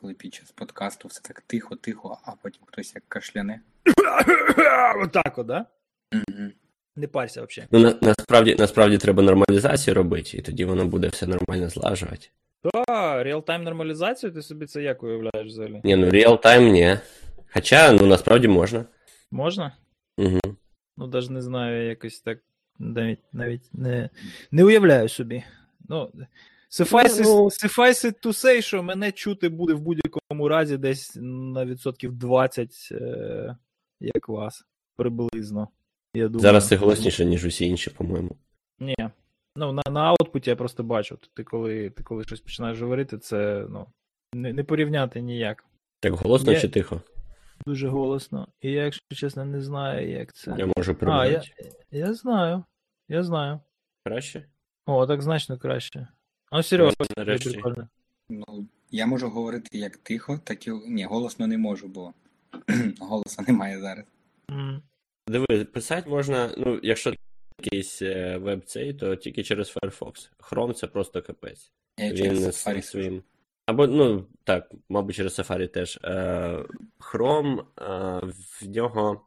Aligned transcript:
коли 0.00 0.14
під 0.14 0.34
час 0.34 0.50
подкасту 0.50 1.08
все 1.08 1.20
так 1.20 1.40
тихо-тихо, 1.40 2.18
а 2.24 2.32
потім 2.42 2.62
хтось 2.66 2.94
як 2.94 3.04
кашляне. 3.08 3.60
Отак, 5.04 5.38
от, 5.38 5.46
да? 5.46 5.66
Угу. 6.14 6.50
Не 6.96 7.06
парся 7.06 7.42
взагалі. 7.42 7.68
Ну, 7.72 7.78
на, 7.78 7.94
насправді, 8.02 8.56
насправді 8.58 8.98
треба 8.98 9.22
нормалізацію 9.22 9.94
робити, 9.94 10.36
і 10.36 10.42
тоді 10.42 10.64
воно 10.64 10.86
буде 10.86 11.08
все 11.08 11.26
нормально 11.26 11.68
злажувати. 11.68 12.28
Та, 12.62 13.24
реал-тайм 13.24 13.62
нормалізацію, 13.62 14.32
ти 14.32 14.42
собі 14.42 14.66
це 14.66 14.82
як 14.82 15.02
уявляєш 15.02 15.46
взагалі? 15.46 15.80
Ні, 15.84 15.96
ну 15.96 16.10
реал-тайм 16.10 16.70
ні. 16.70 16.98
Хоча, 17.54 17.92
ну 17.92 18.06
насправді 18.06 18.48
можна. 18.48 18.84
Можна? 19.30 19.76
Угу. 20.18 20.40
Ну, 20.96 21.06
навіть 21.06 21.30
не 21.30 21.42
знаю, 21.42 21.88
якось 21.88 22.20
так 22.20 22.38
навіть 22.78 23.22
навіть 23.32 23.74
не, 23.74 24.10
не 24.50 24.64
уявляю 24.64 25.08
собі. 25.08 25.44
Ну, 25.88 26.12
Suffice, 26.70 27.20
Ну, 27.22 27.34
ну. 27.36 27.44
suffice 27.44 28.04
it 28.04 28.26
to 28.26 28.28
say, 28.28 28.62
що 28.62 28.82
мене 28.82 29.12
чути 29.12 29.48
буде 29.48 29.74
в 29.74 29.80
будь-якому 29.80 30.48
разі 30.48 30.76
десь 30.76 31.16
на 31.20 31.64
відсотків 31.64 32.12
20, 32.12 32.88
е, 32.92 33.56
як 34.00 34.28
вас, 34.28 34.64
приблизно. 34.96 35.68
Я 36.14 36.28
думаю. 36.28 36.40
Зараз 36.40 36.68
ти 36.68 36.76
голосніше, 36.76 37.24
ніж 37.24 37.44
усі 37.44 37.66
інші, 37.66 37.90
по-моєму. 37.90 38.36
Ні. 38.80 38.96
Ну, 39.56 39.72
на, 39.72 39.82
на 39.90 40.00
аутпуті 40.00 40.50
я 40.50 40.56
просто 40.56 40.82
бачу. 40.82 41.18
Ти 41.34 41.44
коли, 41.44 41.90
ти 41.90 42.02
коли 42.02 42.24
щось 42.24 42.40
починаєш 42.40 42.80
говорити, 42.80 43.18
це 43.18 43.66
ну, 43.70 43.86
не, 44.34 44.52
не 44.52 44.64
порівняти 44.64 45.20
ніяк. 45.20 45.64
Так 46.00 46.12
голосно 46.12 46.52
Я- 46.52 46.60
чи 46.60 46.68
тихо? 46.68 47.02
Дуже 47.66 47.88
голосно. 47.88 48.48
І 48.60 48.70
я, 48.70 48.84
якщо 48.84 49.02
чесно, 49.14 49.44
не 49.44 49.60
знаю, 49.60 50.10
як 50.10 50.32
це. 50.32 50.54
Я 50.58 50.68
можу 50.76 50.96
А, 51.00 51.26
я, 51.26 51.42
я 51.90 52.14
знаю. 52.14 52.64
Я 53.08 53.22
знаю. 53.22 53.60
Краще? 54.04 54.44
О, 54.86 55.06
так 55.06 55.22
значно 55.22 55.58
краще. 55.58 56.08
Серега, 56.62 56.92
Ось, 56.98 57.10
нарешті. 57.16 57.50
прикольно. 57.50 57.88
Ну, 58.30 58.66
я 58.90 59.06
можу 59.06 59.28
говорити 59.28 59.78
як 59.78 59.96
тихо, 59.96 60.40
так 60.44 60.66
і. 60.66 60.70
Ні, 60.70 61.04
голосно 61.04 61.46
не 61.46 61.58
можу, 61.58 61.88
бо 61.88 62.12
голоса 63.00 63.44
немає 63.48 63.80
зараз. 63.80 64.04
М. 64.50 64.82
Диви, 65.28 65.64
писати 65.64 66.10
можна, 66.10 66.50
ну, 66.58 66.80
якщо 66.82 67.14
якийсь 67.62 68.02
е, 68.02 68.38
веб 68.38 68.64
цей, 68.64 68.94
то 68.94 69.16
тільки 69.16 69.42
через 69.42 69.76
Firefox. 69.76 70.30
Chrome 70.38 70.72
це 70.72 70.86
просто 70.86 71.22
капець. 71.22 71.72
Я 71.98 72.08
Він 72.08 72.16
через 72.16 72.44
Safari 72.46 72.82
своїм. 72.82 73.22
Або, 73.66 73.86
ну, 73.86 74.26
так, 74.44 74.72
мабуть, 74.88 75.14
через 75.16 75.38
Safari 75.38 75.68
теж. 75.68 75.98
Е, 76.04 76.64
Chrome, 77.00 77.60
е, 77.60 78.32
в 78.60 78.68
нього 78.68 79.20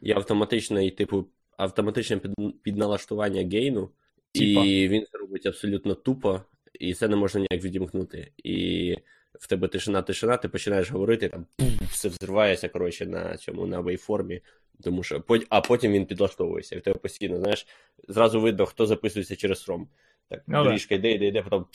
є 0.00 0.14
автоматичний, 0.14 0.90
типу, 0.90 1.26
автоматичне 1.56 2.16
під- 2.16 2.62
підналаштування 2.62 3.42
гейну, 3.58 3.90
Типа. 4.32 4.64
і 4.64 4.88
він 4.88 5.06
це 5.12 5.18
робить 5.18 5.46
абсолютно 5.46 5.94
тупо, 5.94 6.40
і 6.80 6.94
це 6.94 7.08
не 7.08 7.16
можна 7.16 7.40
ніяк 7.40 7.64
відімкнути. 7.64 8.32
І 8.44 8.96
в 9.40 9.46
тебе 9.46 9.68
тишина, 9.68 10.02
тишина, 10.02 10.36
ти 10.36 10.48
починаєш 10.48 10.90
говорити, 10.90 11.28
там 11.28 11.46
пум, 11.56 11.78
все 11.90 12.08
взривається, 12.08 12.68
коротше, 12.68 13.06
на 13.06 13.36
цьому 13.36 13.66
на 13.66 13.80
вейформі. 13.80 14.40
Тому 14.82 15.02
що 15.02 15.24
а 15.48 15.60
потім 15.60 15.92
він 15.92 16.06
підлаштовується, 16.06 16.76
і 16.76 16.78
в 16.78 16.82
тебе 16.82 16.98
постійно, 16.98 17.38
знаєш, 17.38 17.66
зразу 18.08 18.40
видно, 18.40 18.66
хто 18.66 18.86
записується 18.86 19.36
через 19.36 19.68
Chrome. 19.68 19.86
Так, 20.28 20.42
Ну 20.46 20.64
да. 20.64 20.70
трішки 20.70 20.94
йде, 20.94 21.12
йде, 21.12 21.26
йде, 21.26 21.42
потім, 21.42 21.66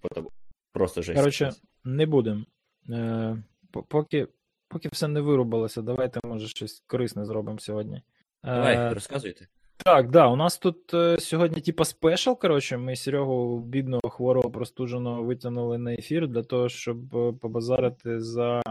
потім 0.00 0.28
просто 0.72 1.02
жесть. 1.02 1.18
Коротше, 1.18 1.52
не 1.84 2.06
будемо. 2.06 2.44
Е, 2.90 3.42
поки, 3.88 4.26
поки 4.68 4.88
все 4.92 5.08
не 5.08 5.20
вирубалося, 5.20 5.82
давайте, 5.82 6.20
може, 6.24 6.48
щось 6.48 6.82
корисне 6.86 7.24
зробимо 7.24 7.58
сьогодні. 7.58 7.96
Е, 7.96 8.02
Давай, 8.42 8.94
розказуйте. 8.94 9.46
Так, 9.84 10.10
да, 10.10 10.28
у 10.28 10.36
нас 10.36 10.58
тут 10.58 10.94
е, 10.94 11.18
сьогодні 11.20 11.60
типа 11.60 11.84
спешл. 11.84 12.32
Коротше, 12.32 12.76
ми 12.76 12.96
Серегу 12.96 13.60
бідного 13.60 14.10
хворого 14.10 14.50
простуженого 14.50 15.22
витягнули 15.22 15.78
на 15.78 15.94
ефір 15.94 16.28
для 16.28 16.42
того, 16.42 16.68
щоб 16.68 17.16
е, 17.16 17.32
побазарити 17.32 18.20
за 18.20 18.62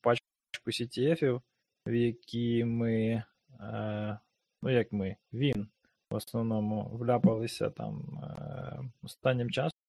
пачку 0.00 0.24
CTF-ів, 0.66 1.40
в 1.86 1.94
які 1.94 2.64
ми, 2.64 3.22
е, 3.60 4.18
ну 4.62 4.70
як 4.70 4.92
ми, 4.92 5.16
він 5.32 5.68
в 6.10 6.14
основному 6.14 6.90
вляпалися 6.92 7.70
там 7.70 8.20
е, 8.22 8.80
останнім 9.02 9.50
часом. 9.50 9.80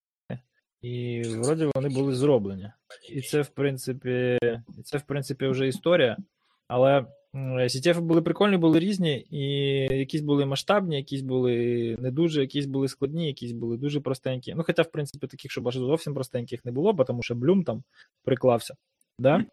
І 0.82 1.24
вроді 1.26 1.70
вони 1.76 1.90
були 1.90 2.16
зроблені. 2.16 2.72
І 3.10 3.22
це, 3.22 3.42
в 3.42 3.50
принципі, 3.50 4.38
і 4.78 4.82
це, 4.84 4.98
в 4.98 5.02
принципі, 5.02 5.48
вже 5.48 5.68
історія. 5.68 6.18
Але 6.72 7.06
CTF 7.36 8.02
були 8.02 8.22
прикольні, 8.22 8.58
були 8.58 8.80
різні, 8.80 9.26
і 9.30 9.44
якісь 9.98 10.22
були 10.22 10.46
масштабні, 10.46 10.96
якісь 10.96 11.22
були 11.22 11.96
не 12.00 12.12
дуже, 12.12 12.42
якісь 12.42 12.66
були 12.66 12.88
складні, 12.88 13.28
якісь 13.28 13.52
були 13.52 13.78
дуже 13.78 14.00
простенькі. 14.00 14.54
Ну, 14.56 14.64
хоча, 14.64 14.82
в 14.82 14.92
принципі, 14.92 15.28
таких, 15.28 15.52
щоб 15.52 15.68
аж 15.68 15.76
зовсім 15.76 16.14
простеньких 16.14 16.66
не 16.66 16.72
було, 16.72 16.94
тому 16.94 17.24
що 17.24 17.36
Блюм 17.36 17.64
там 17.64 17.84
приклався. 18.24 18.76
Да? 19.20 19.46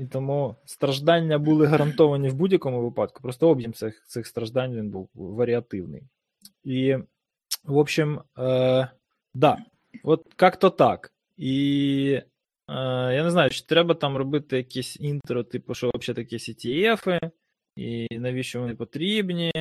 І 0.00 0.04
тому 0.06 0.56
страждання 0.64 1.38
були 1.38 1.66
гарантовані 1.66 2.28
в 2.28 2.34
будь-якому 2.34 2.82
випадку. 2.82 3.22
Просто 3.22 3.48
об'єм 3.48 3.72
цих, 3.72 4.04
цих 4.06 4.26
страждань 4.26 4.74
він 4.74 4.90
був 4.90 5.08
варіативний. 5.14 6.02
І, 6.64 6.96
в 7.64 7.76
общем, 7.76 8.20
е, 8.38 8.88
да, 9.34 9.58
от 10.04 10.26
як-то 10.40 10.70
так. 10.70 11.12
І 11.36 12.20
я 12.68 13.24
не 13.24 13.30
знаю, 13.30 13.50
чи 13.50 13.64
треба 13.64 13.94
там 13.94 14.16
робити 14.16 14.56
якісь 14.56 15.00
інтро, 15.00 15.44
типу, 15.44 15.74
що 15.74 15.90
взагалі 15.94 16.24
такі 16.24 16.36
CTF, 16.36 17.30
і 17.76 18.18
навіщо 18.18 18.60
вони 18.60 18.74
потрібні, 18.74 19.52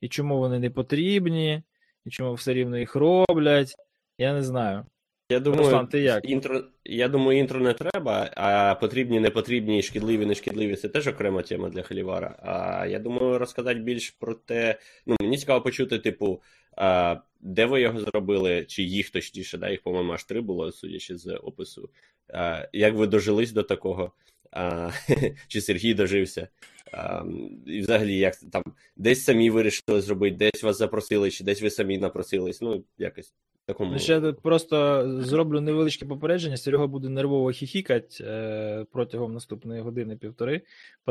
і 0.00 0.08
чому 0.08 0.38
вони 0.38 0.58
не 0.58 0.70
потрібні, 0.70 1.62
і 2.04 2.10
чому 2.10 2.34
все 2.34 2.54
рівно 2.54 2.78
їх 2.78 2.94
роблять. 2.94 3.74
Я 4.18 4.32
не 4.32 4.42
знаю. 4.42 4.86
Я 5.28 5.40
думаю, 5.40 5.62
Руслан, 5.62 5.86
ти 5.86 6.00
як? 6.00 6.30
Інтро, 6.30 6.64
я 6.84 7.08
думаю, 7.08 7.38
інтро 7.38 7.60
не 7.60 7.72
треба, 7.72 8.30
а 8.36 8.74
потрібні, 8.74 9.20
не 9.20 9.30
потрібні, 9.30 9.82
шкідливі, 9.82 10.26
не 10.26 10.34
шкідливі 10.34 10.76
це 10.76 10.88
теж 10.88 11.06
окрема 11.06 11.42
тема 11.42 11.68
для 11.68 11.82
холівара. 11.82 12.36
А 12.42 12.86
я 12.86 12.98
думаю, 12.98 13.38
розказати 13.38 13.80
більш 13.80 14.10
про 14.10 14.34
те. 14.34 14.78
Ну, 15.06 15.16
мені 15.20 15.38
цікаво 15.38 15.60
почути, 15.60 15.98
типу, 15.98 16.42
а, 16.76 17.16
де 17.40 17.66
ви 17.66 17.80
його 17.80 18.00
зробили, 18.00 18.64
чи 18.64 18.82
їх 18.82 19.10
точніше, 19.10 19.58
да, 19.58 19.70
їх, 19.70 19.82
по-моєму, 19.82 20.12
аж 20.12 20.24
три 20.24 20.40
було, 20.40 20.72
судячи 20.72 21.16
з 21.16 21.34
опису. 21.36 21.90
А, 22.28 22.68
як 22.72 22.94
ви 22.94 23.06
дожились 23.06 23.52
до 23.52 23.62
такого? 23.62 24.12
А, 24.50 24.90
чи 25.48 25.60
Сергій 25.60 25.94
дожився? 25.94 26.48
А, 26.92 27.24
і 27.66 27.80
взагалі, 27.80 28.16
як 28.16 28.36
там 28.36 28.62
десь 28.96 29.24
самі 29.24 29.50
вирішили 29.50 30.00
зробити, 30.00 30.36
десь 30.36 30.62
вас 30.62 30.78
запросили, 30.78 31.30
чи 31.30 31.44
десь 31.44 31.62
ви 31.62 31.70
самі 31.70 31.98
напросились. 31.98 32.60
Ну, 32.60 32.84
якось 32.98 33.32
такому. 33.66 33.98
Ще 33.98 34.20
тут 34.20 34.40
просто 34.40 35.04
зроблю 35.22 35.60
невеличке 35.60 36.06
попередження. 36.06 36.56
Серега 36.56 36.86
буде 36.86 37.08
нервово 37.08 37.50
хіхікати 37.50 38.24
е, 38.24 38.86
протягом 38.92 39.34
наступної 39.34 39.82
години-півтори, 39.82 40.60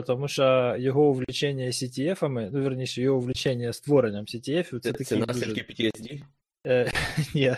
тому 0.07 0.27
що 0.27 0.75
його 0.79 1.09
увлічення 1.09 1.65
CTF-ами, 1.65 2.49
ну, 2.53 2.63
верніше, 2.63 3.01
його 3.01 3.17
увлічення 3.17 3.73
створенням 3.73 4.25
CTF, 4.25 4.63
це, 4.63 4.79
Це, 4.79 4.91
такий 4.91 5.05
це 5.05 5.15
дуже... 5.15 5.27
наслідки 5.27 5.61
PTSD? 5.61 6.21
Е, 6.67 6.91
ні, 7.35 7.55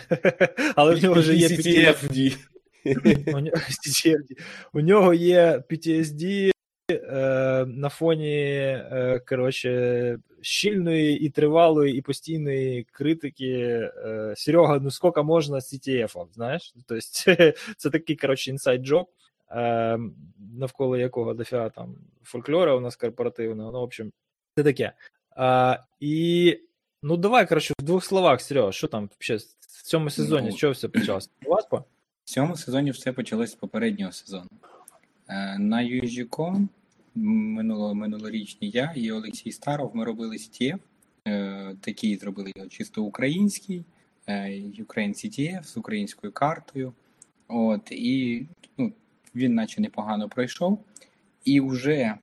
але 0.76 0.94
в 0.94 1.02
нього 1.02 1.20
вже 1.20 1.36
є 1.36 1.48
PTSD. 1.48 2.36
У 4.72 4.80
нього, 4.80 5.14
є 5.14 5.62
PTSD 5.70 6.50
на 7.66 7.88
фоні 7.88 8.36
е, 8.38 9.20
коротше, 9.28 10.18
щільної 10.40 11.20
і 11.20 11.30
тривалої, 11.30 11.98
і 11.98 12.02
постійної 12.02 12.86
критики. 12.92 13.52
Е, 13.96 14.34
Серега, 14.36 14.78
ну 14.78 14.90
скільки 14.90 15.22
можна 15.22 15.60
з 15.60 15.74
CTF, 15.74 16.26
знаєш? 16.34 16.74
Тобто 16.86 17.00
це, 17.76 17.90
такий 17.90 18.16
коротше, 18.16 18.50
інсайд 18.50 18.82
джоб, 18.82 19.06
е, 19.50 19.98
навколо 20.58 20.96
якого 20.96 21.34
дофіга 21.34 21.68
там 21.68 21.96
фольклора 22.22 22.74
у 22.74 22.80
нас 22.80 22.96
корпоративного. 22.96 23.72
Ну, 23.72 23.80
в 23.80 23.82
общем, 23.82 24.12
це 24.56 24.64
таке. 24.64 24.92
І 26.00 26.58
ну 27.02 27.16
давай, 27.16 27.48
коротше, 27.48 27.74
в 27.80 27.84
двох 27.84 28.04
словах, 28.04 28.40
Серега, 28.40 28.72
що 28.72 28.88
там 28.88 29.10
ще 29.18 29.36
в 29.60 29.82
цьому 29.82 30.10
сезоні, 30.10 30.50
з 30.50 30.56
чого 30.56 30.72
все 30.72 30.88
почалося? 30.88 31.28
В 32.24 32.30
цьому 32.30 32.56
сезоні 32.56 32.90
все 32.90 33.12
почалось 33.12 33.50
з 33.50 33.54
попереднього 33.54 34.12
сезону. 34.12 34.48
Е, 35.28 35.58
На 35.58 35.76
USG.com 35.76 36.68
минуло, 37.14 37.94
минулорічні 37.94 38.70
я 38.70 38.92
і 38.96 39.12
Олексій 39.12 39.52
Старов 39.52 39.90
ми 39.96 40.04
робили 40.04 40.36
CTF. 40.36 40.78
Е, 41.28 41.76
Такий 41.80 42.16
зробили 42.16 42.52
його 42.56 42.68
чисто 42.68 43.02
український, 43.02 43.84
е, 44.26 44.50
Ukraine 44.50 45.14
CTF 45.14 45.64
з 45.64 45.76
українською 45.76 46.32
картою. 46.32 46.92
От, 47.48 47.92
і 47.92 48.46
ну, 48.78 48.92
він 49.34 49.54
наче 49.54 49.80
непогано 49.80 50.28
пройшов. 50.28 50.78
І 51.44 51.60
вже 51.60 51.94
е, 51.94 52.18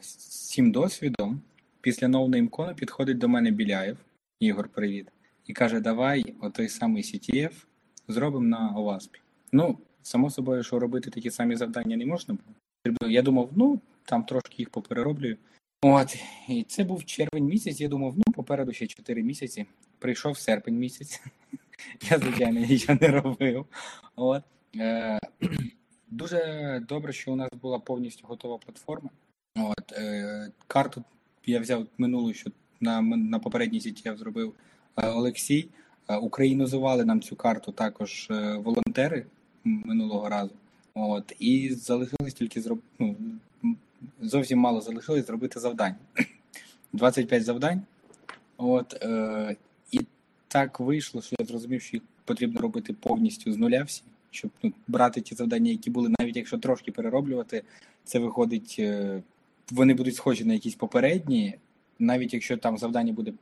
з 0.00 0.14
цим 0.50 0.72
досвідом 0.72 1.40
після 1.80 2.08
ноунеймкону 2.08 2.74
підходить 2.74 3.18
до 3.18 3.28
мене 3.28 3.50
Біляєв, 3.50 3.96
Ігор, 4.40 4.68
привіт, 4.68 5.08
і 5.46 5.52
каже: 5.52 5.80
Давай 5.80 6.34
отой 6.40 6.68
самий 6.68 7.02
CTF 7.02 7.52
зробимо 8.08 8.46
на 8.46 8.70
ОВАСПі. 8.76 9.20
Ну, 9.52 9.78
само 10.02 10.30
собою, 10.30 10.62
що 10.62 10.78
робити 10.78 11.10
такі 11.10 11.30
самі 11.30 11.56
завдання 11.56 11.96
не 11.96 12.06
можна 12.06 12.34
було. 12.34 13.10
Я 13.10 13.22
думав, 13.22 13.50
ну 13.56 13.80
там 14.04 14.24
трошки 14.24 14.54
їх 14.58 14.70
поперероблюю. 14.70 15.36
От, 15.82 16.16
і 16.48 16.62
це 16.62 16.84
був 16.84 17.04
червень 17.04 17.44
місяць. 17.44 17.80
Я 17.80 17.88
думав, 17.88 18.14
ну 18.16 18.32
попереду 18.32 18.72
ще 18.72 18.86
4 18.86 19.22
місяці. 19.22 19.66
Прийшов 19.98 20.38
серпень 20.38 20.78
місяць. 20.78 21.22
Я, 22.10 22.18
звичайно, 22.18 22.60
нічого 22.60 22.98
не 23.00 23.08
робив. 23.08 23.66
От. 24.16 24.42
Е, 24.76 25.18
дуже 26.10 26.82
добре, 26.88 27.12
що 27.12 27.32
у 27.32 27.36
нас 27.36 27.50
була 27.62 27.78
повністю 27.78 28.26
готова 28.26 28.58
платформа. 28.58 29.10
От, 29.56 29.92
е, 29.92 30.50
Карту 30.66 31.04
я 31.46 31.60
взяв 31.60 31.86
минулу, 31.98 32.34
що 32.34 32.50
на 32.80 33.00
на 33.02 33.38
попередній 33.38 33.80
CTF 33.80 34.16
зробив 34.16 34.54
е, 34.96 35.08
Олексій. 35.08 35.68
Е, 36.08 36.16
українізували 36.16 37.04
нам 37.04 37.20
цю 37.20 37.36
карту 37.36 37.72
також 37.72 38.26
волонтери 38.56 39.26
минулого 39.64 40.28
разу. 40.28 40.52
От, 40.94 41.32
І 41.38 41.74
залишилось 41.74 42.34
тільки 42.34 42.60
зроб... 42.60 42.80
ну, 42.98 43.16
зовсім 44.20 44.58
мало 44.58 44.80
залишилось 44.80 45.26
зробити 45.26 45.60
завдань. 45.60 45.94
25 46.92 47.44
завдань. 47.44 47.82
От, 48.56 48.94
е, 49.02 49.56
І 49.92 50.00
так 50.48 50.80
вийшло, 50.80 51.22
що 51.22 51.36
я 51.38 51.46
зрозумів, 51.46 51.82
що 51.82 51.96
їх 51.96 52.02
потрібно 52.24 52.60
робити 52.60 52.92
повністю 52.92 53.52
з 53.52 53.56
нуля 53.56 53.82
всі, 53.82 54.02
щоб 54.30 54.50
ну, 54.62 54.72
брати 54.88 55.20
ті 55.20 55.34
завдання, 55.34 55.70
які 55.70 55.90
були, 55.90 56.14
навіть 56.18 56.36
якщо 56.36 56.58
трошки 56.58 56.92
перероблювати, 56.92 57.62
це 58.04 58.18
виходить, 58.18 58.76
е, 58.78 59.22
вони 59.70 59.94
будуть 59.94 60.16
схожі 60.16 60.44
на 60.44 60.52
якісь 60.52 60.74
попередні, 60.74 61.54
навіть 61.98 62.34
якщо 62.34 62.56
там 62.56 62.78
завдання 62.78 63.12
буде 63.12 63.32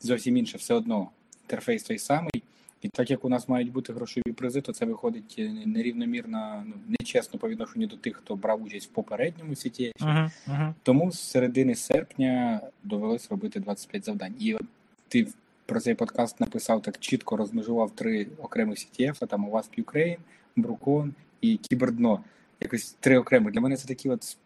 зовсім 0.00 0.36
інше, 0.36 0.58
все 0.58 0.74
одно 0.74 1.08
інтерфейс 1.42 1.82
той 1.82 1.98
самий. 1.98 2.37
І 2.82 2.88
так 2.88 3.10
як 3.10 3.24
у 3.24 3.28
нас 3.28 3.48
мають 3.48 3.72
бути 3.72 3.92
грошові 3.92 4.32
призи, 4.32 4.60
то 4.60 4.72
це 4.72 4.84
виходить 4.84 5.34
е, 5.38 5.52
нерівномірно, 5.66 6.64
ну 6.66 6.74
нечесно 7.00 7.38
по 7.38 7.48
відношенню 7.48 7.86
до 7.86 7.96
тих, 7.96 8.16
хто 8.16 8.36
брав 8.36 8.62
участь 8.62 8.90
в 8.90 8.92
попередньому 8.92 9.54
сіті. 9.54 9.92
Uh-huh, 10.00 10.30
uh-huh. 10.48 10.74
Тому 10.82 11.12
з 11.12 11.20
середини 11.20 11.74
серпня 11.74 12.60
довелось 12.84 13.30
робити 13.30 13.60
25 13.60 14.04
завдань. 14.04 14.34
І 14.40 14.54
от 14.54 14.62
ти 15.08 15.26
про 15.66 15.80
цей 15.80 15.94
подкаст 15.94 16.40
написав 16.40 16.82
так 16.82 16.98
чітко, 16.98 17.36
розмежував 17.36 17.90
три 17.90 18.26
окремих 18.38 18.78
CTF, 18.78 19.26
там 19.26 19.48
у 19.48 19.50
вас 19.50 19.70
Ukraine, 19.78 20.18
Брукон 20.56 21.14
і 21.40 21.56
Кібердно. 21.56 22.24
Якось 22.60 22.96
три 23.00 23.18
окремих. 23.18 23.52
Для 23.52 23.60
мене 23.60 23.76
це 23.76 23.88
такий 23.88 24.10
от 24.10 24.36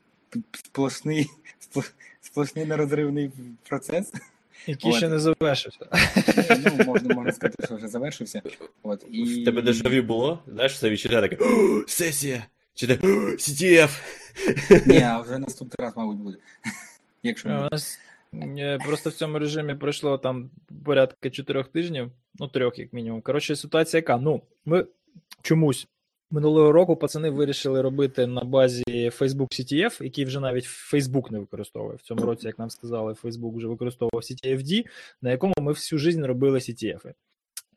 сплошний, 0.52 1.26
сплошний 2.20 2.66
нерозривний 2.66 3.30
процес. 3.68 4.12
Який 4.66 4.90
От. 4.90 4.96
ще 4.96 5.08
не 5.08 5.18
завершився. 5.18 5.86
Ну, 6.50 6.84
можна 6.84 7.14
можна 7.14 7.32
сказати, 7.32 7.66
що 7.66 7.76
вже 7.76 7.88
завершився. 7.88 8.42
От, 8.82 9.04
і... 9.10 9.42
В 9.42 9.44
тебе 9.44 9.62
дежаві 9.62 10.00
було? 10.00 10.42
Знаєш, 10.46 10.78
це 10.78 10.90
відчуття 10.90 11.20
таке 11.20 11.38
сесія! 11.86 12.46
Чи 12.74 12.86
те 12.86 12.94
CTF! 13.36 13.90
Ні, 14.86 15.02
а 15.02 15.20
вже 15.20 15.38
наступний 15.38 15.86
раз, 15.86 15.92
мабуть, 15.96 16.16
буде. 16.16 16.36
Якщо 17.22 17.48
У 17.48 17.52
нас 17.52 17.98
просто 18.86 19.10
в 19.10 19.12
цьому 19.12 19.38
режимі 19.38 19.74
пройшло 19.74 20.18
там 20.18 20.50
порядка 20.84 21.30
чотирьох 21.30 21.68
тижнів, 21.68 22.10
ну 22.38 22.48
трьох, 22.48 22.78
як 22.78 22.92
мінімум. 22.92 23.22
Коротше, 23.22 23.56
ситуація 23.56 23.98
яка? 23.98 24.16
Ну, 24.16 24.42
ми 24.64 24.86
чомусь 25.42 25.88
Минулого 26.32 26.72
року 26.72 26.96
пацани 26.96 27.30
вирішили 27.30 27.82
робити 27.82 28.26
на 28.26 28.44
базі 28.44 28.84
Facebook 28.88 29.60
CTF, 29.60 30.02
який 30.02 30.24
вже 30.24 30.40
навіть 30.40 30.64
Facebook 30.64 31.32
не 31.32 31.38
використовує. 31.38 31.96
В 31.96 32.02
цьому 32.02 32.22
році, 32.22 32.46
як 32.46 32.58
нам 32.58 32.70
сказали, 32.70 33.12
Facebook 33.12 33.56
вже 33.56 33.66
використовував 33.66 34.22
CTFD, 34.22 34.84
на 35.22 35.30
якому 35.30 35.54
ми 35.60 35.72
всю 35.72 35.98
життя 35.98 36.26
робили 36.26 36.58
CTF. 36.58 37.12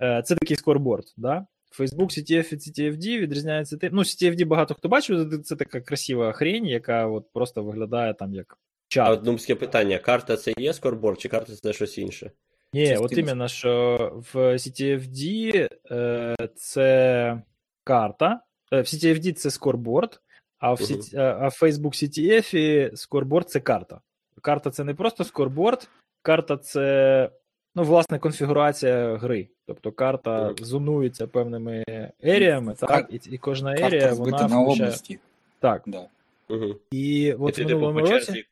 Е, 0.02 0.22
це 0.26 0.36
такий 0.36 0.58
скорборд. 0.58 1.14
Да? 1.18 1.46
Facebook 1.80 2.06
CTF 2.06 2.54
і 2.54 2.58
CTFD 2.58 3.20
відрізняється 3.20 3.78
тим. 3.78 3.90
Ну, 3.94 4.02
CTFD 4.02 4.46
багато 4.46 4.74
хто 4.74 4.90
бачив, 4.90 5.42
це 5.44 5.56
така 5.56 5.82
красива 5.82 6.32
хрень, 6.32 6.66
яка 6.66 7.08
от 7.08 7.26
просто 7.34 7.64
виглядає 7.64 8.14
там 8.14 8.34
як 8.34 8.58
чат. 8.88 9.08
А 9.08 9.12
от 9.12 9.22
думське 9.22 9.56
питання: 9.56 9.98
карта 9.98 10.38
це 10.38 10.54
є 10.58 10.74
скорборд, 10.74 11.22
чи 11.22 11.30
карта 11.30 11.56
це 11.56 11.74
щось 11.74 11.98
інше? 11.98 12.32
Ні, 12.74 12.88
це 12.88 12.98
от 12.98 13.18
іменно, 13.18 13.48
що 13.48 13.98
в 14.34 14.38
CTFD 14.38 15.70
е, 15.92 16.36
це 16.56 17.42
карта. 17.86 18.42
Е, 18.72 18.82
в 18.82 18.84
CTFD 18.84 19.34
це 19.34 19.52
скорборд, 19.52 20.22
а 20.60 20.74
в 20.74 20.78
uh-huh. 20.78 21.20
а 21.20 21.48
в 21.48 21.58
Facebook 21.62 21.94
CTF 21.94 22.96
скорборд 22.96 23.50
це 23.50 23.60
карта. 23.60 24.02
Карта 24.42 24.70
це 24.72 24.84
не 24.84 24.94
просто 24.94 25.24
скорборд, 25.24 25.90
карта 26.22 26.58
це 26.58 27.30
ну, 27.76 27.84
власне 27.84 28.20
конфігурація 28.20 29.16
гри. 29.16 29.48
Тобто 29.68 29.92
карта 29.92 30.50
uh-huh. 30.50 30.64
зонується 30.64 31.28
певними 31.28 31.84
еріями, 32.24 32.74
так, 32.74 32.90
Кар... 32.90 33.08
і, 33.10 33.20
і 33.30 33.38
кожна 33.38 33.74
ерія 33.74 34.14
вона 34.14 34.38
на 34.38 34.46
включає... 34.46 34.66
області. 34.66 35.20
Так. 35.60 35.84
Да. 35.86 36.08
Uh-huh. 36.50 36.76
І 36.92 37.34
от 37.34 37.60
в 37.60 37.62
минулому 37.62 38.00
році. 38.00 38.46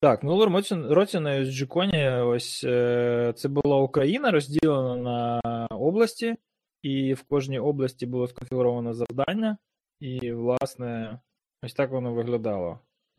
Так, 0.00 0.22
в 0.22 0.26
минулому 0.26 0.56
році, 0.56 0.74
році 0.74 1.20
на 1.20 1.30
USGCON 1.40 2.26
ось 2.26 2.64
е, 2.64 3.32
це 3.36 3.48
була 3.48 3.76
Україна 3.76 4.30
розділена 4.30 4.96
на 4.96 5.40
області, 5.70 6.36
і 6.82 7.14
в 7.14 7.22
кожній 7.22 7.58
області 7.58 8.06
було 8.06 8.28
сконфігуровано 8.28 8.94
завдання, 8.94 9.56
і, 10.00 10.32
власне, 10.32 11.20
ось 11.62 11.74
так 11.74 11.90
воно 11.90 12.14
виглядало. 12.14 12.78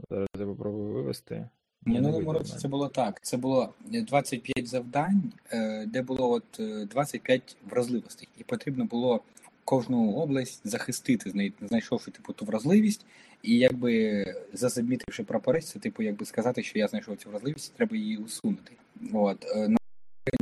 Зараз 0.10 0.28
я 0.40 0.46
попробую 0.46 0.94
вивести. 0.94 1.50
В 1.86 1.90
минулому 1.90 2.34
році 2.34 2.58
це 2.58 2.68
було 2.68 2.88
так. 2.88 3.20
Це 3.22 3.38
було 3.38 3.74
25 3.86 4.68
завдань, 4.68 5.34
е, 5.52 5.86
де 5.86 6.02
було 6.02 6.32
от 6.32 6.44
25 6.90 7.42
е, 7.42 7.70
вразливостей. 7.70 8.28
І 8.38 8.44
потрібно 8.44 8.86
було 8.86 9.22
кожну 9.66 10.12
область 10.12 10.68
захистити, 10.68 11.54
знайшовши 11.62 12.12
типу 12.12 12.34
ту 12.34 12.46
вразливість, 12.46 13.06
і 13.44 13.58
якби 13.58 14.26
засобмітивши 14.54 15.24
прапорець, 15.24 15.72
це 15.72 15.80
типу, 15.80 16.04
якби 16.04 16.26
сказати, 16.26 16.64
що 16.64 16.80
я 16.80 16.88
знайшов 16.88 17.18
цю 17.18 17.30
вразливість, 17.30 17.74
треба 17.74 17.98
її 17.98 18.18
усунути. 18.18 18.72
От 19.14 19.46
е, 19.56 19.76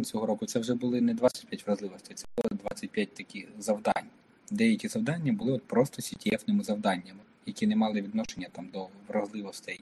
цього 0.04 0.26
року 0.26 0.46
це 0.46 0.60
вже 0.60 0.74
були 0.74 1.02
не 1.02 1.14
25 1.14 1.68
вразливостей, 1.68 2.16
це 2.16 2.26
було 2.38 2.62
25 2.64 3.14
таких 3.14 3.48
завдань. 3.60 4.06
Деякі 4.52 4.88
завдання 4.88 5.34
були 5.34 5.52
от 5.52 5.64
просто 5.64 6.02
CTF-ними 6.02 6.64
завданнями, 6.64 7.20
які 7.46 7.68
не 7.68 7.76
мали 7.76 8.02
відношення 8.02 8.48
там 8.52 8.68
до 8.74 8.88
вразливостей 9.08 9.82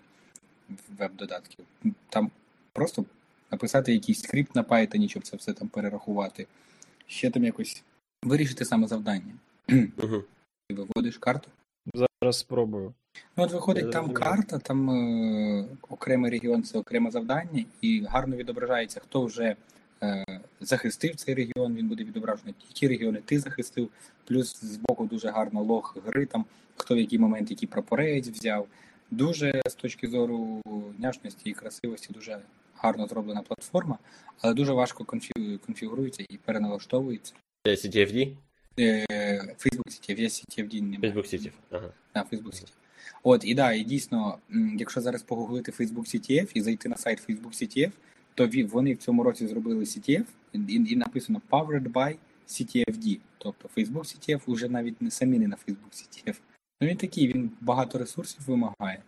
веб-додатків. 1.00 1.66
Там 2.10 2.32
просто 2.74 3.06
написати 3.52 3.94
якийсь 3.94 4.22
скрипт 4.22 4.56
на 4.56 4.64
Python, 4.64 5.08
щоб 5.08 5.24
це 5.24 5.38
все 5.38 5.54
там 5.54 5.68
перерахувати. 5.68 6.48
Ще 7.08 7.30
там 7.30 7.44
якось 7.44 7.84
вирішити 8.24 8.66
саме 8.66 8.88
завдання. 8.88 9.34
uh 9.68 10.24
Ти 10.70 10.76
виводиш 10.76 11.18
карту. 11.18 11.50
Зараз 11.94 12.38
спробую. 12.38 12.94
Ну, 13.38 13.44
от 13.44 13.52
виходить 13.52 13.92
там 13.92 14.14
карта, 14.14 14.60
там 14.60 14.90
е, 14.90 15.66
окремий 15.90 16.32
регіон 16.32 16.64
це 16.64 16.80
окреме 16.80 17.12
завдання, 17.12 17.66
і 17.82 18.06
гарно 18.10 18.36
відображається, 18.36 19.00
хто 19.00 19.26
вже 19.26 19.44
Е, 19.52 19.56
захистив 20.62 21.16
цей 21.16 21.36
регіон, 21.36 21.76
він 21.76 21.88
буде 21.88 22.04
відображений, 22.04 22.56
які 22.68 22.88
регіони 22.88 23.22
ти 23.26 23.40
захистив, 23.40 23.90
плюс 24.26 24.62
з 24.62 24.78
боку 24.78 25.06
дуже 25.06 25.30
гарно 25.30 25.64
лог 25.64 25.98
гри, 26.06 26.26
там 26.26 26.46
хто 26.78 26.96
в 26.96 26.98
який 26.98 27.20
момент 27.20 27.52
який 27.52 27.68
прапорець 27.68 28.28
взяв. 28.28 28.68
Дуже 29.12 29.62
з 29.66 29.74
точки 29.74 30.08
зору 30.08 30.62
няшності 30.98 31.50
і 31.50 31.54
красивості, 31.54 32.14
дуже 32.14 32.42
гарно 32.76 33.08
зроблена 33.08 33.42
платформа, 33.42 33.98
але 34.42 34.54
дуже 34.54 34.74
важко 34.74 35.06
конфігурується 35.66 36.26
і 36.30 36.38
переналаштовується. 36.38 37.34
CTFD? 37.66 38.36
Е, 38.80 39.06
Facebook 39.58 39.88
CTF, 39.88 40.20
є 40.20 40.28
CTFD 40.28 40.82
немає. 40.82 41.14
Facebook 41.14 41.34
CTF, 41.34 41.52
ага. 41.70 41.92
Да, 42.14 42.26
Facebook 42.32 42.62
CTF. 42.62 42.72
От, 43.24 43.46
і 43.46 43.56
да, 43.56 43.74
і 43.74 43.84
дійсно, 43.84 44.38
якщо 44.78 45.02
зараз 45.02 45.24
погуглити 45.24 45.72
Facebook 45.72 46.16
CTF 46.16 46.52
і 46.54 46.62
зайти 46.62 46.90
на 46.90 46.98
сайт 46.98 47.30
Facebook 47.30 47.54
CTF, 47.64 47.92
то 48.40 48.50
вони 48.68 48.94
в 48.94 48.98
цьому 48.98 49.24
році 49.24 49.48
зробили 49.48 49.84
CTF 49.84 50.26
і, 50.54 50.74
і 50.74 50.96
написано 50.96 51.42
Powered 51.50 51.92
by 51.92 52.16
CTFD. 52.48 53.20
Тобто 53.38 53.70
Facebook 53.78 54.04
CTF 54.04 54.42
уже 54.46 54.70
навіть 54.70 55.02
не 55.02 55.12
самі 55.12 55.40
не 55.40 55.48
на 55.48 55.56
Facebook 55.56 55.92
CTF. 55.92 56.36
Ну 56.82 56.88
він 56.88 56.98
такий, 56.98 57.28
він 57.28 57.52
багато 57.62 57.98
ресурсів 57.98 58.42
вимагає. 58.48 59.02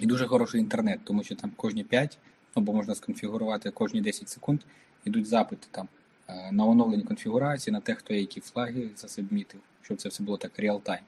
І 0.00 0.06
дуже 0.06 0.26
хороший 0.26 0.60
інтернет, 0.60 1.00
тому 1.04 1.24
що 1.24 1.34
там 1.34 1.52
кожні 1.56 1.84
5, 1.84 2.18
або 2.54 2.72
можна 2.72 2.94
сконфігурувати 2.94 3.70
кожні 3.70 4.00
10 4.00 4.28
секунд, 4.28 4.60
йдуть 5.04 5.26
запити 5.26 5.66
там 5.70 5.88
е, 6.28 6.52
на 6.52 6.64
оновлення 6.64 7.04
конфігурації, 7.04 7.72
на 7.72 7.80
те, 7.80 7.94
хто 7.94 8.14
які 8.14 8.40
флаги 8.40 8.90
засубмітив, 8.96 9.60
щоб 9.82 9.96
це 9.96 10.08
все 10.08 10.22
було 10.22 10.36
так 10.36 10.58
реал-тайм. 10.58 11.00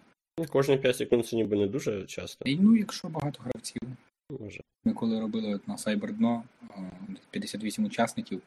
Кожні 0.49 0.77
5 0.77 0.97
секунд 0.97 1.27
це 1.27 1.37
ніби 1.37 1.57
не 1.57 1.67
дуже 1.67 2.05
часто. 2.07 2.45
І, 2.45 2.57
Ну, 2.57 2.77
якщо 2.77 3.09
багато 3.09 3.43
гравців. 3.43 3.83
Може. 4.31 4.61
Ми 4.85 4.93
коли 4.93 5.21
робили 5.21 5.55
от 5.55 5.69
на 5.69 5.79
Сайбердно 5.79 6.45
58 7.31 7.85
учасників, 7.85 8.43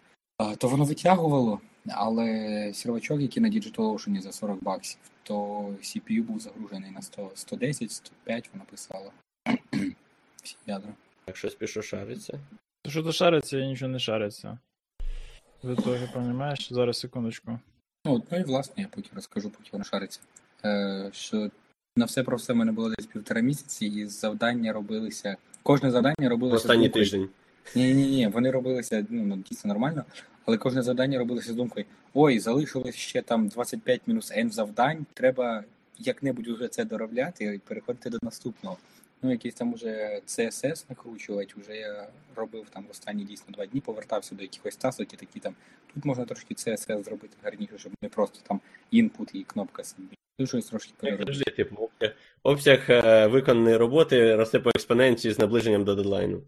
то 0.57 0.67
воно 0.67 0.83
витягувало, 0.83 1.61
але 1.89 2.71
сервачок, 2.73 3.21
який 3.21 3.43
на 3.43 3.50
DigitalOcean 3.50 4.21
за 4.21 4.31
40 4.31 4.63
баксів, 4.63 5.00
то 5.23 5.35
CPU 5.81 6.21
був 6.21 6.39
загружений 6.39 6.91
на 6.91 7.01
100, 7.01 7.31
110, 7.35 7.91
105 7.91 8.50
вона 8.53 8.65
писала. 8.65 9.11
Всі 10.43 10.55
ядра. 10.67 10.93
Так 11.25 11.38
щось 11.38 11.55
пішло 11.55 11.81
шариться. 11.81 12.39
То 12.81 12.91
що 12.91 13.03
то 13.03 13.11
шариться, 13.11 13.57
і 13.59 13.67
нічого 13.67 13.91
не 13.91 14.00
шариться. 14.00 14.57
В 15.63 15.73
ітогі, 15.73 16.09
розумієш? 16.15 16.73
Зараз 16.73 17.00
секундочку. 17.00 17.59
Ну, 18.05 18.23
ну 18.31 18.38
і 18.39 18.43
власне, 18.43 18.83
я 18.83 18.88
поки 18.88 19.09
розкажу, 19.13 19.50
поки 19.50 19.69
воно 19.71 19.83
шариться. 19.83 20.19
Е, 20.65 21.09
Що 21.13 21.50
на 21.95 22.05
все 22.05 22.23
про 22.23 22.38
все 22.38 22.53
в 22.53 22.55
мене 22.55 22.71
було 22.71 22.89
десь 22.89 23.05
півтора 23.05 23.41
місяці, 23.41 23.85
і 23.85 24.05
завдання 24.05 24.73
робилися 24.73 25.38
Кожне 25.63 25.91
завдання 25.91 26.30
робилося. 26.30 26.56
Останній 26.56 26.89
тиждень. 26.89 27.30
Ні, 27.75 27.94
ні, 27.94 28.08
ні, 28.08 28.27
вони 28.27 28.51
робилися 28.51 29.06
ну, 29.10 29.24
ну, 29.24 29.44
дійсно 29.50 29.68
нормально, 29.68 30.06
але 30.46 30.58
кожне 30.58 30.82
завдання 30.82 31.20
робилося 31.20 31.53
з 31.53 31.56
думкою: 31.56 31.86
ой, 32.13 32.39
залишилось 32.39 32.96
ще 32.96 33.22
там 33.22 33.48
25 33.48 34.01
мінус 34.08 34.32
N 34.32 34.51
завдань, 34.51 35.06
треба 35.13 35.63
як-небудь 36.00 36.48
уже 36.48 36.68
це 36.68 36.86
доробляти 36.86 37.46
і 37.46 37.60
переходити 37.60 38.10
до 38.10 38.18
наступного. 38.22 38.77
Ну, 39.24 39.32
якийсь 39.32 39.53
там 39.53 39.74
уже 39.74 40.22
CSS 40.27 40.86
накручувати, 40.89 41.53
вже 41.58 41.75
я 41.75 42.08
робив 42.36 42.65
там 42.70 42.86
останні 42.91 43.24
дійсно 43.24 43.53
два 43.53 43.65
дні, 43.65 43.82
повертався 43.82 44.36
до 44.36 44.41
якихось 44.41 44.75
тасок 44.75 45.13
і 45.13 45.18
такі 45.18 45.39
там. 45.39 45.56
Тут 45.94 46.06
можна 46.06 46.25
трошки 46.25 46.53
CSS 46.53 47.03
зробити 47.03 47.38
гарніше, 47.44 47.77
щоб 47.77 47.91
не 48.01 48.10
просто 48.10 48.39
там 48.48 48.62
інпут 48.91 49.30
і 49.34 49.44
кнопка 49.44 49.84
собі. 49.84 50.08
Щось 50.46 50.65
трошки 50.65 50.94
переробити. 50.98 51.25
Подожди, 51.25 51.51
типу, 51.51 51.89
обсяг, 52.43 52.89
е, 52.89 53.27
виконаної 53.27 53.77
роботи 53.77 54.36
росте 54.36 54.60
по 54.60 54.69
експоненції 54.69 55.33
з 55.33 55.39
наближенням 55.39 55.83
до 55.83 55.95
дедлайну. 55.95 56.41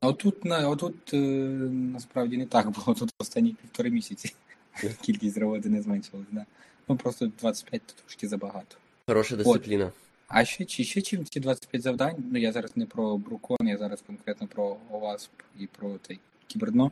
Отут, 0.00 0.44
на, 0.44 0.68
отут 0.68 1.14
е, 1.14 1.16
насправді 1.16 2.36
не 2.36 2.46
так 2.46 2.70
було. 2.70 2.94
Тут 2.98 3.10
останні 3.18 3.56
півтори 3.62 3.90
місяці 3.90 4.34
кількість 5.02 5.38
роботи 5.38 5.68
не 5.68 5.82
зменшилась. 5.82 6.26
Да. 6.30 6.46
Ну 6.88 6.96
просто 6.96 7.30
25 7.40 7.82
то 7.86 7.94
трошки 8.02 8.28
забагато. 8.28 8.76
Хороша 9.06 9.36
дисципліна. 9.36 9.92
А 10.28 10.44
ще, 10.44 10.64
чи, 10.64 10.84
ще 10.84 11.02
чим 11.02 11.24
ці 11.24 11.40
25 11.40 11.82
завдань, 11.82 12.16
ну 12.32 12.38
я 12.38 12.52
зараз 12.52 12.76
не 12.76 12.86
про 12.86 13.16
Брукон, 13.16 13.68
я 13.68 13.78
зараз 13.78 14.02
конкретно 14.06 14.46
про 14.46 14.76
ОВАСП 14.90 15.30
і 15.60 15.66
про 15.66 15.98
той 16.06 16.18
кібердно. 16.46 16.90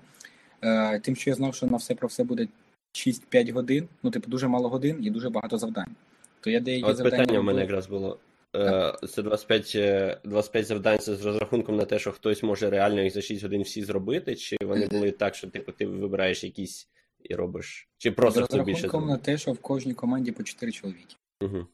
Е, 0.63 1.01
тим, 1.01 1.17
що 1.17 1.31
я 1.31 1.37
знав, 1.37 1.55
що 1.55 1.67
на 1.67 1.77
все 1.77 1.95
про 1.95 2.09
все 2.09 2.25
буде 2.25 2.49
6-5 2.93 3.53
годин, 3.53 3.89
ну, 4.03 4.11
типу, 4.11 4.31
дуже 4.31 4.49
мало 4.49 4.69
годин 4.69 4.99
і 5.03 5.11
дуже 5.11 5.31
багато 5.31 5.59
завдань. 5.59 5.95
То 6.41 6.51
я 6.51 6.61
деякі 6.61 6.85
От 6.85 6.97
завдання. 6.97 7.21
питання 7.23 7.41
в 7.41 7.45
мене 7.45 7.61
якраз 7.61 7.87
було. 7.87 8.19
Е, 8.57 8.95
Це 9.09 9.23
25, 9.23 9.73
е, 9.75 10.21
25 10.25 10.67
завдань 10.67 10.99
це 10.99 11.15
з 11.15 11.25
розрахунком 11.25 11.77
на 11.77 11.85
те, 11.85 11.99
що 11.99 12.13
хтось 12.13 12.43
може 12.43 12.71
реально 12.71 13.03
їх 13.03 13.13
за 13.13 13.23
6 13.23 13.43
годин 13.43 13.63
всі 13.63 13.85
зробити, 13.85 14.37
чи 14.37 14.57
вони 14.63 14.87
були 14.87 15.11
так, 15.11 15.35
що 15.35 15.47
типу, 15.47 15.73
ти 15.73 15.87
вибираєш 15.87 16.45
якісь 16.45 16.89
і 17.25 17.35
робиш, 17.35 17.89
чи 17.99 18.13
просто 18.13 18.45
хто 18.45 18.63
більше 18.63 18.83
розрахунком 18.83 19.11
на 19.11 19.17
те, 19.17 19.39
що 19.39 19.53
в 19.53 19.59
кожній 19.59 19.95
команді 19.95 20.33
по 20.33 20.43
4 20.43 20.73
чоловіки. 20.73 21.17
Угу. 21.43 21.67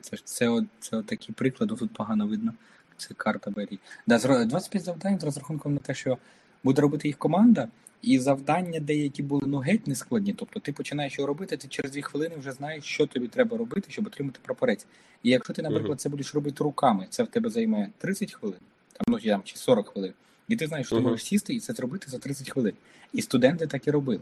Це 0.00 0.16
ж 0.16 0.24
це, 0.24 0.48
от, 0.48 0.64
це 0.80 0.96
от 0.96 1.06
такий 1.06 1.34
приклад, 1.34 1.70
тут 1.78 1.94
погано 1.94 2.26
видно. 2.26 2.54
Це 2.96 3.14
карта 3.14 3.50
Бері. 3.50 3.78
Да, 4.06 4.18
з 4.18 4.46
25 4.46 4.84
завдань 4.84 5.20
з 5.20 5.24
розрахунком 5.24 5.74
на 5.74 5.78
те, 5.80 5.94
що 5.94 6.18
буде 6.64 6.82
робити 6.82 7.08
їх 7.08 7.18
команда, 7.18 7.68
і 8.02 8.18
завдання 8.18 8.80
деякі 8.80 9.22
були 9.22 9.42
ну 9.46 9.58
геть 9.58 9.86
не 9.86 9.94
складні. 9.94 10.32
Тобто 10.32 10.60
ти 10.60 10.72
починаєш 10.72 11.18
його 11.18 11.26
робити, 11.26 11.56
ти 11.56 11.68
через 11.68 11.92
2 11.92 12.02
хвилини 12.02 12.36
вже 12.38 12.52
знаєш, 12.52 12.84
що 12.84 13.06
тобі 13.06 13.28
треба 13.28 13.56
робити, 13.56 13.86
щоб 13.90 14.06
отримати 14.06 14.38
прапорець. 14.42 14.86
І 15.22 15.30
якщо 15.30 15.52
ти, 15.52 15.62
наприклад, 15.62 16.00
це 16.00 16.08
будеш 16.08 16.34
робити 16.34 16.64
руками, 16.64 17.06
це 17.10 17.22
в 17.22 17.26
тебе 17.26 17.50
займе 17.50 17.88
30 17.98 18.32
хвилин, 18.32 18.58
там, 18.92 19.04
ну, 19.08 19.18
там, 19.18 19.42
чи 19.44 19.56
40 19.56 19.88
хвилин. 19.88 20.12
І 20.48 20.56
ти 20.56 20.66
знаєш, 20.66 20.86
що 20.86 20.96
ти 20.96 21.02
можеш 21.02 21.26
сісти 21.26 21.54
і 21.54 21.60
це 21.60 21.72
зробити 21.72 22.06
за 22.10 22.18
30 22.18 22.50
хвилин. 22.50 22.74
І 23.12 23.22
студенти 23.22 23.66
так 23.66 23.86
і 23.86 23.90
робили. 23.90 24.20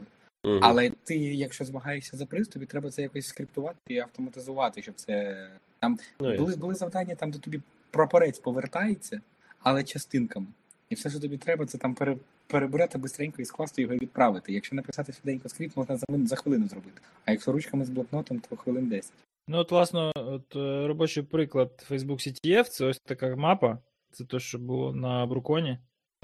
Але 0.63 0.91
ти, 1.05 1.17
якщо 1.19 1.65
змагаєшся 1.65 2.17
за 2.17 2.27
приз, 2.27 2.49
тобі 2.49 2.67
треба 2.67 2.91
це 2.91 3.03
якось 3.03 3.27
скриптувати 3.27 3.79
і 3.89 3.99
автоматизувати, 3.99 4.83
щоб 4.83 4.95
це. 4.95 5.49
Там 5.81 5.99
Ну, 6.21 6.37
були, 6.37 6.57
були 6.57 6.75
завдання 6.75 7.15
там, 7.15 7.31
де 7.31 7.39
тобі 7.39 7.61
прапорець 7.91 8.39
повертається, 8.39 9.21
але 9.63 9.85
частинками. 9.85 10.47
І 10.91 10.95
все, 10.95 11.11
що 11.11 11.21
тобі 11.21 11.37
треба, 11.37 11.67
це 11.67 11.79
там 11.79 11.95
пере, 11.95 12.17
перебирати 12.49 12.99
бистренько 12.99 13.43
і 13.43 13.45
скласти 13.45 13.83
його 13.83 13.95
і 13.95 13.99
відправити. 13.99 14.52
Якщо 14.52 14.76
написати 14.76 15.12
швиденько 15.12 15.49
скрипт, 15.49 15.76
можна 15.76 15.97
за, 15.97 16.07
за 16.09 16.37
хвилину 16.37 16.69
зробити. 16.69 17.00
А 17.25 17.31
якщо 17.31 17.52
ручками 17.52 17.85
з 17.85 17.90
блокнотом, 17.90 18.40
то 18.40 18.57
хвилин 18.57 18.88
10. 18.88 19.12
Ну, 19.49 19.59
от, 19.59 19.71
власне, 19.71 20.12
от 20.14 20.57
е, 20.57 20.87
робочий 20.87 21.23
приклад 21.23 21.87
Facebook 21.90 22.28
CTF 22.28 22.64
це 22.64 22.85
ось 22.85 22.99
така 22.99 23.37
мапа. 23.37 23.78
Це 24.12 24.25
те, 24.25 24.40
що 24.40 24.59
було 24.59 24.95
на 24.95 25.26
Бруконі. 25.26 25.78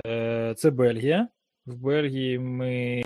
Е, 0.07 0.55
Це 0.57 0.71
Бельгія. 0.71 1.29
В 1.67 1.77
Бельгії 1.77 2.39
ми 2.39 3.03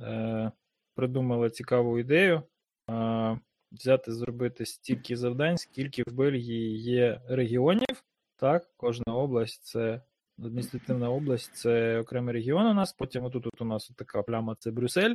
е, 0.00 0.52
придумали 0.94 1.50
цікаву 1.50 1.98
ідею 1.98 2.42
е, 2.90 3.38
взяти, 3.72 4.12
зробити 4.12 4.66
стільки 4.66 5.16
завдань, 5.16 5.58
скільки 5.58 6.02
в 6.06 6.12
Бельгії 6.12 6.78
є 6.78 7.20
регіонів. 7.28 8.04
Так, 8.36 8.70
кожна 8.76 9.14
область 9.14 9.64
це 9.64 10.00
адміністративна 10.38 11.10
область, 11.10 11.54
це 11.54 11.98
окремий 11.98 12.34
регіон 12.34 12.66
у 12.66 12.74
нас. 12.74 12.92
Потім 12.92 13.24
отут 13.24 13.46
от 13.46 13.60
у 13.60 13.64
нас 13.64 13.92
така 13.96 14.22
пляма 14.22 14.56
це 14.58 14.70
Брюссель. 14.70 15.14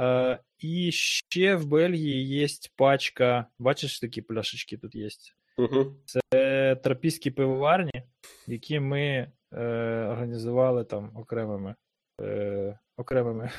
Е, 0.00 0.38
і 0.58 0.92
ще 0.92 1.56
в 1.56 1.66
Бельгії 1.66 2.24
є 2.24 2.46
пачка. 2.76 3.46
Бачиш, 3.58 4.00
такі 4.00 4.22
пляшечки 4.22 4.76
тут 4.76 4.94
є. 4.94 5.08
Угу. 5.58 5.96
Це 6.04 6.76
трапійські 6.82 7.30
пивоварні, 7.30 8.02
які 8.46 8.80
ми 8.80 9.32
е, 9.52 9.64
організували 10.10 10.84
там 10.84 11.16
окремими, 11.16 11.74
е, 12.20 12.78
окремими 12.96 13.50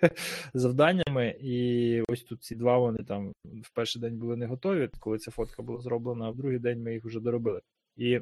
завданнями. 0.54 1.36
І 1.40 2.02
ось 2.08 2.22
тут 2.22 2.42
ці 2.42 2.54
два 2.54 2.78
вони 2.78 3.04
там 3.04 3.32
в 3.44 3.74
перший 3.74 4.02
день 4.02 4.18
були 4.18 4.36
не 4.36 4.46
готові, 4.46 4.90
коли 5.00 5.18
ця 5.18 5.30
фотка 5.30 5.62
була 5.62 5.80
зроблена, 5.80 6.26
а 6.26 6.30
в 6.30 6.36
другий 6.36 6.58
день 6.58 6.82
ми 6.82 6.92
їх 6.92 7.04
вже 7.04 7.20
доробили. 7.20 7.60
І, 7.96 8.20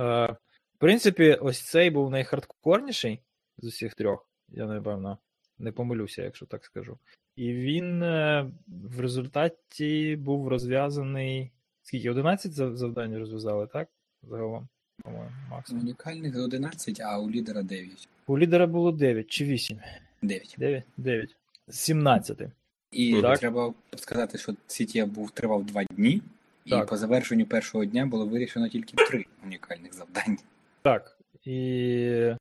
е, 0.00 0.36
принципі, 0.86 1.38
ось 1.40 1.60
цей 1.60 1.90
був 1.90 2.10
найхардкорніший 2.10 3.20
з 3.58 3.64
усіх 3.64 3.94
трьох. 3.94 4.28
Я 4.48 4.66
напевно 4.66 5.18
не 5.58 5.72
помилюся, 5.72 6.22
якщо 6.22 6.46
так 6.46 6.64
скажу. 6.64 6.98
І 7.36 7.52
він 7.52 8.02
е, 8.02 8.46
в 8.66 9.00
результаті 9.00 10.16
був 10.16 10.48
розв'язаний. 10.48 11.50
Скільки? 11.82 12.10
11 12.10 12.52
зав- 12.52 12.76
завдань 12.76 13.18
розв'язали, 13.18 13.66
так? 13.66 13.88
Загалом, 14.22 14.68
по-моєму, 15.02 15.30
максимум. 15.50 15.82
Унікальних 15.84 16.36
11, 16.36 17.00
а 17.00 17.18
у 17.18 17.30
лідера 17.30 17.62
9. 17.62 18.08
У 18.26 18.38
лідера 18.38 18.66
було 18.66 18.92
9 18.92 19.30
чи 19.30 19.44
8? 19.44 19.78
9. 20.22 20.54
9? 20.58 20.84
9. 20.96 21.36
З 21.68 21.78
17. 21.78 22.38
І 22.90 23.20
Так. 23.22 23.38
треба 23.38 23.74
сказати, 23.96 24.38
що 24.38 24.52
CTF 24.68 25.06
був 25.06 25.30
тривав 25.30 25.64
2 25.66 25.84
дні, 25.84 26.22
і 26.64 26.70
Так. 26.70 26.88
по 26.88 26.96
завершенню 26.96 27.46
першого 27.46 27.84
дня 27.84 28.06
було 28.06 28.26
вирішено 28.26 28.68
тільки 28.68 28.96
3 29.10 29.26
унікальних 29.44 29.94
завдання. 29.94 30.38
Так. 30.82 31.18
І 31.44 32.32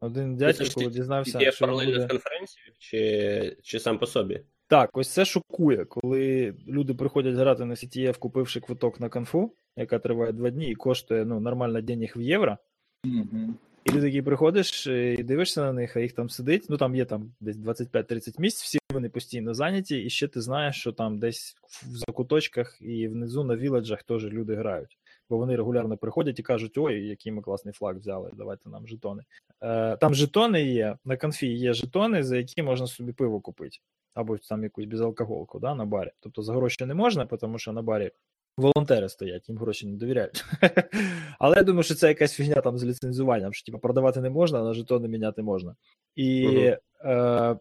один 0.00 0.36
дядько, 0.36 0.64
коли 0.74 0.86
дізнався, 0.86 1.38
Є 1.40 1.52
що 1.52 1.66
він 1.66 1.68
паралельно 1.68 1.92
буде... 1.92 2.04
з 2.04 2.08
конференцією, 2.08 2.72
чи, 2.78 3.56
чи 3.62 3.80
сам 3.80 3.98
по 3.98 4.06
собі? 4.06 4.40
Так, 4.66 4.90
ось 4.92 5.08
це 5.08 5.24
шокує, 5.24 5.84
коли 5.84 6.54
люди 6.68 6.94
приходять 6.94 7.34
грати 7.34 7.64
на 7.64 7.74
CTF, 7.74 8.18
купивши 8.18 8.60
квиток 8.60 9.00
на 9.00 9.08
конфу, 9.08 9.54
яка 9.76 9.98
триває 9.98 10.32
2 10.32 10.50
дні 10.50 10.70
і 10.70 10.74
коштує 10.74 11.24
ну, 11.24 11.40
нормально 11.40 11.80
денег 11.80 12.12
в 12.16 12.20
євро. 12.20 12.58
Угу. 13.04 13.54
І 13.84 13.90
ти 13.90 14.00
такий 14.00 14.22
приходиш 14.22 14.86
е, 14.86 15.14
і 15.14 15.22
дивишся 15.22 15.60
на 15.60 15.72
них, 15.72 15.96
а 15.96 16.00
їх 16.00 16.12
там 16.12 16.30
сидить. 16.30 16.66
Ну 16.68 16.76
там 16.76 16.96
є 16.96 17.04
там 17.04 17.32
десь 17.40 17.56
25-30 17.56 18.40
місць, 18.40 18.62
всі 18.62 18.78
вони 18.92 19.08
постійно 19.08 19.54
зайняті, 19.54 19.98
і 19.98 20.10
ще 20.10 20.28
ти 20.28 20.40
знаєш, 20.40 20.76
що 20.76 20.92
там 20.92 21.18
десь 21.18 21.56
в 21.82 21.96
закуточках 21.96 22.78
і 22.80 23.08
внизу 23.08 23.44
на 23.44 23.56
віледжах 23.56 24.02
теж 24.02 24.24
люди 24.24 24.54
грають. 24.54 24.98
Бо 25.30 25.36
вони 25.36 25.56
регулярно 25.56 25.96
приходять 25.96 26.38
і 26.38 26.42
кажуть: 26.42 26.78
ой, 26.78 27.06
який 27.06 27.32
ми 27.32 27.42
класний 27.42 27.74
флаг 27.74 27.96
взяли, 27.96 28.30
давайте 28.34 28.68
нам 28.68 28.86
жетони. 28.86 29.22
Е, 29.62 29.96
там 29.96 30.14
жетони 30.14 30.62
є, 30.62 30.96
на 31.04 31.16
конфі 31.16 31.46
є 31.46 31.72
жетони, 31.72 32.22
за 32.22 32.36
які 32.36 32.62
можна 32.62 32.86
собі 32.86 33.12
пиво 33.12 33.40
купити. 33.40 33.78
Або 34.14 34.38
там 34.38 34.62
якусь 34.62 34.84
безалкоголку 34.84 35.58
да, 35.58 35.74
на 35.74 35.84
барі. 35.84 36.10
Тобто 36.20 36.42
за 36.42 36.52
гроші 36.52 36.86
не 36.86 36.94
можна, 36.94 37.26
тому 37.26 37.58
що 37.58 37.72
на 37.72 37.82
барі 37.82 38.10
волонтери 38.56 39.08
стоять, 39.08 39.48
їм 39.48 39.58
гроші 39.58 39.86
не 39.86 39.96
довіряють. 39.96 40.44
Але 41.38 41.56
я 41.56 41.62
думаю, 41.62 41.82
що 41.82 41.94
це 41.94 42.08
якась 42.08 42.32
фігня 42.32 42.60
там 42.60 42.78
з 42.78 42.84
ліцензуванням, 42.84 43.52
що 43.52 43.66
типу, 43.66 43.78
продавати 43.78 44.20
не 44.20 44.30
можна, 44.30 44.60
а 44.60 44.64
на 44.64 44.74
жетони 44.74 45.08
міняти 45.08 45.42
можна. 45.42 45.76
І 46.16 46.48
Мгм. 46.48 46.76
е, 47.10 47.56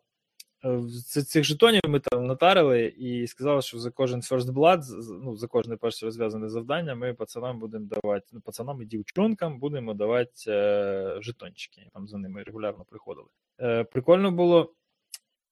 цих 1.27 1.43
жетонів 1.43 1.81
ми 1.87 1.99
там 1.99 2.25
натарили 2.25 2.85
і 2.85 3.27
сказали, 3.27 3.61
що 3.61 3.79
за 3.79 3.91
кожен 3.91 4.19
First 4.19 4.53
Blood, 4.53 4.81
ну, 5.23 5.35
за 5.35 5.47
кожне 5.47 5.77
перше 5.77 6.05
розв'язане 6.05 6.49
завдання, 6.49 6.95
ми 6.95 7.13
пацанам 7.13 7.59
будемо 7.59 7.85
давати, 7.85 8.25
ну, 8.31 8.41
пацанам 8.41 8.81
і 8.81 8.85
дівчонкам 8.85 9.59
будемо 9.59 9.93
давати 9.93 10.31
е, 10.47 11.17
жетончики. 11.21 11.89
Там 11.93 12.07
за 12.07 12.17
ними 12.17 12.43
регулярно 12.43 12.85
приходили. 12.85 13.27
Е, 13.61 13.83
прикольно 13.83 14.31
було. 14.31 14.73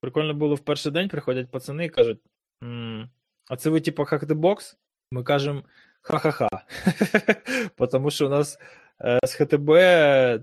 Прикольно 0.01 0.33
було 0.33 0.55
в 0.55 0.59
перший 0.59 0.91
день 0.91 1.09
приходять 1.09 1.51
пацани 1.51 1.85
і 1.85 1.89
кажуть: 1.89 2.19
«М, 2.63 3.09
а 3.49 3.55
це 3.55 3.69
ви, 3.69 3.81
типу, 3.81 4.03
хак-де-бокс? 4.03 4.77
Ми 5.11 5.23
кажемо 5.23 5.63
ха-ха-ха. 6.01 6.49
Тому 7.91 8.11
що 8.11 8.27
у 8.27 8.29
нас 8.29 8.55
е, 8.55 8.65
з 9.23 9.33
ХТБ 9.33 9.67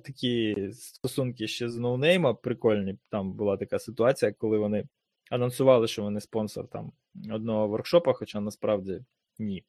такі 0.04 0.56
стосунки 0.72 1.48
ще 1.48 1.68
з 1.68 1.76
ноунейма 1.76 2.34
прикольні. 2.34 2.98
Там 3.10 3.32
була 3.32 3.56
така 3.56 3.78
ситуація, 3.78 4.32
коли 4.32 4.58
вони 4.58 4.84
анонсували, 5.30 5.88
що 5.88 6.02
вони 6.02 6.20
спонсор 6.20 6.68
там 6.68 6.92
одного 7.30 7.68
воркшопа, 7.68 8.12
хоча 8.12 8.40
насправді 8.40 9.00
ні. 9.38 9.64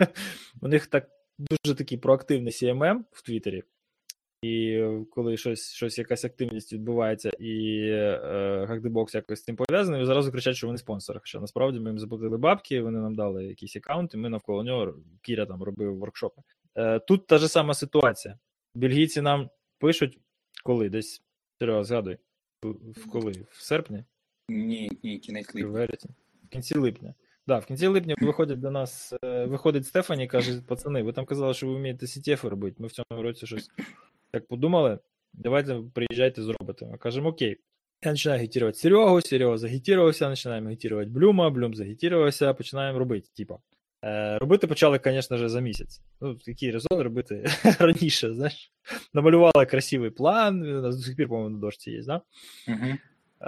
У 0.62 0.68
них 0.68 0.86
так 0.86 1.08
дуже 1.38 1.74
такий 1.74 1.98
проактивний 1.98 2.52
CMM 2.52 3.00
в 3.12 3.22
Твіттері. 3.22 3.62
І 4.42 4.72
е, 4.72 5.04
коли 5.10 5.36
щось, 5.36 5.72
щось 5.72 5.98
якась 5.98 6.24
активність 6.24 6.72
відбувається, 6.72 7.30
і 7.38 7.80
е, 7.90 8.80
якось 9.14 9.38
з 9.38 9.44
цим 9.44 9.56
пов'язаний, 9.56 10.06
зразу 10.06 10.32
кричать, 10.32 10.56
що 10.56 10.66
вони 10.66 10.78
спонсори. 10.78 11.20
Хоча 11.20 11.40
насправді 11.40 11.80
ми 11.80 11.90
їм 11.90 11.98
заплатили 11.98 12.38
бабки, 12.38 12.82
вони 12.82 12.98
нам 12.98 13.14
дали 13.14 13.44
якийсь 13.44 13.76
аккаунт, 13.76 14.14
і 14.14 14.16
ми 14.16 14.28
навколо 14.28 14.64
нього 14.64 14.94
Кіря 15.22 15.46
там 15.46 15.62
робив 15.62 15.98
воркшопи. 15.98 16.42
Е, 16.80 16.98
тут 16.98 17.26
та 17.26 17.38
ж 17.38 17.48
сама 17.48 17.74
ситуація. 17.74 18.38
Бельгійці 18.74 19.20
нам 19.20 19.50
пишуть, 19.78 20.18
коли 20.64 20.88
десь 20.88 21.22
Серега, 21.58 21.84
згадуй, 21.84 22.18
в, 22.62 23.10
коли? 23.10 23.32
В 23.50 23.62
серпні? 23.62 24.04
Ні, 24.48 24.90
ні, 25.02 25.18
кінець 25.18 25.54
в 25.54 25.70
липня. 25.70 26.10
В 26.44 26.48
кінці 26.48 26.78
липня. 26.78 27.14
Да, 27.46 27.58
в 27.58 27.66
кінці 27.66 27.86
липня 27.86 28.14
виходить 28.20 28.60
до 28.60 28.70
нас, 28.70 29.14
е, 29.24 29.44
виходить 29.44 29.86
Стефані 29.86 30.24
і 30.24 30.26
каже: 30.26 30.62
пацани, 30.62 31.02
ви 31.02 31.12
там 31.12 31.24
казали, 31.24 31.54
що 31.54 31.66
ви 31.66 31.74
вмієте 31.74 32.06
CTF 32.06 32.48
робити. 32.48 32.76
Ми 32.78 32.86
в 32.86 32.92
цьому 32.92 33.22
році 33.22 33.46
щось 33.46 33.70
так 34.30 34.46
подумали. 34.46 34.98
Давайте 35.32 35.82
приїжджайте, 35.94 36.42
зробите. 36.42 36.86
Ми 36.86 36.98
кажемо, 36.98 37.28
окей. 37.28 37.56
Я 38.04 38.10
починаю 38.10 38.40
агітувати 38.40 38.78
Серегу, 38.78 39.20
Серега 39.20 39.58
загітірувався, 39.58 40.30
починаємо 40.30 40.68
агітувати 40.68 41.10
Блюма, 41.10 41.50
Блюм 41.50 41.74
загітірувався, 41.74 42.54
починаємо 42.54 42.98
робити. 42.98 43.28
Типа. 43.36 43.58
Е, 44.04 44.38
робити 44.38 44.66
почали, 44.66 45.00
звісно 45.04 45.36
ж, 45.36 45.48
за 45.48 45.60
місяць. 45.60 46.00
Ну, 46.20 46.38
який 46.46 46.70
резон 46.70 47.00
робити 47.00 47.44
раніше, 47.78 48.34
знаєш. 48.34 48.72
Намалювали 49.14 49.66
красивий 49.66 50.10
план, 50.10 50.64
він 50.64 50.76
у 50.76 50.82
нас 50.82 50.96
до 50.96 51.02
сих 51.02 51.16
пір, 51.16 51.28
по-моєму, 51.28 51.50
на 51.50 51.60
дошці 51.60 51.90
є, 51.90 52.02
да? 52.02 52.20
Угу. 52.68 52.98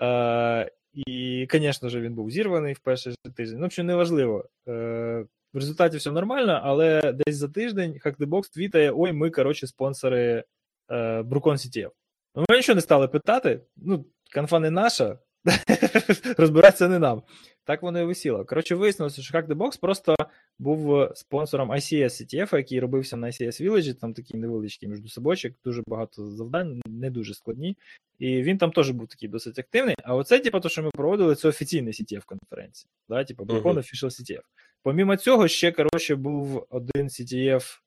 Е, 0.06 0.70
і, 0.94 1.46
звісно 1.52 1.88
ж, 1.88 2.00
він 2.00 2.14
був 2.14 2.30
зірваний 2.30 2.74
в 2.74 2.78
перший 2.78 3.14
тиждень. 3.36 3.60
Ну, 3.60 3.70
що 3.70 3.84
неважливо. 3.84 4.48
Е, 4.68 5.26
в 5.52 5.58
результаті 5.58 5.96
все 5.96 6.10
нормально, 6.10 6.60
але 6.64 7.12
десь 7.12 7.36
за 7.36 7.48
тиждень 7.48 8.00
Hackthebox 8.04 8.52
твітає: 8.52 8.92
ой, 8.96 9.12
ми, 9.12 9.30
коротше, 9.30 9.66
спонсори 9.66 10.44
е, 10.90 11.20
Brucon 11.20 11.52
CTF. 11.52 11.90
Ну, 12.34 12.44
ми 12.48 12.56
нічого 12.56 12.74
не 12.74 12.82
стали 12.82 13.08
питати. 13.08 13.60
Ну, 13.76 14.06
конфа 14.34 14.58
не 14.58 14.70
наша, 14.70 15.18
розбиратися 16.38 16.88
не 16.88 16.98
нам. 16.98 17.22
Так 17.64 17.82
воно 17.82 18.00
і 18.00 18.04
висіло. 18.04 18.44
Коротше, 18.44 18.74
вияснилося, 18.74 19.22
що 19.22 19.38
Hack 19.38 19.78
просто 19.80 20.14
був 20.58 21.08
спонсором 21.14 21.72
ICS 21.72 22.04
CTF, 22.04 22.56
який 22.56 22.80
робився 22.80 23.16
на 23.16 23.26
ICS 23.26 23.62
Village, 23.62 23.94
там 23.94 24.14
такий 24.14 24.40
невеличкий 24.40 24.88
міжсобочок, 24.88 25.52
дуже 25.64 25.82
багато 25.86 26.26
завдань, 26.26 26.82
не 26.86 27.10
дуже 27.10 27.34
складні. 27.34 27.76
І 28.18 28.42
він 28.42 28.58
там 28.58 28.72
теж 28.72 28.90
був 28.90 29.08
такий 29.08 29.28
досить 29.28 29.58
активний. 29.58 29.94
А 30.04 30.14
оце, 30.14 30.38
типу, 30.38 30.60
то, 30.60 30.68
що 30.68 30.82
ми 30.82 30.90
проводили, 30.90 31.34
це 31.34 31.48
офіційний 31.48 31.92
CTF 31.92 32.24
конференція. 32.24 32.90
Да? 33.08 33.24
Типу, 33.24 33.44
Brucon 33.44 33.62
uh-huh. 33.62 33.76
Official 33.76 34.06
CTF. 34.06 34.42
Помімо 34.82 35.16
цього, 35.16 35.48
ще, 35.48 35.72
коротше, 35.72 36.14
був 36.14 36.66
один 36.70 37.06
CTF 37.06 37.78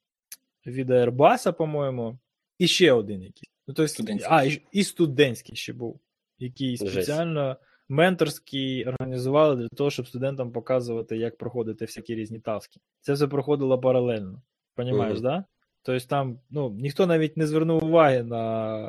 від 0.66 0.90
Airbus, 0.90 1.52
по-моєму, 1.52 2.18
і 2.58 2.66
ще 2.66 2.92
один 2.92 3.22
якийсь. 3.22 3.50
Ну, 3.68 3.74
тобто, 3.74 3.88
студентський. 3.88 4.32
А, 4.32 4.44
і, 4.44 4.62
і 4.72 4.84
студентський 4.84 5.56
ще 5.56 5.72
був, 5.72 6.00
який 6.38 6.76
спеціально 6.76 7.56
менторський 7.88 8.84
організували 8.84 9.56
для 9.56 9.68
того, 9.68 9.90
щоб 9.90 10.06
студентам 10.06 10.52
показувати, 10.52 11.16
як 11.16 11.38
проходити 11.38 11.84
всякі 11.84 12.14
різні 12.14 12.38
таски. 12.38 12.80
Це 13.00 13.12
все 13.12 13.26
проходило 13.26 13.80
паралельно. 13.80 14.42
Понімаєш, 14.74 15.18
mm-hmm. 15.18 15.22
да? 15.22 15.44
Тобто 15.82 16.06
там 16.06 16.38
ну, 16.50 16.70
ніхто 16.70 17.06
навіть 17.06 17.36
не 17.36 17.46
звернув 17.46 17.84
уваги 17.84 18.22
на 18.22 18.82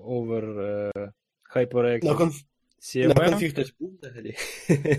овер 0.00 0.44
HyperX 1.54 2.04
на, 2.04 2.14
конф... 2.14 2.42
на 2.94 3.14
конфі 3.14 3.48
хтось 3.48 3.74
був 3.80 3.98
взагалі. 4.02 4.34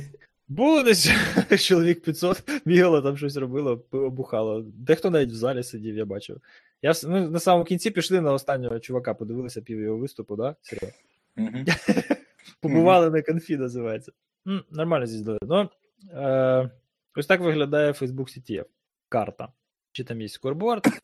Було 0.47 0.83
десь 0.83 1.09
чоловік 1.59 2.01
500, 2.01 2.43
бігало, 2.65 3.01
там 3.01 3.17
щось 3.17 3.37
робило, 3.37 3.77
пиво 3.77 4.09
бухало. 4.09 4.65
Дехто 4.73 5.09
навіть 5.09 5.31
в 5.31 5.35
залі 5.35 5.63
сидів, 5.63 5.95
я 5.95 6.05
бачив. 6.05 6.41
Я, 6.81 6.93
Ми 7.07 7.29
на 7.29 7.39
самому 7.39 7.65
кінці 7.65 7.91
пішли 7.91 8.21
на 8.21 8.33
останнього 8.33 8.79
чувака, 8.79 9.13
подивилися 9.13 9.61
пів 9.61 9.79
його 9.79 9.97
виступу, 9.97 10.35
да? 10.35 10.55
Серйозно? 10.61 10.99
Mm-hmm. 11.37 12.15
Побували 12.67 13.07
mm-hmm. 13.07 13.13
на 13.13 13.21
конфі, 13.21 13.57
називається. 13.57 14.11
М, 14.47 14.63
нормально 14.71 15.05
з'їздили. 15.05 15.39
Ну, 15.41 15.69
е, 16.11 16.69
ось 17.15 17.27
так 17.27 17.41
виглядає 17.41 17.91
Facebook 17.91 18.37
CTF. 18.37 18.65
Карта. 19.09 19.53
Чи 19.91 20.03
там 20.03 20.21
є 20.21 20.29
скорборд? 20.29 20.87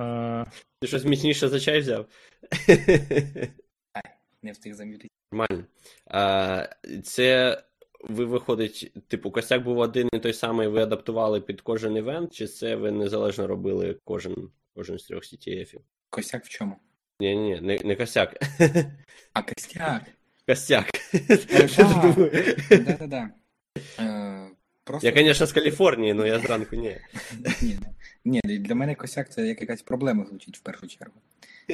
е, 0.00 0.46
Ти 0.80 0.86
щось 0.86 1.04
міцніше 1.04 1.48
за 1.48 1.60
чай 1.60 1.80
взяв? 1.80 2.06
Не 4.42 4.52
встиг 4.52 4.74
замітити. 4.74 5.08
Нормально. 5.32 5.64
А, 6.06 6.68
Це 7.04 7.62
ви 8.08 8.24
виходить, 8.24 8.92
типу, 9.08 9.30
косяк 9.30 9.64
був 9.64 9.78
один 9.78 10.08
і 10.12 10.18
той 10.18 10.32
самий, 10.32 10.68
ви 10.68 10.82
адаптували 10.82 11.40
під 11.40 11.60
кожен 11.60 11.96
івент, 11.96 12.34
чи 12.34 12.46
це 12.46 12.76
ви 12.76 12.90
незалежно 12.90 13.46
робили 13.46 13.98
кожен 14.04 14.50
кожен 14.74 14.98
з 14.98 15.04
трьох 15.06 15.22
CTF-ів? 15.22 15.80
Косяк 16.10 16.44
в 16.44 16.48
чому? 16.48 16.76
Ні, 17.20 17.36
ні, 17.36 17.60
не, 17.60 17.78
не 17.84 17.96
косяк. 17.96 18.36
А 19.32 19.42
костяк. 19.42 20.02
Костяк. 20.48 20.90
Да-да-да. 22.70 23.30
Я, 25.02 25.12
звісно, 25.12 25.46
з 25.46 25.52
Каліфорнії, 25.52 26.12
але 26.12 26.28
я 26.28 26.38
зранку 26.38 26.76
ні. 26.76 26.96
Ні, 28.24 28.40
для 28.40 28.74
мене 28.74 28.94
косяк 28.94 29.28
це 29.32 29.46
як 29.48 29.60
якась 29.60 29.82
проблема 29.82 30.24
звучить 30.24 30.56
в 30.56 30.60
першу 30.60 30.86
чергу. 30.86 31.14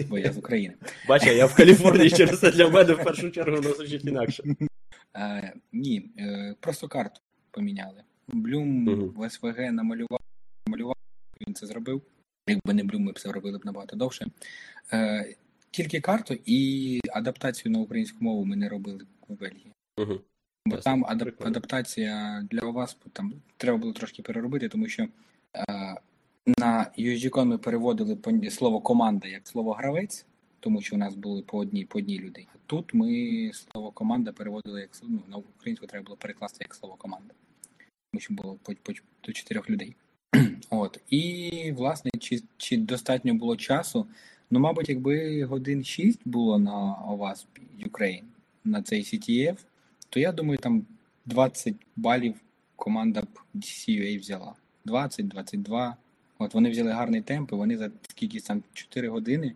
Бо 0.09 0.19
я 0.19 0.33
з 0.33 0.39
України. 0.39 0.75
Бачу, 1.09 1.31
я 1.31 1.47
в 1.47 1.55
Каліфорнії 1.55 2.11
через 2.11 2.41
це 2.41 2.51
для 2.53 2.69
мене 2.69 2.93
в 2.93 3.05
першу 3.05 3.31
чергу 3.31 3.57
воно 3.57 3.73
звучить 3.73 4.05
інакше. 4.05 4.43
А, 5.13 5.41
Ні, 5.73 6.11
просто 6.61 6.89
карту 6.89 7.21
поміняли. 7.51 8.03
Блюм 8.29 8.87
в 9.17 9.31
СВГ 9.31 9.73
намалював, 9.73 10.21
намалював, 10.67 10.97
він 11.47 11.55
це 11.55 11.67
зробив. 11.67 12.03
Якби 12.49 12.75
не 12.75 12.85
Блюм, 12.85 13.03
ми 13.03 13.13
б 13.13 13.21
це 13.21 13.33
робили 13.33 13.59
б 13.59 13.67
набагато 13.67 13.97
довше. 13.97 14.27
Е, 14.93 15.35
Тільки 15.71 16.01
карту 16.01 16.39
і 16.47 17.01
адаптацію 17.13 17.73
на 17.73 17.79
українську 17.79 18.25
мову 18.25 18.45
ми 18.45 18.57
не 18.57 18.69
робили 18.69 19.07
в 19.29 19.35
Бельгії. 19.41 19.73
Угу. 19.99 20.21
Бо 20.67 20.77
Ясно. 20.77 20.93
там 20.93 21.05
адап- 21.05 21.47
адаптація 21.47 22.47
для 22.51 22.61
вас 22.61 22.97
там 23.13 23.33
треба 23.57 23.79
було 23.79 23.93
трошки 23.93 24.23
переробити, 24.23 24.69
тому 24.69 24.89
що 24.89 25.03
е, 25.03 25.97
на 26.59 26.91
USGCon 26.99 27.45
ми 27.45 27.59
переводили 27.59 28.51
слово 28.51 28.81
команда 28.81 29.29
як 29.29 29.49
слово 29.49 29.73
гравець, 29.73 30.27
тому 30.61 30.83
що 30.83 30.97
у 30.97 30.99
нас 30.99 31.15
були 31.15 31.43
по 31.43 31.59
одній 31.59 31.85
по 31.85 31.99
одній 31.99 32.19
людині. 32.19 32.49
Тут 32.67 32.95
ми 32.95 33.51
слово 33.55 33.91
команда 33.91 34.33
переводили 34.33 34.81
як 34.81 34.91
ну, 35.03 35.23
на 35.29 35.37
українську 35.37 35.87
треба 35.87 36.05
було 36.05 36.17
перекласти 36.17 36.59
як 36.61 36.75
слово 36.75 36.97
команда. 36.97 37.35
Тому 38.13 38.21
що 38.21 38.35
було 38.35 38.59
по, 38.63 38.75
по 38.83 38.93
до 39.25 39.33
чотирьох 39.33 39.71
людей. 39.71 39.97
От. 40.71 41.01
І, 41.11 41.73
власне, 41.77 42.11
чи 42.19 42.43
чи 42.57 42.77
достатньо 42.77 43.35
було 43.35 43.57
часу? 43.57 44.07
Ну, 44.51 44.61
мабуть, 44.61 44.89
якби 44.89 45.45
годин 45.45 45.85
6 45.85 46.21
було 46.25 46.59
на 46.59 46.95
вас 47.09 47.47
Ukraine 47.87 48.23
на 48.65 48.83
цей 48.83 49.03
CTF, 49.03 49.57
то 50.09 50.21
я 50.21 50.33
думаю, 50.33 50.59
там 50.59 50.87
20 51.27 51.75
балів 51.97 52.35
команда 52.77 53.23
б 53.23 53.27
DCUA 53.55 54.21
взяла. 54.21 54.55
20-22. 54.87 55.95
От 56.39 56.55
вони 56.55 56.71
взяли 56.71 56.91
гарний 56.91 57.21
темп, 57.21 57.53
і 57.53 57.55
вони 57.55 57.79
за 57.79 57.91
скільки 58.09 58.41
там 58.41 58.63
4 58.73 59.09
години 59.09 59.53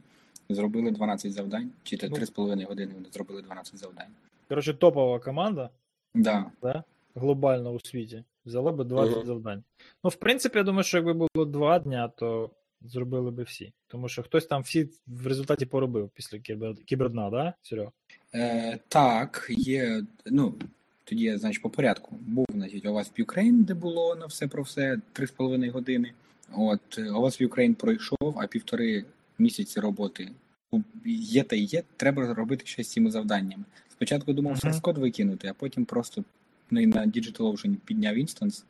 зробили 0.49 0.91
12 0.91 1.33
завдань, 1.33 1.71
чи 1.83 1.97
то 1.97 2.07
3,5 2.07 2.67
години 2.67 2.93
вони 2.95 3.07
зробили 3.12 3.43
12 3.43 3.79
завдань. 3.79 4.09
Коротше, 4.49 4.75
топова 4.75 5.19
команда. 5.19 5.71
Да. 6.15 6.51
Да? 6.62 6.85
Глобально 7.15 7.71
у 7.71 7.81
світі. 7.81 8.25
Взяла 8.47 8.73
би 8.73 8.85
20 8.85 9.17
uh-huh. 9.17 9.25
завдань. 9.27 9.65
Ну, 10.05 10.11
в 10.11 10.15
принципі, 10.15 10.59
я 10.59 10.65
думаю, 10.65 10.85
що 10.85 10.97
якби 10.97 11.13
було 11.13 11.47
2 11.47 11.79
дня, 11.79 12.09
то 12.09 12.51
зробили 12.81 13.31
би 13.31 13.43
всі. 13.43 13.73
Тому 13.87 14.09
що 14.09 14.23
хтось 14.23 14.47
там 14.47 14.63
всі 14.63 14.89
в 15.07 15.27
результаті 15.27 15.67
поробив 15.67 16.11
після 16.15 16.39
кібер... 16.39 16.75
кібердна, 16.85 17.31
да, 17.31 17.55
Серега? 17.63 17.91
Е, 18.35 18.79
Так, 18.89 19.47
є. 19.51 20.03
Ну, 20.27 20.55
тоді 21.05 21.25
я, 21.25 21.39
значить, 21.39 21.63
по 21.63 21.71
порядку. 21.71 22.17
Був, 22.21 22.47
значить, 22.53 22.87
у 22.87 22.93
вас 22.93 23.13
в 23.17 23.21
Ukraine, 23.21 23.65
де 23.65 23.75
було 23.75 24.17
на 24.17 24.27
все 24.27 24.49
про 24.49 24.63
все 24.63 25.01
3,5 25.15 25.71
години. 25.71 26.13
От, 26.53 26.99
у 26.99 27.21
вас 27.21 27.41
в 27.41 27.45
Ukraine 27.45 27.75
пройшов, 27.75 28.35
а 28.37 28.47
півтори 28.47 29.05
місяці 29.39 29.81
роботи 29.81 30.31
є 31.05 31.43
та 31.43 31.57
є, 31.57 31.83
треба 31.97 32.35
робити 32.35 32.67
щось 32.67 32.87
з 32.87 32.93
цими 32.93 33.11
завданнями. 33.11 33.65
Спочатку 33.89 34.33
думав 34.33 34.55
uh-huh. 34.55 34.71
source 34.71 34.81
код 34.81 34.99
викинути, 34.99 35.49
а 35.49 35.55
потім 35.55 35.85
просто 35.85 36.21
ну, 36.21 36.25
на 36.70 37.07
DigitalOcean 37.07 37.76
підняв 37.85 38.16
інстанс. 38.16 38.64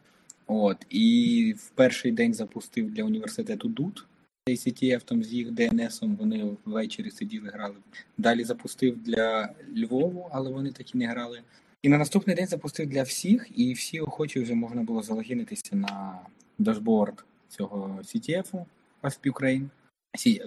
От, 0.47 0.87
І 0.91 1.55
в 1.59 1.71
перший 1.71 2.13
день 2.13 2.35
запустив 2.35 2.91
для 2.91 3.05
університету 3.05 3.69
DUT. 3.69 4.03
Цей 4.49 4.57
CTF 4.57 5.03
там 5.05 5.25
з 5.25 5.33
їх 5.33 5.49
DNS-ом 5.49 6.17
вони 6.17 6.57
ввечері 6.65 7.11
сиділи, 7.11 7.49
грали. 7.49 7.75
Далі 8.19 8.45
запустив 8.45 9.03
для 9.03 9.49
Львову, 9.77 10.29
але 10.33 10.51
вони 10.51 10.73
так 10.73 10.95
і 10.95 10.99
не 10.99 11.07
грали. 11.07 11.43
І 11.83 11.89
на 11.89 11.99
наступний 11.99 12.37
день 12.37 12.47
запустив 12.47 12.87
для 12.87 13.03
всіх, 13.03 13.49
і 13.55 13.73
всі 13.73 14.01
охочі 14.01 14.41
вже 14.41 14.55
можна 14.55 14.83
було 14.83 15.03
залогінитися 15.03 15.77
на 15.77 16.21
дашборд 16.59 17.25
цього 17.49 17.99
CTF 18.03 18.55
у 18.55 18.67
вас 19.03 19.21
Ukraine. 19.25 19.69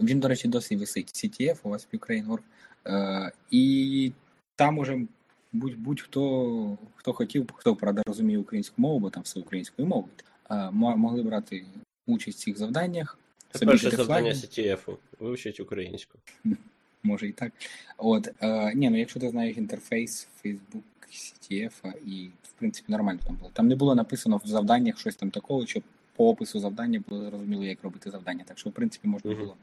Він, 0.04 0.20
до 0.20 0.28
речі, 0.28 0.48
досі 0.48 0.76
висить. 0.76 1.08
CTF 1.08 1.58
у 1.64 1.70
в 1.70 1.86
Ukraine. 1.94 2.40
Е, 2.88 3.32
І 3.52 4.12
там 4.56 4.78
уже 4.78 5.08
будь, 5.52 5.76
будь-хто 5.76 6.78
хто 6.96 7.14
хотів, 7.14 7.50
хто 7.54 7.76
правда 7.76 8.02
розуміє 8.06 8.40
українську 8.40 8.82
мову, 8.82 9.00
бо 9.00 9.10
там 9.10 9.24
все 9.24 9.40
українською 9.40 9.88
мовою, 9.88 10.14
могли 10.72 11.24
брати 11.24 11.66
участь 12.08 12.38
в 12.38 12.42
цих 12.42 12.58
завданнях. 12.58 13.18
Це 13.52 13.66
перше 13.66 13.90
завдання 13.90 14.32
CTF 14.32 14.98
вивчить 15.20 15.60
українську. 15.60 16.18
Може 17.04 17.28
і 17.28 17.32
так. 17.32 17.54
От, 17.98 18.30
е, 18.42 18.74
ні, 18.76 18.90
ну 18.90 18.98
якщо 18.98 19.20
ти 19.20 19.30
знаєш 19.30 19.58
інтерфейс 19.58 20.28
Facebook 20.46 20.82
CTF, 21.12 21.94
і 22.06 22.30
в 22.44 22.52
принципі 22.60 22.92
нормально 22.92 23.20
там 23.26 23.36
було. 23.36 23.52
Там 23.54 23.68
не 23.68 23.76
було 23.76 23.96
написано 23.96 24.42
в 24.44 24.48
завданнях 24.48 25.00
щось 25.00 25.16
там 25.16 25.32
такого, 25.32 25.66
щоб 25.66 25.84
по 26.16 26.30
опису 26.30 26.60
завдання 26.60 27.04
було 27.10 27.26
зрозуміло, 27.26 27.64
як 27.64 27.84
робити 27.84 28.12
завдання. 28.12 28.44
Так 28.48 28.58
що, 28.58 28.70
в 28.70 28.74
принципі, 28.74 29.08
можна 29.08 29.36
було. 29.36 29.56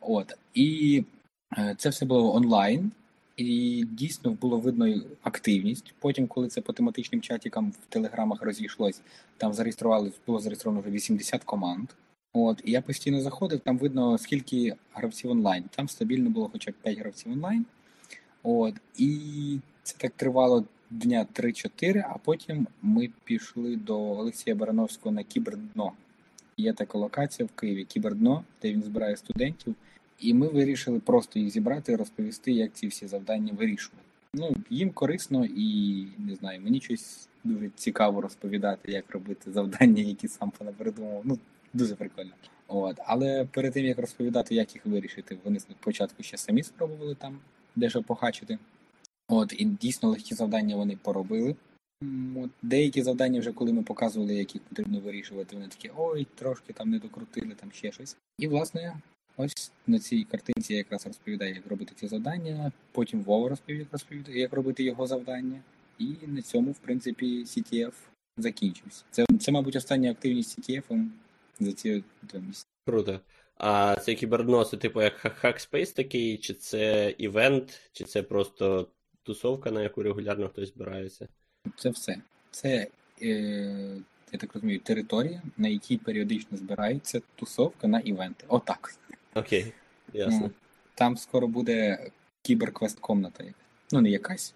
От. 0.00 0.32
І 0.54 1.04
е, 1.58 1.74
це 1.78 1.88
все 1.88 2.06
було 2.06 2.34
онлайн. 2.34 2.90
І 3.38 3.84
дійсно 3.90 4.30
було 4.32 4.58
видно 4.58 4.94
активність. 5.22 5.94
Потім, 5.98 6.26
коли 6.26 6.48
це 6.48 6.60
по 6.60 6.72
тематичним 6.72 7.20
чатікам 7.20 7.70
в 7.70 7.86
телеграмах 7.88 8.42
розійшлось, 8.42 9.00
там 9.36 9.54
зареєстрували, 9.54 10.12
було 10.26 10.40
зареєстровано 10.40 10.80
вже 10.80 10.90
80 10.90 11.44
команд. 11.44 11.88
От, 12.32 12.62
і 12.64 12.70
я 12.70 12.82
постійно 12.82 13.20
заходив, 13.20 13.60
там 13.60 13.78
видно, 13.78 14.18
скільки 14.18 14.74
гравців 14.92 15.30
онлайн. 15.30 15.64
Там 15.70 15.88
стабільно 15.88 16.30
було 16.30 16.48
хоча 16.52 16.70
б 16.70 16.74
5 16.82 16.98
гравців 16.98 17.32
онлайн. 17.32 17.66
От, 18.42 18.74
і 18.96 19.58
це 19.82 19.94
так 19.98 20.12
тривало 20.16 20.64
дня 20.90 21.26
3-4, 21.34 22.04
а 22.10 22.18
потім 22.18 22.66
ми 22.82 23.08
пішли 23.24 23.76
до 23.76 23.98
Олексія 24.00 24.56
Барановського 24.56 25.14
на 25.14 25.22
кібердно. 25.22 25.92
Є 26.56 26.72
така 26.72 26.98
локація 26.98 27.46
в 27.46 27.60
Києві 27.60 27.84
кібердно, 27.84 28.44
де 28.62 28.72
він 28.72 28.82
збирає 28.82 29.16
студентів. 29.16 29.74
І 30.18 30.34
ми 30.34 30.48
вирішили 30.48 31.00
просто 31.00 31.38
їх 31.38 31.50
зібрати 31.50 31.92
і 31.92 31.96
розповісти, 31.96 32.52
як 32.52 32.72
ці 32.72 32.86
всі 32.86 33.06
завдання 33.06 33.52
вирішувати. 33.52 34.04
Ну, 34.34 34.56
їм 34.70 34.90
корисно 34.90 35.44
і 35.44 36.06
не 36.18 36.34
знаю, 36.34 36.60
мені 36.60 36.80
щось 36.80 37.28
дуже 37.44 37.70
цікаво 37.76 38.20
розповідати, 38.20 38.92
як 38.92 39.10
робити 39.10 39.52
завдання, 39.52 40.02
які 40.02 40.28
сам 40.28 40.50
понапридумав. 40.50 41.22
Ну, 41.24 41.38
дуже 41.72 41.94
прикольно. 41.94 42.30
От. 42.68 42.96
Але 43.06 43.44
перед 43.44 43.72
тим 43.72 43.84
як 43.84 43.98
розповідати, 43.98 44.54
як 44.54 44.74
їх 44.74 44.86
вирішити, 44.86 45.38
вони 45.44 45.60
спочатку 45.60 46.22
ще 46.22 46.36
самі 46.36 46.62
спробували 46.62 47.14
там 47.14 47.38
дещо 47.76 48.02
похачити. 48.02 48.58
От, 49.28 49.52
і 49.58 49.64
дійсно 49.64 50.08
легкі 50.08 50.34
завдання 50.34 50.76
вони 50.76 50.96
поробили. 51.02 51.56
От, 52.36 52.50
Деякі 52.62 53.02
завдання, 53.02 53.40
вже 53.40 53.52
коли 53.52 53.72
ми 53.72 53.82
показували, 53.82 54.34
як 54.34 54.54
їх 54.54 54.64
потрібно 54.64 55.00
вирішувати, 55.00 55.56
вони 55.56 55.68
такі 55.68 55.90
ой, 55.96 56.26
трошки 56.34 56.72
там 56.72 56.90
не 56.90 56.98
докрутили, 56.98 57.54
там 57.60 57.72
ще 57.72 57.92
щось. 57.92 58.16
І, 58.38 58.48
власне, 58.48 58.96
ось 59.38 59.72
на 59.86 59.98
цій 59.98 60.24
картинці 60.24 60.72
я 60.72 60.78
якраз 60.78 61.06
розповідаю, 61.06 61.54
як 61.54 61.66
робити 61.66 61.92
ці 61.96 62.08
завдання. 62.08 62.72
Потім 62.92 63.22
Вова 63.22 63.48
розповів, 63.48 63.78
як 63.78 63.88
розповідає, 63.92 64.38
як 64.38 64.52
робити 64.52 64.82
його 64.84 65.06
завдання. 65.06 65.60
І 65.98 66.14
на 66.26 66.42
цьому, 66.42 66.70
в 66.70 66.78
принципі, 66.78 67.44
CTF 67.44 67.92
закінчився. 68.36 69.04
Це, 69.10 69.26
це 69.40 69.52
мабуть, 69.52 69.76
остання 69.76 70.10
активність 70.10 70.58
CTF 70.58 71.08
за 71.60 71.72
ці 71.72 72.04
там, 72.26 72.52
Круто. 72.86 73.20
А 73.56 73.96
це 73.96 74.14
кібердно, 74.14 74.64
це 74.64 74.76
типу 74.76 75.02
як 75.02 75.14
hackspace 75.14 75.92
такий, 75.92 76.38
чи 76.38 76.54
це 76.54 77.14
івент, 77.18 77.90
чи 77.92 78.04
це 78.04 78.22
просто 78.22 78.88
тусовка, 79.22 79.70
на 79.70 79.82
яку 79.82 80.02
регулярно 80.02 80.48
хтось 80.48 80.68
збирається? 80.68 81.28
Це 81.76 81.90
все. 81.90 82.16
Це, 82.50 82.86
е, 83.22 83.96
я 84.32 84.38
так 84.38 84.54
розумію, 84.54 84.80
територія, 84.80 85.42
на 85.56 85.68
якій 85.68 85.96
періодично 85.96 86.56
збирається 86.56 87.20
тусовка 87.34 87.88
на 87.88 88.00
івенти. 88.00 88.44
Отак. 88.48 88.94
Окей, 89.34 89.72
ясно. 90.12 90.40
Ну, 90.40 90.50
Там 90.94 91.16
скоро 91.16 91.48
буде 91.48 92.10
кіберквест-комната. 92.42 93.44
Ну, 93.92 94.00
не 94.00 94.10
якась. 94.10 94.54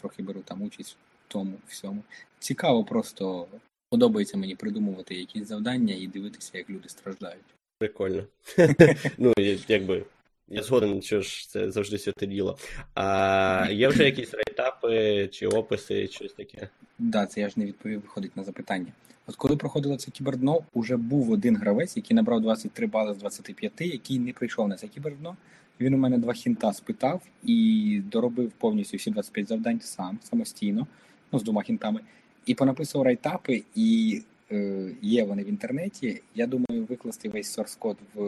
Трохи 0.00 0.22
беру 0.22 0.40
там 0.40 0.62
участь 0.62 0.92
в 0.92 1.32
тому 1.32 1.58
всьому. 1.66 2.02
Цікаво, 2.38 2.84
просто 2.84 3.48
подобається 3.90 4.38
мені 4.38 4.54
придумувати 4.54 5.14
якісь 5.14 5.48
завдання 5.48 5.94
і 5.94 6.06
дивитися, 6.06 6.58
як 6.58 6.70
люди 6.70 6.88
страждають. 6.88 7.44
Прикольно. 7.78 8.24
ну, 9.18 9.32
якби. 9.68 10.04
Я 10.48 10.62
згоден, 10.62 11.02
що 11.02 11.22
ж 11.22 11.50
це 11.50 11.70
завжди 11.70 11.98
святе 11.98 12.26
діло. 12.26 12.58
А 12.94 13.68
є 13.70 13.88
вже 13.88 14.04
якісь 14.04 14.34
рейтапи 14.34 15.28
чи 15.32 15.46
описи, 15.46 16.06
щось 16.06 16.32
таке? 16.32 16.58
Так, 16.58 16.70
да, 16.98 17.26
це 17.26 17.40
я 17.40 17.48
ж 17.48 17.54
не 17.56 17.64
відповів, 17.64 18.00
виходить 18.00 18.36
на 18.36 18.44
запитання. 18.44 18.92
От 19.26 19.36
коли 19.36 19.56
проходило 19.56 19.96
це 19.96 20.10
кібердно, 20.10 20.60
уже 20.72 20.96
був 20.96 21.30
один 21.30 21.56
гравець, 21.56 21.96
який 21.96 22.14
набрав 22.14 22.40
23 22.40 22.86
бали 22.86 23.14
з 23.14 23.16
25, 23.16 23.72
який 23.80 24.18
не 24.18 24.32
прийшов 24.32 24.68
на 24.68 24.76
це 24.76 24.88
кібердно. 24.88 25.36
Він 25.80 25.94
у 25.94 25.96
мене 25.96 26.18
два 26.18 26.32
хінта 26.32 26.72
спитав 26.72 27.22
і 27.44 28.02
доробив 28.04 28.52
повністю 28.52 28.96
всі 28.96 29.10
25 29.10 29.48
завдань 29.48 29.80
сам, 29.80 30.18
самостійно, 30.22 30.86
ну, 31.32 31.38
з 31.38 31.42
двома 31.42 31.62
хінтами, 31.62 32.00
і 32.46 32.54
понаписував 32.54 33.04
райтапи, 33.04 33.62
і 33.74 34.22
е, 34.52 34.90
є 35.02 35.24
вони 35.24 35.42
в 35.42 35.48
інтернеті. 35.48 36.22
Я 36.34 36.46
думаю, 36.46 36.84
викласти 36.84 37.28
весь 37.28 37.58
source 37.58 37.78
код 37.78 37.96
в 38.14 38.20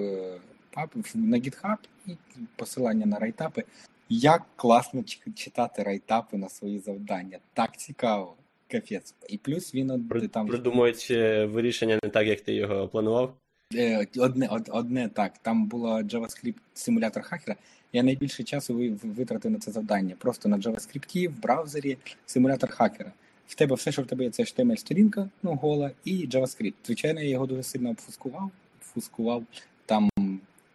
на 1.14 1.37
GitHub 1.37 1.77
і 2.07 2.12
посилання 2.57 3.07
на 3.07 3.19
райтапи. 3.19 3.64
Як 4.09 4.43
класно 4.57 5.05
читати 5.35 5.83
райтапи 5.83 6.37
на 6.37 6.49
свої 6.49 6.79
завдання. 6.79 7.38
Так 7.55 7.77
цікаво. 7.77 8.35
Капець. 8.71 9.14
І 9.29 9.38
плюс 9.38 9.75
він 9.75 10.09
При, 10.09 10.29
там 10.29 10.47
придумують 10.47 11.11
вирішення 11.51 11.99
не 12.03 12.09
так, 12.09 12.27
як 12.27 12.41
ти 12.41 12.55
його 12.55 12.88
планував. 12.88 13.35
Е, 13.75 14.07
одне 14.19 14.49
од, 14.49 14.69
одне 14.73 15.09
так. 15.09 15.38
Там 15.38 15.67
було 15.67 16.03
JavaScript 16.03 16.55
симулятор 16.75 17.23
хакера. 17.23 17.57
Я 17.93 18.03
найбільше 18.03 18.45
часу 18.45 18.99
витратив 19.03 19.51
на 19.51 19.59
це 19.59 19.73
завдання. 19.73 20.14
Просто 20.19 20.49
на 20.49 20.57
JavaScript, 20.59 21.29
в 21.29 21.41
браузері 21.43 21.99
симулятор 22.27 22.71
хакера. 22.71 23.12
В 23.47 23.55
тебе 23.55 23.75
все, 23.75 23.93
що 23.93 24.03
в 24.03 24.07
тебе 24.07 24.25
є, 24.25 24.31
це 24.31 24.43
HTML-сторінка, 24.43 25.29
ну, 25.43 25.55
гола, 25.55 25.91
і 26.05 26.27
JavaScript. 26.27 26.75
Звичайно, 26.85 27.21
я 27.21 27.29
його 27.29 27.47
дуже 27.47 27.62
сильно 27.62 27.91
обфускував. 27.91 28.51
Обфускував. 28.81 29.43
Там 29.87 30.11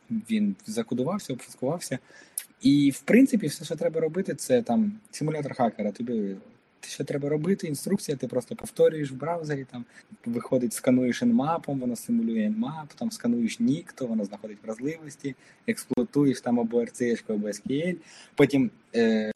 він 0.10 0.56
закодувався, 0.66 1.34
обфускувався. 1.34 2.00
І, 2.62 2.92
в 2.92 3.02
принципі, 3.02 3.48
все, 3.48 3.66
що 3.66 3.76
треба 3.76 4.02
робити, 4.02 4.36
це 4.36 4.62
там 4.62 5.00
симулятор 5.12 5.54
хакера. 5.54 5.92
Тобі 5.92 6.36
що 6.88 7.04
треба 7.04 7.30
робити, 7.30 7.68
інструкція, 7.68 8.18
ти 8.18 8.28
просто 8.28 8.56
повторюєш 8.56 9.12
в 9.12 9.16
браузері, 9.16 9.66
там 9.72 9.86
виходить, 10.26 10.74
скануєш 10.74 11.24
nmap, 11.24 11.63
воно 11.68 11.96
симулює 11.96 12.54
nmap, 12.60 12.88
там 12.96 13.12
скануєш 13.12 13.60
нікто, 13.60 14.08
воно 14.08 14.26
знаходить 14.26 14.58
вразливості, 14.63 15.36
експлуатуєш 15.68 16.42
там 16.42 16.60
або 16.60 16.82
RCS, 16.82 17.24
або 17.28 17.48
SQL, 17.48 17.96
потім 18.36 18.72
е, 18.96 19.32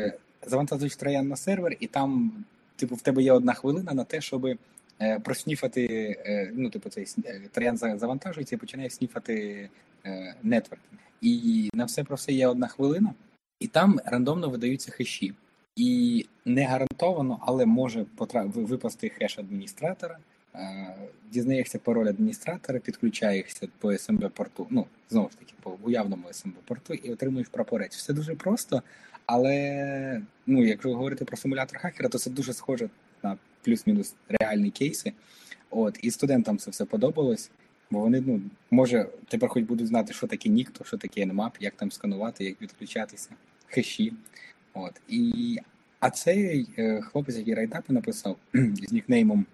завантажуєш 0.45 0.95
троян 0.95 1.27
на 1.27 1.35
сервер, 1.35 1.77
і 1.79 1.87
там, 1.87 2.31
типу, 2.75 2.95
в 2.95 3.01
тебе 3.01 3.23
є 3.23 3.31
одна 3.31 3.53
хвилина 3.53 3.93
на 3.93 4.03
те, 4.03 4.21
щоб 4.21 4.45
е, 5.01 5.19
просніфати, 5.19 5.85
е, 6.25 6.51
ну, 6.53 6.69
типу, 6.69 6.89
цей 6.89 7.07
е, 7.25 7.41
троян 7.51 7.77
завантажується 7.77 8.55
і 8.55 8.59
починає 8.59 8.89
сніфати 8.89 9.69
е, 10.07 10.35
нетворк. 10.43 10.81
І 11.21 11.69
на 11.73 11.85
все 11.85 12.03
про 12.03 12.15
все 12.15 12.31
є 12.33 12.47
одна 12.47 12.67
хвилина, 12.67 13.13
і 13.59 13.67
там 13.67 13.99
рандомно 14.05 14.49
видаються 14.49 14.91
хеші. 14.91 15.33
І 15.75 16.25
не 16.45 16.65
гарантовано, 16.65 17.39
але 17.41 17.65
може 17.65 18.05
випасти 18.45 19.09
хеш 19.09 19.39
адміністратора, 19.39 20.17
е, 20.55 20.95
дізнаєшся 21.31 21.79
пароль 21.79 22.07
адміністратора, 22.07 22.79
підключаєшся 22.79 23.67
по 23.79 23.91
SMB 23.91 24.29
порту, 24.29 24.67
ну, 24.69 24.85
знову 25.09 25.29
ж 25.29 25.39
таки, 25.39 25.53
по 25.61 25.77
уявному 25.83 26.27
SMB 26.27 26.53
порту 26.65 26.93
і 26.93 27.13
отримуєш 27.13 27.47
прапорець. 27.47 27.95
Все 27.95 28.13
дуже 28.13 28.35
просто, 28.35 28.81
але 29.25 30.21
ну, 30.47 30.65
якщо 30.65 30.95
говорити 30.95 31.25
про 31.25 31.37
симулятор 31.37 31.79
хакера, 31.79 32.09
то 32.09 32.17
це 32.17 32.29
дуже 32.29 32.53
схоже 32.53 32.89
на 33.23 33.37
плюс-мінус 33.63 34.15
реальні 34.29 34.71
кейси. 34.71 35.13
От, 35.69 35.99
І 36.01 36.11
студентам 36.11 36.57
це 36.57 36.71
все 36.71 36.85
подобалось, 36.85 37.51
бо 37.91 37.99
вони, 37.99 38.23
ну, 38.27 38.41
може, 38.71 39.09
тепер 39.27 39.49
хоч 39.49 39.63
будуть 39.63 39.87
знати, 39.87 40.13
що 40.13 40.27
таке 40.27 40.49
Нікто, 40.49 40.83
що 40.83 40.97
таке 40.97 41.25
NMAP, 41.25 41.51
як 41.59 41.73
там 41.73 41.91
сканувати, 41.91 42.43
як 42.45 42.61
відключатися, 42.61 43.29
хеші. 43.67 44.13
От. 44.73 45.01
І, 45.07 45.57
А 45.99 46.09
цей 46.09 46.67
е, 46.77 47.01
хлопець, 47.01 47.35
який 47.35 47.53
райтапи 47.53 47.93
написав 47.93 48.37
з 48.53 48.91
нікнеймом 48.91 49.45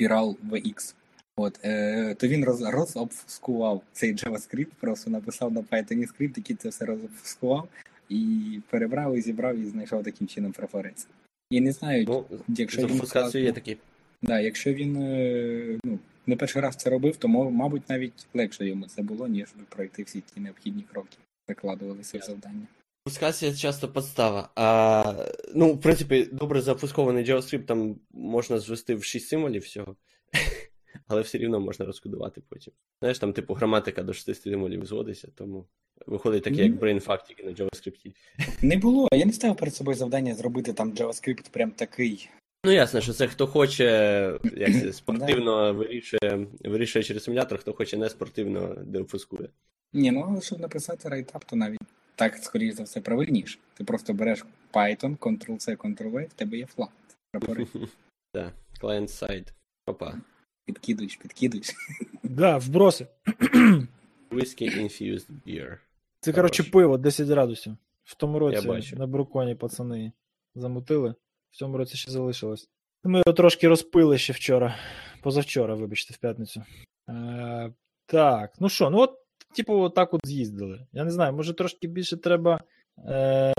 Spiral 0.00 0.36
VX, 0.50 0.94
от, 1.36 1.60
е, 1.64 2.14
то 2.14 2.28
він 2.28 2.44
роз, 2.44 2.62
розобфускував 2.62 3.82
цей 3.92 4.14
JavaScript, 4.14 4.70
просто 4.80 5.10
написав 5.10 5.52
на 5.52 5.60
Python 5.60 6.06
скрипт, 6.06 6.38
який 6.38 6.56
це 6.56 6.68
все 6.68 6.84
розобфускував, 6.84 7.68
і 8.08 8.60
перебрав, 8.70 9.16
і 9.16 9.20
зібрав, 9.20 9.58
і 9.58 9.64
знайшов 9.64 10.04
таким 10.04 10.28
чином 10.28 10.52
преференцію. 10.52 11.10
І 11.50 11.60
не 11.60 11.72
знаю, 11.72 12.04
ну, 12.08 12.24
якщо 12.48 12.86
він 12.86 13.02
є 13.34 13.52
такі. 13.52 13.76
Да, 14.22 14.40
якщо 14.40 14.72
він 14.72 14.96
е, 14.96 15.78
ну, 15.84 15.98
не 16.26 16.36
перший 16.36 16.62
раз 16.62 16.76
це 16.76 16.90
робив, 16.90 17.16
то 17.16 17.28
мабуть 17.28 17.88
навіть 17.88 18.26
легше 18.34 18.66
йому 18.66 18.86
це 18.86 19.02
було, 19.02 19.28
ніж 19.28 19.48
пройти 19.68 20.02
всі 20.02 20.20
ті 20.20 20.40
необхідні 20.40 20.84
кроки, 20.92 21.16
прикладувалися 21.46 22.18
в 22.18 22.22
завдання. 22.22 22.66
Пускація 23.04 23.54
часто 23.54 23.88
подстава. 23.88 24.48
А, 24.56 25.26
Ну, 25.54 25.72
в 25.72 25.80
принципі, 25.80 26.28
добре 26.32 26.60
запускований 26.60 27.24
JavaScript 27.24 27.64
там 27.64 27.96
можна 28.10 28.58
звести 28.58 28.94
в 28.94 29.04
6 29.04 29.28
символів 29.28 29.62
всього, 29.62 29.96
але 31.06 31.20
все 31.20 31.38
рівно 31.38 31.60
можна 31.60 31.86
розкодувати 31.86 32.42
потім. 32.48 32.72
Знаєш, 33.00 33.18
там, 33.18 33.32
типу, 33.32 33.54
граматика 33.54 34.02
до 34.02 34.12
6 34.12 34.42
символів 34.42 34.84
зводиться, 34.84 35.28
тому 35.34 35.66
виходить 36.06 36.42
таке, 36.42 36.62
як 36.62 36.72
brain 36.72 37.26
тільки 37.28 37.42
на 37.42 37.50
JavaScript. 37.50 38.14
Не 38.62 38.76
було. 38.76 39.08
Я 39.12 39.24
не 39.24 39.32
ставив 39.32 39.56
перед 39.56 39.74
собою 39.74 39.96
завдання 39.96 40.34
зробити 40.34 40.72
там 40.72 40.92
JavaScript 40.92 41.50
прям 41.50 41.70
такий. 41.70 42.28
Ну, 42.64 42.72
ясно, 42.72 43.00
що 43.00 43.12
це 43.12 43.28
хто 43.28 43.46
хоче 43.46 43.84
як 44.56 44.72
це, 44.72 44.92
спортивно 44.92 45.74
вирішує 45.74 46.46
вирішує 46.64 47.02
через 47.02 47.24
симулятор, 47.24 47.58
хто 47.58 47.72
хоче 47.72 47.96
не 47.96 48.08
спортивно, 48.08 48.74
де 48.84 49.00
опускує. 49.00 49.48
Ні, 49.92 50.10
ну 50.10 50.26
але 50.28 50.40
щоб 50.40 50.60
написати 50.60 51.08
райтап, 51.08 51.44
то 51.44 51.56
навіть 51.56 51.80
так, 52.14 52.36
скоріш 52.36 52.74
за 52.74 52.82
все, 52.82 53.00
правильніше. 53.00 53.58
Ти 53.74 53.84
просто 53.84 54.14
береш 54.14 54.44
Python, 54.72 55.18
Ctrl-C, 55.18 55.76
Ctrl-V, 55.76 56.26
в 56.26 56.32
тебе 56.32 56.56
є 56.56 56.66
флаг. 56.66 56.88
Так, 58.32 58.52
client-side. 58.82 59.48
Опа. 59.86 60.14
Підкидуєш, 60.64 61.16
підкидуєш. 61.16 61.70
Да, 62.22 62.58
вброси. 62.58 63.06
Whiskey 64.30 64.82
infused 64.82 65.26
beer. 65.46 65.78
Це, 66.20 66.32
коротше, 66.32 66.62
пиво 66.62 66.98
10 66.98 67.28
градусів. 67.28 67.76
В 68.04 68.14
тому 68.14 68.34
Я 68.34 68.40
році 68.40 68.68
бачу. 68.68 68.96
на 68.96 69.06
Бруконі 69.06 69.54
пацани 69.54 70.12
замутили. 70.54 71.14
В 71.50 71.56
цьому 71.56 71.78
році 71.78 71.96
ще 71.96 72.10
залишилось. 72.10 72.68
Ми 73.04 73.22
його 73.26 73.36
трошки 73.36 73.68
розпили 73.68 74.18
ще 74.18 74.32
вчора. 74.32 74.76
Позавчора, 75.22 75.74
вибачте, 75.74 76.14
в 76.14 76.18
п'ятницю. 76.18 76.62
Е, 77.08 77.72
так, 78.06 78.52
ну 78.60 78.68
що, 78.68 78.90
ну 78.90 78.98
от, 78.98 79.10
типу, 79.56 79.80
отак 79.80 80.14
от 80.14 80.20
з'їздили. 80.24 80.86
Я 80.92 81.04
не 81.04 81.10
знаю, 81.10 81.32
може 81.32 81.54
трошки 81.54 81.88
більше 81.88 82.16
треба 82.16 82.60
е, 82.98 83.54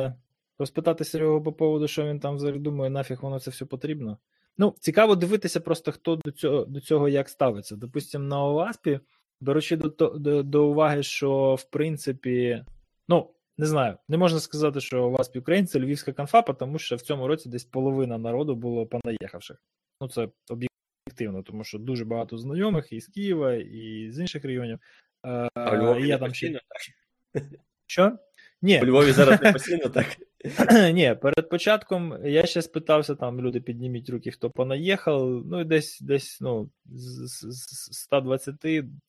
розпитати 0.60 1.04
Серегу 1.04 1.44
по 1.44 1.54
поводу, 1.54 1.88
що 1.88 2.06
він 2.06 2.20
там 2.20 2.36
взагалі 2.36 2.60
думає, 2.60 2.90
нафіг 2.90 3.22
воно 3.22 3.40
це 3.40 3.52
все 3.52 3.66
потрібно. 3.66 4.18
Ну, 4.58 4.76
цікаво 4.80 5.16
дивитися 5.16 5.60
просто, 5.60 5.92
хто 5.92 6.16
до 6.16 6.32
цього, 6.32 6.66
до 6.66 6.82
цього 6.82 7.10
як 7.10 7.30
ставиться. 7.30 7.76
Допустимо, 7.76 8.26
на 8.26 8.44
ОВАСПі, 8.44 9.00
беручи 9.42 9.76
до, 9.76 10.10
до, 10.10 10.44
до 10.44 10.68
уваги, 10.68 11.04
що 11.04 11.56
в 11.56 11.64
принципі, 11.64 12.66
ну, 13.08 13.30
не 13.62 13.68
знаю, 13.68 13.98
не 14.08 14.18
можна 14.18 14.40
сказати, 14.40 14.82
що 14.82 15.04
ОВАСП 15.04 15.36
Україн 15.36 15.68
це 15.68 15.80
львівська 15.80 16.14
конфа, 16.14 16.42
тому 16.42 16.80
що 16.80 16.96
в 16.96 17.02
цьому 17.02 17.28
році 17.28 17.50
десь 17.50 17.66
половина 17.66 18.18
народу 18.18 18.56
було 18.56 18.86
понаїхавших. 18.86 19.58
Ну, 20.02 20.10
це 20.10 20.30
об'єктивно, 20.50 21.44
тому 21.44 21.64
що 21.64 21.80
дуже 21.80 22.06
багато 22.06 22.38
знайомих 22.38 22.94
і 22.94 23.02
з 23.02 23.08
Києва, 23.08 23.54
і 23.54 24.12
з 24.12 24.20
інших 24.20 24.46
районів. 24.46 24.80
Е, 25.26 25.50
А 25.54 25.78
Львові 25.78 26.08
я 26.08 26.16
не 26.16 26.20
там 26.20 26.34
ще... 26.34 26.48
постійно 26.48 26.60
так? 26.68 27.44
Що? 27.88 28.18
Ні, 28.62 28.82
У 28.82 28.86
Львові 28.86 29.12
зараз 29.12 29.42
не 29.42 29.52
постійно 29.54 29.90
так. 29.90 30.08
ні, 30.94 31.16
перед 31.22 31.50
початком 31.50 32.26
я 32.26 32.46
ще 32.46 32.62
спитався, 32.62 33.16
там 33.16 33.42
люди 33.42 33.62
підніміть 33.62 34.10
руки, 34.10 34.32
хто 34.32 34.50
понаїхав. 34.50 35.46
Ну 35.46 35.60
і 35.60 35.64
десь 35.64 36.02
десь 36.02 36.42
ну, 36.42 36.70
з, 36.86 37.28
з, 37.28 37.52
з 37.52 37.98
120 37.98 38.56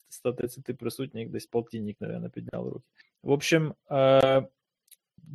130 0.09 0.77
присутніх, 0.77 1.29
десь 1.29 1.45
полтинник, 1.45 1.97
мабуть, 2.01 2.31
підняв 2.31 2.67
руки. 2.67 2.87
В 3.23 3.31
общем, 3.31 3.73
е, 3.91 4.43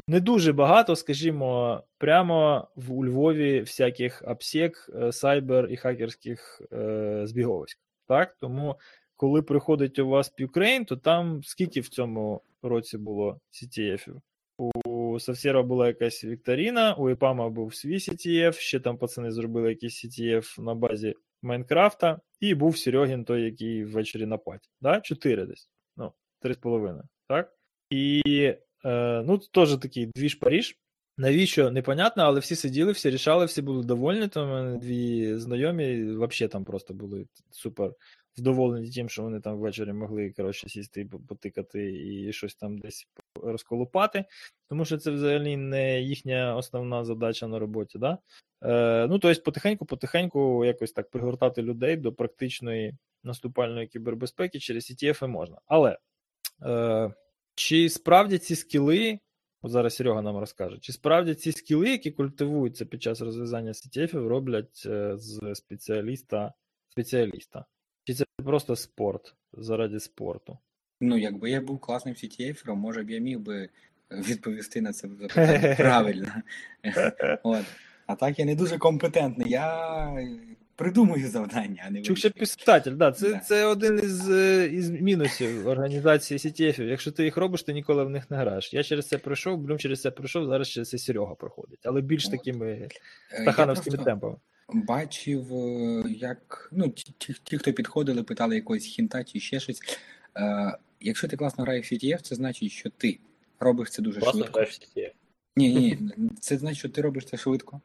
не 0.09 0.21
дуже 0.21 0.53
багато, 0.53 0.97
скажімо, 0.97 1.83
прямо 1.99 2.69
в 2.77 2.93
у 2.93 3.05
Львові 3.05 3.61
всяких 3.61 4.23
обсек, 4.27 4.91
е, 4.95 5.13
сайбер 5.13 5.67
і 5.71 5.77
хакерських 5.77 6.63
е, 6.73 7.21
збіговиськ. 7.25 7.79
Так? 8.07 8.37
Тому, 8.41 8.77
коли 9.17 9.43
приходить 9.43 9.99
у 9.99 10.09
вас 10.09 10.35
Ukraine, 10.39 10.85
то 10.85 10.97
там 10.97 11.43
скільки 11.45 11.81
в 11.81 11.89
цьому 11.89 12.43
році 12.63 12.99
було 12.99 13.41
CTF-ів? 13.53 14.21
У 14.59 15.21
Савсєра 15.21 15.63
була 15.63 15.87
якась 15.87 16.25
вікторіна, 16.25 16.95
у 16.95 17.11
Іпама 17.11 17.49
був 17.49 17.75
свій 17.75 17.99
CTF, 17.99 18.53
ще 18.53 18.81
там 18.81 18.99
пацани 18.99 19.33
зробили 19.33 19.69
якийсь 19.69 20.05
CTF 20.05 20.61
на 20.61 20.75
базі 20.75 21.15
Майнкрафта, 21.43 22.21
і 22.41 22.55
був 22.55 22.79
Серегін 22.79 23.25
той, 23.25 23.43
який 23.43 23.85
ввечері 23.85 24.27
на 24.27 24.39
паті. 24.39 24.69
Да? 24.81 25.01
Чотири 25.01 25.47
десь. 25.47 25.71
Ну, 25.97 26.13
три 26.41 26.55
з 26.55 26.57
половиною. 26.57 27.05
Так? 27.29 27.58
І 27.91 28.23
е, 28.85 29.23
ну, 29.27 29.39
теж 29.39 29.77
такий 29.77 30.07
двіж 30.07 30.35
Паріж. 30.35 30.79
Навіщо? 31.17 31.71
Непонятно, 31.71 32.23
але 32.23 32.41
всі 32.41 32.57
сиділи, 32.57 32.93
всі 32.93 33.11
рішали, 33.11 33.45
всі 33.45 33.63
були 33.63 33.85
довольні. 33.85 34.29
Там 34.29 34.51
у 34.51 34.53
мене 34.53 34.79
дві 34.79 35.37
знайомі, 35.37 36.03
взагалі 36.03 36.49
там 36.49 36.65
просто 36.65 36.95
були 36.95 37.27
супер 37.51 37.93
вдоволені 38.39 38.91
тим, 38.91 39.09
що 39.09 39.23
вони 39.23 39.41
там 39.41 39.59
ввечері 39.59 39.93
могли 39.93 40.31
коротше, 40.31 40.69
сісти 40.69 41.09
потикати 41.29 41.93
і 42.07 42.33
щось 42.33 42.55
там 42.55 42.79
десь 42.79 43.09
розколупати, 43.43 44.25
тому 44.69 44.85
що 44.85 44.99
це 44.99 45.11
взагалі 45.11 45.57
не 45.57 46.01
їхня 46.01 46.57
основна 46.57 47.05
задача 47.05 47.47
на 47.47 47.59
роботі. 47.59 47.99
Да? 47.99 48.19
Е, 48.63 49.07
ну, 49.07 49.19
тобто, 49.19 49.43
потихеньку-потихеньку 49.43 50.65
якось 50.65 50.93
так 50.93 51.11
пригортати 51.11 51.63
людей 51.63 51.97
до 51.97 52.13
практичної 52.13 52.95
наступальної 53.25 53.87
кібербезпеки 53.87 54.59
через 54.59 54.91
ETF 54.91 55.27
можна. 55.27 55.59
Але 55.67 55.99
е, 56.63 57.11
чи 57.59 57.89
справді 57.89 58.39
ці 58.39 58.57
скіли, 58.57 59.19
от 59.63 59.71
зараз 59.71 59.97
Серега 59.97 60.23
нам 60.23 60.37
розкаже, 60.37 60.79
чи 60.81 60.93
справді 60.93 61.35
ці 61.35 61.53
скіли, 61.53 61.91
які 61.91 62.11
культивуються 62.11 62.85
під 62.85 63.03
час 63.03 63.21
розв'язання 63.21 63.73
CTF, 63.73 64.29
роблять 64.29 64.83
е, 64.87 65.17
з 65.17 65.55
спеціаліста 65.55 66.53
спеціаліста? 66.91 67.65
Чи 68.05 68.15
це 68.15 68.25
просто 68.45 68.77
спорт 68.77 69.35
заради 69.53 70.01
спорту? 70.01 70.59
Ну, 71.01 71.19
якби 71.19 71.51
я 71.51 71.61
був 71.61 71.79
класним 71.79 72.15
CTF-ером, 72.15 72.75
може 72.75 73.03
б 73.03 73.11
я 73.11 73.19
міг 73.19 73.39
би 73.39 73.69
відповісти 74.11 74.81
на 74.81 74.93
це 74.93 75.09
запитання 75.09 75.75
правильно. 75.79 76.33
От. 77.43 77.65
А 78.07 78.15
так 78.15 78.39
я 78.39 78.45
не 78.45 78.55
дуже 78.55 78.79
компетентний. 78.79 79.51
Я 79.51 80.09
придумую 80.79 81.29
завдання, 81.29 81.83
а 81.87 81.91
не 81.91 82.03
Чук 82.03 82.19
ще 82.19 82.29
вирішую. 82.29 82.57
писатель, 82.57 82.93
да, 82.93 83.13
це, 83.13 83.31
Да. 83.31 83.39
це 83.39 83.65
один 83.65 84.01
із, 84.03 84.31
е, 84.31 84.67
із 84.73 84.91
мінусів 84.91 85.67
організації 85.69 86.39
CTF. 86.39 86.83
Якщо 86.83 87.13
ти 87.13 87.25
їх 87.25 87.37
робиш, 87.37 87.63
ти 87.63 87.73
ніколи 87.73 88.05
в 88.05 88.11
них 88.11 88.31
не 88.31 88.37
граєш. 88.37 88.75
Я 88.75 88.83
через 88.83 89.09
це 89.09 89.19
пройшов, 89.19 89.59
Блюм 89.59 89.79
через 89.79 90.01
це 90.01 90.11
пройшов, 90.11 90.47
зараз 90.47 90.69
через 90.69 90.91
це 90.91 90.99
Серега 90.99 91.35
проходить. 91.35 91.79
Але 91.85 92.01
більш 92.01 92.25
От. 92.27 92.31
такими 92.31 92.67
Е, 93.33 93.43
стахановськими 93.43 93.97
темпами. 93.99 94.37
Бачив, 94.73 95.53
е, 95.55 96.05
як 96.19 96.69
ну, 96.73 96.89
ті, 96.89 97.15
ті, 97.19 97.35
ті, 97.45 97.59
хто 97.59 97.73
підходили, 97.73 98.23
питали 98.23 98.55
якогось 98.55 98.85
хінта 98.85 99.25
чи 99.25 99.41
ще 99.41 99.61
щось. 99.61 99.81
Е, 100.37 100.77
якщо 101.01 101.29
ти 101.29 101.37
класно 101.37 101.65
граєш 101.65 101.93
в 101.93 101.95
CTF, 101.95 102.21
це 102.23 102.35
значить, 102.35 102.71
що 102.73 102.91
ти 102.91 103.19
робиш 103.61 103.91
це 103.91 104.03
дуже 104.03 104.21
Власне, 104.21 104.41
швидко. 104.41 104.59
граєш 104.59 104.79
в 104.79 104.83
CTF. 104.99 105.11
Ні, 105.57 105.75
ні, 105.75 105.99
ні, 106.17 106.31
це 106.41 106.59
значить, 106.59 106.79
що 106.79 106.89
ти 106.89 107.03
робиш 107.03 107.25
це 107.25 107.37
швидко. 107.37 107.81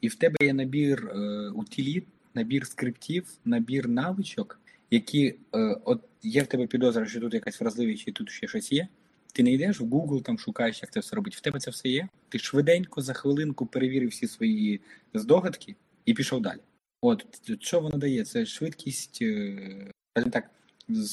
І 0.00 0.08
в 0.08 0.14
тебе 0.14 0.36
є 0.46 0.52
набір 0.52 1.10
е, 1.14 1.18
утиліт, 1.54 2.06
набір 2.34 2.66
скриптів, 2.66 3.28
набір 3.44 3.88
навичок, 3.88 4.60
які 4.90 5.34
е, 5.54 5.76
от 5.84 6.00
є 6.22 6.42
в 6.42 6.46
тебе 6.46 6.66
підозра, 6.66 7.06
що 7.06 7.20
тут 7.20 7.34
якась 7.34 7.60
вразливість, 7.60 8.04
чи 8.04 8.12
тут 8.12 8.30
ще 8.30 8.48
щось 8.48 8.72
є. 8.72 8.88
Ти 9.32 9.42
не 9.42 9.52
йдеш 9.52 9.80
в 9.80 9.84
Google, 9.84 10.22
там 10.22 10.38
шукаєш, 10.38 10.82
як 10.82 10.92
це 10.92 11.00
все 11.00 11.16
робити. 11.16 11.36
В 11.36 11.40
тебе 11.40 11.60
це 11.60 11.70
все 11.70 11.88
є. 11.88 12.08
Ти 12.28 12.38
швиденько 12.38 13.02
за 13.02 13.12
хвилинку 13.12 13.66
перевірив 13.66 14.08
всі 14.08 14.26
свої 14.26 14.80
здогадки 15.14 15.76
і 16.04 16.14
пішов 16.14 16.42
далі. 16.42 16.60
От 17.00 17.26
що 17.60 17.80
воно 17.80 17.98
дає? 17.98 18.24
Це 18.24 18.46
швидкість, 18.46 19.18
е, 19.22 19.90
так, 20.32 20.50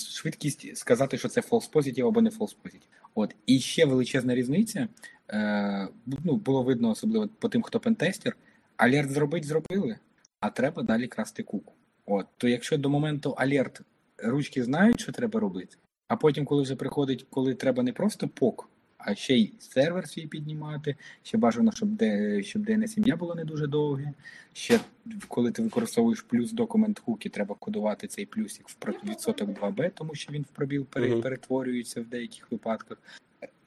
швидкість 0.09 0.77
сказати, 0.77 1.17
що 1.17 1.27
це 1.27 1.41
false 1.41 1.71
positive 1.71 2.07
або 2.07 2.21
не 2.21 2.29
false 2.29 2.55
positive. 2.63 2.87
От 3.15 3.35
і 3.45 3.59
ще 3.59 3.85
величезна 3.85 4.35
різниця. 4.35 4.87
Е, 5.29 5.87
ну, 6.23 6.35
було 6.35 6.63
видно, 6.63 6.89
особливо 6.89 7.27
по 7.39 7.49
тим, 7.49 7.61
хто 7.61 7.79
пентестер. 7.79 8.37
Алерт 8.77 9.11
зробить, 9.11 9.45
зробили, 9.45 9.99
а 10.39 10.49
треба 10.49 10.83
далі 10.83 11.07
красти 11.07 11.43
куку. 11.43 11.73
От, 12.05 12.25
то 12.37 12.47
якщо 12.47 12.77
до 12.77 12.89
моменту 12.89 13.31
алерт 13.31 13.81
ручки 14.17 14.63
знають, 14.63 14.99
що 14.99 15.11
треба 15.11 15.39
робити, 15.39 15.77
а 16.07 16.15
потім, 16.15 16.45
коли 16.45 16.63
вже 16.63 16.75
приходить, 16.75 17.25
коли 17.29 17.53
треба 17.53 17.83
не 17.83 17.93
просто 17.93 18.27
пок, 18.27 18.69
а 18.97 19.15
ще 19.15 19.37
й 19.37 19.53
сервер 19.59 20.09
свій 20.09 20.27
піднімати, 20.27 20.95
ще 21.23 21.37
бажано, 21.37 21.71
щоб, 21.71 21.89
де, 21.89 22.43
щоб 22.43 22.65
DNS 22.65 22.97
ім'я 22.97 23.15
було 23.15 23.35
не 23.35 23.45
дуже 23.45 23.67
довге. 23.67 24.13
Ще 24.53 24.79
коли 25.27 25.51
ти 25.51 25.61
використовуєш 25.61 26.21
плюс 26.21 26.51
документ 26.51 26.99
хуки, 26.99 27.29
треба 27.29 27.55
кодувати 27.55 28.07
цей 28.07 28.25
плюсик 28.25 28.69
в 28.69 29.09
відсоток 29.09 29.49
2b, 29.49 29.91
тому 29.93 30.15
що 30.15 30.33
він 30.33 30.41
в 30.41 30.47
пробіл 30.47 30.85
перетворюється 31.21 32.01
в 32.01 32.05
деяких 32.05 32.51
випадках. 32.51 32.97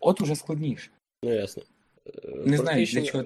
От 0.00 0.20
уже 0.20 0.36
складніше. 0.36 0.90
Ну, 1.24 1.32
ясно. 1.32 1.62
Не 2.46 2.56
знаю, 2.56 2.86
для 2.86 3.02
чого 3.02 3.24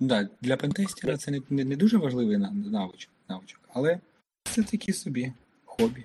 Да, 0.00 0.28
для 0.40 0.56
пентестера 0.56 1.16
це 1.16 1.30
не, 1.30 1.40
не, 1.50 1.64
не 1.64 1.76
дуже 1.76 1.98
важливий 1.98 2.36
навичок, 2.36 3.12
навичок, 3.28 3.60
але 3.72 4.00
це 4.42 4.62
такі 4.62 4.92
собі 4.92 5.32
хобі. 5.64 6.04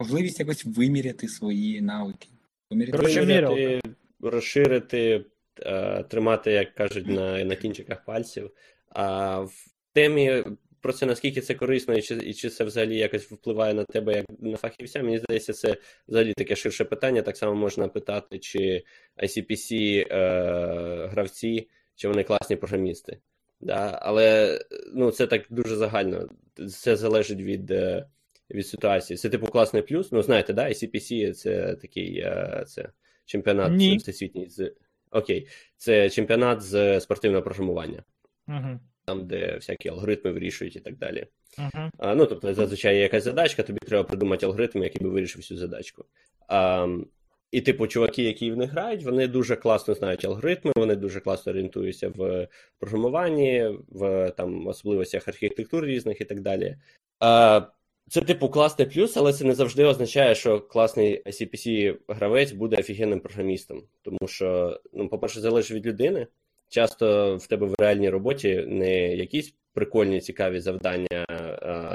Можливість 0.00 0.40
якось 0.40 0.64
виміряти 0.64 1.28
свої 1.28 1.80
навики. 1.80 2.28
Виміряти 2.70 2.98
розширити, 2.98 3.80
розширити 4.20 5.24
е, 5.62 6.02
тримати, 6.02 6.50
як 6.52 6.74
кажуть, 6.74 7.06
на, 7.06 7.44
на 7.44 7.56
кінчиках 7.56 8.04
пальців. 8.04 8.50
А 8.88 9.38
в 9.40 9.66
темі 9.92 10.44
про 10.80 10.92
це 10.92 11.06
наскільки 11.06 11.40
це 11.40 11.54
корисно, 11.54 11.94
і 11.94 12.02
чи, 12.02 12.14
і 12.14 12.34
чи 12.34 12.48
це 12.50 12.64
взагалі 12.64 12.96
якось 12.96 13.22
впливає 13.32 13.74
на 13.74 13.84
тебе 13.84 14.12
як 14.14 14.26
на 14.38 14.56
фахівця, 14.56 15.02
мені 15.02 15.18
здається, 15.18 15.52
це 15.52 15.76
взагалі 16.08 16.32
таке 16.34 16.56
ширше 16.56 16.84
питання. 16.84 17.22
Так 17.22 17.36
само 17.36 17.54
можна 17.54 17.88
питати, 17.88 18.38
чи 18.38 18.84
ICPC 19.22 19.74
е, 20.10 21.06
гравці, 21.12 21.68
чи 21.94 22.08
вони 22.08 22.22
класні 22.22 22.56
програмісти. 22.56 23.18
Да? 23.60 23.98
Але 24.02 24.58
ну, 24.94 25.10
це 25.10 25.26
так 25.26 25.42
дуже 25.50 25.76
загально. 25.76 26.28
Це 26.68 26.96
залежить 26.96 27.40
від. 27.40 27.70
е, 27.70 28.06
Від 28.50 28.66
ситуації. 28.66 29.16
Це 29.16 29.28
типу 29.28 29.46
класний 29.46 29.82
плюс. 29.82 30.12
Ну, 30.12 30.22
знаєте, 30.22 30.52
да, 30.52 30.68
ICPC 30.68 31.32
це 31.32 31.74
такий 31.74 32.18
е, 32.18 32.64
це 32.66 32.88
чемпіонат 33.24 33.72
Ні. 33.72 33.96
всесвітній 33.96 34.48
з. 34.48 34.72
Окей, 35.10 35.48
це 35.76 36.10
чемпіонат 36.10 36.62
з 36.62 37.00
спортивного 37.00 37.42
програмування, 37.42 38.02
Угу. 38.48 38.80
Там, 39.10 39.26
де 39.26 39.54
всякі 39.54 39.88
алгоритми 39.88 40.32
вирішують 40.32 40.76
і 40.76 40.80
так 40.80 40.96
далі. 40.96 41.26
Угу. 41.58 41.90
А, 41.98 42.14
ну, 42.14 42.26
тобто, 42.26 42.54
зазвичай 42.54 42.94
є 42.94 43.02
якась 43.02 43.24
задачка, 43.24 43.62
тобі 43.62 43.78
треба 43.78 44.04
придумати 44.04 44.46
алгоритм, 44.46 44.82
який 44.82 45.02
би 45.02 45.08
вирішив 45.08 45.44
цю 45.44 45.56
задачку. 45.56 46.04
А, 46.48 46.88
і, 47.52 47.60
типу, 47.60 47.86
чуваки, 47.86 48.22
які 48.22 48.52
в 48.52 48.56
них 48.56 48.70
грають, 48.70 49.04
вони 49.04 49.28
дуже 49.28 49.56
класно 49.56 49.94
знають 49.94 50.24
алгоритми, 50.24 50.72
вони 50.76 50.96
дуже 50.96 51.20
класно 51.20 51.52
орієнтуються 51.52 52.08
в 52.08 52.48
програмуванні, 52.78 53.70
в 53.88 54.30
там, 54.36 54.66
особливостях 54.66 55.28
архітектур 55.28 55.84
різних 55.84 56.20
і 56.20 56.24
так 56.24 56.40
далі. 56.40 56.76
А, 57.18 57.62
це, 58.08 58.20
типу, 58.20 58.48
класний 58.48 58.88
плюс, 58.88 59.16
але 59.16 59.32
це 59.32 59.44
не 59.44 59.54
завжди 59.54 59.84
означає, 59.84 60.34
що 60.34 60.60
класний 60.60 61.22
ICPC 61.26 61.96
гравець 62.08 62.52
буде 62.52 62.76
офігенним 62.76 63.20
програмістом. 63.20 63.82
Тому 64.02 64.28
що, 64.28 64.80
ну, 64.92 65.08
по-перше, 65.08 65.40
залежить 65.40 65.70
від 65.70 65.86
людини. 65.86 66.26
Часто 66.70 67.36
в 67.36 67.46
тебе 67.46 67.66
в 67.66 67.74
реальній 67.78 68.10
роботі 68.10 68.64
не 68.66 69.16
якісь 69.16 69.54
прикольні, 69.72 70.20
цікаві 70.20 70.60
завдання, 70.60 71.26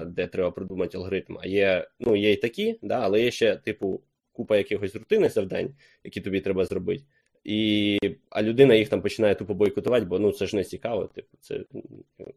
де 0.05 0.27
треба 0.27 0.51
придумати 0.51 0.97
алгоритм, 0.97 1.37
а 1.41 1.47
є 1.47 1.87
ну, 1.99 2.15
є 2.15 2.31
і 2.31 2.35
такі, 2.35 2.79
да, 2.81 2.99
але 2.99 3.21
є 3.21 3.31
ще, 3.31 3.55
типу, 3.55 4.01
купа 4.31 4.57
якихось 4.57 4.95
рутинних 4.95 5.33
завдань, 5.33 5.75
які 6.03 6.21
тобі 6.21 6.41
треба 6.41 6.65
зробити. 6.65 7.03
І, 7.43 7.99
А 8.29 8.43
людина 8.43 8.75
їх 8.75 8.89
там 8.89 9.01
починає 9.01 9.35
тупо 9.35 9.53
бойкотувати, 9.53 10.05
бо 10.05 10.19
ну 10.19 10.31
це 10.31 10.45
ж 10.45 10.55
не 10.55 10.63
цікаво, 10.63 11.05
типу, 11.15 11.37
це 11.39 11.65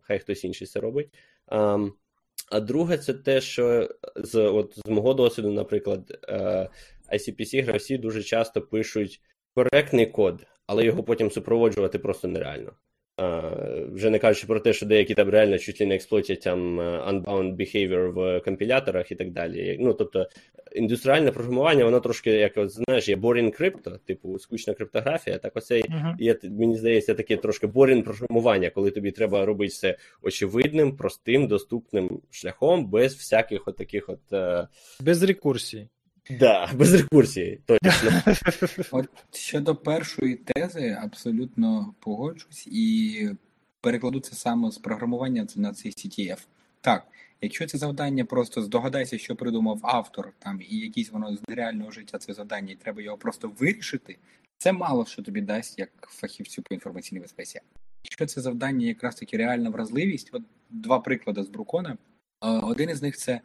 хай 0.00 0.18
хтось 0.18 0.44
інший 0.44 0.66
це 0.66 0.80
робить. 0.80 1.08
А, 1.46 1.88
а 2.50 2.60
друге, 2.60 2.98
це 2.98 3.14
те, 3.14 3.40
що 3.40 3.88
з 4.16 4.40
от, 4.40 4.78
з 4.86 4.88
мого 4.88 5.14
досвіду, 5.14 5.52
наприклад, 5.52 6.28
icpc 7.12 7.64
гравці 7.64 7.98
дуже 7.98 8.22
часто 8.22 8.62
пишуть 8.62 9.20
коректний 9.54 10.06
код, 10.06 10.46
але 10.68 10.84
його 10.84 11.02
потім 11.02 11.30
супроводжувати 11.30 11.98
просто 11.98 12.28
нереально. 12.28 12.72
Вже 13.92 14.10
не 14.10 14.18
кажучи 14.18 14.46
про 14.46 14.60
те, 14.60 14.72
що 14.72 14.86
деякі 14.86 15.14
там 15.14 15.28
реально 15.28 15.58
чуть 15.58 15.80
ли 15.80 15.86
не 15.86 15.94
експлуатять 15.94 16.40
там 16.40 16.80
unbound 16.80 17.56
behavior 17.56 18.12
в 18.12 18.40
компіляторах 18.40 19.12
і 19.12 19.14
так 19.14 19.30
далі. 19.30 19.76
Ну, 19.80 19.94
тобто, 19.94 20.26
індустріальне 20.72 21.32
програмування, 21.32 21.84
воно 21.84 22.00
трошки, 22.00 22.30
як 22.30 22.52
знаєш, 22.68 23.08
є 23.08 23.16
boring 23.16 23.60
crypto, 23.60 23.98
типу 23.98 24.38
скучна 24.38 24.74
криптографія. 24.74 25.38
Так 25.38 25.56
оцей 25.56 25.82
uh-huh. 25.82 26.14
є, 26.18 26.36
мені 26.42 26.76
здається, 26.76 27.14
таке 27.14 27.36
трошки 27.36 27.66
boring 27.66 28.02
програмування, 28.02 28.70
коли 28.70 28.90
тобі 28.90 29.10
треба 29.10 29.46
робити 29.46 29.70
все 29.70 29.96
очевидним, 30.22 30.96
простим, 30.96 31.46
доступним 31.46 32.20
шляхом, 32.30 32.90
без 32.90 33.14
всяких 33.14 33.68
от 33.68 33.76
таких 33.76 34.08
от. 34.08 34.20
Без 35.00 35.22
рекурсій. 35.22 35.88
Да, 36.30 36.70
без 36.74 36.94
рекурсії, 36.94 37.60
точно. 37.66 38.22
От 38.90 39.08
щодо 39.32 39.76
першої 39.76 40.34
тези, 40.34 40.98
абсолютно 41.02 41.94
погоджусь 41.98 42.66
і 42.66 43.30
перекладу 43.80 44.20
це 44.20 44.34
саме 44.34 44.70
з 44.70 44.78
програмування 44.78 45.46
на 45.56 45.72
цей 45.72 45.92
CTF. 45.92 46.38
Так, 46.80 47.06
якщо 47.40 47.66
це 47.66 47.78
завдання, 47.78 48.24
просто 48.24 48.62
здогадайся, 48.62 49.18
що 49.18 49.36
придумав 49.36 49.80
автор, 49.82 50.32
там 50.38 50.60
і 50.68 50.76
якісь 50.76 51.10
воно 51.10 51.36
з 51.36 51.48
нереального 51.48 51.90
життя 51.90 52.18
це 52.18 52.34
завдання, 52.34 52.72
і 52.72 52.76
треба 52.76 53.02
його 53.02 53.16
просто 53.16 53.52
вирішити. 53.58 54.16
Це 54.58 54.72
мало 54.72 55.06
що 55.06 55.22
тобі 55.22 55.40
дасть 55.40 55.78
як 55.78 55.90
фахівцю 56.00 56.62
по 56.62 56.74
інформаційній 56.74 57.20
безпеці. 57.20 57.60
Якщо 58.04 58.26
це 58.26 58.40
завдання, 58.40 58.86
якраз 58.86 59.14
таки 59.14 59.36
реальна 59.36 59.70
вразливість, 59.70 60.30
от 60.32 60.42
два 60.70 60.98
приклади 60.98 61.42
з 61.42 61.48
Брукона. 61.48 61.96
Один 62.40 62.90
із 62.90 63.02
них 63.02 63.16
це 63.16 63.32
Е, 63.32 63.40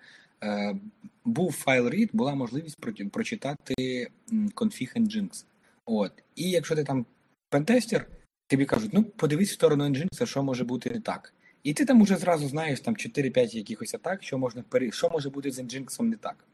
був 1.25 1.51
файл 1.51 1.87
read, 1.87 2.09
була 2.13 2.35
можливість 2.35 2.77
прочитати 3.11 4.07
config 4.31 4.97
Nginx. 4.97 5.45
От. 5.85 6.11
І 6.35 6.49
якщо 6.49 6.75
ти 6.75 6.83
там 6.83 7.05
пентестер, 7.49 8.07
тобі 8.47 8.65
кажуть, 8.65 8.93
ну 8.93 9.03
подивись 9.03 9.49
в 9.49 9.53
сторону 9.53 9.83
Nginx, 9.83 10.25
що 10.25 10.43
може 10.43 10.63
бути 10.63 10.89
не 10.89 10.99
так. 10.99 11.33
І 11.63 11.73
ти 11.73 11.85
там 11.85 12.01
уже 12.01 12.17
зразу 12.17 12.47
знаєш 12.47 12.79
там 12.79 12.93
4-5 12.93 13.55
якихось 13.55 13.93
атак, 13.93 14.23
що 14.23 14.37
можна 14.37 14.63
що 14.91 15.09
може 15.09 15.29
бути 15.29 15.51
з 15.51 15.59
Nginx 15.59 16.01
не 16.01 16.15
так. 16.15 16.45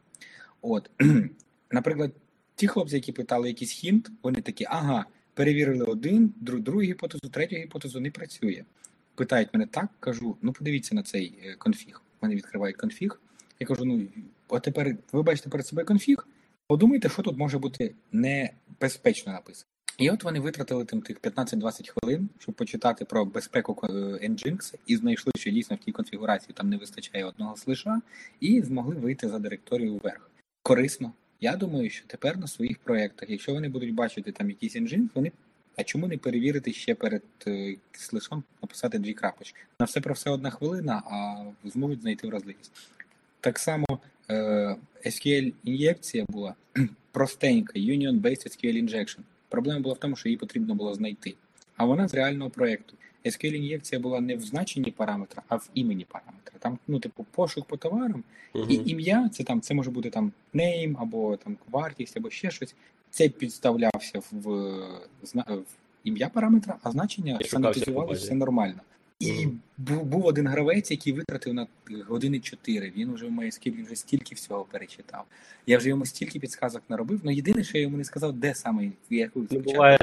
От. 0.62 0.90
Наприклад, 1.70 2.12
ті 2.54 2.66
хлопці, 2.66 2.94
які 2.94 3.12
питали 3.12 3.48
якийсь 3.48 3.70
хінт, 3.70 4.10
вони 4.22 4.40
такі, 4.40 4.66
ага, 4.68 5.06
перевірили 5.34 5.84
один, 5.84 6.34
другу 6.36 6.82
гіпотезу, 6.82 7.28
третю 7.28 7.56
гіпотезу 7.56 8.00
не 8.00 8.10
працює. 8.10 8.64
Питають 9.14 9.48
мене 9.52 9.66
так, 9.66 9.88
кажу, 10.00 10.36
ну 10.42 10.52
подивіться 10.52 10.94
на 10.94 11.02
цей 11.02 11.34
е, 11.44 11.54
конфіг. 11.54 12.02
Вони 12.20 12.34
відкривають 12.34 12.76
конфіг. 12.76 13.20
Я 13.60 13.66
кажу: 13.66 13.84
ну 13.84 14.08
а 14.48 14.60
тепер 14.60 14.96
ви 15.12 15.22
бачите 15.22 15.50
перед 15.50 15.66
собою 15.66 15.86
конфіг, 15.86 16.26
подумайте, 16.66 17.08
що 17.08 17.22
тут 17.22 17.38
може 17.38 17.58
бути 17.58 17.94
небезпечно 18.12 19.32
написано. 19.32 19.64
І 19.98 20.10
от 20.10 20.24
вони 20.24 20.40
витратили 20.40 20.84
тим 20.84 21.02
тих 21.02 21.20
15-20 21.20 21.92
хвилин, 21.92 22.28
щоб 22.38 22.54
почитати 22.54 23.04
про 23.04 23.24
безпеку 23.24 23.78
е, 23.82 23.92
Nginx, 24.28 24.74
і 24.86 24.96
знайшли, 24.96 25.32
що 25.36 25.50
дійсно 25.50 25.76
в 25.76 25.78
тій 25.78 25.92
конфігурації 25.92 26.54
там 26.54 26.68
не 26.68 26.76
вистачає 26.76 27.24
одного 27.24 27.56
слиша, 27.56 28.00
і 28.40 28.62
змогли 28.62 28.94
вийти 28.94 29.28
за 29.28 29.38
директорію 29.38 29.96
вверх. 29.96 30.30
Корисно. 30.62 31.12
Я 31.40 31.56
думаю, 31.56 31.90
що 31.90 32.06
тепер 32.06 32.38
на 32.38 32.46
своїх 32.46 32.78
проєктах, 32.78 33.30
якщо 33.30 33.52
вони 33.52 33.68
будуть 33.68 33.94
бачити 33.94 34.32
там 34.32 34.50
якийсь 34.50 34.76
Nginx, 34.76 35.08
вони. 35.14 35.32
А 35.76 35.84
чому 35.84 36.06
не 36.06 36.18
перевірити 36.18 36.72
ще 36.72 36.94
перед 36.94 37.22
е, 37.46 37.76
слишом 37.92 38.42
написати 38.62 38.98
дві 38.98 39.14
крапочки? 39.14 39.60
На 39.80 39.86
все 39.86 40.00
про 40.00 40.14
все 40.14 40.30
одна 40.30 40.50
хвилина, 40.50 41.02
а 41.06 41.44
зможуть 41.64 42.00
знайти 42.00 42.26
вразливість. 42.26 42.72
Так 43.40 43.58
само 43.58 43.86
е, 44.30 44.76
SQL-ін'єкція 45.06 46.24
була 46.28 46.54
простенька, 47.12 47.78
Union-Based 47.78 48.22
SQL 48.22 48.84
Injection. 48.84 49.18
Проблема 49.48 49.80
була 49.80 49.94
в 49.94 49.98
тому, 49.98 50.16
що 50.16 50.28
її 50.28 50.36
потрібно 50.36 50.74
було 50.74 50.94
знайти. 50.94 51.34
А 51.76 51.84
вона 51.84 52.08
з 52.08 52.14
реального 52.14 52.50
проєкту. 52.50 52.94
SQL-ін'єкція 53.24 54.00
була 54.00 54.20
не 54.20 54.36
в 54.36 54.40
значенні 54.40 54.90
параметра, 54.90 55.42
а 55.48 55.56
в 55.56 55.68
імені 55.74 56.06
параметра. 56.10 56.58
Там, 56.58 56.78
ну, 56.88 57.00
типу, 57.00 57.26
пошук 57.30 57.66
по 57.66 57.76
товарам, 57.76 58.24
uh-huh. 58.54 58.68
і 58.68 58.90
ім'я 58.90 59.28
це 59.28 59.44
там 59.44 59.60
це 59.60 59.74
може 59.74 59.90
бути 59.90 60.10
там 60.10 60.32
name, 60.54 60.96
або 60.98 61.36
там 61.36 61.56
вартість, 61.70 62.16
або 62.16 62.30
ще 62.30 62.50
щось. 62.50 62.74
Це 63.10 63.28
підставлявся 63.28 64.18
в, 64.18 64.24
в, 64.32 65.38
в 65.48 65.64
ім'я 66.04 66.28
параметра, 66.28 66.78
а 66.82 66.90
значення 66.90 67.38
санітизувалося 67.44 68.24
все 68.24 68.34
нормально. 68.34 68.80
І 69.20 69.48
був 69.78 70.04
був 70.04 70.26
один 70.26 70.46
гравець, 70.46 70.90
який 70.90 71.12
витратив 71.12 71.54
на 71.54 71.66
години 72.08 72.40
4. 72.40 72.92
Він 72.96 73.14
вже 73.14 73.26
в 73.26 73.30
MySQL, 73.30 73.76
він 73.76 73.84
вже 73.84 73.96
стільки 73.96 74.34
всього 74.34 74.64
перечитав. 74.64 75.24
Я 75.66 75.78
вже 75.78 75.88
йому 75.88 76.06
стільки 76.06 76.40
підсказок 76.40 76.82
наробив. 76.88 77.20
Ну 77.24 77.30
єдине, 77.30 77.64
що 77.64 77.78
я 77.78 77.82
йому 77.82 77.96
не 77.96 78.04
сказав, 78.04 78.32
де 78.32 78.54
саме 78.54 78.90
яку 79.10 79.46
ну, 79.50 79.60
буває, 79.60 79.98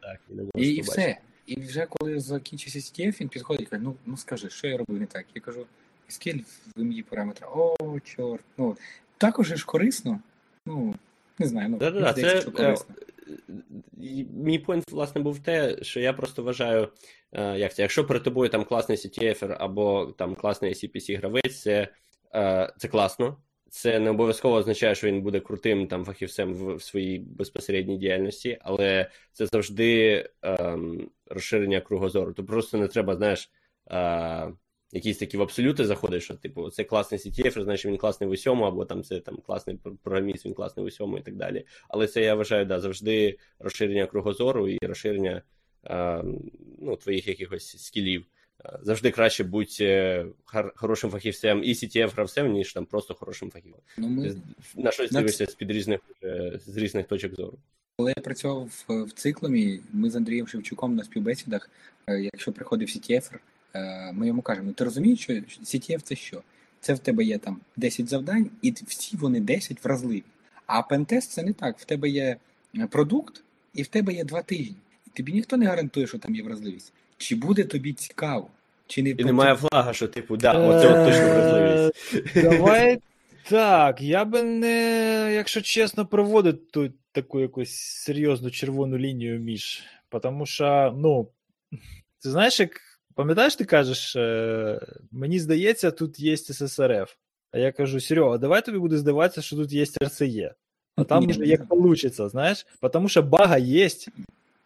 так. 0.00 0.20
І, 0.54 0.68
і 0.68 0.80
все. 0.80 1.16
І 1.46 1.60
вже 1.60 1.86
коли 1.86 2.20
закінчився 2.20 2.78
CTF, 2.78 3.20
він 3.20 3.28
підходить 3.28 3.62
і 3.62 3.70
каже: 3.70 3.82
ну 3.82 3.96
ну 4.06 4.16
скажи, 4.16 4.50
що 4.50 4.66
я 4.66 4.76
робив 4.76 5.00
не 5.00 5.06
так? 5.06 5.26
Я 5.34 5.40
кажу, 5.40 5.66
SQL 6.10 6.44
в 6.76 6.80
ім'ї 6.80 7.02
параметра. 7.02 7.48
О, 7.48 8.00
чорт. 8.00 8.44
Ну 8.58 8.76
також 9.18 9.46
ж 9.46 9.66
корисно. 9.66 10.20
Ну 10.66 10.94
не 11.38 11.46
знаю, 11.46 11.68
ну 11.68 11.78
да, 11.78 12.12
це, 12.12 12.40
що 12.40 12.52
корисно. 12.52 12.94
Мій 14.32 14.64
point, 14.66 14.90
власне, 14.90 15.20
був 15.20 15.38
те, 15.38 15.76
що 15.82 16.00
я 16.00 16.12
просто 16.12 16.42
вважаю, 16.42 16.88
е, 17.32 17.58
як 17.58 17.74
це, 17.74 17.82
якщо 17.82 18.06
перед 18.06 18.22
тобою 18.22 18.50
там 18.50 18.64
класний 18.64 18.98
CTF 18.98 19.56
або 19.58 20.06
там 20.18 20.34
класний 20.34 20.74
cpc 20.74 21.18
гравець 21.18 21.62
це, 21.62 21.88
е, 22.34 22.72
це 22.78 22.88
класно. 22.88 23.36
Це 23.70 23.98
не 23.98 24.10
обов'язково 24.10 24.54
означає, 24.54 24.94
що 24.94 25.06
він 25.06 25.22
буде 25.22 25.40
крутим 25.40 25.86
там 25.86 26.04
фахівцем 26.04 26.54
в, 26.54 26.74
в 26.74 26.82
своїй 26.82 27.18
безпосередній 27.18 27.98
діяльності, 27.98 28.58
але 28.60 29.10
це 29.32 29.46
завжди 29.46 30.28
ем, 30.42 31.10
розширення 31.26 31.80
кругозору. 31.80 32.32
То 32.32 32.44
просто 32.44 32.78
не 32.78 32.88
треба, 32.88 33.16
знаєш, 33.16 33.50
е, 33.90 34.52
якісь 34.92 35.18
такі 35.18 35.36
в 35.36 35.42
абсолюти 35.42 35.84
заходиш, 35.84 36.24
що 36.24 36.34
типу 36.34 36.70
це 36.70 36.84
класний 36.84 37.20
CTF, 37.20 37.62
значить 37.62 37.86
він 37.86 37.96
класний 37.96 38.28
в 38.28 38.32
усьому, 38.32 38.64
або 38.64 38.84
там 38.84 39.02
це 39.02 39.20
там 39.20 39.36
класний 39.36 39.78
програміст, 40.02 40.46
він 40.46 40.54
класний 40.54 40.84
в 40.84 40.86
усьому 40.86 41.18
і 41.18 41.22
так 41.22 41.36
далі. 41.36 41.64
Але 41.88 42.06
це 42.06 42.22
я 42.22 42.34
вважаю, 42.34 42.66
да, 42.66 42.80
завжди 42.80 43.38
розширення 43.58 44.06
кругозору 44.06 44.68
і 44.68 44.78
розширення 44.82 45.42
а, 45.82 46.22
ну, 46.80 46.96
твоїх 46.96 47.28
якихось 47.28 47.84
скілів. 47.84 48.26
Завжди 48.82 49.10
краще 49.10 49.44
бути 49.44 50.26
хорошим 50.74 51.10
фахівцем 51.10 51.64
і 51.64 51.72
CTF 51.72 52.12
гравцем, 52.12 52.52
ніж 52.52 52.72
там 52.72 52.86
просто 52.86 53.14
хорошим 53.14 53.50
фахівцем. 53.50 53.82
Ну, 53.98 54.08
ми... 54.08 54.36
На 54.76 54.90
щось 54.90 55.10
дивишся 55.10 55.46
з 55.46 55.54
під 55.54 55.70
різних 55.70 56.00
з 56.66 56.76
різних 56.76 57.06
точок 57.06 57.34
зору. 57.34 57.58
Коли 57.96 58.14
я 58.16 58.22
працював 58.22 58.84
в 58.88 59.12
циклумі, 59.12 59.80
ми 59.92 60.10
з 60.10 60.16
Андрієм 60.16 60.46
Шевчуком 60.46 60.94
на 60.94 61.04
співбесідах, 61.04 61.70
е, 62.06 62.20
якщо 62.20 62.52
приходив 62.52 62.88
CTF, 62.88 63.30
Е, 63.32 63.38
ми 64.12 64.26
йому 64.26 64.42
кажемо: 64.42 64.66
ну 64.66 64.72
ти 64.72 64.84
розумієш, 64.84 65.20
що 65.20 65.32
CTF 65.32 66.00
це 66.00 66.16
що? 66.16 66.42
Це 66.80 66.94
в 66.94 66.98
тебе 66.98 67.24
є 67.24 67.38
там 67.38 67.60
10 67.76 68.08
завдань, 68.08 68.50
і 68.62 68.74
всі 68.86 69.16
вони 69.16 69.40
10 69.40 69.84
вразливі. 69.84 70.22
А 70.66 70.82
пентест 70.82 71.30
це 71.30 71.42
не 71.42 71.52
так. 71.52 71.78
В 71.78 71.84
тебе 71.84 72.08
є 72.08 72.36
е, 72.78 72.86
продукт, 72.86 73.42
і 73.74 73.82
в 73.82 73.86
тебе 73.86 74.12
є 74.12 74.24
два 74.24 74.42
тижні. 74.42 74.76
І 75.06 75.10
тобі 75.10 75.32
ніхто 75.32 75.56
не 75.56 75.66
гарантує, 75.66 76.06
що 76.06 76.18
там 76.18 76.34
є 76.34 76.42
вразливість. 76.42 76.92
Чи 77.16 77.36
буде 77.36 77.64
тобі 77.64 77.92
цікаво? 77.92 78.50
Чи 78.86 79.02
не 79.02 79.10
І 79.10 79.24
немає 79.24 79.54
флага, 79.54 79.92
що 79.92 80.08
типу, 80.08 80.36
да, 80.36 80.52
оце 80.52 80.88
от 80.88 81.06
точно 81.06 81.28
вразливість. 81.28 82.34
Давай 82.50 82.98
так, 83.48 84.00
я 84.00 84.24
би 84.24 84.42
не, 84.42 85.32
якщо 85.34 85.60
чесно, 85.60 86.06
проводив 86.06 86.58
тут 86.70 86.92
таку 87.12 87.40
якусь 87.40 87.72
серйозну 87.76 88.50
червону 88.50 88.98
лінію 88.98 89.40
між. 89.40 89.84
Тому 90.22 90.46
що, 90.46 90.94
ну, 90.98 91.28
ти 92.22 92.30
знаєш, 92.30 92.60
як 92.60 92.80
Пам'ятаєш, 93.14 93.56
ти 93.56 93.64
кажеш, 93.64 94.16
е, 94.16 94.80
мені 95.10 95.38
здається, 95.38 95.90
тут 95.90 96.20
є 96.20 96.36
ССРФ. 96.36 97.14
А 97.52 97.58
я 97.58 97.72
кажу, 97.72 98.00
Серега, 98.00 98.38
давай 98.38 98.64
тобі 98.64 98.78
буде 98.78 98.98
здаватися, 98.98 99.42
що 99.42 99.56
тут 99.56 99.72
є 99.72 99.84
РЦЕ. 100.04 100.54
А 100.96 101.04
там 101.04 101.26
вже 101.26 101.46
як 101.46 101.68
получится, 101.68 102.28
знаєш, 102.28 102.66
тому 102.92 103.08
що 103.08 103.22
бага 103.22 103.58
є. 103.58 103.88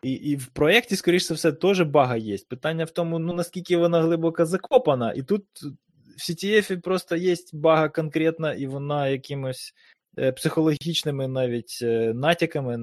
І 0.03 0.13
і 0.13 0.37
в 0.37 0.47
проєкті, 0.47 0.97
скоріш 0.97 1.23
за 1.23 1.35
все, 1.35 1.53
теж 1.53 1.81
бага 1.83 2.17
є. 2.17 2.39
Питання 2.49 2.85
в 2.85 2.91
тому, 2.91 3.19
ну 3.19 3.33
наскільки 3.33 3.77
вона 3.77 4.03
глибоко 4.03 4.47
закопана, 4.47 5.13
і 5.13 5.23
тут 5.23 5.45
в 6.17 6.21
CTF 6.21 6.81
просто 6.81 7.17
є 7.17 7.37
бага 7.53 7.89
конкретна, 7.89 8.55
і 8.55 8.67
вона 8.67 9.09
якимось 9.09 9.75
е, 10.19 10.33
психологічними 10.33 11.29
навіть 11.29 11.79
е, 11.83 12.15
натяками, 12.15 12.81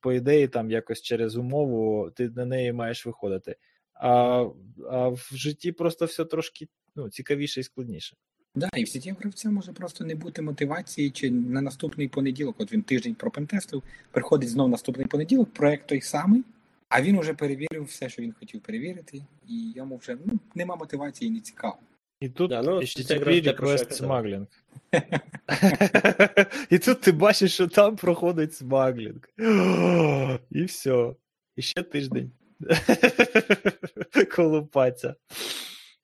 по 0.00 0.12
ідеї, 0.12 0.48
там 0.48 0.70
якось 0.70 1.02
через 1.02 1.36
умову 1.36 2.10
ти 2.10 2.28
на 2.28 2.44
неї 2.44 2.72
маєш 2.72 3.06
виходити. 3.06 3.56
А, 3.94 4.46
а 4.90 5.08
в 5.08 5.30
житті 5.32 5.72
просто 5.72 6.04
все 6.04 6.24
трошки 6.24 6.68
ну, 6.96 7.08
цікавіше 7.08 7.60
і 7.60 7.62
складніше. 7.62 8.16
Да, 8.54 8.68
і 8.76 8.84
в 8.84 8.88
сіті 8.88 9.14
гравця 9.20 9.50
може 9.50 9.72
просто 9.72 10.04
не 10.04 10.14
бути 10.14 10.42
мотивації, 10.42 11.10
чи 11.10 11.30
на 11.30 11.60
наступний 11.60 12.08
понеділок, 12.08 12.56
от 12.58 12.72
він 12.72 12.82
тиждень 12.82 13.14
пропентестив, 13.14 13.82
приходить 14.10 14.48
знов 14.48 14.68
наступний 14.68 15.06
понеділок, 15.06 15.52
проект 15.52 15.86
той 15.86 16.00
самий, 16.00 16.42
а 16.88 17.02
він 17.02 17.20
вже 17.20 17.34
перевірив 17.34 17.84
все, 17.84 18.08
що 18.08 18.22
він 18.22 18.32
хотів 18.32 18.60
перевірити, 18.60 19.22
і 19.48 19.72
йому 19.76 19.96
вже 19.96 20.16
ну, 20.24 20.38
нема 20.54 20.76
мотивації 20.76 21.28
і 21.28 21.32
не 21.32 21.40
цікаво. 21.40 21.76
І 22.20 22.28
тут 22.28 22.50
Да, 22.50 22.62
ну, 22.62 22.80
казав. 23.90 24.10
smuggling. 24.10 24.46
І 26.70 26.78
тут 26.78 27.00
ти 27.00 27.12
бачиш, 27.12 27.54
що 27.54 27.68
там 27.68 27.96
проходить 27.96 28.54
смаглінг. 28.54 29.20
І 30.50 30.64
все. 30.64 31.14
І 31.56 31.62
ще 31.62 31.82
тиждень. 31.82 32.30
Колупаться. 34.36 35.14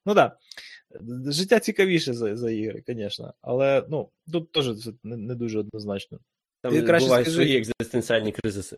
Ну 0.05 0.15
так. 0.15 0.37
Да. 0.37 1.31
Життя 1.31 1.59
цікавіше 1.59 2.13
за, 2.13 2.35
за 2.35 2.51
ігри, 2.51 2.83
звісно. 2.87 3.33
Але 3.41 3.85
ну, 3.89 4.09
тут 4.31 4.51
теж 4.51 4.77
це 4.83 4.91
не, 5.03 5.17
не 5.17 5.35
дуже 5.35 5.59
однозначно. 5.59 6.19
Там 6.61 6.73
Ти 6.73 6.81
краще 6.81 7.07
бувають 7.07 7.27
скажи- 7.27 7.35
свої 7.35 7.57
екзистенціальні 7.57 8.31
кризиси. 8.31 8.77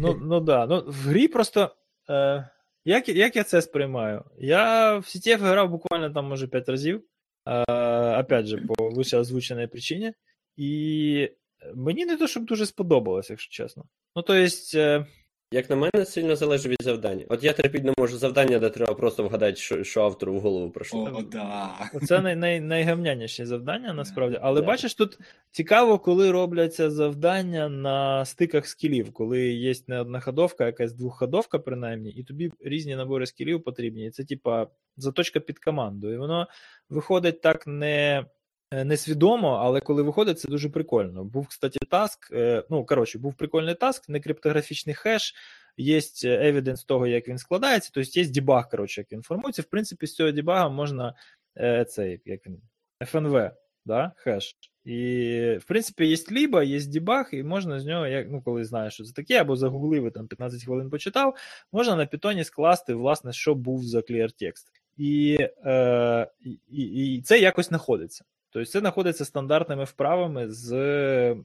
Ну, 0.00 0.20
ну 0.22 0.40
да. 0.40 0.66
Ну, 0.66 0.84
в 0.86 0.94
грі 0.94 1.28
просто. 1.28 1.76
Е, 2.10 2.48
як, 2.84 3.08
як 3.08 3.36
я 3.36 3.44
це 3.44 3.62
сприймаю? 3.62 4.24
Я 4.38 4.94
в 4.98 5.02
CTF 5.02 5.38
грав 5.38 5.70
буквально 5.70 6.10
там, 6.10 6.24
може, 6.24 6.46
5 6.46 6.68
разів. 6.68 7.02
Е, 7.46 7.62
опять 8.20 8.46
же, 8.46 8.56
по 8.56 8.90
вище 8.90 9.16
озвученій 9.16 9.66
причині. 9.66 10.12
І 10.56 11.30
мені 11.74 12.06
не 12.06 12.16
то, 12.16 12.26
щоб 12.26 12.44
дуже 12.44 12.66
сподобалось, 12.66 13.30
якщо 13.30 13.50
чесно. 13.50 13.84
Ну, 14.16 14.22
то 14.22 14.34
есть, 14.34 14.74
е, 14.74 15.06
Як 15.52 15.70
на 15.70 15.76
мене, 15.76 16.04
сильно 16.04 16.36
залежить 16.36 16.66
від 16.66 16.82
завдання. 16.82 17.24
От 17.28 17.44
я 17.44 17.52
терпіть 17.52 17.84
не 17.84 17.92
можу 17.98 18.18
завдання, 18.18 18.58
де 18.58 18.70
треба 18.70 18.94
просто 18.94 19.22
вгадати, 19.24 19.56
що, 19.56 19.84
що 19.84 20.02
автору 20.02 20.34
в 20.34 20.40
голову 20.40 20.70
пройшло. 20.70 21.12
О, 21.14 21.22
да. 21.22 21.70
Це 22.06 22.20
най, 22.20 22.36
най, 22.36 22.60
найгамняніші 22.60 23.44
завдання, 23.44 23.92
насправді. 23.92 24.38
Але 24.42 24.60
Да. 24.60 24.66
бачиш, 24.66 24.94
тут 24.94 25.18
цікаво, 25.50 25.98
коли 25.98 26.30
робляться 26.30 26.90
завдання 26.90 27.68
на 27.68 28.24
стиках 28.24 28.66
скілів, 28.66 29.12
коли 29.12 29.40
є 29.40 29.74
не 29.86 30.00
одноходовка, 30.00 30.64
а 30.64 30.66
якась 30.66 30.92
двохходовка, 30.92 31.58
принаймні, 31.58 32.10
і 32.10 32.24
тобі 32.24 32.52
різні 32.60 32.96
набори 32.96 33.26
скілів 33.26 33.64
потрібні. 33.64 34.06
І 34.06 34.10
це, 34.10 34.24
типа, 34.24 34.66
заточка 34.96 35.40
під 35.40 35.58
команду. 35.58 36.12
І 36.12 36.16
воно 36.16 36.46
виходить 36.88 37.40
так 37.40 37.66
не. 37.66 38.24
Е, 38.70 38.84
Несвідомо, 38.84 39.48
але 39.48 39.80
коли 39.80 40.02
виходить, 40.02 40.40
це 40.40 40.48
дуже 40.48 40.68
прикольно. 40.68 41.24
Був, 41.24 41.48
кстати, 41.48 41.78
таск. 41.90 42.32
е, 42.32 42.64
Ну, 42.70 42.84
коротше, 42.86 43.18
був 43.18 43.34
прикольний 43.34 43.74
таск, 43.74 44.08
не 44.08 44.20
криптографічний 44.20 44.94
хеш, 44.94 45.34
є 45.76 46.00
евіденс 46.24 46.84
того, 46.84 47.06
як 47.06 47.28
він 47.28 47.38
складається, 47.38 47.90
тобто 47.94 48.20
є 48.20 48.28
дебаг, 48.28 48.68
коротше, 48.70 49.00
як 49.00 49.12
він 49.12 49.22
формується. 49.22 49.62
В 49.62 49.64
принципі, 49.64 50.06
з 50.06 50.14
цього 50.14 50.32
дебага 50.32 50.68
можна 50.68 51.14
е, 51.58 51.84
цей, 51.84 52.20
як 52.24 52.46
він, 52.46 52.60
FNV, 53.00 53.50
да, 53.86 54.12
хеш. 54.16 54.56
І, 54.84 55.58
в 55.60 55.64
принципі, 55.64 56.06
є 56.06 56.16
ліба, 56.30 56.62
є 56.62 56.86
дебаг, 56.86 57.28
і 57.32 57.42
можна 57.42 57.80
з 57.80 57.86
нього, 57.86 58.06
як, 58.06 58.26
ну, 58.30 58.42
коли 58.42 58.64
знаєш, 58.64 58.94
що 58.94 59.04
це 59.04 59.12
таке, 59.12 59.40
або 59.40 59.56
загуглив 59.56 60.06
і 60.06 60.10
там 60.10 60.28
15 60.28 60.64
хвилин 60.64 60.90
почитав, 60.90 61.36
можна 61.72 61.96
на 61.96 62.06
питоні 62.06 62.44
скласти, 62.44 62.94
власне, 62.94 63.32
що 63.32 63.54
був 63.54 63.84
за 63.84 64.02
клієр-текст. 64.02 64.66
І, 64.98 65.38
е, 65.66 66.26
і, 66.40 66.50
і, 66.70 67.14
і 67.14 67.22
це 67.22 67.38
якось 67.38 67.68
знаходиться. 67.68 68.24
Тобто 68.50 68.70
це 68.70 68.80
знаходиться 68.80 69.24
стандартними 69.24 69.84
вправами 69.84 70.50
з 70.50 71.36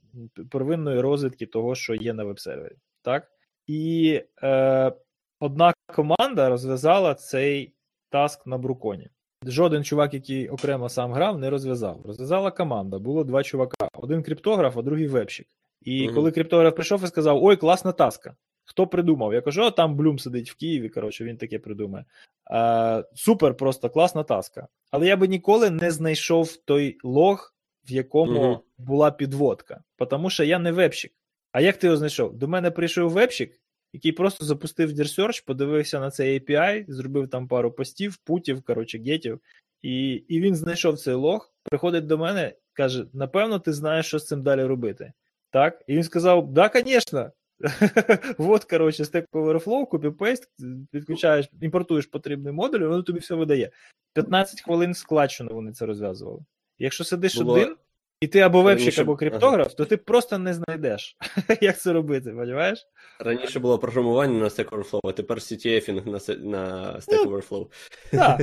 первинної 0.51 1.01
розвідки 1.01 1.45
того, 1.45 1.75
що 1.75 1.95
є 1.95 2.13
на 2.13 2.23
веб-сервері. 2.23 2.75
Так? 3.01 3.27
І 3.67 4.21
е, 4.43 4.91
одна 5.39 5.73
команда 5.95 6.49
розв'язала 6.49 7.13
цей 7.15 7.73
таск 8.09 8.47
на 8.47 8.57
Бруконі. 8.57 9.09
Жоден 9.45 9.83
чувак, 9.83 10.13
який 10.13 10.49
окремо 10.49 10.89
сам 10.89 11.13
грав, 11.13 11.39
не 11.39 11.49
розв'язав. 11.49 12.01
Розв'язала 12.05 12.51
команда. 12.51 12.99
Було 12.99 13.23
два 13.23 13.43
чувака: 13.43 13.87
один 13.93 14.23
криптограф, 14.23 14.77
а 14.77 14.81
другий 14.81 15.07
вебщик. 15.07 15.47
І 15.81 16.05
Мгм. 16.05 16.15
коли 16.15 16.31
криптограф 16.31 16.73
прийшов 16.73 17.03
і 17.03 17.07
сказав: 17.07 17.43
Ой, 17.43 17.55
класна 17.55 17.91
таска. 17.91 18.35
Хто 18.65 18.87
придумав? 18.87 19.33
Я 19.33 19.41
кажу, 19.41 19.63
о, 19.63 19.71
там 19.71 19.95
Блюм 19.95 20.19
сидить 20.19 20.51
в 20.51 20.55
Києві. 20.55 20.89
Коротше, 20.89 21.23
він 21.23 21.37
таке 21.37 21.59
придумає. 21.59 22.05
Е, 22.51 23.03
супер, 23.15 23.57
просто 23.57 23.89
класна 23.89 24.23
таска. 24.23 24.67
Але 24.91 25.07
я 25.07 25.17
би 25.17 25.27
ніколи 25.27 25.69
не 25.69 25.91
знайшов 25.91 26.55
той 26.55 26.97
лог, 27.03 27.53
в 27.89 27.91
якому 27.91 28.43
Мгм. 28.43 28.59
була 28.77 29.11
підводка. 29.11 29.83
Тому 30.09 30.29
що 30.29 30.43
я 30.43 30.59
не 30.59 30.71
вебщик. 30.71 31.13
А 31.51 31.61
як 31.61 31.77
ти 31.77 31.87
його 31.87 31.97
знайшов? 31.97 32.33
До 32.37 32.47
мене 32.47 32.71
прийшов 32.71 33.11
вебщик, 33.11 33.61
який 33.93 34.11
просто 34.11 34.45
запустив 34.45 34.89
Search, 34.89 35.45
подивився 35.45 35.99
на 35.99 36.11
цей 36.11 36.39
API, 36.39 36.85
зробив 36.87 37.29
там 37.29 37.47
пару 37.47 37.71
постів, 37.71 38.17
путів, 38.17 38.61
коротше, 38.61 38.99
гетів, 38.99 39.39
і, 39.81 40.11
і 40.13 40.41
він 40.41 40.55
знайшов 40.55 40.99
цей 40.99 41.13
лог, 41.13 41.53
приходить 41.63 42.05
до 42.07 42.17
мене, 42.17 42.53
каже: 42.73 43.05
напевно, 43.13 43.59
ти 43.59 43.73
знаєш, 43.73 44.05
що 44.05 44.19
з 44.19 44.27
цим 44.27 44.43
далі 44.43 44.63
робити. 44.63 45.13
Так? 45.49 45.83
І 45.87 45.95
він 45.95 46.03
сказав: 46.03 46.53
Да, 46.53 46.71
звісно. 46.75 47.31
Вот, 48.37 48.65
коротше, 48.65 49.03
Stack 49.03 49.25
Overflow, 49.33 49.87
copy-paste, 49.87 50.49
підключаєш, 50.91 51.49
імпортуєш 51.61 52.05
потрібний 52.05 52.53
модуль, 52.53 52.79
і 52.79 52.85
воно 52.85 53.03
тобі 53.03 53.19
все 53.19 53.35
видає. 53.35 53.71
15 54.13 54.61
хвилин 54.61 54.93
складчено 54.93 55.53
вони 55.53 55.71
це 55.71 55.85
розв'язували. 55.85 56.39
Якщо 56.79 57.03
сидиш 57.03 57.37
Було- 57.37 57.53
один, 57.53 57.75
і 58.23 58.27
ти 58.27 58.39
або 58.39 58.61
вебщик, 58.61 58.87
Раніше- 58.87 59.01
або 59.01 59.15
криптограф, 59.15 59.73
то 59.73 59.85
ти 59.85 59.97
просто 59.97 60.37
не 60.37 60.53
знайдеш, 60.53 61.17
як 61.61 61.79
це 61.79 61.93
робити, 61.93 62.31
розумієш? 62.31 62.87
Раніше 63.19 63.59
було 63.59 63.79
програмування 63.79 64.39
на 64.39 64.45
Stack 64.45 64.69
Overflow, 64.69 64.99
а 65.03 65.11
тепер 65.11 65.37
CTF 65.37 65.91
на, 65.91 66.11
на 66.49 66.93
Stack 66.99 67.25
Overflow. 67.25 67.67
Так. 68.11 68.41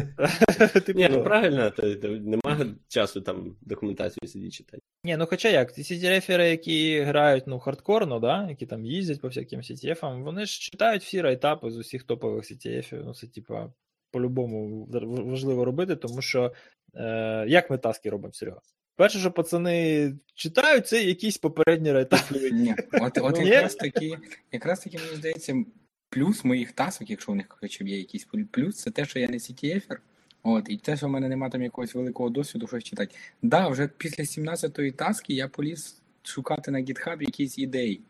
Типу, 0.84 0.98
Ні, 0.98 1.08
ну 1.12 1.22
правильно, 1.22 1.70
то, 1.70 1.94
то 1.94 2.08
немає 2.08 2.74
часу 2.88 3.20
там 3.20 3.56
документацію 3.60 4.28
сидіти 4.28 4.50
читати. 4.50 4.82
Ні, 5.04 5.16
ну 5.16 5.26
хоча 5.26 5.48
як, 5.48 5.72
ті 5.72 5.82
CTF-ери, 5.82 6.50
які 6.50 7.00
грають 7.00 7.46
ну, 7.46 7.58
хардкорно, 7.58 8.18
да, 8.18 8.46
які 8.48 8.66
там 8.66 8.84
їздять 8.84 9.20
по 9.20 9.28
всяким 9.28 9.60
CTF-ам, 9.60 10.22
вони 10.22 10.46
ж 10.46 10.60
читають 10.60 11.02
всі 11.02 11.20
райтапи 11.20 11.70
з 11.70 11.76
усіх 11.76 12.02
топових 12.02 12.44
CTF-ів. 12.44 13.02
Ну, 13.04 13.14
це, 13.14 13.26
типа, 13.26 13.72
по-любому 14.10 14.88
важливо 15.30 15.64
робити, 15.64 15.96
тому 15.96 16.22
що 16.22 16.52
е, 16.94 17.44
як 17.48 17.70
ми 17.70 17.78
таски 17.78 18.10
робимо, 18.10 18.32
Серега? 18.32 18.60
Перше, 19.00 19.18
що 19.18 19.30
пацани 19.30 20.12
читають, 20.34 20.86
це 20.86 21.02
якісь 21.02 21.38
попередні 21.38 21.92
райтапи. 21.92 22.50
Ні, 22.52 22.74
от, 22.92 23.18
от 23.18 23.38
Ні? 23.38 23.48
якраз 23.48 23.74
таки, 23.74 24.18
якраз 24.52 24.80
таки, 24.80 24.98
мені 24.98 25.16
здається, 25.16 25.64
плюс 26.08 26.44
моїх 26.44 26.72
тасок, 26.72 27.10
якщо 27.10 27.32
у 27.32 27.34
них 27.34 27.46
хоча 27.48 27.84
б 27.84 27.88
є 27.88 27.98
якийсь 27.98 28.26
плюс, 28.50 28.76
це 28.76 28.90
те, 28.90 29.04
що 29.04 29.18
я 29.18 29.28
не 29.28 29.36
CTF-ер, 29.36 29.96
От, 30.42 30.66
і 30.68 30.76
те, 30.76 30.96
що 30.96 31.06
в 31.06 31.10
мене 31.10 31.28
немає 31.28 31.52
там 31.52 31.62
якогось 31.62 31.94
великого 31.94 32.30
досвіду, 32.30 32.66
щось 32.66 32.84
читати. 32.84 33.14
Да, 33.42 33.68
вже 33.68 33.88
після 33.88 34.24
17-ї 34.24 34.92
таски 34.92 35.34
я 35.34 35.48
поліз 35.48 36.02
шукати 36.22 36.70
на 36.70 36.78
GitHub 36.78 37.22
якісь 37.22 37.58
ідеї. 37.58 38.00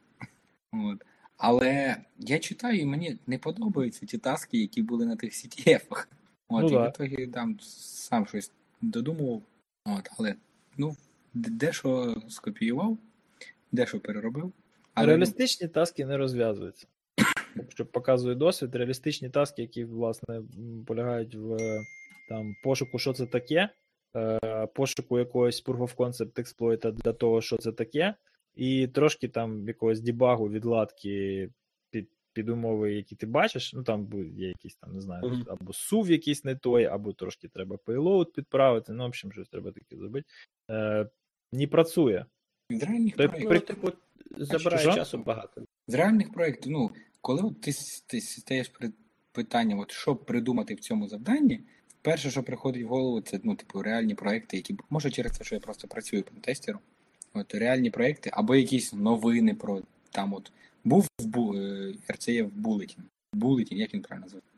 От. 0.72 1.04
Але 1.36 1.96
я 2.18 2.38
читаю, 2.38 2.80
і 2.80 2.84
мені 2.84 3.18
не 3.26 3.38
подобаються 3.38 4.06
ті 4.06 4.18
таски, 4.18 4.58
які 4.58 4.82
були 4.82 5.06
на 5.06 5.16
тих 5.16 5.32
CTF-ах. 5.32 6.08
От, 6.48 6.62
Ну 6.62 6.68
і 6.68 6.72
да. 6.72 6.86
в 6.86 6.88
ітогі 6.88 7.26
там 7.26 7.58
сам 7.60 8.26
щось 8.26 8.52
додумував. 8.82 9.42
От, 9.84 10.10
але 10.18 10.34
ну, 10.78 10.96
дещо 11.34 12.16
скопіював, 12.28 12.98
дещо 13.72 14.00
переробив. 14.00 14.52
Але 14.94 15.06
Реалістичні 15.06 15.68
таски 15.68 16.06
не 16.06 16.16
розв'язуються. 16.16 16.86
Що 17.68 17.86
показує 17.86 18.34
досвід, 18.34 18.74
реалістичні 18.74 19.30
таски, 19.30 19.62
які, 19.62 19.84
власне, 19.84 20.42
полягають 20.86 21.34
в 21.34 21.56
там, 22.28 22.54
пошуку, 22.62 22.98
що 22.98 23.12
це 23.12 23.26
таке, 23.26 23.68
е, 24.16 24.66
пошуку 24.66 25.18
якогось 25.18 25.64
proof 25.64 25.78
of 25.78 25.96
concept 25.96 26.40
експлойта 26.40 26.90
для 26.90 27.12
того, 27.12 27.40
що 27.40 27.56
це 27.56 27.72
таке, 27.72 28.14
і 28.54 28.88
трошки 28.88 29.28
там 29.28 29.68
якогось 29.68 30.00
дебагу, 30.00 30.48
відладки 30.48 31.48
під, 31.90 32.08
під 32.32 32.48
умови, 32.48 32.94
які 32.94 33.16
ти 33.16 33.26
бачиш. 33.26 33.72
Ну 33.72 33.82
там 33.82 34.08
є 34.36 34.48
якісь 34.48 34.74
там, 34.74 34.92
не 34.92 35.00
знаю, 35.00 35.44
або 35.48 35.72
сув 35.72 36.10
якийсь 36.10 36.44
не 36.44 36.56
той, 36.56 36.84
або 36.84 37.12
трошки 37.12 37.48
треба 37.48 37.76
payload 37.76 38.32
підправити. 38.34 38.92
Ну, 38.92 39.04
в 39.04 39.06
общем, 39.06 39.32
щось 39.32 39.48
треба 39.48 39.72
таке 39.72 39.96
зробити. 39.96 40.26
Е, 40.70 41.06
не 41.52 41.66
працює. 41.66 42.24
з 42.70 42.82
реальних 42.82 43.16
Та 43.16 43.28
проєктів. 43.28 43.76
Ну, 43.82 43.90
типу, 43.90 43.92
забирає 44.44 44.82
що? 44.82 44.94
часу 44.94 45.18
багато. 45.18 45.62
З 45.88 45.94
реальних 45.94 46.32
проєктів, 46.32 46.72
ну, 46.72 46.90
коли 47.20 47.42
от 47.42 47.60
ти, 47.60 47.72
ти 48.06 48.20
стаєш 48.20 48.68
перед 48.68 48.92
питанням, 49.32 49.78
от 49.78 49.90
що 49.90 50.16
придумати 50.16 50.74
в 50.74 50.80
цьому 50.80 51.08
завданні, 51.08 51.60
перше, 52.02 52.30
що 52.30 52.42
приходить 52.42 52.84
в 52.84 52.88
голову, 52.88 53.20
це 53.20 53.40
ну, 53.42 53.54
типу, 53.54 53.82
реальні 53.82 54.14
проєкти, 54.14 54.56
які 54.56 54.76
може 54.90 55.10
через 55.10 55.38
те, 55.38 55.44
що 55.44 55.54
я 55.54 55.60
просто 55.60 55.88
працюю 55.88 56.22
пентестером. 56.22 56.80
От 57.34 57.54
реальні 57.54 57.90
проєкти, 57.90 58.30
або 58.32 58.54
якісь 58.54 58.92
новини 58.92 59.54
про 59.54 59.82
там 60.10 60.34
от 60.34 60.52
був 60.84 61.06
в 61.20 61.24
бу, 61.24 61.54
е, 61.54 61.94
RCF 62.08 62.50
Bulletin. 62.62 62.98
Bulletin, 63.34 63.74
як 63.74 63.94
він 63.94 64.02
правильно 64.02 64.26
називається? 64.26 64.50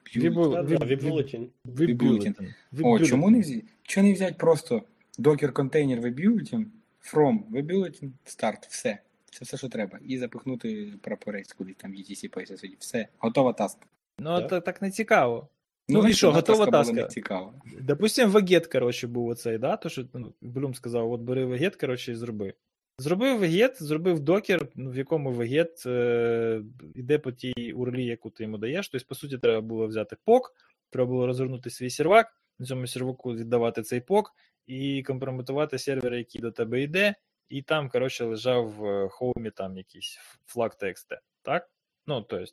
Вібулетін. 0.86 1.48
Веб-бюлетень. 1.64 2.54
О, 2.82 2.98
чому 2.98 3.30
не 3.30 3.40
взяти? 3.40 3.64
Чого 3.82 4.06
не 4.06 4.12
взяти 4.12 4.34
просто 4.38 4.82
докер 5.18 5.52
контейнер 5.52 6.00
Webulletin, 6.00 6.64
from, 7.12 7.38
вибілити, 7.50 8.10
старт, 8.24 8.66
все. 8.66 8.98
Це 9.30 9.44
все, 9.44 9.56
що 9.56 9.68
треба. 9.68 9.98
І 10.04 10.18
запихнути 10.18 10.92
прапорець 11.02 11.52
кудись 11.52 11.76
там 11.76 11.92
ETC 11.92 12.28
поясі. 12.28 12.76
Все, 12.78 13.08
готова 13.18 13.52
таска. 13.52 13.86
Ну, 14.18 14.40
Так. 14.40 14.48
так, 14.48 14.64
так 14.64 14.82
не 14.82 14.90
цікаво. 14.90 15.48
Ну, 15.88 16.08
і 16.08 16.12
що, 16.12 16.32
готова 16.32 16.66
таска? 16.66 16.92
не 16.92 17.06
цікаво. 17.06 17.54
Допустим, 17.80 18.30
вегет, 18.30 18.66
коротше, 18.66 19.06
був 19.06 19.28
оцей, 19.28 19.58
да? 19.58 19.76
То, 19.76 19.88
що 19.88 20.04
ну, 20.14 20.32
Блюм 20.40 20.74
сказав, 20.74 21.12
от 21.12 21.20
бери 21.20 21.44
вегет, 21.44 21.76
коротше, 21.76 22.12
і 22.12 22.14
зроби. 22.14 22.54
Зробив 22.98 23.38
вегет, 23.38 23.82
зробив 23.82 24.20
докер, 24.20 24.68
ну, 24.74 24.90
в 24.90 24.96
якому 24.96 25.32
вегет 25.32 25.82
е, 25.86 26.62
йде 26.94 27.18
по 27.18 27.32
тій 27.32 27.72
урлі, 27.72 28.04
яку 28.04 28.30
ти 28.30 28.42
йому 28.42 28.58
даєш. 28.58 28.88
Тобто, 28.88 29.06
по 29.08 29.14
суті, 29.14 29.38
треба 29.38 29.60
було 29.60 29.86
взяти 29.86 30.16
пок, 30.24 30.54
треба 30.90 31.10
було 31.10 31.26
розгорнути 31.26 31.70
свій 31.70 31.90
сервак, 31.90 32.36
на 32.58 32.66
цьому 32.66 32.86
серваку 32.86 33.34
віддавати 33.34 33.82
цей 33.82 34.00
пок 34.00 34.34
і 34.66 35.02
компрометувати 35.02 35.78
сервер, 35.78 36.14
який 36.14 36.40
до 36.40 36.50
тебе 36.50 36.82
йде, 36.82 37.14
і 37.48 37.62
там, 37.62 37.88
коротше, 37.88 38.24
лежав 38.24 38.68
в 38.68 39.08
хоумі 39.08 39.50
там 39.50 39.76
якийсь 39.76 40.18
флаг 40.46 40.76
TXT. 40.80 41.18
Так? 41.42 41.70
Ну, 42.06 42.22
тобто, 42.22 42.46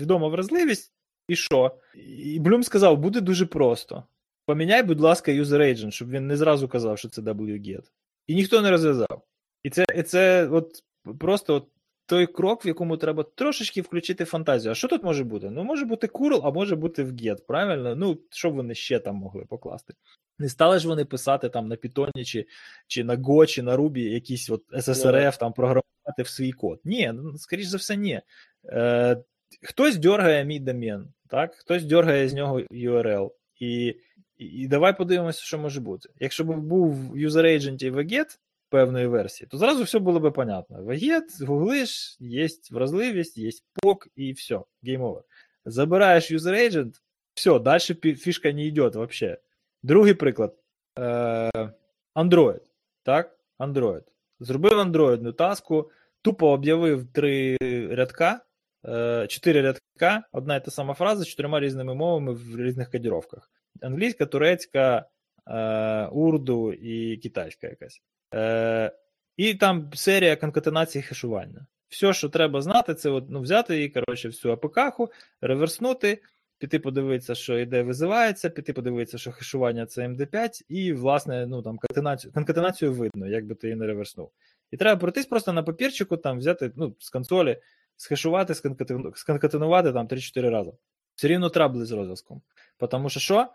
відома 0.00 0.28
вразливість, 0.28 0.92
і 1.28 1.36
що? 1.36 1.78
І 1.94 2.40
Блюм 2.40 2.62
сказав, 2.62 2.98
буде 2.98 3.20
дуже 3.20 3.46
просто. 3.46 4.04
Поміняй, 4.46 4.82
будь 4.82 5.00
ласка, 5.00 5.32
user 5.32 5.58
agent, 5.58 5.90
щоб 5.90 6.10
він 6.10 6.26
не 6.26 6.36
зразу 6.36 6.68
казав, 6.68 6.98
що 6.98 7.08
це 7.08 7.20
wget. 7.20 7.90
І 8.26 8.34
ніхто 8.34 8.62
не 8.62 8.70
розв'язав. 8.70 9.22
І 9.62 9.70
це, 9.70 9.84
і 9.96 10.02
це 10.02 10.48
от 10.48 10.84
просто 11.18 11.54
от 11.54 11.68
той 12.06 12.26
крок, 12.26 12.64
в 12.64 12.66
якому 12.66 12.96
треба 12.96 13.22
трошечки 13.34 13.80
включити 13.80 14.24
фантазію. 14.24 14.72
А 14.72 14.74
що 14.74 14.88
тут 14.88 15.02
може 15.02 15.24
бути? 15.24 15.50
Ну, 15.50 15.64
може 15.64 15.84
бути 15.84 16.06
curl, 16.06 16.40
а 16.44 16.50
може 16.50 16.76
бути 16.76 17.02
в 17.02 17.12
get, 17.12 17.36
правильно? 17.46 17.96
Ну, 17.96 18.18
що 18.30 18.50
б 18.50 18.54
вони 18.54 18.74
ще 18.74 18.98
там 18.98 19.16
могли 19.16 19.44
покласти? 19.44 19.94
Не 20.38 20.48
стали 20.48 20.78
ж 20.78 20.88
вони 20.88 21.04
писати 21.04 21.48
там 21.48 21.68
на 21.68 21.76
Python 21.76 22.24
чи, 22.24 22.46
чи 22.86 23.04
на 23.04 23.16
Go, 23.16 23.46
чи 23.46 23.62
на 23.62 23.76
Ruby 23.76 23.98
якісь 23.98 24.50
от 24.50 24.62
SSRF 24.72 25.38
там 25.38 25.52
програмувати 25.52 26.22
в 26.22 26.28
свій 26.28 26.52
код. 26.52 26.80
Ні, 26.84 27.12
ну, 27.14 27.38
скоріш 27.38 27.66
за 27.66 27.76
все, 27.76 27.96
ні. 27.96 28.20
Е, 28.64 29.16
хтось 29.62 29.96
дергає 29.96 30.44
мій 30.44 30.60
домен, 30.60 31.12
так? 31.28 31.54
хтось 31.54 31.84
дергає 31.84 32.28
з 32.28 32.34
нього 32.34 32.60
URL. 32.60 33.30
І, 33.58 33.96
і, 34.38 34.44
і 34.44 34.68
давай 34.68 34.96
подивимося, 34.96 35.42
що 35.42 35.58
може 35.58 35.80
бути. 35.80 36.08
Якщо 36.20 36.44
б 36.44 36.56
був 36.56 36.94
в 36.94 37.16
user 37.16 37.44
agent 37.44 37.84
і 37.84 37.90
вегет 37.90 38.38
певної 38.72 39.06
версії, 39.06 39.48
то 39.50 39.58
зразу 39.58 39.82
все 39.82 39.98
було 39.98 40.20
б 40.20 40.32
понятно. 40.32 40.82
Вегет, 40.82 41.42
гуглиш, 41.42 42.16
є 42.20 42.48
вразливість, 42.70 43.38
є 43.38 43.50
пок, 43.74 44.08
і 44.16 44.32
все, 44.32 44.54
game 44.56 45.00
over. 45.00 45.22
Забираєш 45.64 46.32
user 46.32 46.70
agent, 46.70 46.92
все, 47.34 47.58
далі 47.58 48.14
фішка 48.14 48.52
не 48.52 48.64
йде 48.64 48.88
вообще. 48.88 49.38
Другий 49.82 50.14
приклад. 50.14 50.56
Е, 50.98 51.72
Android. 52.14 52.60
Так? 53.02 53.38
Android. 53.58 54.02
Зробив 54.40 54.78
андроїдну 54.78 55.32
таску, 55.32 55.90
тупо 56.22 56.50
об'явив 56.50 57.12
три 57.12 57.56
рядка, 57.90 58.40
е, 58.88 59.26
чотири 59.28 59.62
рядка, 59.62 60.22
одна 60.32 60.56
і 60.56 60.64
та 60.64 60.70
сама 60.70 60.94
фраза 60.94 61.24
з 61.24 61.28
чотирма 61.28 61.60
різними 61.60 61.94
мовами 61.94 62.32
в 62.32 62.56
різних 62.56 62.90
кодіровках: 62.90 63.50
англійська, 63.82 64.26
турецька, 64.26 65.06
е, 65.46 66.06
урду 66.06 66.72
і 66.72 67.16
китайська 67.16 67.66
якась. 67.66 68.02
Е, 68.34 68.92
і 69.36 69.54
там 69.54 69.90
серія 69.94 70.36
конкатенації 70.36 71.02
хешування. 71.02 71.66
Все, 71.88 72.12
що 72.12 72.28
треба 72.28 72.62
знати, 72.62 72.94
це 72.94 73.10
от, 73.10 73.24
ну, 73.30 73.40
взяти 73.40 73.76
її, 73.76 73.88
коротше, 73.88 74.28
всю 74.28 74.54
АПК-ху, 74.54 75.08
реверснути, 75.40 76.22
піти 76.58 76.78
подивитися, 76.78 77.34
що 77.34 77.58
іде 77.58 77.82
визивається, 77.82 78.50
піти 78.50 78.72
подивитися, 78.72 79.18
що 79.18 79.32
хешування 79.32 79.86
це 79.86 80.08
MD5, 80.08 80.62
і, 80.68 80.92
власне, 80.92 81.46
ну 81.46 81.62
там 81.62 81.78
конкатенацію, 81.78 82.32
конкатенацію 82.32 82.92
видно, 82.92 83.26
як 83.26 83.46
би 83.46 83.54
ти 83.54 83.66
її 83.66 83.76
не 83.76 83.86
реверснув. 83.86 84.30
І 84.70 84.76
треба 84.76 85.00
пройтись 85.00 85.26
просто 85.26 85.52
на 85.52 85.62
папірчику, 85.62 86.16
там 86.16 86.38
взяти 86.38 86.72
ну, 86.76 86.94
з 86.98 87.10
консолі, 87.10 87.58
схешувати, 87.96 88.52
сконкатену- 88.52 89.16
сконкатенувати 89.16 89.92
там 89.92 90.08
3-4 90.08 90.50
рази. 90.50 90.72
Все 91.14 91.28
рівно 91.28 91.50
трабли 91.50 91.84
з 91.86 91.92
розв'язком. 91.92 92.42
Тому 92.90 93.10
що 93.10 93.20
що? 93.20 93.46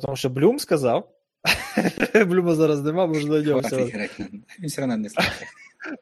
Тому 0.00 0.16
що 0.16 0.30
Блюм 0.30 0.58
сказав. 0.58 1.15
Блюма 2.26 2.54
зараз 2.54 2.82
нема, 2.82 3.06
можна 3.06 3.30
до 3.30 3.42
нього. 3.42 3.62
Він 4.60 4.68
все 4.68 4.82
одно 4.82 4.96
не 4.96 5.08
слухає. 5.10 5.46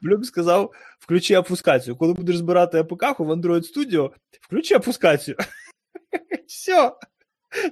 Блюм 0.03 0.25
сказав: 0.25 0.73
включи 0.99 1.37
опускацію. 1.37 1.97
Коли 1.97 2.15
будеш 2.15 2.37
збирати 2.37 2.79
АПК 2.79 3.19
в 3.19 3.31
Android 3.31 3.77
Studio, 3.77 4.11
включи 4.41 4.77
опускацію. 4.77 5.37
Все. 6.47 6.93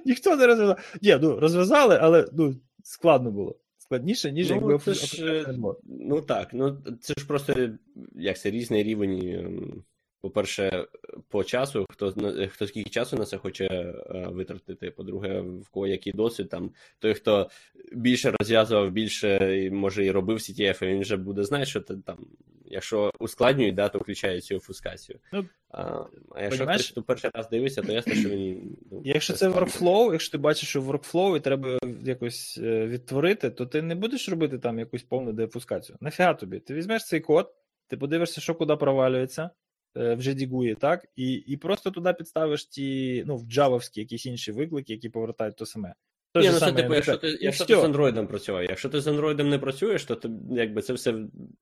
Ніхто 0.05 0.35
не 0.35 0.47
розв'язав. 0.47 0.77
Ні, 1.01 1.17
ну 1.21 1.39
розв'язали, 1.39 1.97
але 2.01 2.27
ну, 2.33 2.55
складно 2.83 3.31
було. 3.31 3.59
Складніше, 3.77 4.31
ніж 4.31 4.49
Ну, 4.49 4.55
якби 4.55 4.79
це 4.79 4.93
ж. 4.93 5.45
Ну 5.83 6.21
так, 6.21 6.49
ну 6.53 6.77
це 7.01 7.13
ж 7.17 7.27
просто 7.27 7.69
як 8.15 8.39
це 8.39 8.51
різний 8.51 8.83
рівень. 8.83 9.83
По-перше, 10.23 10.87
по 11.29 11.43
часу, 11.43 11.85
хто 11.89 12.13
хто 12.51 12.67
скільки 12.67 12.89
часу 12.89 13.17
на 13.17 13.25
це 13.25 13.37
хоче 13.37 13.65
е, 13.65 14.27
витратити. 14.31 14.91
По-друге, 14.91 15.41
в 15.41 15.69
кого 15.69 15.87
який 15.87 16.13
досвід 16.13 16.49
там. 16.49 16.71
Той, 16.99 17.13
хто 17.13 17.49
більше 17.91 18.31
розв'язував, 18.39 18.91
більше 18.91 19.69
може 19.71 20.05
і 20.05 20.11
робив 20.11 20.37
CTF, 20.37 20.85
він 20.85 21.01
вже 21.01 21.17
буде 21.17 21.43
знати, 21.43 21.65
що 21.65 21.81
ти 21.81 21.95
там, 21.95 22.17
якщо 22.65 23.11
ускладнюють, 23.19 23.75
да, 23.75 23.89
то 23.89 23.99
включають 23.99 24.43
цю 24.43 24.55
офускацію. 24.55 25.19
Ну, 25.33 25.45
а, 25.69 26.03
а 26.35 26.41
якщо 26.43 26.65
хтось 26.65 26.91
перший 27.05 27.29
раз 27.33 27.49
дивиться, 27.49 27.81
то 27.81 27.91
ясно, 27.91 28.13
що 28.13 28.29
він. 28.29 28.77
Ну, 28.91 29.01
Якщо 29.05 29.33
це 29.33 29.49
workflow, 29.49 30.11
якщо 30.11 30.31
ти 30.31 30.37
бачиш, 30.37 30.69
що 30.69 30.81
workflow 30.81 31.37
і 31.37 31.39
треба 31.39 31.79
якось 32.03 32.59
е, 32.63 32.87
відтворити, 32.87 33.49
то 33.49 33.65
ти 33.65 33.81
не 33.81 33.95
будеш 33.95 34.29
робити 34.29 34.59
там 34.59 34.79
якусь 34.79 35.03
повну 35.03 35.33
деофускацію. 35.33 35.97
Нафіга 36.01 36.33
тобі? 36.33 36.59
Ти 36.59 36.73
візьмеш 36.73 37.05
цей 37.05 37.19
код, 37.19 37.53
ти 37.87 37.97
подивишся, 37.97 38.41
що 38.41 38.55
куди 38.55 38.75
провалюється 38.75 39.49
е, 39.95 40.15
в 40.15 40.19
JDGUI, 40.19 40.75
так, 40.75 41.05
і, 41.15 41.33
і 41.33 41.57
просто 41.57 41.91
туди 41.91 42.13
підставиш 42.13 42.65
ті, 42.65 43.23
ну, 43.27 43.37
в 43.37 43.43
джавовські 43.43 43.99
якісь 43.99 44.25
інші 44.25 44.51
виклики, 44.51 44.93
які 44.93 45.09
повертають 45.09 45.55
то 45.55 45.65
саме. 45.65 45.93
То 46.33 46.39
Ні, 46.39 46.49
ну 46.53 46.59
це 46.59 46.71
типу, 46.71 46.93
якщо 46.93 47.17
ти, 47.17 47.37
якщо 47.41 47.65
ти 47.65 47.75
з 47.75 47.83
андроїдом 47.83 48.27
працюєш. 48.27 48.69
Якщо 48.69 48.89
ти 48.89 49.01
з 49.01 49.07
андроїдом 49.07 49.49
не 49.49 49.59
працюєш, 49.59 50.05
то 50.05 50.15
ти, 50.15 50.29
якби 50.51 50.81
це 50.81 50.93
все 50.93 51.15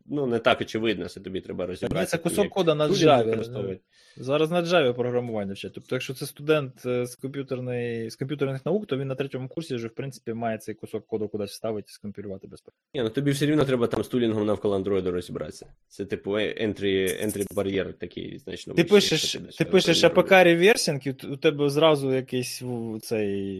ну, 0.05 0.27
не 0.27 0.39
так 0.39 0.61
очевидно, 0.61 1.09
це 1.09 1.19
тобі 1.19 1.41
треба 1.41 1.65
розібратися. 1.65 2.17
Це 2.17 2.23
кусок 2.23 2.43
як 2.43 2.53
кода 2.53 2.75
на 2.75 2.87
Java. 2.87 3.77
Зараз 4.17 4.51
на 4.51 4.63
Java 4.63 4.93
програмування 4.93 5.53
вчать. 5.53 5.71
Тобто, 5.73 5.95
якщо 5.95 6.13
це 6.13 6.25
студент 6.25 6.85
е, 6.85 7.05
з 7.05 7.15
комп'ютерної, 7.15 8.09
з 8.09 8.15
комп'ютерних 8.15 8.65
наук, 8.65 8.87
то 8.87 8.97
він 8.97 9.07
на 9.07 9.15
третьому 9.15 9.47
курсі 9.47 9.75
вже, 9.75 9.87
в 9.87 9.95
принципі, 9.95 10.33
має 10.33 10.57
цей 10.57 10.75
кусок 10.75 11.07
коду 11.07 11.27
кудись 11.27 11.51
вставити 11.51 11.87
і 11.89 11.93
скомпілювати 11.93 12.47
без 12.47 12.61
проблем. 12.61 12.79
Ні, 12.93 13.01
ну 13.01 13.09
тобі 13.09 13.31
все 13.31 13.45
рівно 13.45 13.65
треба 13.65 13.87
там 13.87 14.03
з 14.03 14.07
tooling 14.07 14.37
ом 14.37 14.45
навколо 14.45 14.75
андроїду 14.75 15.11
розібратися. 15.11 15.65
Це 15.87 16.05
типу 16.05 16.31
entry, 16.31 17.25
entry 17.25 17.53
barrier 17.53 17.93
такий 17.93 18.37
значно. 18.37 18.73
Ти 18.73 18.83
пишеш, 18.83 19.37
ти 19.57 19.65
пишеш. 19.65 20.03
APK 20.03 20.43
reversing, 20.43 21.01
і 21.05 21.09
у 21.09 21.35
тебе 21.35 21.69
зразу 21.69 22.13
якийсь 22.13 22.63
цей 23.01 23.59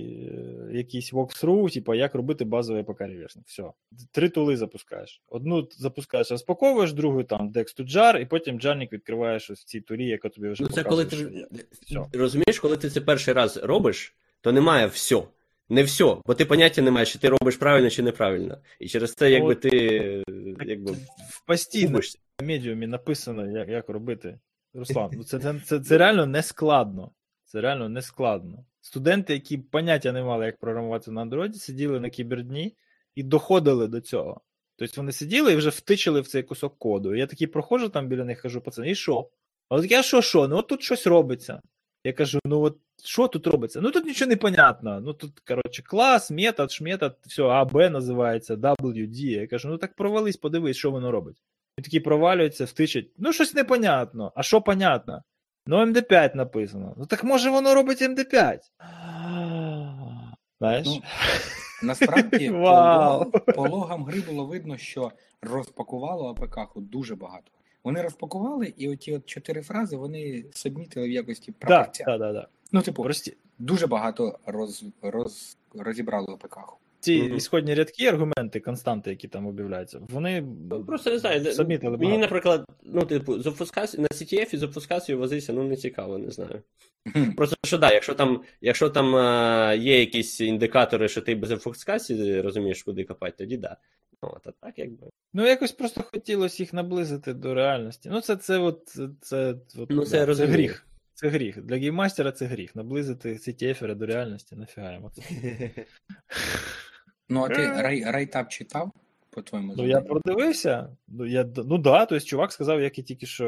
е, 0.72 0.78
якийсь 1.02 1.14
walkthrough, 1.14 1.74
типу, 1.74 1.94
як 1.94 2.16
робити 2.16 2.46
базовий 2.46 2.84
APK 2.84 3.08
reversing. 3.08 3.46
Все. 3.48 3.64
Три 4.12 4.30
тули 4.30 4.58
запускаєш. 4.58 5.22
Одну 5.30 5.68
запускаєш, 5.72 6.32
розпаковуєш, 6.32 6.94
другу 6.94 7.24
там 7.24 7.52
Dex 7.52 7.80
to 7.80 7.96
jar, 7.96 8.22
і 8.22 8.26
потім 8.26 8.60
jar 8.60 8.77
ник 8.77 8.94
відкриваєш 8.94 9.50
ось 9.50 9.60
в 9.60 9.64
цій 9.64 9.82
тулі, 9.82 10.06
яка 10.08 10.30
тобі 10.30 10.50
вже 10.50 10.64
Ну 10.64 10.70
це 10.70 10.84
показує, 10.84 11.08
коли 11.10 11.28
ти 11.28 11.46
що 11.86 12.08
розумієш, 12.14 12.60
коли 12.60 12.78
ти 12.78 12.90
це 12.90 13.02
перший 13.02 13.34
раз 13.34 13.58
робиш, 13.58 14.16
то 14.42 14.52
немає 14.52 14.88
все. 14.88 15.24
Не 15.70 15.84
все, 15.84 16.18
бо 16.26 16.34
ти 16.34 16.46
поняття 16.46 16.82
не 16.82 16.92
маєш, 16.92 17.14
чи 17.14 17.20
ти 17.20 17.30
робиш 17.30 17.58
правильно 17.58 17.90
чи 17.90 18.04
неправильно. 18.04 18.58
І 18.80 18.88
через 18.88 19.14
це, 19.14 19.32
якби 19.32 19.56
ти 19.56 19.70
якби 20.66 20.92
В 21.30 21.46
постійно 21.46 21.88
губишся. 21.88 22.20
медіумі 22.42 22.88
написано, 22.88 23.58
як, 23.58 23.70
як 23.70 23.90
робити. 23.90 24.40
Руслан, 24.74 25.10
ну 25.18 25.24
це, 25.24 25.40
це, 25.40 25.56
це, 25.66 25.80
це 25.80 25.98
реально 25.98 26.26
не 26.26 26.44
складно. 26.44 27.12
Це 27.46 27.62
реально 27.62 27.90
не 27.90 28.02
складно. 28.02 28.66
Студенти, 28.82 29.34
які 29.34 29.58
поняття 29.58 30.12
не 30.12 30.24
мали, 30.24 30.46
як 30.46 30.60
програмувати 30.60 31.12
на 31.12 31.26
Android, 31.26 31.54
сиділи 31.54 32.00
на 32.00 32.10
кібердні 32.10 32.76
і 33.16 33.24
доходили 33.24 33.88
до 33.88 34.02
цього. 34.02 34.42
Тобто 34.76 35.02
вони 35.02 35.12
сиділи 35.12 35.54
і 35.54 35.56
вже 35.56 35.70
втичили 35.70 36.22
в 36.22 36.28
цей 36.28 36.44
кусок 36.44 36.80
коду. 36.80 37.16
Я 37.16 37.28
такий 37.28 37.48
проходжу 37.48 37.88
там 37.88 38.08
біля 38.08 38.24
них, 38.24 38.42
кажу, 38.42 38.62
пацани, 38.62 38.92
і 38.92 38.96
що? 38.96 39.30
А 39.70 39.76
от 39.76 39.92
я 39.92 40.04
що, 40.04 40.22
що? 40.22 40.48
Ну 40.48 40.58
от 40.58 40.68
тут 40.68 40.82
щось 40.84 41.08
робиться. 41.08 41.62
Я 42.04 42.14
кажу: 42.14 42.40
ну 42.46 42.62
от 42.62 42.78
що 43.04 43.28
тут 43.28 43.48
робиться? 43.48 43.82
Ну 43.82 43.92
тут 43.92 44.06
нічого 44.06 44.30
не 44.30 44.38
понятно. 44.38 45.02
Ну 45.02 45.14
тут, 45.14 45.40
коротше, 45.40 45.84
клас, 45.84 46.32
метод, 46.32 46.72
шметод, 46.72 47.18
все, 47.28 47.44
А, 47.44 47.66
Б 47.66 47.90
називається, 47.90 48.56
W, 48.56 49.08
D. 49.08 49.26
Я 49.26 49.48
кажу, 49.48 49.70
ну 49.70 49.78
так 49.78 49.96
провались, 49.96 50.38
подивись, 50.38 50.78
що 50.78 50.92
воно 50.92 51.12
робить. 51.12 51.38
Він 51.78 51.84
такий 51.84 52.00
провалюється, 52.00 52.66
втичить. 52.66 53.12
Ну, 53.18 53.34
щось 53.34 53.54
непонятно. 53.54 54.32
А 54.36 54.44
що 54.44 54.62
понятно? 54.62 55.24
Ну, 55.68 55.86
МД5 55.86 56.36
написано. 56.36 56.94
Ну 56.98 57.06
так 57.06 57.24
може 57.24 57.50
воно 57.50 57.76
робить 57.76 58.02
МД5. 58.02 58.60
Знаєш? 60.60 60.88
Ну, 60.88 61.02
Насправді, 61.84 62.50
по, 62.50 62.58
логам, 62.58 63.32
по 63.56 63.70
логам 63.70 64.04
гри 64.06 64.22
було 64.22 64.46
видно, 64.46 64.78
що 64.78 65.12
розпакувало 65.42 66.30
АПК 66.30 66.70
дуже 66.76 67.16
багато. 67.16 67.52
Вони 67.84 68.02
розпакували, 68.02 68.74
і 68.78 68.90
оті 68.90 69.16
от 69.16 69.26
чотири 69.26 69.62
фрази 69.62 69.98
вони 69.98 70.46
сабмітили 70.52 71.08
в 71.08 71.12
якості 71.12 71.52
прапорця. 71.52 72.04
так, 72.04 72.20
так, 72.20 72.34
так. 72.34 72.50
Ну, 72.72 72.82
типу, 72.82 73.04
Прості. 73.04 73.38
дуже 73.60 73.88
багато 73.88 74.40
роз, 74.46 74.84
роз, 75.02 75.58
розібрало 75.74 76.34
АПК. 76.34 76.58
Ці 77.02 77.22
Мгм. 77.22 77.38
ісходні 77.38 77.76
рядки, 77.76 78.06
аргументи, 78.06 78.60
константи, 78.60 79.10
які 79.10 79.28
там 79.28 79.48
об'являються, 79.48 80.00
вони 80.10 80.46
Просто 80.88 81.10
не 81.10 81.20
знаю, 81.20 81.54
самі 81.54 81.80
мені, 81.84 82.18
наприклад, 82.18 82.66
ну, 82.84 83.02
типу, 83.02 83.40
з 83.40 83.46
на 83.98 84.08
CTF 84.08 84.54
і 84.54 84.58
з 84.58 84.64
обфускацією 84.64 85.20
возитися, 85.20 85.54
ну 85.54 85.64
не 85.64 85.76
цікаво, 85.76 86.18
не 86.18 86.32
знаю. 86.32 86.62
Просто 87.38 87.56
що 87.66 87.78
да, 87.78 87.94
якщо 87.94 88.14
там, 88.14 88.42
якщо 88.62 88.90
там 88.90 89.16
е, 89.16 89.78
є 89.78 90.00
якісь 90.00 90.42
індикатори, 90.42 91.08
що 91.08 91.22
ти 91.22 91.36
без 91.36 91.52
обфускації 91.52 92.42
розумієш, 92.42 92.84
куди 92.84 93.04
копати, 93.04 93.34
тоді 93.38 93.58
да. 93.58 93.78
Ну, 94.24 94.34
от, 94.36 94.48
а 94.48 94.52
так 94.52 94.80
якби. 94.80 95.08
Ну, 95.34 95.48
якось 95.48 95.72
просто 95.72 96.04
хотілося 96.04 96.64
їх 96.64 96.74
наблизити 96.74 97.34
до 97.34 97.54
реальності. 97.54 98.10
Ну, 98.12 98.22
це, 98.22 98.36
це, 98.36 98.58
от, 98.58 98.88
це, 98.88 99.10
це, 99.22 99.56
от, 99.78 99.90
Ну, 99.90 100.06
це 100.06 100.18
я 100.18 100.36
це 100.36 100.46
гріх. 100.46 100.88
Це 101.14 101.30
гріх. 101.30 101.62
Для 101.62 101.78
гейммастера 101.78 102.32
це 102.32 102.46
гріх. 102.46 102.76
Наблизити 102.76 103.34
CTF 103.34 103.96
до 103.96 104.06
реальності, 104.06 104.56
нафіга 104.56 104.94
йому 104.94 105.10
це. 105.10 105.22
Ну, 107.32 107.44
а 107.44 107.50
ти 107.50 107.68
рай, 107.68 108.04
райтап 108.04 108.50
читав, 108.50 108.92
по-твоєму? 109.30 109.74
Ну, 109.78 109.88
я 109.88 110.02
продивився. 110.02 110.90
Ну, 111.08 111.26
я, 111.26 111.46
ну 111.56 111.78
да, 111.78 112.06
тобто 112.06 112.26
чувак 112.26 112.52
сказав, 112.52 112.82
як 112.82 112.98
я 112.98 113.04
тільки 113.04 113.26
що 113.26 113.48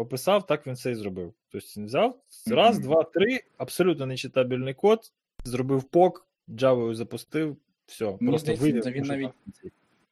описав, 0.00 0.46
так 0.46 0.66
він 0.66 0.76
це 0.76 0.90
і 0.90 0.94
зробив. 0.94 1.32
Тобто 1.50 1.66
він 1.76 1.86
взяв 1.86 2.18
раз, 2.50 2.76
Мгм. 2.78 2.84
два, 2.86 3.02
три, 3.02 3.40
абсолютно 3.58 4.06
нечитабельний 4.06 4.74
код, 4.74 5.12
зробив 5.44 5.84
пок, 5.84 6.26
Java 6.48 6.94
запустив, 6.94 7.56
все. 7.86 8.04
Мені 8.04 8.28
просто 8.28 8.56
здається, 8.56 8.90
він 8.90 9.02
навіть- 9.04 9.30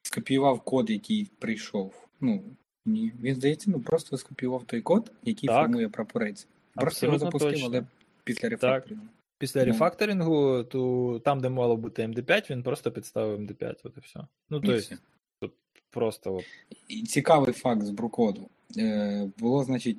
Скопіював 0.02 0.60
код, 0.60 0.90
який 0.90 1.30
прийшов. 1.38 2.08
Ну, 2.20 2.42
ні. 2.86 3.12
Він, 3.20 3.34
здається, 3.34 3.70
ну 3.70 3.80
просто 3.80 4.16
скопіював 4.18 4.64
той 4.64 4.80
код, 4.80 5.12
який 5.24 5.48
Так. 5.48 5.62
формує 5.62 5.88
прапорець. 5.88 6.48
Просто 6.74 7.06
його 7.06 7.18
запустив, 7.18 7.50
точно. 7.50 7.66
але 7.66 7.84
після 8.24 8.48
рефакторингу. 8.48 9.06
Після 9.40 9.64
рефакторингу, 9.64 10.64
то 10.64 11.20
там, 11.24 11.40
де 11.40 11.48
мало 11.48 11.76
бути 11.76 12.06
MD5, 12.06 12.50
він 12.50 12.62
просто 12.62 12.92
підставив 12.92 13.40
MD5, 13.40 13.74
от 13.84 13.96
і 13.96 14.00
все. 14.00 14.20
Ну, 14.50 14.60
то 14.60 14.66
все. 14.66 14.76
есть, 14.76 15.02
тут 15.40 15.52
просто 15.90 16.34
от. 16.34 16.44
І 16.88 17.02
цікавий 17.02 17.52
факт 17.52 17.82
з 17.82 17.90
брукоду. 17.90 18.48
Е, 18.76 19.30
було, 19.38 19.64
значить, 19.64 19.98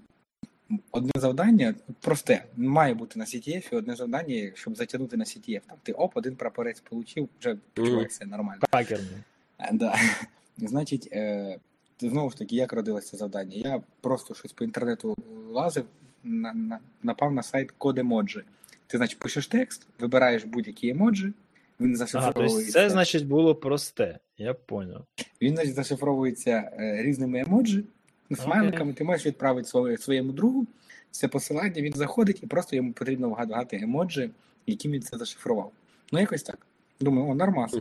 одне 0.92 1.12
завдання, 1.16 1.76
просте, 2.02 2.44
має 2.58 2.94
бути 2.94 3.20
на 3.20 3.26
CTF, 3.26 3.76
одне 3.76 3.96
завдання, 3.96 4.52
щоб 4.56 4.76
затягнути 4.76 5.18
на 5.18 5.24
CTF. 5.24 5.62
Там 5.68 5.78
ти 5.84 5.92
оп, 5.92 6.18
один 6.18 6.36
прапорець 6.36 6.80
получив, 6.80 7.30
вже 7.40 7.58
почуваєшся 7.74 8.26
нормально. 8.26 8.62
Хакерний. 8.72 9.18
Е, 9.60 9.70
Да. 9.74 9.96
Значить, 10.58 11.10
е, 11.12 11.58
знову 12.00 12.30
ж 12.30 12.38
таки, 12.38 12.56
як 12.56 12.74
родилося 12.74 13.18
завдання? 13.18 13.56
Я 13.56 13.82
просто 14.02 14.34
щось 14.34 14.52
по 14.52 14.64
інтернету 14.64 15.16
лазив, 15.50 15.86
на, 16.24 16.54
на, 16.54 16.80
напав 17.04 17.34
на 17.34 17.44
сайт 17.44 17.74
емоджі. 17.98 18.44
Ти, 18.92 18.98
значить, 18.98 19.20
пишеш 19.20 19.48
текст, 19.48 19.88
вибираєш 20.00 20.44
будь-які 20.44 20.90
емоджі, 20.90 21.34
він 21.80 21.96
зашифровується. 21.96 22.72
це, 22.72 22.90
значить, 22.90 23.28
було 23.28 23.56
просте. 23.56 24.20
Я 24.38 24.54
поняв. 24.54 25.06
Він 25.42 25.56
значить, 25.56 25.76
зашифровується 25.76 26.72
е, 26.80 27.04
різними 27.04 27.40
емоджі, 27.40 27.84
ну, 28.30 28.38
смайликами. 28.38 28.94
Ти 28.94 29.04
можеш 29.04 29.26
відправити 29.26 29.70
своє, 29.70 29.98
своєму 29.98 30.32
другу 30.32 30.68
це 31.12 31.28
посилання, 31.28 31.82
він 31.82 31.94
заходить 31.94 32.44
і 32.44 32.48
просто 32.48 32.76
йому 32.76 32.94
потрібно 32.94 33.30
вгадати 33.30 33.78
емоджі, 33.78 34.30
яким 34.68 34.92
він 34.92 35.02
це 35.02 35.18
зашифрував. 35.18 35.72
Ну, 36.12 36.20
якось 36.20 36.44
так. 36.44 36.68
Думаю, 37.00 37.28
о, 37.28 37.36
нормас. 37.36 37.78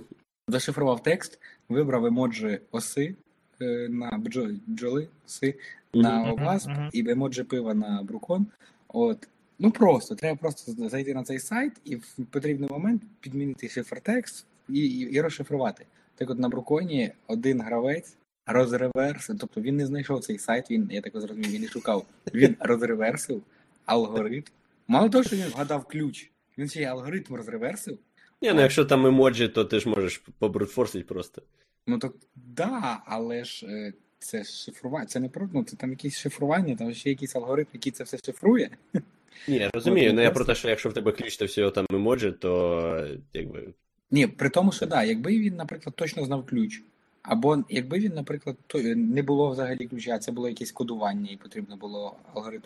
Зашифрував 0.48 1.02
текст, 1.02 1.38
вибрав 1.68 2.06
емоджі 2.06 2.60
оси 2.70 3.14
е, 3.60 3.88
на 3.88 4.10
бджо- 4.10 4.58
бджоли, 4.66 5.08
оси 5.26 5.54
на 5.94 6.34
мгм. 6.34 6.90
і 6.92 7.10
емоджі 7.10 7.42
пива 7.42 7.74
на 7.74 8.02
брукон. 8.02 8.46
От. 8.88 9.28
Ну 9.62 9.70
просто, 9.70 10.14
треба 10.14 10.36
просто 10.36 10.88
зайти 10.88 11.14
на 11.14 11.22
цей 11.22 11.38
сайт 11.38 11.72
і 11.84 11.96
в 11.96 12.16
потрібний 12.30 12.68
момент 12.70 13.02
підмінити 13.20 13.68
шифр 13.68 14.00
текст 14.00 14.46
і, 14.68 14.78
і, 14.78 15.00
і 15.00 15.20
розшифрувати. 15.20 15.86
Так 16.14 16.30
от 16.30 16.38
на 16.38 16.48
бруконі 16.48 17.12
один 17.26 17.60
гравець 17.60 18.16
розреверсив, 18.46 19.38
тобто 19.40 19.60
він 19.60 19.76
не 19.76 19.86
знайшов 19.86 20.24
цей 20.24 20.38
сайт, 20.38 20.70
він, 20.70 20.88
я 20.90 21.00
так 21.00 21.12
зрозумів, 21.12 21.50
він 21.50 21.62
не 21.62 21.68
шукав. 21.68 22.06
Він 22.34 22.56
розреверсив 22.60 23.42
алгоритм. 23.86 24.42
Мало 24.88 25.08
того, 25.08 25.24
що 25.24 25.36
він 25.36 25.48
вгадав 25.48 25.84
ключ, 25.84 26.30
він 26.58 26.68
ще 26.68 26.80
й 26.80 26.84
алгоритм 26.84 27.34
розреверсив. 27.34 27.98
Ні, 28.42 28.52
ну 28.52 28.60
якщо 28.60 28.84
там 28.84 29.06
емоджі, 29.06 29.48
то 29.48 29.64
ти 29.64 29.80
ж 29.80 29.88
можеш 29.88 30.22
побрутфорсити 30.38 31.04
просто. 31.04 31.42
Ну 31.86 31.98
так 31.98 32.12
да, 32.36 33.02
але 33.06 33.44
ж 33.44 33.66
е, 33.66 33.92
це 34.18 34.44
шифрування, 34.44 35.06
це 35.06 35.20
не 35.20 35.28
про 35.28 35.48
ну, 35.52 35.64
це 35.64 35.76
там 35.76 35.90
якісь 35.90 36.18
шифрування, 36.18 36.76
там 36.76 36.94
ще 36.94 37.10
якийсь 37.10 37.36
алгоритм, 37.36 37.68
який 37.72 37.92
це 37.92 38.04
все 38.04 38.18
шифрує. 38.18 38.70
Ні, 39.48 39.56
я 39.56 39.70
розумію, 39.74 40.14
ну 40.14 40.20
я 40.20 40.30
про 40.30 40.44
те, 40.44 40.54
що 40.54 40.68
якщо 40.68 40.88
в 40.88 40.92
тебе 40.92 41.12
ключ 41.12 41.36
та 41.36 41.44
всього 41.44 41.70
там 41.70 41.86
емоджі, 41.92 42.32
то 42.32 43.08
якби. 43.32 43.68
Ні, 44.10 44.26
при 44.26 44.50
тому, 44.50 44.72
що 44.72 44.86
да, 44.86 45.04
якби 45.04 45.38
він, 45.38 45.56
наприклад, 45.56 45.94
точно 45.96 46.24
знав 46.24 46.46
ключ, 46.46 46.82
або 47.22 47.64
якби 47.68 47.98
він, 47.98 48.12
наприклад, 48.14 48.56
то 48.66 48.78
не 48.82 49.22
було 49.22 49.50
взагалі 49.50 49.86
ключа, 49.86 50.14
а 50.14 50.18
це 50.18 50.32
було 50.32 50.48
якесь 50.48 50.72
кодування, 50.72 51.28
і 51.32 51.36
потрібно 51.36 51.76
було 51.76 52.16
алгоритм 52.34 52.60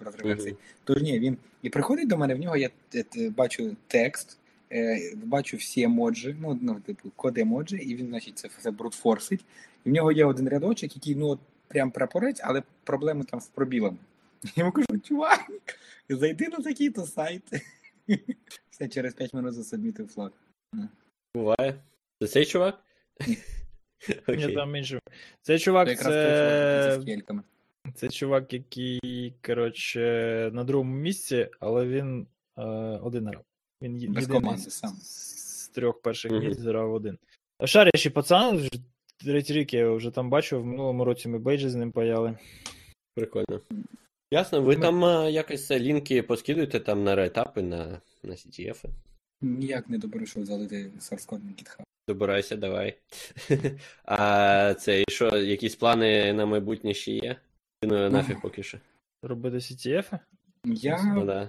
то 0.84 0.94
ж 0.94 1.04
ні, 1.04 1.18
він 1.18 1.36
і 1.62 1.70
приходить 1.70 2.08
до 2.08 2.16
мене, 2.16 2.34
в 2.34 2.38
нього 2.38 2.56
я 2.56 2.70
е, 2.94 3.04
е, 3.16 3.30
бачу 3.30 3.76
текст, 3.86 4.38
е, 4.72 4.98
бачу 5.24 5.56
всі 5.56 5.82
емоджі, 5.82 6.36
ну, 6.40 6.58
ну, 6.62 6.80
типу, 6.86 7.10
код 7.16 7.38
емоджі, 7.38 7.76
і 7.76 7.94
він, 7.94 8.06
значить, 8.08 8.38
це 8.38 8.48
все 8.58 8.70
брутфорсить. 8.70 9.44
І 9.84 9.90
в 9.90 9.92
нього 9.92 10.12
є 10.12 10.24
один 10.24 10.48
рядочок, 10.48 10.96
який, 10.96 11.14
ну, 11.14 11.28
от 11.28 11.38
прям 11.68 11.90
прапорець, 11.90 12.40
але 12.44 12.62
проблеми 12.84 13.24
там 13.30 13.40
з 13.40 13.46
пробілами. 13.46 13.96
Я 14.56 14.60
йому 14.60 14.72
кажу, 14.72 15.00
чувак, 15.04 15.40
зайди 16.08 16.48
на 16.48 16.58
такий-то 16.58 17.06
сайт. 17.06 17.42
Все, 18.70 18.88
через 18.88 19.14
5 19.14 19.34
минут 19.34 19.54
засадмітив 19.54 20.08
флаг. 20.08 20.30
Буває. 21.34 21.74
Це 22.22 22.28
цей 22.28 22.46
чувак? 22.46 22.78
Ні. 24.28 24.54
Там 24.54 24.76
інший. 24.76 24.98
Цей 25.42 25.58
чувак, 25.58 25.88
Це 25.88 25.94
чувак, 25.96 26.14
який 27.08 27.22
це... 27.22 27.40
це 27.94 28.08
чувак, 28.08 28.52
який, 28.52 29.34
коротше, 29.46 30.00
на 30.54 30.64
другому 30.64 30.94
місці, 30.94 31.48
але 31.60 31.86
він 31.86 32.26
е, 32.58 32.62
один 33.02 33.26
грав. 33.28 33.44
Він 33.82 33.96
є- 33.96 34.08
Без 34.08 34.22
єдиний 34.22 34.40
команди 34.40 34.70
з, 34.70 34.74
сам. 34.74 34.90
з 35.02 35.68
трьох 35.68 36.02
перших 36.02 36.32
Мгм. 36.32 36.44
місць 36.46 36.60
грав 36.60 36.92
один. 36.94 37.18
А 37.58 37.66
Шарящий 37.66 38.12
пацан, 38.12 38.56
вже 38.56 38.70
третій 39.24 39.52
рік 39.52 39.74
я 39.74 39.80
його 39.80 39.96
вже 39.96 40.10
там 40.10 40.30
бачив, 40.30 40.60
в 40.60 40.66
минулому 40.66 41.04
році 41.04 41.28
ми 41.28 41.38
бейджі 41.38 41.68
з 41.68 41.74
ним 41.74 41.92
паяли. 41.92 42.38
Прикольно. 43.14 43.60
Ясно, 44.34 44.62
ви 44.62 44.76
Ми- 44.76 44.82
там 44.82 45.04
а, 45.04 45.28
якось 45.28 45.70
е, 45.70 45.80
лінки 45.80 46.22
поскидуєте 46.22 46.80
там 46.80 47.04
на 47.04 47.14
реетапи, 47.14 47.62
на, 47.62 48.00
на 48.22 48.34
CTF. 48.34 48.84
Ніяк 49.42 49.88
не 49.88 49.98
доберу, 49.98 50.26
щоб 50.26 50.44
залити 50.44 50.90
source 51.00 51.28
code 51.28 51.44
на 51.44 51.50
GitHub. 51.50 51.82
Добирайся, 52.08 52.56
давай. 52.56 52.96
а 54.04 54.74
це 54.74 55.00
і 55.00 55.04
що, 55.08 55.36
якісь 55.36 55.74
плани 55.74 56.32
на 56.32 56.46
майбутнє 56.46 56.94
ще 56.94 57.12
є? 57.12 57.36
Ну, 57.84 58.10
нафіг 58.10 58.40
поки 58.40 58.62
що. 58.62 58.78
Робити 59.22 59.56
CTF? 59.56 60.18
Я, 60.64 61.02
Ну, 61.14 61.24
да. 61.24 61.48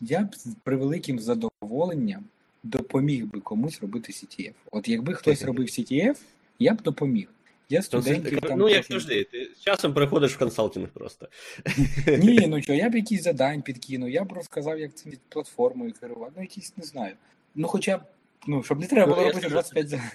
я 0.00 0.20
б 0.20 0.34
з 0.34 0.54
превеликим 0.62 1.18
задоволенням 1.18 2.24
допоміг 2.62 3.26
би 3.26 3.40
комусь 3.40 3.80
робити 3.80 4.12
CTF. 4.12 4.52
От 4.72 4.88
якби 4.88 5.14
хтось 5.14 5.42
робив 5.42 5.66
CTF, 5.66 6.16
я 6.58 6.74
б 6.74 6.82
допоміг. 6.82 7.28
Я 7.68 7.82
студентів 7.82 8.40
там. 8.40 8.58
Ну, 8.58 8.68
як 8.68 8.84
завжди, 8.84 9.24
ти 9.24 9.50
з 9.56 9.60
часом 9.60 9.94
переходиш 9.94 10.34
в 10.34 10.38
консалтинг 10.38 10.88
просто. 10.88 11.28
Ні, 12.06 12.40
ну 12.48 12.62
що, 12.62 12.74
я 12.74 12.90
б 12.90 12.94
якісь 12.94 13.22
задань 13.22 13.62
підкинув, 13.62 14.10
я 14.10 14.24
б 14.24 14.32
розказав, 14.32 14.78
як 14.78 14.94
цим 14.94 15.12
платформою 15.28 15.92
керувати. 16.00 16.32
Ну, 16.36 16.42
якісь 16.42 16.76
не 16.76 16.84
знаю. 16.84 17.14
Ну, 17.54 17.68
хоча 17.68 17.98
б, 17.98 18.00
ну, 18.46 18.62
щоб 18.62 18.80
не 18.80 18.86
треба 18.86 19.06
Ну, 19.06 19.14
було 19.14 19.26
я 19.26 19.32
робити 19.32 19.48
25 19.48 19.88
задань. 19.88 20.10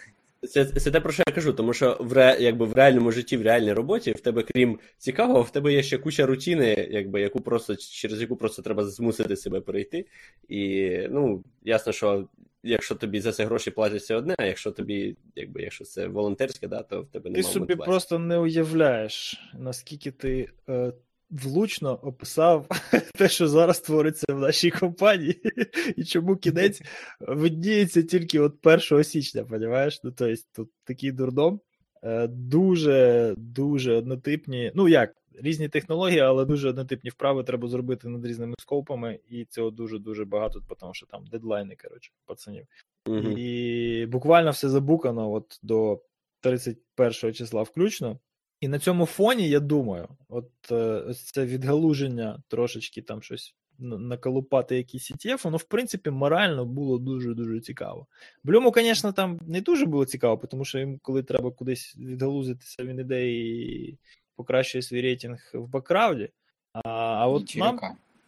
Це, 0.50 0.66
це 0.66 0.92
те, 0.92 1.00
про 1.00 1.12
що 1.12 1.24
я 1.28 1.34
кажу, 1.34 1.54
тому 1.54 1.74
що 1.74 1.98
в, 2.00 2.14
ре, 2.14 2.38
якби, 2.40 2.66
в 2.66 2.74
реальному 2.74 3.12
житті, 3.12 3.38
в 3.38 3.42
реальній 3.42 3.74
роботі, 3.74 4.12
в 4.12 4.20
тебе, 4.20 4.44
крім 4.44 4.80
цікавого, 4.98 5.42
в 5.42 5.50
тебе 5.50 5.74
є 5.74 5.84
ще 5.84 5.98
куча 5.98 6.26
рутини, 6.26 6.88
якби, 6.92 7.22
яку 7.22 7.42
просто, 7.42 7.76
через 7.76 8.22
яку 8.22 8.36
просто 8.36 8.62
треба 8.62 8.86
змусити 8.86 9.36
себе 9.36 9.62
перейти. 9.62 10.06
І 10.50 10.92
ну, 11.10 11.44
ясно, 11.64 11.94
що 11.94 12.28
якщо 12.64 12.96
тобі 12.96 13.20
за 13.20 13.32
це 13.32 13.46
гроші 13.46 13.72
платять, 13.72 14.06
це 14.06 14.16
одне, 14.16 14.36
а 14.38 14.46
якщо 14.46 14.72
тобі, 14.72 15.18
якби, 15.36 15.62
якщо 15.62 15.86
це 15.86 16.08
волонтерське, 16.08 16.68
да, 16.68 16.84
то 16.84 17.02
в 17.02 17.08
тебе 17.08 17.32
Ти 17.32 17.44
собі 17.44 17.60
мотивації. 17.60 17.86
просто 17.86 18.20
не 18.20 18.38
уявляєш, 18.38 19.42
наскільки 19.60 20.12
ти 20.12 20.48
е, 20.70 20.94
влучно 21.30 22.00
описав 22.04 22.68
те, 23.16 23.30
що 23.30 23.48
зараз 23.48 23.80
твориться 23.80 24.34
в 24.34 24.40
нашій 24.40 24.72
компанії, 24.72 25.42
і 25.98 26.04
чому 26.04 26.36
кінець 26.36 26.82
видніється 27.20 28.04
тільки 28.04 28.40
от 28.40 28.68
1 28.92 29.04
січня, 29.04 29.44
понімаєш? 29.44 30.00
Ну, 30.04 30.12
тобто, 30.12 30.42
тут 30.56 30.70
такий 30.84 31.12
дурдом. 31.12 31.62
Е, 32.04 32.28
Дуже, 32.28 33.34
дуже 33.38 33.94
однотипні. 33.94 34.72
Ну 34.76 34.88
як, 34.88 35.14
різні 35.40 35.70
технології, 35.70 36.20
але 36.20 36.46
дуже 36.46 36.70
однотипні 36.70 37.10
вправи 37.10 37.44
треба 37.44 37.68
зробити 37.68 38.10
над 38.10 38.26
різними 38.26 38.56
скопами, 38.60 39.20
і 39.30 39.46
цього 39.46 39.72
дуже-дуже 39.72 40.26
багато, 40.26 40.62
тому 40.80 40.94
що 40.94 41.06
там 41.06 41.26
дедлайни, 41.26 41.76
коротше, 41.84 42.12
пацанів. 42.26 42.66
Мгм. 43.08 43.38
І 43.38 44.06
буквально 44.06 44.52
все 44.52 44.70
забукано 44.70 45.32
от 45.32 45.60
до 45.64 46.02
31 46.42 47.34
числа 47.34 47.62
включно. 47.62 48.20
І 48.60 48.68
на 48.68 48.80
цьому 48.80 49.06
фоні 49.06 49.50
я 49.50 49.60
думаю, 49.60 50.08
от 50.30 50.50
е, 50.72 50.76
ось 50.76 51.24
це 51.24 51.46
відгалуження 51.46 52.44
трошечки 52.48 53.02
там 53.02 53.22
щось 53.22 53.56
наколупати 53.80 54.78
якийсь 54.78 55.12
ETF, 55.12 55.44
воно, 55.44 55.58
в 55.58 55.64
принципі, 55.64 56.10
морально 56.10 56.66
було 56.66 56.98
дуже-дуже 56.98 57.60
цікаво. 57.60 58.08
Блюму, 58.44 58.74
звісно, 58.76 59.12
там 59.12 59.40
не 59.48 59.62
дуже 59.62 59.86
було 59.86 60.06
цікаво, 60.06 60.42
тому 60.52 60.66
що 60.66 60.80
їм, 60.80 61.00
коли 61.02 61.24
треба 61.24 61.52
кудись 61.52 61.96
відгалузитися, 61.98 62.84
він 62.84 63.00
іде 63.00 63.32
і 63.32 63.98
покращує 64.36 64.82
свій 64.82 65.02
рейтинг 65.02 65.52
в 65.54 65.68
бакрауді. 65.68 66.30
А 66.74 66.90
а 66.90 67.28
от 67.28 67.56
нам. 67.56 67.80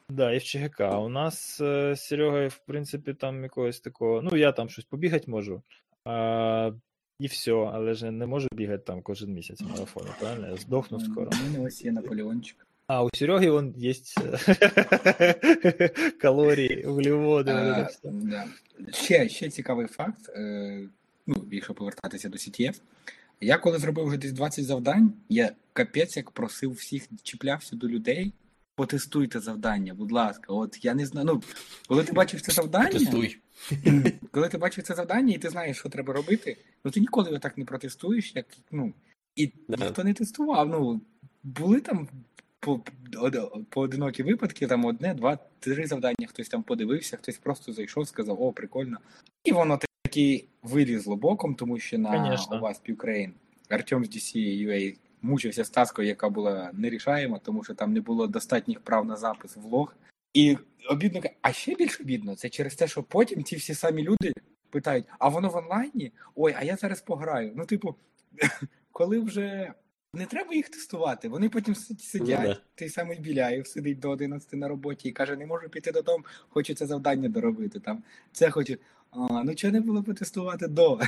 Да, 0.09 0.31
і 0.31 0.37
в 0.37 0.43
ЧГК. 0.43 0.79
У 0.79 1.09
нас 1.09 1.57
з 1.57 1.95
Серегою, 1.95 2.49
в 2.49 2.57
принципі, 2.57 3.13
там 3.13 3.43
якогось 3.43 3.79
такого. 3.79 4.21
Ну, 4.21 4.37
я 4.37 4.51
там 4.51 4.69
щось 4.69 4.85
побігати 4.85 5.31
можу. 5.31 5.61
А, 6.05 6.71
І 7.19 7.27
все, 7.27 7.51
але 7.51 7.93
ж 7.93 8.11
не 8.11 8.25
можу 8.25 8.47
бігати 8.51 8.83
там 8.83 9.01
кожен 9.01 9.33
місяць 9.33 9.61
в 9.61 9.69
марафоні, 9.69 10.09
правильно? 10.19 10.47
Я 10.47 10.57
здохну 10.57 10.99
скоро. 10.99 11.29
У 11.31 11.43
мене 11.43 11.67
ось 11.67 11.85
є 11.85 11.91
Наполеончик. 11.91 12.67
А, 12.87 13.03
у 13.03 13.09
Сереги 13.13 13.49
вон 13.49 13.75
есть 13.83 14.17
калорії, 16.21 16.85
вуглеводи. 16.85 17.51
А, 17.51 17.89
да. 18.03 18.45
Ще 18.93 19.29
ще 19.29 19.49
цікавий 19.49 19.87
факт, 19.87 20.29
е, 20.29 20.89
ну, 21.27 21.45
якщо 21.51 21.73
повертатися 21.73 22.29
до 22.29 22.37
CTF. 22.37 22.81
Я 23.43 23.57
коли 23.57 23.77
зробив 23.77 24.05
вже 24.05 24.17
десь 24.17 24.31
20 24.31 24.65
завдань, 24.65 25.13
я 25.29 25.51
капець 25.73 26.17
як 26.17 26.31
просив 26.31 26.71
всіх, 26.71 27.07
чіплявся 27.23 27.75
до 27.75 27.87
людей. 27.87 28.33
Потестуйте 28.75 29.39
завдання, 29.39 29.93
будь 29.93 30.11
ласка. 30.11 30.45
От 30.47 30.85
я 30.85 30.93
не 30.93 31.05
знаю. 31.05 31.25
Ну, 31.25 31.43
коли 31.87 32.03
ти 32.03 32.13
бачив 32.13 32.41
це 32.41 32.51
завдання, 32.51 32.91
Потестуй. 32.91 33.37
коли 34.31 34.49
ти 34.49 34.57
бачив 34.57 34.83
це 34.83 34.95
завдання 34.95 35.33
і 35.33 35.37
ти 35.37 35.49
знаєш, 35.49 35.77
що 35.77 35.89
треба 35.89 36.13
робити, 36.13 36.57
ну 36.83 36.91
ти 36.91 36.99
ніколи 36.99 37.27
його 37.29 37.39
так 37.39 37.57
не 37.57 37.65
протестуєш, 37.65 38.35
як 38.35 38.45
ну. 38.71 38.93
І 39.35 39.51
да. 39.67 39.85
ніхто 39.85 40.03
не 40.03 40.13
тестував. 40.13 40.69
Ну, 40.69 41.01
були 41.43 41.79
там 41.79 42.07
по, 42.59 42.81
поодинокі 43.69 44.23
випадки, 44.23 44.67
там 44.67 44.85
одне, 44.85 45.13
два, 45.13 45.37
три 45.59 45.87
завдання, 45.87 46.27
хтось 46.27 46.49
там 46.49 46.63
подивився, 46.63 47.17
хтось 47.17 47.37
просто 47.37 47.73
зайшов, 47.73 48.07
сказав, 48.07 48.41
о, 48.41 48.51
прикольно. 48.51 48.97
І 49.43 49.51
воно 49.51 49.79
таки 50.03 50.45
вилізло 50.63 51.15
боком, 51.15 51.55
тому 51.55 51.79
що 51.79 51.97
на 51.97 52.37
вас 52.61 52.81
Ukraine 52.89 53.31
Артем 53.69 54.05
з 54.05 54.09
DC 54.09 54.37
UA 54.67 54.97
мучився 55.21 55.63
з 55.63 55.69
таскою, 55.69 56.07
яка 56.07 56.29
була 56.29 56.71
нерішаєма, 56.73 57.39
тому 57.39 57.63
що 57.63 57.73
там 57.73 57.93
не 57.93 58.01
було 58.01 58.27
достатніх 58.27 58.79
прав 58.79 59.05
на 59.05 59.15
запис 59.15 59.55
в 59.55 59.65
лог. 59.65 59.95
І 60.33 60.57
обідно, 60.89 61.21
а 61.41 61.51
ще 61.51 61.75
більш 61.75 62.01
обідно, 62.01 62.35
це 62.35 62.49
через 62.49 62.75
те, 62.75 62.87
що 62.87 63.03
потім 63.03 63.43
ці 63.43 63.55
всі 63.55 63.73
самі 63.73 64.03
люди 64.03 64.33
питають: 64.69 65.05
а 65.19 65.29
воно 65.29 65.49
в 65.49 65.55
онлайні? 65.55 66.11
Ой, 66.35 66.55
а 66.57 66.63
я 66.63 66.75
зараз 66.75 67.01
пограю. 67.01 67.51
Ну, 67.55 67.65
типу, 67.65 67.95
коли 68.91 69.19
вже 69.19 69.73
не 70.13 70.25
треба 70.25 70.53
їх 70.53 70.69
тестувати. 70.69 71.29
Вони 71.29 71.49
потім 71.49 71.75
сидять. 71.75 72.47
Ну, 72.47 72.55
Той 72.75 72.89
самий 72.89 73.19
Біляєв 73.19 73.67
сидить 73.67 73.99
до 73.99 74.09
11 74.09 74.53
на 74.53 74.67
роботі 74.67 75.09
і 75.09 75.11
каже: 75.11 75.35
не 75.35 75.45
можу 75.45 75.69
піти 75.69 75.91
додому, 75.91 76.25
хочу 76.49 76.73
це 76.73 76.85
завдання 76.85 77.29
доробити. 77.29 77.79
Там 77.79 78.03
це 78.31 78.49
хочу. 78.49 78.77
А, 79.15 79.43
ну 79.43 79.55
чого 79.55 79.73
не 79.73 79.81
було 79.81 80.03
потестувати 80.03 80.67
до. 80.67 80.99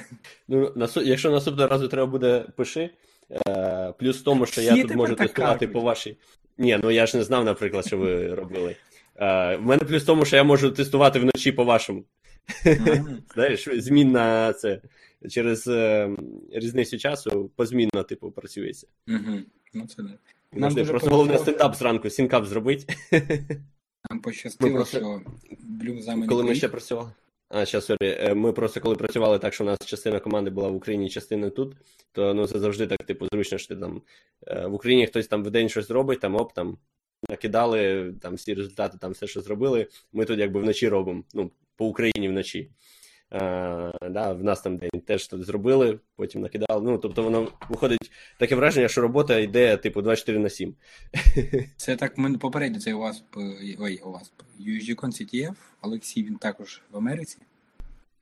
Ну, 0.47 0.72
насу... 0.76 1.01
якщо 1.01 1.32
наступного 1.32 1.70
разу 1.70 1.88
треба 1.88 2.06
буде 2.06 2.45
пиши. 2.56 2.89
Е, 3.47 3.93
плюс 3.99 4.18
в 4.18 4.24
тому, 4.24 4.45
що 4.45 4.62
Всі 4.62 4.76
я 4.76 4.82
тут 4.82 4.95
можу 4.95 5.16
тестувати 5.16 5.60
кажуть. 5.60 5.74
по 5.74 5.82
вашій. 5.82 6.18
Ні, 6.58 6.80
ну 6.84 6.91
я 6.91 7.06
ж 7.06 7.18
не 7.18 7.24
знав, 7.24 7.45
наприклад, 7.45 7.86
що 7.86 7.97
ви 7.97 8.28
робили. 8.36 8.76
Е, 9.16 9.56
в 9.56 9.62
мене 9.62 9.84
плюс 9.84 10.03
в 10.03 10.06
тому, 10.06 10.26
що 10.26 10.36
я 10.36 10.43
можу 10.43 10.72
тестувати 10.72 11.20
вночі 11.20 11.51
по 11.51 11.64
вашому. 11.64 12.03
Знаєш, 13.34 13.70
змінна 13.74 14.53
це 14.53 14.82
через 15.30 15.68
е, 15.68 16.10
різницю 16.51 16.97
часу 16.97 17.51
позмінно, 17.56 18.03
типу, 18.03 18.32
працюється. 18.32 18.88
Ну, 19.74 19.88
це 19.88 20.03
не. 20.03 20.10
Нам 20.53 20.74
дуже 20.74 20.91
просто 20.91 21.10
головне 21.10 21.38
стендап 21.38 21.76
зранку, 21.76 22.10
сінкап 22.10 22.45
зробити. 22.45 22.95
Нам 24.10 24.20
пощастило, 24.20 24.76
просто... 24.76 24.97
що 24.97 25.22
Блюм 25.60 26.01
за 26.01 26.12
мене. 26.12 26.28
Коли 26.28 26.43
ми 26.43 26.56
ще 26.56 26.70
працювали. 26.70 27.10
А, 27.50 27.66
ще, 27.66 27.82
sorry, 27.82 27.98
е, 28.02 28.34
ми 28.34 28.54
просто 28.54 28.82
коли 28.82 28.96
працювали 28.96 29.39
так, 29.39 29.54
що 29.54 29.64
у 29.64 29.68
нас 29.68 29.86
частина 29.86 30.20
команди 30.20 30.50
була 30.50 30.70
в 30.70 30.76
Україні, 30.76 31.10
частина 31.10 31.50
тут, 31.50 31.76
то 32.12 32.34
ну 32.34 32.48
це 32.48 32.60
завжди 32.60 32.88
так, 32.88 33.04
типу, 33.04 33.28
зручно, 33.32 33.58
що 33.58 33.76
ти 33.76 33.82
там 33.82 34.02
е, 34.48 34.68
в 34.68 34.74
Україні 34.74 35.08
хтось 35.08 35.28
там 35.28 35.43
в 35.43 35.52
день 35.52 35.70
щось 35.70 35.89
робить, 35.89 36.20
там 36.20 36.36
оп, 36.36 36.54
там 36.54 36.78
накидали 37.30 38.14
там 38.22 38.36
всі 38.36 38.54
результати, 38.54 38.98
там 39.02 39.12
все, 39.12 39.28
що 39.28 39.41
зробили. 39.41 39.88
Ми 40.14 40.26
тут 40.26 40.39
якби 40.39 40.60
вночі 40.60 40.89
робимо, 40.89 41.24
ну, 41.34 41.52
по 41.76 41.86
Україні 41.86 42.30
вночі. 42.30 42.72
А, 43.32 43.92
да, 44.10 44.34
В 44.34 44.44
нас 44.44 44.62
там 44.62 44.78
день 44.78 45.02
теж 45.06 45.28
тут 45.28 45.46
зробили, 45.46 46.00
потім 46.16 46.42
накидали. 46.42 46.82
Ну, 46.82 46.98
тобто 46.98 47.24
воно 47.24 47.52
виходить 47.70 48.12
таке 48.40 48.56
враження, 48.56 48.88
що 48.88 49.02
робота 49.02 49.40
йде 49.40 49.78
типу 49.78 50.02
24 50.02 50.40
на 50.40 50.50
7. 50.50 50.76
Це 51.78 51.96
так 51.96 52.18
ми 52.18 52.38
попередньо 52.38 52.80
це 52.80 52.94
у 52.94 53.00
вас 53.00 53.24
ой, 53.80 54.02
у 54.06 54.12
вас 54.12 54.32
USGCon 54.60 54.96
CTF, 54.96 55.56
Олексій 55.82 56.24
він 56.24 56.36
також 56.36 56.82
в 56.92 56.98
Америці. 56.98 57.38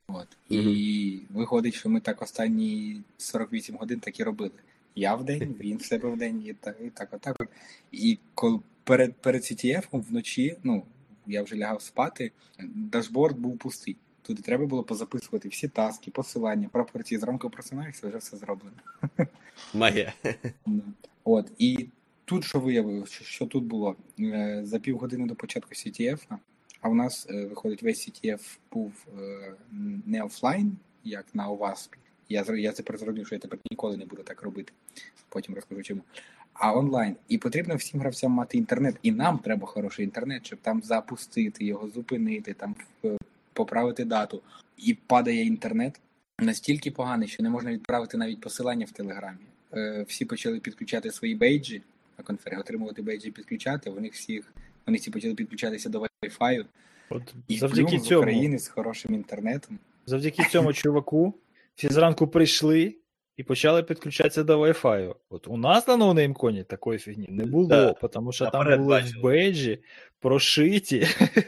От. 0.08 0.28
І 0.48 0.58
mm-hmm. 0.58 1.36
виходить, 1.36 1.74
що 1.74 1.88
ми 1.88 2.00
так 2.00 2.22
останні 2.22 3.02
48 3.18 3.76
годин 3.76 4.00
так 4.00 4.20
і 4.20 4.24
робили. 4.24 4.50
Я 4.94 5.14
в 5.14 5.24
день, 5.24 5.56
він 5.60 5.76
в 5.76 5.84
себе 5.84 6.08
в 6.08 6.16
день, 6.16 6.42
і 6.46 6.52
так, 6.52 6.76
і 6.84 6.90
так, 6.90 7.08
отак. 7.12 7.48
І 7.92 8.18
коли 8.34 8.60
перед 8.84 9.14
перед 9.14 9.42
CTF 9.42 9.84
вночі, 9.92 10.56
ну, 10.62 10.82
я 11.26 11.42
вже 11.42 11.56
лягав 11.56 11.82
спати, 11.82 12.32
дашборд 12.74 13.38
був 13.38 13.58
пустий. 13.58 13.96
Туди 14.26 14.42
треба 14.42 14.66
було 14.66 14.82
позаписувати 14.82 15.48
всі 15.48 15.68
таски, 15.68 16.10
посилання, 16.10 16.68
пропорції. 16.72 17.18
Зранку 17.18 17.50
просинаєшся, 17.50 18.08
вже 18.08 18.18
все 18.18 18.36
зроблено. 18.36 18.76
Магія. 19.74 20.12
От. 21.24 21.52
І 21.58 21.88
тут 22.24 22.44
що 22.44 22.60
виявилося, 22.60 23.24
що 23.24 23.46
тут 23.46 23.64
було? 23.64 23.96
Е, 24.20 24.60
за 24.64 24.78
півгодини 24.78 25.26
до 25.26 25.34
початку 25.34 25.70
CTF, 25.70 26.18
а 26.80 26.88
у 26.88 26.94
нас 26.94 27.26
е, 27.30 27.46
виходить 27.46 27.82
весь 27.82 28.08
CTF 28.08 28.58
був 28.72 28.92
е, 29.18 29.54
не 30.06 30.22
офлайн, 30.22 30.76
як 31.04 31.26
на 31.34 31.48
ОВАСПі. 31.48 31.98
Я 32.28 32.44
я 32.48 32.72
тепер 32.72 32.98
зрозумів, 32.98 33.26
що 33.26 33.34
я 33.34 33.38
тепер 33.38 33.58
ніколи 33.70 33.96
не 33.96 34.06
буду 34.06 34.22
так 34.22 34.42
робити. 34.42 34.72
Потім 35.28 35.54
розкажу 35.54 35.82
чому. 35.82 36.02
А 36.52 36.78
онлайн. 36.78 37.16
І 37.28 37.38
потрібно 37.38 37.76
всім 37.76 38.00
гравцям 38.00 38.32
мати 38.32 38.58
інтернет. 38.58 38.96
І 39.02 39.12
нам 39.12 39.38
треба 39.38 39.66
хороший 39.66 40.04
інтернет, 40.04 40.46
щоб 40.46 40.58
там 40.62 40.82
запустити 40.82 41.64
його, 41.64 41.88
зупинити, 41.88 42.54
там 42.54 42.74
поправити 43.54 44.04
дату. 44.04 44.42
І 44.76 44.94
падає 44.94 45.46
інтернет 45.46 46.00
настільки 46.38 46.90
поганий, 46.90 47.28
що 47.28 47.42
не 47.42 47.50
можна 47.50 47.72
відправити 47.72 48.16
навіть 48.16 48.40
посилання 48.40 48.86
в 48.86 48.90
Телеграмі. 48.90 49.38
Е, 49.74 50.04
всі 50.08 50.24
почали 50.24 50.60
підключати 50.60 51.10
свої 51.10 51.34
бейджі 51.34 51.82
на 52.18 52.24
конференції, 52.24 52.60
отримувати 52.60 53.02
бейджі, 53.02 53.30
підключати. 53.30 53.90
Вони 53.90 54.08
всіх 54.08 54.52
вони 54.86 54.98
всі 54.98 55.10
почали 55.10 55.34
підключатися 55.34 55.88
до 55.88 56.00
Wi-Fi. 56.00 56.64
От 57.10 57.34
і 57.48 57.56
завдяки 57.56 57.98
цьому, 57.98 58.04
з 58.04 58.12
України 58.12 58.58
з 58.58 58.68
хорошим 58.68 59.14
інтернетом. 59.14 59.78
Завдяки 60.06 60.44
цьому 60.44 60.72
чуваку 60.72 61.34
всі 61.74 61.88
зранку 61.88 62.28
прийшли 62.28 62.94
і 63.36 63.42
почали 63.42 63.82
підключатися 63.82 64.42
до 64.42 64.60
Wi-Fi. 64.60 65.14
От 65.30 65.48
у 65.48 65.56
нас 65.56 65.88
на 65.88 65.96
NoNameCon 65.96 66.57
і 66.57 66.64
такої 66.64 66.98
фігні 66.98 67.26
не 67.30 67.44
було, 67.44 67.68
да. 67.68 67.92
тому 67.92 68.32
що 68.32 68.46
там 68.46 68.78
були 68.78 69.00
в 69.00 69.22
бейджі 69.22 69.82
прошиті 70.20 71.06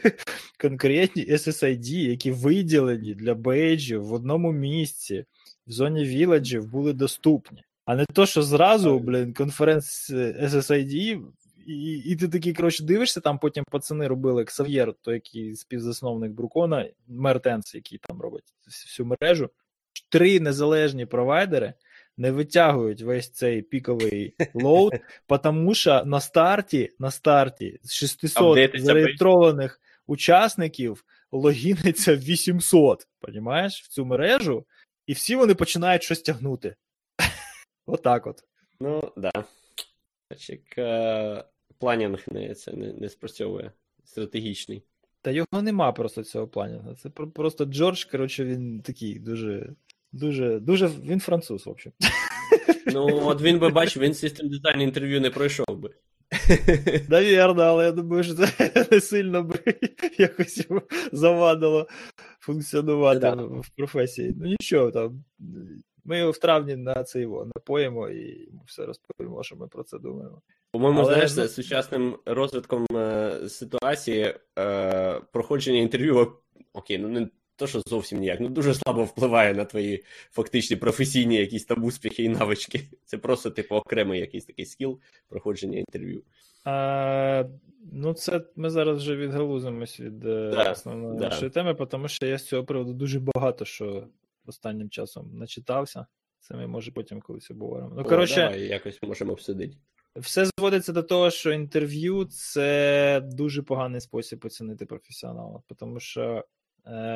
конкретні 0.61 1.25
SSID, 1.25 2.09
які 2.09 2.31
виділені 2.31 3.13
для 3.13 3.35
бейджів 3.35 4.05
в 4.05 4.13
одному 4.13 4.51
місці, 4.51 5.25
в 5.67 5.71
зоні 5.71 6.03
віледжів 6.03 6.71
були 6.71 6.93
доступні. 6.93 7.63
А 7.85 7.95
не 7.95 8.05
то, 8.05 8.25
що 8.25 8.43
зразу, 8.43 8.99
блін, 8.99 9.33
conference 9.33 10.11
SSID, 10.11 11.21
і 11.67 11.97
і 12.05 12.15
ти 12.15 12.27
такий, 12.27 12.53
коротше, 12.53 12.83
дивишся, 12.83 13.19
там 13.21 13.39
потім 13.39 13.63
пацани 13.71 14.07
робили 14.07 14.45
Ксав'єр, 14.45 14.93
той 15.01 15.13
який 15.13 15.55
співзасновник 15.55 16.31
BruCON 16.31 16.75
а, 16.75 16.89
Мертенс, 17.07 17.75
який 17.75 17.97
там 17.97 18.21
робить 18.21 18.43
всю 18.65 19.05
мережу. 19.05 19.49
Три 20.09 20.39
незалежні 20.39 21.05
провайдери 21.05 21.73
не 22.17 22.31
витягують 22.31 23.01
весь 23.01 23.31
цей 23.31 23.61
піковий 23.61 24.35
load, 24.53 24.93
тому 25.43 25.73
що 25.73 26.05
на 26.05 26.19
старті 26.19 26.91
на 26.99 27.11
старті 27.11 27.79
з 27.83 27.93
600 27.93 28.71
зареєстрованих 28.75 29.81
учасників 30.07 31.03
логіниться 31.31 32.15
800, 32.15 33.07
понімаєш, 33.19 33.83
в 33.83 33.87
цю 33.87 34.05
мережу, 34.05 34.65
і 35.05 35.13
всі 35.13 35.35
вони 35.35 35.55
починають 35.55 36.03
щось 36.03 36.21
тягнути. 36.21 36.75
Отак 37.85 38.27
от. 38.27 38.43
Ну, 38.79 39.11
да. 39.17 39.31
Чек, 40.37 40.77
е, 40.77 41.43
планінг 41.79 42.23
не, 42.27 42.55
це 42.55 42.73
не, 42.73 42.93
не 42.93 43.09
спрацьовує. 43.09 43.71
Стратегічний. 44.03 44.83
Та 45.21 45.31
його 45.31 45.61
нема 45.61 45.91
просто 45.91 46.23
цього 46.23 46.47
планінгу. 46.47 46.95
Це 46.95 47.09
просто 47.09 47.65
Джордж, 47.65 48.03
коротше, 48.03 48.45
він 48.45 48.81
такий 48.81 49.19
дуже. 49.19 49.73
Дуже, 50.11 50.59
дуже 50.59 50.87
він 50.87 51.19
француз, 51.19 51.65
в 51.65 51.69
общем. 51.69 51.93
Ну, 52.93 53.21
от 53.23 53.41
він 53.41 53.59
би 53.59 53.69
бачив, 53.69 54.03
він 54.03 54.13
систем 54.13 54.49
дизайн 54.49 54.81
інтерв'ю 54.81 55.21
не 55.21 55.29
пройшов 55.29 55.77
би. 55.77 55.89
Навірно, 57.09 57.61
але 57.63 57.85
я 57.85 57.91
думаю, 57.91 58.23
що 58.23 58.33
це 58.33 58.71
не 58.91 59.01
сильно 59.01 59.43
би 59.43 59.59
якось 60.17 60.67
завадило 61.11 61.87
функціонувати 62.39 63.19
да. 63.19 63.33
в 63.35 63.69
професії. 63.77 64.33
Ну 64.37 64.45
нічого 64.45 64.91
там. 64.91 65.23
ми 66.05 66.19
його 66.19 66.31
в 66.31 66.37
травні 66.37 66.75
на 66.75 67.03
це 67.03 67.21
його 67.21 67.45
напоїмо 67.55 68.09
і 68.09 68.49
все 68.65 68.85
розповімо, 68.85 69.43
що 69.43 69.55
ми 69.55 69.67
про 69.67 69.83
це 69.83 69.99
думаємо. 69.99 70.41
По-моєму, 70.71 70.99
Але, 70.99 71.13
знаєш, 71.13 71.31
ну- 71.31 71.35
за 71.35 71.47
сучасним 71.47 72.17
розвитком 72.25 72.85
е, 72.95 73.31
ситуації 73.49 74.35
е, 74.59 75.21
проходження 75.33 75.79
інтерв'ю, 75.79 76.33
окей, 76.73 76.97
ну 76.97 77.07
не 77.07 77.29
то, 77.57 77.67
що 77.67 77.81
зовсім 77.87 78.19
ніяк, 78.19 78.39
ну 78.39 78.49
дуже 78.49 78.73
слабо 78.73 79.03
впливає 79.03 79.53
на 79.53 79.65
твої 79.65 80.03
фактичні 80.31 80.75
професійні 80.75 81.35
якісь 81.35 81.65
там 81.65 81.83
успіхи 81.83 82.23
і 82.23 82.29
навички. 82.29 82.81
Це 83.05 83.17
просто, 83.17 83.51
типу, 83.51 83.75
окремий 83.75 84.19
якийсь 84.19 84.45
такий 84.45 84.65
скіл 84.65 84.99
проходження 85.29 85.77
інтерв'ю. 85.77 86.23
А, 86.65 87.43
ну, 87.91 88.13
це 88.13 88.41
ми 88.55 88.69
зараз 88.69 88.97
вже 88.97 89.15
відгалузимось 89.15 89.99
від 89.99 90.25
е, 90.25 90.51
Да, 90.53 90.71
основної 90.71 91.17
да. 91.19 91.29
нашої 91.29 91.51
теми, 91.51 91.73
тому 91.73 92.07
що 92.07 92.25
я 92.25 92.37
з 92.37 92.47
цього 92.47 92.63
приводу 92.63 92.93
дуже 92.93 93.19
багато 93.19 93.65
що 93.65 94.07
останнім 94.45 94.89
часом 94.89 95.37
начитався. 95.37 96.05
Це 96.39 96.55
ми 96.55 96.67
може 96.67 96.91
потім 96.91 97.21
колись 97.21 97.51
обговоримо. 97.51 97.93
Ну, 97.97 98.03
коротше, 98.03 98.55
якось 98.59 99.03
можемо 99.03 99.31
обсудити. 99.31 99.77
все 100.15 100.45
зводиться 100.45 100.93
до 100.93 101.03
того, 101.03 101.31
що 101.31 101.51
інтерв'ю 101.51 102.25
це 102.25 103.21
дуже 103.23 103.61
поганий 103.63 104.01
спосіб 104.01 104.45
оцінити 104.45 104.85
професіонала, 104.85 105.61
тому 105.77 105.99
що 105.99 106.45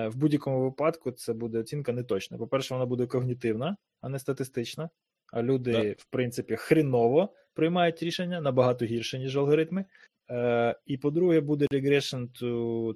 в 0.08 0.12
будь-якому 0.16 0.62
випадку 0.62 1.12
це 1.12 1.34
буде 1.34 1.60
оцінка 1.60 1.94
неточна. 1.94 2.38
По-перше, 2.38 2.74
вона 2.74 2.86
буде 2.86 3.06
когнітивна, 3.06 3.78
а 4.02 4.10
не 4.10 4.20
статистична. 4.20 4.90
А 5.34 5.44
люди, 5.44 5.72
Да. 5.72 5.92
в 5.98 6.06
принципі, 6.10 6.56
хреново 6.56 7.34
приймають 7.54 8.04
рішення 8.04 8.42
набагато 8.42 8.86
гірше, 8.86 9.20
ніж 9.20 9.38
алгоритми. 9.38 9.86
Е, 10.32 10.76
і 10.86 10.98
по-друге, 10.98 11.42
буде 11.42 11.66
regression 11.72 12.28
to, 12.42 12.54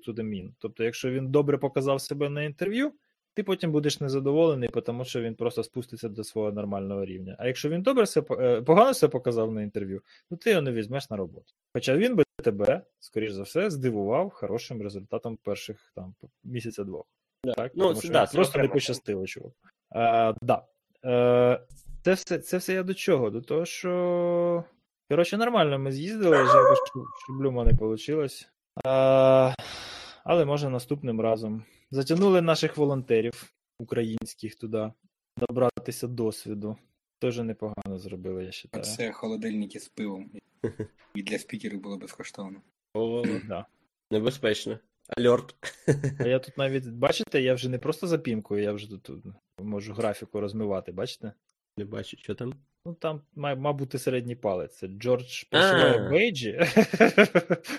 to 0.07 0.13
the 0.13 0.23
mean. 0.23 0.49
Тобто, 0.59 0.83
якщо 0.83 1.11
він 1.11 1.27
добре 1.31 1.57
показав 1.57 2.01
себе 2.01 2.29
на 2.29 2.43
інтерв'ю, 2.43 2.91
ти 3.35 3.43
потім 3.43 3.71
будеш 3.71 3.99
незадоволений, 3.99 4.69
тому 4.69 5.05
що 5.05 5.21
він 5.21 5.35
просто 5.35 5.63
спуститься 5.63 6.09
до 6.09 6.23
свого 6.23 6.51
нормального 6.51 7.05
рівня. 7.05 7.35
А 7.39 7.47
якщо 7.47 7.69
він 7.69 7.81
добре 7.81 8.05
себе, 8.05 8.35
е, 8.39 8.61
погано 8.61 8.93
себе 8.93 9.11
показав 9.11 9.51
на 9.51 9.61
інтерв'ю, 9.61 10.01
ну 10.31 10.37
ти 10.37 10.49
його 10.49 10.61
не 10.61 10.71
візьмеш 10.71 11.09
на 11.09 11.17
роботу. 11.17 11.53
Хоча 11.73 11.97
він 11.97 12.15
би 12.15 12.23
тебе, 12.43 12.81
скоріш 12.99 13.31
за 13.31 13.43
все, 13.43 13.69
здивував 13.69 14.29
хорошим 14.29 14.81
результатом 14.81 15.37
перших 15.37 15.91
там 15.95 16.15
місяця 16.43 16.83
двох. 16.83 17.05
Так? 17.55 17.71
Ну, 17.75 17.87
Тому 17.87 18.01
що 18.01 18.09
да, 18.09 18.25
просто 18.25 18.59
не 18.59 18.67
пощастило, 18.67 19.25
чувак. 19.25 19.53
Е, 19.95 20.33
да. 20.41 20.63
Е, 21.05 21.61
це, 22.03 22.13
все, 22.13 22.39
це 22.39 22.57
все 22.57 22.73
я 22.73 22.83
до 22.83 22.93
чого? 22.93 23.29
До 23.29 23.41
того, 23.41 23.65
що. 23.65 24.63
Коротше, 25.09 25.37
нормально 25.37 25.79
ми 25.79 25.91
з'їздили, 25.91 26.37
жалко, 26.37 26.75
що, 26.75 27.05
що 27.23 27.33
не 27.63 27.73
вийшло. 27.73 28.27
Але 30.25 30.45
може 30.45 30.69
наступним 30.69 31.21
разом. 31.21 31.63
Затягнули 31.91 32.41
наших 32.41 32.77
волонтерів 32.77 33.53
українських 33.79 34.55
туди, 34.55 34.91
набратися 35.49 36.07
досвіду. 36.07 36.77
Теж 37.19 37.39
непогано 37.39 37.97
зробили, 37.97 38.43
я 38.43 38.51
вважаю. 38.73 38.95
Це 38.97 39.11
холодильники 39.11 39.79
з 39.79 39.87
пивом. 39.89 40.31
І 41.15 41.23
для 41.23 41.39
спікерів 41.39 41.81
було 41.81 41.97
безкоштовно. 41.97 42.61
О, 42.93 43.23
Да. 43.47 43.65
небезпечно. 44.11 44.79
Альорт. 45.07 45.55
А 46.19 46.27
я 46.27 46.39
тут 46.39 46.57
навіть, 46.57 46.87
бачите, 46.87 47.41
я 47.41 47.53
вже 47.53 47.69
не 47.69 47.77
просто 47.79 48.07
запімкую, 48.07 48.63
я 48.63 48.71
вже 48.71 48.89
тут, 48.89 49.03
тут 49.03 49.25
можу 49.59 49.93
графіку 49.93 50.39
розмивати, 50.41 50.91
бачите? 50.91 51.31
Не 51.77 51.85
бачу, 51.85 52.17
що 52.17 52.35
там. 52.35 52.53
Ну 52.85 52.93
там 52.93 53.21
має, 53.35 53.55
мав 53.55 53.75
бути 53.75 53.99
середній 53.99 54.35
палець. 54.35 54.77
Це 54.77 54.87
Джордж 54.87 55.43
присилає 55.43 56.09
бейджі, 56.09 56.59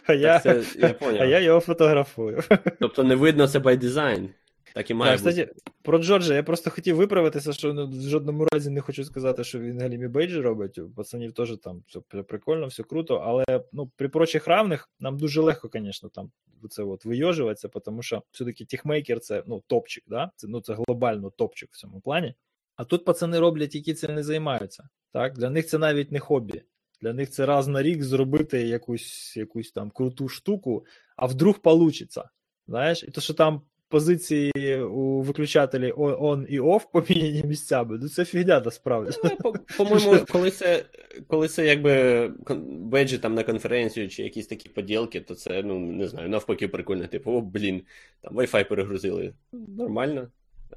а 0.06 0.12
я, 0.12 0.38
це, 0.38 0.64
я 0.78 0.94
а 1.20 1.24
я 1.24 1.40
його 1.40 1.60
фотографую. 1.60 2.42
Тобто 2.80 3.04
не 3.04 3.14
видно 3.14 3.48
це 3.48 3.58
by 3.58 3.78
design. 3.78 4.28
Так 4.74 4.90
і 4.90 4.94
має 4.94 5.12
Так, 5.12 5.24
бути. 5.24 5.44
кстати, 5.44 5.60
про 5.82 5.98
Джорджа 5.98 6.34
я 6.34 6.42
просто 6.42 6.70
хотів 6.70 6.96
виправитися, 6.96 7.52
що 7.52 7.72
ну, 7.72 7.88
в 7.88 8.00
жодному 8.00 8.46
разі 8.52 8.70
не 8.70 8.80
хочу 8.80 9.04
сказати, 9.04 9.44
що 9.44 9.58
він 9.58 9.80
Галімі 9.80 10.08
Бейджі 10.08 10.40
робить. 10.40 10.78
У 10.78 10.90
пацанів 10.90 11.32
теж 11.32 11.56
там 11.56 11.84
все 11.86 12.00
прикольно, 12.22 12.66
все 12.66 12.82
круто, 12.82 13.16
але 13.16 13.44
ну, 13.72 13.90
при 13.96 14.08
прочих 14.08 14.46
равних 14.46 14.90
нам 15.00 15.18
дуже 15.18 15.40
легко, 15.40 15.70
звісно, 15.74 16.08
там 16.08 16.30
це 16.70 16.82
от 16.82 17.04
вийожуватися, 17.04 17.68
тому 17.68 18.02
що 18.02 18.22
все-таки 18.30 18.64
тіхмейкер 18.64 19.20
це 19.20 19.42
ну, 19.46 19.62
топчик, 19.66 20.04
да? 20.06 20.30
це, 20.36 20.46
ну, 20.48 20.60
це 20.60 20.74
глобально 20.74 21.30
топчик 21.30 21.68
в 21.72 21.76
цьому 21.76 22.00
плані. 22.00 22.34
А 22.76 22.84
тут 22.84 23.04
пацани 23.04 23.38
роблять, 23.38 23.74
які 23.74 23.94
цим 23.94 24.14
не 24.14 24.22
займаються. 24.22 24.88
Так? 25.12 25.34
Для 25.38 25.50
них 25.50 25.66
це 25.66 25.78
навіть 25.78 26.12
не 26.12 26.18
хобі. 26.18 26.62
Для 27.02 27.12
них 27.12 27.30
це 27.30 27.46
раз 27.46 27.68
на 27.68 27.82
рік 27.82 28.02
зробити 28.02 28.62
якусь, 28.62 29.36
якусь 29.36 29.72
там 29.72 29.90
круту 29.90 30.28
штуку, 30.28 30.84
а 31.16 31.26
вдруг 31.26 31.58
получиться. 31.58 32.28
Знаєш, 32.68 33.02
і 33.02 33.10
то, 33.10 33.20
що 33.20 33.34
там 33.34 33.62
позиції 33.88 34.80
у 34.82 35.20
виключателі 35.20 35.92
on 35.92 36.20
on 36.20 36.46
і 36.46 36.60
off 36.60 36.80
поміняні 36.92 37.42
місцями, 37.42 37.98
ну 38.02 38.08
це 38.08 38.24
фігня 38.24 38.60
насправді. 38.64 39.18
Ну, 39.24 39.30
по- 39.36 39.54
По-моєму, 39.76 40.24
коли 40.32 40.50
це, 40.50 40.84
коли 41.26 41.48
це 41.48 41.66
якби 41.66 42.28
беджі 42.68 43.18
там 43.18 43.34
на 43.34 43.42
конференцію 43.42 44.08
чи 44.08 44.22
якісь 44.22 44.46
такі 44.46 44.68
поділки, 44.68 45.20
то 45.20 45.34
це, 45.34 45.62
ну, 45.62 45.78
не 45.80 46.08
знаю, 46.08 46.28
навпаки, 46.28 46.68
прикольно. 46.68 47.06
Типу, 47.06 47.32
о, 47.32 47.40
блін, 47.40 47.82
там 48.20 48.36
Wi-Fi 48.36 48.68
перегрузили. 48.68 49.34
Нормально. 49.52 50.28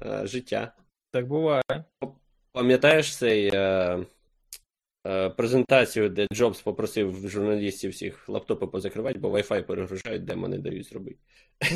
Е, 0.02 0.20
життя. 0.26 0.72
Так 1.10 1.26
буває. 1.26 1.62
Пам'ятаєш 2.52 3.16
цей 3.16 3.50
е, 3.54 3.98
е, 5.06 5.30
презентацію, 5.30 6.08
де 6.08 6.26
Джобс 6.32 6.60
попросив 6.60 7.28
журналістів 7.28 7.90
всіх 7.90 8.28
лаптопи 8.28 8.66
позакривати, 8.66 9.18
бо 9.18 9.30
Wi-Fi 9.30 9.62
перегружають, 9.62 10.24
де 10.24 10.36
не 10.36 10.58
дають 10.58 10.86
зробити. 10.86 11.18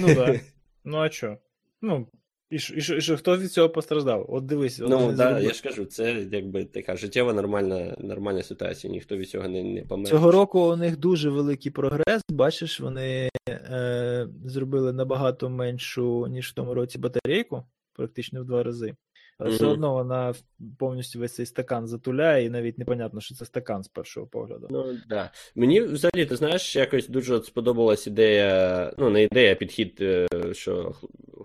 Ну 0.01 0.14
так. 0.14 0.41
Ну 0.87 0.99
а 0.99 1.11
що? 1.11 1.39
Ну, 1.82 2.07
і 2.51 2.59
що, 2.59 2.74
і 2.74 2.80
що, 2.80 2.97
і 2.97 3.01
що, 3.01 3.16
хто 3.16 3.39
від 3.39 3.53
цього 3.53 3.70
постраждав? 3.70 4.26
От 4.28 4.47
дивись, 4.47 4.80
от 4.80 4.89
Ну, 4.89 5.12
да, 5.12 5.41
я 5.41 5.53
ж 5.53 5.62
кажу, 5.62 5.85
це 5.85 6.26
якби 6.32 6.64
така 6.64 6.97
життєва 6.97 7.32
нормальна, 7.32 7.97
нормальна 7.99 8.43
ситуація, 8.43 8.93
ніхто 8.93 9.16
від 9.16 9.28
цього 9.28 9.49
не, 9.49 9.62
не 9.62 9.82
помре. 9.82 10.11
Цього 10.11 10.30
року 10.30 10.61
у 10.61 10.76
них 10.76 10.97
дуже 10.97 11.30
великий 11.30 11.72
прогрес. 11.72 12.22
Бачиш, 12.30 12.80
вони 12.80 13.30
е, 13.49 14.28
зробили 14.45 14.93
набагато 14.93 15.51
меншу, 15.51 16.26
ніж 16.26 16.49
в 16.49 16.55
тому 16.55 16.74
році 16.74 16.99
батарейку, 16.99 17.64
практично 17.93 18.43
в 18.43 18.45
два 18.45 18.62
рази. 18.62 18.95
Але 19.39 19.51
все 19.51 19.66
одно 19.66 19.93
вона 19.93 20.35
повністю 20.78 21.18
весь 21.18 21.35
цей 21.35 21.47
стакан 21.47 21.87
затуляє, 21.87 22.45
і 22.45 22.51
навіть 22.51 22.78
непонятно, 22.78 23.20
що 23.20 23.35
це 23.35 23.45
стакан 23.45 23.82
з 23.82 23.89
першого 23.89 24.26
погляду. 24.26 24.68
Ну, 24.70 24.99
да. 25.09 25.30
Мені 25.55 25.80
взагалі, 25.80 26.26
ти 26.26 26.37
знаєш, 26.37 26.76
якось 26.76 27.09
дуже 27.09 27.43
сподобалась 27.43 28.07
ідея, 28.07 28.93
ну, 28.99 29.11
не 29.11 29.22
ідея, 29.22 29.53
а 29.53 29.55
підхід, 29.55 29.99
е, 30.01 30.26
що 30.53 30.95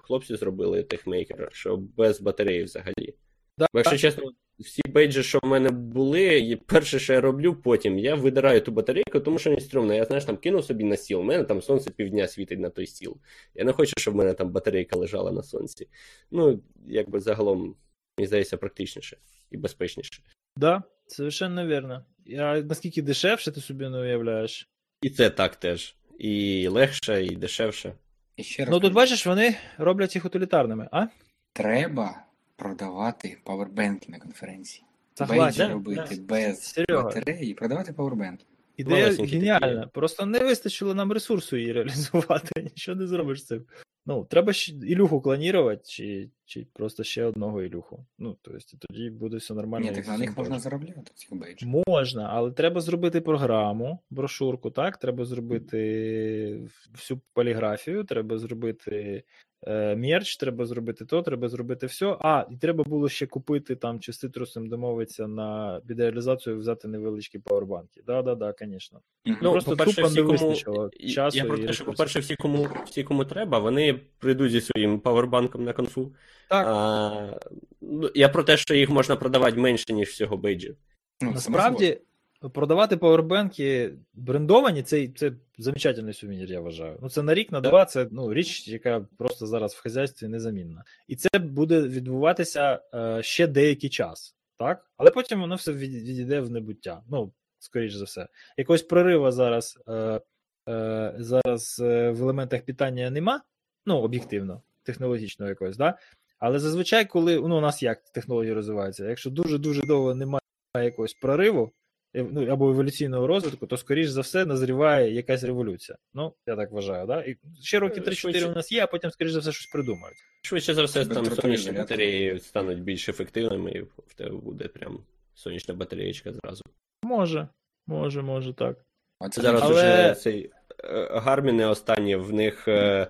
хлопці 0.04 0.36
зробили 0.36 0.84
техмейкера, 0.84 1.50
що 1.52 1.78
без 1.78 2.22
батареї 2.22 2.64
взагалі. 2.64 3.16
Да. 3.58 3.68
Бо 3.74 3.80
якщо 3.80 3.98
чесно, 3.98 4.32
всі 4.60 4.82
бейджі, 4.90 5.24
що 5.24 5.40
в 5.44 5.48
мене 5.48 5.70
були, 5.70 6.40
і 6.40 6.56
перше, 6.56 7.00
що 7.00 7.14
я 7.14 7.22
роблю 7.22 7.56
потім, 7.56 8.00
я 8.00 8.16
видираю 8.16 8.62
ту 8.62 8.72
батарейку, 8.72 9.20
тому 9.20 9.40
що 9.40 9.50
мені 9.50 9.62
стрьомно. 9.62 9.94
Я 9.94 10.06
знаєш, 10.06 10.26
там 10.26 10.38
кинув 10.38 10.66
собі 10.66 10.84
на 10.84 10.98
стіл. 10.98 11.20
У 11.20 11.24
мене 11.24 11.44
там 11.44 11.62
сонце 11.62 11.92
півдня 11.92 12.28
світить 12.28 12.60
на 12.60 12.70
той 12.70 12.86
стіл. 12.86 13.18
Я 13.56 13.64
не 13.64 13.74
хочу, 13.74 13.94
щоб 13.98 14.14
в 14.14 14.18
мене 14.18 14.34
там 14.34 14.50
батарейка 14.50 14.98
лежала 14.98 15.32
на 15.32 15.44
сонці. 15.44 15.88
Ну, 16.32 16.64
якби 16.88 17.20
загалом, 17.20 17.76
мені 18.18 18.28
здається, 18.28 18.58
практичніше 18.58 19.18
і 19.52 19.58
безпечніше. 19.58 20.22
Да, 20.56 20.84
совершенно 21.08 21.68
вірно. 21.68 22.06
А 22.40 22.62
наскільки 22.62 23.02
дешевше 23.02 23.52
ти 23.52 23.62
собі 23.62 23.90
не 23.90 23.98
уявляєш? 23.98 24.70
І 25.02 25.10
це 25.10 25.30
так 25.30 25.56
теж. 25.56 25.96
І 26.20 26.68
легше, 26.68 27.26
і 27.26 27.36
дешевше. 27.36 27.94
І 28.38 28.44
ще 28.44 28.66
раз 28.66 28.72
Ну 28.72 28.80
тут 28.80 28.94
бачиш, 28.94 29.26
вони 29.26 29.56
роблять 29.78 30.16
їх 30.16 30.26
утилітарними, 30.26 30.90
а? 30.92 31.08
треба 31.54 32.29
продавати 32.60 33.38
павербенки 33.44 34.12
на 34.12 34.20
конференції. 34.20 34.86
Бейджі 35.30 35.64
робити 35.64 36.16
да. 36.16 36.22
без 36.22 36.64
Серега. 36.64 37.04
батареї, 37.04 37.54
продавати 37.54 37.94
павербенки. 37.94 38.46
Ідея 38.78 39.12
геніальна. 39.12 39.80
такі. 39.82 39.92
Просто 39.94 40.26
не 40.26 40.40
вистачило 40.40 40.94
нам 40.94 41.12
ресурсу 41.12 41.58
її 41.58 41.72
реалізувати. 41.72 42.62
Нічого 42.64 42.98
не 42.98 43.08
зробиш 43.08 43.42
з 43.42 43.46
цим. 43.46 43.66
Ну, 44.06 44.26
треба 44.26 44.54
ще 44.54 44.72
Ілюху 44.72 45.22
клонувати, 45.22 45.82
чи, 45.86 46.30
чи 46.46 46.68
просто 46.74 47.04
ще 47.04 47.24
одного 47.24 47.64
Ілюху. 47.64 48.06
Ну, 48.18 48.38
тобто, 48.42 48.78
тоді 48.80 49.10
буде 49.10 49.38
все 49.38 49.54
нормально. 49.54 49.90
Ні, 49.90 49.96
так 49.96 50.08
на 50.08 50.18
них 50.18 50.38
можна 50.38 50.60
заробляти 50.60 51.12
цих 51.16 51.34
бейджів. 51.34 51.68
Можна, 51.88 52.30
але 52.32 52.52
треба 52.52 52.82
зробити 52.82 53.22
програму, 53.22 54.00
брошурку, 54.10 54.72
так? 54.72 54.98
Треба 54.98 55.26
зробити 55.26 56.70
всю 56.94 57.22
поліграфію, 57.34 58.04
треба 58.04 58.38
зробити 58.38 59.24
е, 59.68 59.96
мерч, 59.96 60.38
треба 60.38 60.66
зробити 60.66 61.06
то, 61.06 61.22
треба 61.22 61.50
зробити 61.50 61.86
все. 61.86 62.18
А, 62.20 62.46
і 62.52 62.58
треба 62.58 62.84
було 62.84 63.10
ще 63.10 63.26
купити 63.26 63.76
там 63.76 64.00
чи 64.00 64.14
з 64.14 64.20
цитрусом 64.20 64.70
домовитися 64.70 65.28
на 65.28 65.82
під 65.88 66.00
реалізацію 66.00 66.58
взяти 66.58 66.88
невеличкі 66.88 67.40
пауербанки. 67.40 68.02
Да, 68.08 68.22
да, 68.22 68.36
да, 68.36 68.54
звісно. 68.60 69.00
Ну, 69.42 69.52
Просто 69.52 69.72
по-перше, 69.72 69.96
тупо 69.96 70.08
всі, 70.08 70.16
не 70.16 70.24
кому... 70.24 70.50
вистачило 70.50 70.90
часу 70.90 71.38
Я 71.38 71.46
про 71.46 71.58
те, 71.58 71.74
що, 71.74 71.86
по-перше, 71.86 72.20
всі 72.20 72.36
кому, 72.36 72.68
всі, 72.86 73.04
кому 73.04 73.26
треба, 73.26 73.60
вони 73.60 74.00
прийдуть 74.20 74.52
зі 74.52 74.62
своїм 74.62 75.00
павербанком 75.00 75.64
на 75.64 75.74
конфу. 75.74 76.16
Так. 76.50 76.68
А, 76.68 77.40
ну, 77.82 78.10
я 78.16 78.30
про 78.30 78.44
те, 78.44 78.58
що 78.58 78.76
їх 78.76 78.90
можна 78.90 79.16
продавати 79.16 79.58
менше, 79.58 79.94
ніж 79.94 80.10
всього 80.10 80.38
бейджів. 80.38 80.78
Ну, 81.22 81.32
Насправді, 81.32 82.02
продавати 82.48 82.98
павербенки 82.98 83.94
брендовані, 84.14 84.84
це, 84.84 85.08
це 85.08 85.32
замечательний 85.58 86.14
сувенір, 86.14 86.52
я 86.52 86.60
вважаю. 86.60 86.98
Ну, 87.02 87.10
це 87.10 87.24
на 87.24 87.34
рік, 87.34 87.52
на 87.52 87.62
два, 87.62 87.86
це 87.86 88.08
ну, 88.12 88.34
річ, 88.34 88.68
яка 88.68 89.06
просто 89.18 89.48
зараз 89.48 89.74
в 89.74 89.82
хазяйстві 89.82 90.28
незамінна. 90.28 90.84
І 91.08 91.16
це 91.16 91.40
буде 91.40 91.82
відбуватися 91.82 92.82
е, 92.94 93.24
ще 93.24 93.48
деякий 93.48 93.90
час, 93.90 94.36
так? 94.58 94.92
Але 94.98 95.12
потім 95.12 95.42
воно 95.42 95.56
все 95.56 95.74
від- 95.74 95.94
відійде 95.94 96.40
в 96.40 96.50
небуття. 96.50 97.02
Ну, 97.10 97.34
скоріш 97.60 97.94
за 97.94 98.06
все. 98.06 98.28
Якогось 98.58 98.84
прориву 98.84 99.32
зараз, 99.32 99.80
е, 99.88 100.22
е, 100.70 101.16
зараз 101.18 101.80
е, 101.84 102.12
в 102.12 102.22
елементах 102.24 102.62
питання 102.62 103.10
нема, 103.10 103.42
ну, 103.86 103.98
об'єктивно, 103.98 104.62
технологічно 104.84 105.50
якогось, 105.50 105.78
да? 105.78 105.98
Але 106.40 106.60
зазвичай, 106.60 107.06
коли 107.06 107.36
ну, 107.36 107.58
у 107.58 107.62
нас 107.62 107.84
як 107.84 108.10
технології 108.10 108.54
розвиваються, 108.54 109.10
якщо 109.10 109.30
дуже-дуже 109.30 109.82
довго 109.82 110.16
немає 110.16 110.42
якогось 110.76 111.14
прориву, 111.14 111.72
ну, 112.14 112.48
або 112.52 112.70
еволюційного 112.70 113.28
розвитку, 113.28 113.68
то, 113.68 113.78
скоріш 113.78 114.08
за 114.10 114.22
все, 114.22 114.46
назріває 114.46 115.14
якась 115.14 115.44
революція. 115.44 115.98
Ну, 116.14 116.34
я 116.48 116.56
так 116.56 116.72
вважаю, 116.72 117.08
да? 117.08 117.22
І 117.22 117.38
ще 117.62 117.80
роки 117.80 118.00
Е, 118.00 118.04
3-4 118.04 118.14
швидше. 118.16 118.46
у 118.48 118.52
нас 118.56 118.72
є, 118.72 118.84
а 118.84 118.88
потім, 118.88 119.12
скоріш 119.12 119.32
за 119.32 119.40
все, 119.40 119.52
щось 119.52 119.68
придумають. 119.68 120.18
Швидше 120.42 120.74
за 120.74 120.84
все, 120.84 121.06
там 121.06 121.26
сонячні 121.26 121.72
батареї 121.72 122.40
стануть 122.40 122.82
більш 122.84 123.10
ефективними, 123.10 123.72
і 123.72 123.82
в 123.82 124.14
тебе 124.16 124.36
буде 124.38 124.68
прям 124.68 125.00
сонячна 125.34 125.74
батареєчка 125.74 126.34
зразу. 126.34 126.64
Може, 127.04 127.48
може, 127.88 128.22
може, 128.22 128.54
так. 128.54 128.78
А 129.20 129.30
це 129.30 129.42
Зараз 129.42 129.62
Але- 129.64 129.74
вже 130.12 130.16
цей 130.22 130.52
е, 130.84 131.10
Гарміни 131.14 131.66
останні, 131.66 132.16
в 132.16 132.34
них 132.34 132.68
е, 132.68 133.08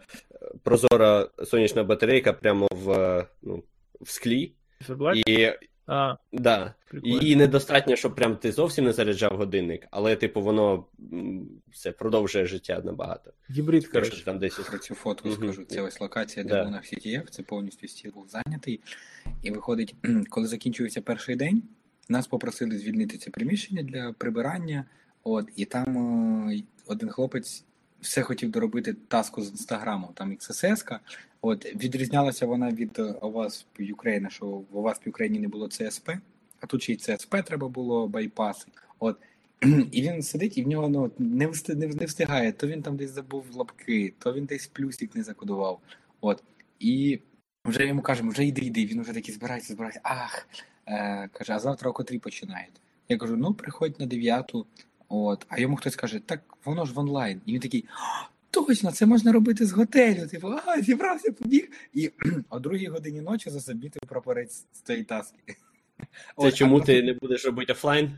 прозора 0.64 1.30
сонячна 1.46 1.84
батарейка 1.84 2.34
прямо 2.34 2.68
в, 2.72 2.92
е, 2.92 3.28
ну, 3.42 3.64
в 4.02 4.10
склі. 4.10 4.54
І, 5.28 5.52
А, 5.92 6.16
да, 6.34 6.74
прикольно. 6.90 7.18
і 7.20 7.36
недостатньо, 7.36 7.96
щоб 7.96 8.16
прям 8.16 8.36
ти 8.36 8.52
зовсім 8.52 8.86
не 8.86 8.94
заряджав 8.94 9.38
годинник, 9.38 9.88
але, 9.92 10.16
типу, 10.16 10.42
воно 10.42 10.86
все 11.72 11.92
продовжує 11.92 12.46
життя 12.46 12.82
набагато. 12.86 13.34
Гібрид, 13.52 13.88
Коротше, 13.88 14.26
там 14.26 14.40
10 14.40 14.66
Про 14.66 14.78
цю 14.78 14.96
фотку 14.96 15.30
Мгм. 15.30 15.38
скажу. 15.38 15.64
Це 15.66 15.82
ось 15.82 16.02
локація, 16.02 16.44
де 16.44 16.50
Да. 16.50 16.64
був 16.64 16.72
на 16.72 16.78
CTF, 16.78 17.30
це 17.30 17.44
повністю 17.44 17.88
стіл 17.88 18.12
був 18.12 18.28
зайнятий. 18.30 18.80
І 19.44 19.52
виходить, 19.52 19.96
коли 20.30 20.48
закінчується 20.48 21.02
перший 21.02 21.36
день, 21.36 21.64
нас 22.10 22.28
попросили 22.28 22.78
звільнити 22.78 23.18
це 23.18 23.30
приміщення 23.32 23.84
для 23.84 24.14
прибирання. 24.18 24.86
От, 25.24 25.46
і 25.56 25.66
там 25.66 25.98
е, 26.50 26.62
один 26.88 27.10
хлопець 27.10 27.66
все 28.02 28.22
хотів 28.22 28.52
доробити 28.52 28.94
таску 28.94 29.42
з 29.42 29.50
інстаграму, 29.50 30.10
там 30.14 30.32
XSS. 30.32 31.00
От 31.42 31.66
відрізнялася 31.76 32.46
вона 32.46 32.72
від 32.72 33.00
е, 33.00 33.02
OWASP 33.02 33.66
Ukraine, 33.80 34.30
що 34.30 34.46
в 34.46 34.66
OWASP 34.74 35.12
Ukraine 35.12 35.40
не 35.40 35.48
було 35.48 35.68
CSP, 35.68 36.20
а 36.60 36.66
тут 36.66 36.84
ще 36.84 36.94
й 36.94 36.98
CSP 36.98 37.44
треба 37.44 37.68
було 37.68 38.08
байпасити. 38.08 38.72
От. 39.00 39.18
І 39.92 40.02
він 40.02 40.24
сидить, 40.24 40.58
і 40.58 40.64
в 40.64 40.68
нього 40.68 40.90
ну, 40.90 41.12
не, 41.18 41.48
всти- 41.48 41.76
не, 41.76 41.88
не 41.88 42.06
встигає. 42.06 42.52
То 42.52 42.68
він 42.68 42.82
там 42.82 42.98
десь 42.98 43.12
забув 43.12 43.46
лапки, 43.56 44.14
то 44.20 44.34
він 44.34 44.46
десь 44.46 44.68
плюсик 44.68 45.16
не 45.16 45.24
закодував. 45.24 45.80
От. 46.22 46.44
І 46.80 47.20
вже 47.66 47.88
йому 47.88 48.02
кажемо, 48.02 48.32
вже 48.32 48.46
йди, 48.46 48.62
йди. 48.62 48.86
Він 48.86 49.02
вже 49.02 49.14
такий 49.14 49.34
збирається, 49.34 49.74
збирається. 49.74 50.02
Ах. 50.04 50.48
Е, 50.88 51.30
каже, 51.34 51.54
а 51.54 51.60
завтра 51.60 51.90
о 51.90 51.94
котрій 51.94 52.20
починають. 52.20 52.82
Я 53.10 53.18
кажу, 53.18 53.38
ну 53.38 53.54
приходь 53.54 54.00
на 54.00 54.06
дев'яту. 54.06 54.66
От. 55.10 55.46
А 55.50 55.60
йому 55.60 55.76
хтось 55.76 55.96
каже, 55.96 56.20
так 56.20 56.42
воно 56.66 56.86
ж 56.86 56.94
в 56.94 57.00
онлайн. 57.00 57.42
І 57.46 57.54
він 57.54 57.60
такий. 57.60 57.86
Точно, 58.52 58.92
це 58.92 59.06
можна 59.06 59.32
робити 59.32 59.66
з 59.66 59.72
готелю. 59.72 60.28
Типу, 60.28 60.54
а, 60.66 60.82
зібрався, 60.82 61.32
побіг. 61.32 61.72
І 61.94 62.12
о 62.50 62.60
другій 62.60 62.88
годині 62.88 63.22
ночі 63.22 63.50
засобітив 63.50 64.02
прапорець 64.08 64.66
з 64.74 64.82
цієї 64.82 65.04
таски. 65.04 65.38
Це 65.48 66.06
От, 66.36 66.56
чому 66.56 66.78
а 66.78 66.82
ти 66.82 67.04
не 67.04 67.14
будеш 67.14 67.46
робити 67.46 67.74
офлайн? 67.74 68.12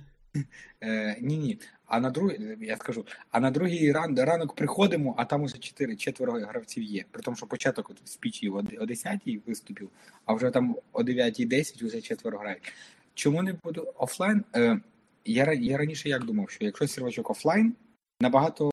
Е, 0.82 1.18
ні, 1.22 1.38
ні. 1.38 1.60
А 1.86 2.00
на 2.00 2.10
другий, 2.10 2.58
я 2.62 2.78
скажу, 2.78 3.06
а 3.32 3.40
на 3.40 3.52
другий 3.52 3.92
ран, 3.92 4.20
ранок 4.20 4.56
приходимо, 4.56 5.16
а 5.18 5.26
там 5.26 5.42
уже 5.42 5.58
чотири, 5.58 5.96
четверо 5.96 6.34
гравців 6.34 6.84
є. 6.84 7.06
При 7.12 7.24
тому, 7.24 7.38
що 7.38 7.46
початок 7.46 7.90
от 7.90 8.02
в 8.02 8.08
спічі 8.08 8.50
о, 8.50 8.54
о 8.54 8.86
10-й 8.86 9.42
виступів, 9.48 9.90
а 10.26 10.34
вже 10.34 10.52
там 10.52 10.76
о 10.92 11.02
9-10 11.02 11.86
вже 11.86 12.02
четверо 12.02 12.38
грають. 12.38 12.74
Чому 13.14 13.44
не 13.44 13.54
буду 13.64 13.94
офлайн? 13.98 14.44
Е, 14.56 14.80
я, 15.26 15.54
я 15.54 15.78
раніше 15.78 16.10
як 16.10 16.26
думав, 16.26 16.50
що 16.50 16.66
якщо 16.66 16.88
сервачок 16.88 17.30
офлайн, 17.30 17.74
набагато, 18.22 18.70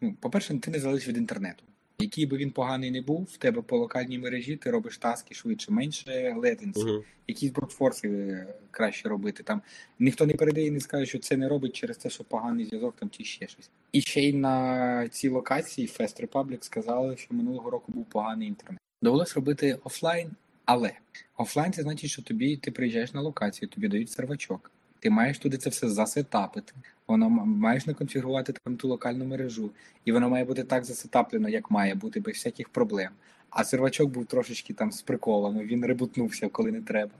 ну, 0.00 0.14
по-перше, 0.20 0.58
ти 0.58 0.70
не 0.70 0.80
залежиш 0.80 1.08
від 1.08 1.16
інтернету. 1.16 1.64
Який 2.00 2.26
би 2.26 2.36
він 2.36 2.50
поганий 2.50 2.90
не 2.90 3.02
був, 3.02 3.28
в 3.32 3.36
тебе 3.36 3.62
по 3.62 3.78
локальній 3.78 4.18
мережі 4.18 4.56
ти 4.56 4.70
робиш 4.70 4.98
таски 4.98 5.34
швидше, 5.34 5.72
менше 5.72 6.34
летенсі 6.36 6.80
Угу. 6.80 7.04
якісь 7.28 7.50
брутфорси 7.50 8.08
е, 8.08 8.54
краще 8.70 9.08
робити. 9.08 9.42
Там 9.42 9.62
ніхто 9.98 10.26
не 10.26 10.34
передає 10.34 10.66
і 10.66 10.70
не 10.70 10.80
скаже, 10.80 11.06
що 11.06 11.18
це 11.18 11.36
не 11.36 11.48
робить 11.48 11.72
через 11.72 11.96
те, 11.96 12.10
що 12.10 12.24
поганий 12.24 12.64
зв'язок 12.64 12.94
там 12.98 13.10
чи 13.10 13.24
ще 13.24 13.48
щось. 13.48 13.70
І 13.92 14.00
ще 14.00 14.20
й 14.22 14.32
на 14.32 15.08
цій 15.08 15.28
локації 15.28 15.88
Fest 15.88 16.26
Republic 16.26 16.64
сказали, 16.64 17.16
що 17.16 17.34
минулого 17.34 17.70
року 17.70 17.92
був 17.92 18.04
поганий 18.04 18.48
інтернет. 18.48 18.80
Довелось 19.02 19.34
робити 19.34 19.78
офлайн, 19.84 20.30
але 20.64 20.92
офлайн 21.36 21.72
це 21.72 21.82
значить, 21.82 22.10
що 22.10 22.22
тобі 22.22 22.56
ти 22.56 22.70
приїжджаєш 22.70 23.14
на 23.14 23.20
локацію, 23.20 23.68
тобі 23.68 23.88
дають 23.88 24.10
сервачок. 24.10 24.70
Ти 25.00 25.10
маєш 25.10 25.38
туди 25.38 25.56
це 25.56 25.70
все 25.70 25.88
засетапити. 25.88 26.72
Воно 27.08 27.28
маєш 27.30 27.86
наконфігурувати 27.86 28.52
там 28.52 28.76
ту 28.76 28.88
локальну 28.88 29.24
мережу, 29.24 29.70
і 30.04 30.12
воно 30.12 30.30
має 30.30 30.44
бути 30.44 30.64
так 30.64 30.84
засетаплено, 30.84 31.48
як 31.48 31.70
має 31.70 31.94
бути, 31.94 32.20
без 32.20 32.34
всяких 32.34 32.68
проблем. 32.68 33.10
А 33.50 33.64
сервачок 33.64 34.10
був 34.10 34.26
трошечки 34.26 34.74
там 34.74 34.92
з 34.92 35.02
приколами, 35.02 35.64
він 35.64 35.84
ребутнувся, 35.84 36.48
коли 36.48 36.72
не 36.72 36.80
треба. 36.80 37.12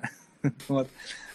От. 0.68 0.88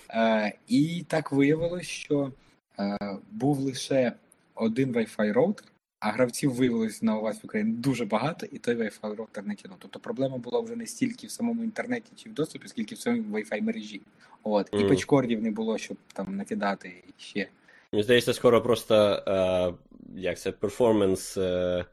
Е, 0.09 0.53
і 0.67 1.05
так 1.07 1.31
виявилось, 1.31 1.87
що 1.87 2.31
е, 2.79 2.97
був 3.31 3.59
лише 3.59 4.13
один 4.55 4.91
Wi-Fi 4.91 5.33
роутер, 5.33 5.65
а 5.99 6.11
гравців 6.11 6.53
виявилось 6.53 7.01
на 7.01 7.17
УВАС 7.17 7.43
в 7.43 7.45
Україні 7.45 7.71
дуже 7.71 8.05
багато, 8.05 8.45
і 8.45 8.57
той 8.57 8.75
Wi-Fi 8.75 9.15
роутер 9.15 9.45
не 9.45 9.55
тягнув. 9.55 9.77
Тобто 9.81 9.99
проблема 9.99 10.37
була 10.37 10.59
вже 10.59 10.75
не 10.75 10.85
стільки 10.85 11.27
в 11.27 11.31
самому 11.31 11.63
інтернеті 11.63 12.11
чи 12.15 12.29
в 12.29 12.33
доступі, 12.33 12.67
скільки 12.67 12.95
в 12.95 12.99
самій 12.99 13.21
Wi-Fi 13.21 13.61
мережі. 13.61 14.01
От. 14.43 14.69
І 14.73 14.83
patch 14.83 15.10
cord 15.10 15.31
ів 15.31 15.41
не 15.41 15.51
було, 15.51 15.77
щоб 15.77 15.97
там 16.13 16.35
накидати 16.35 17.03
ще. 17.17 17.47
Мені 17.91 18.03
здається, 18.03 18.33
скоро 18.33 18.61
просто 18.61 18.95
е, 19.27 19.73
як 20.15 20.39
це, 20.39 20.51
перформанс 20.51 21.37
е, 21.37 21.85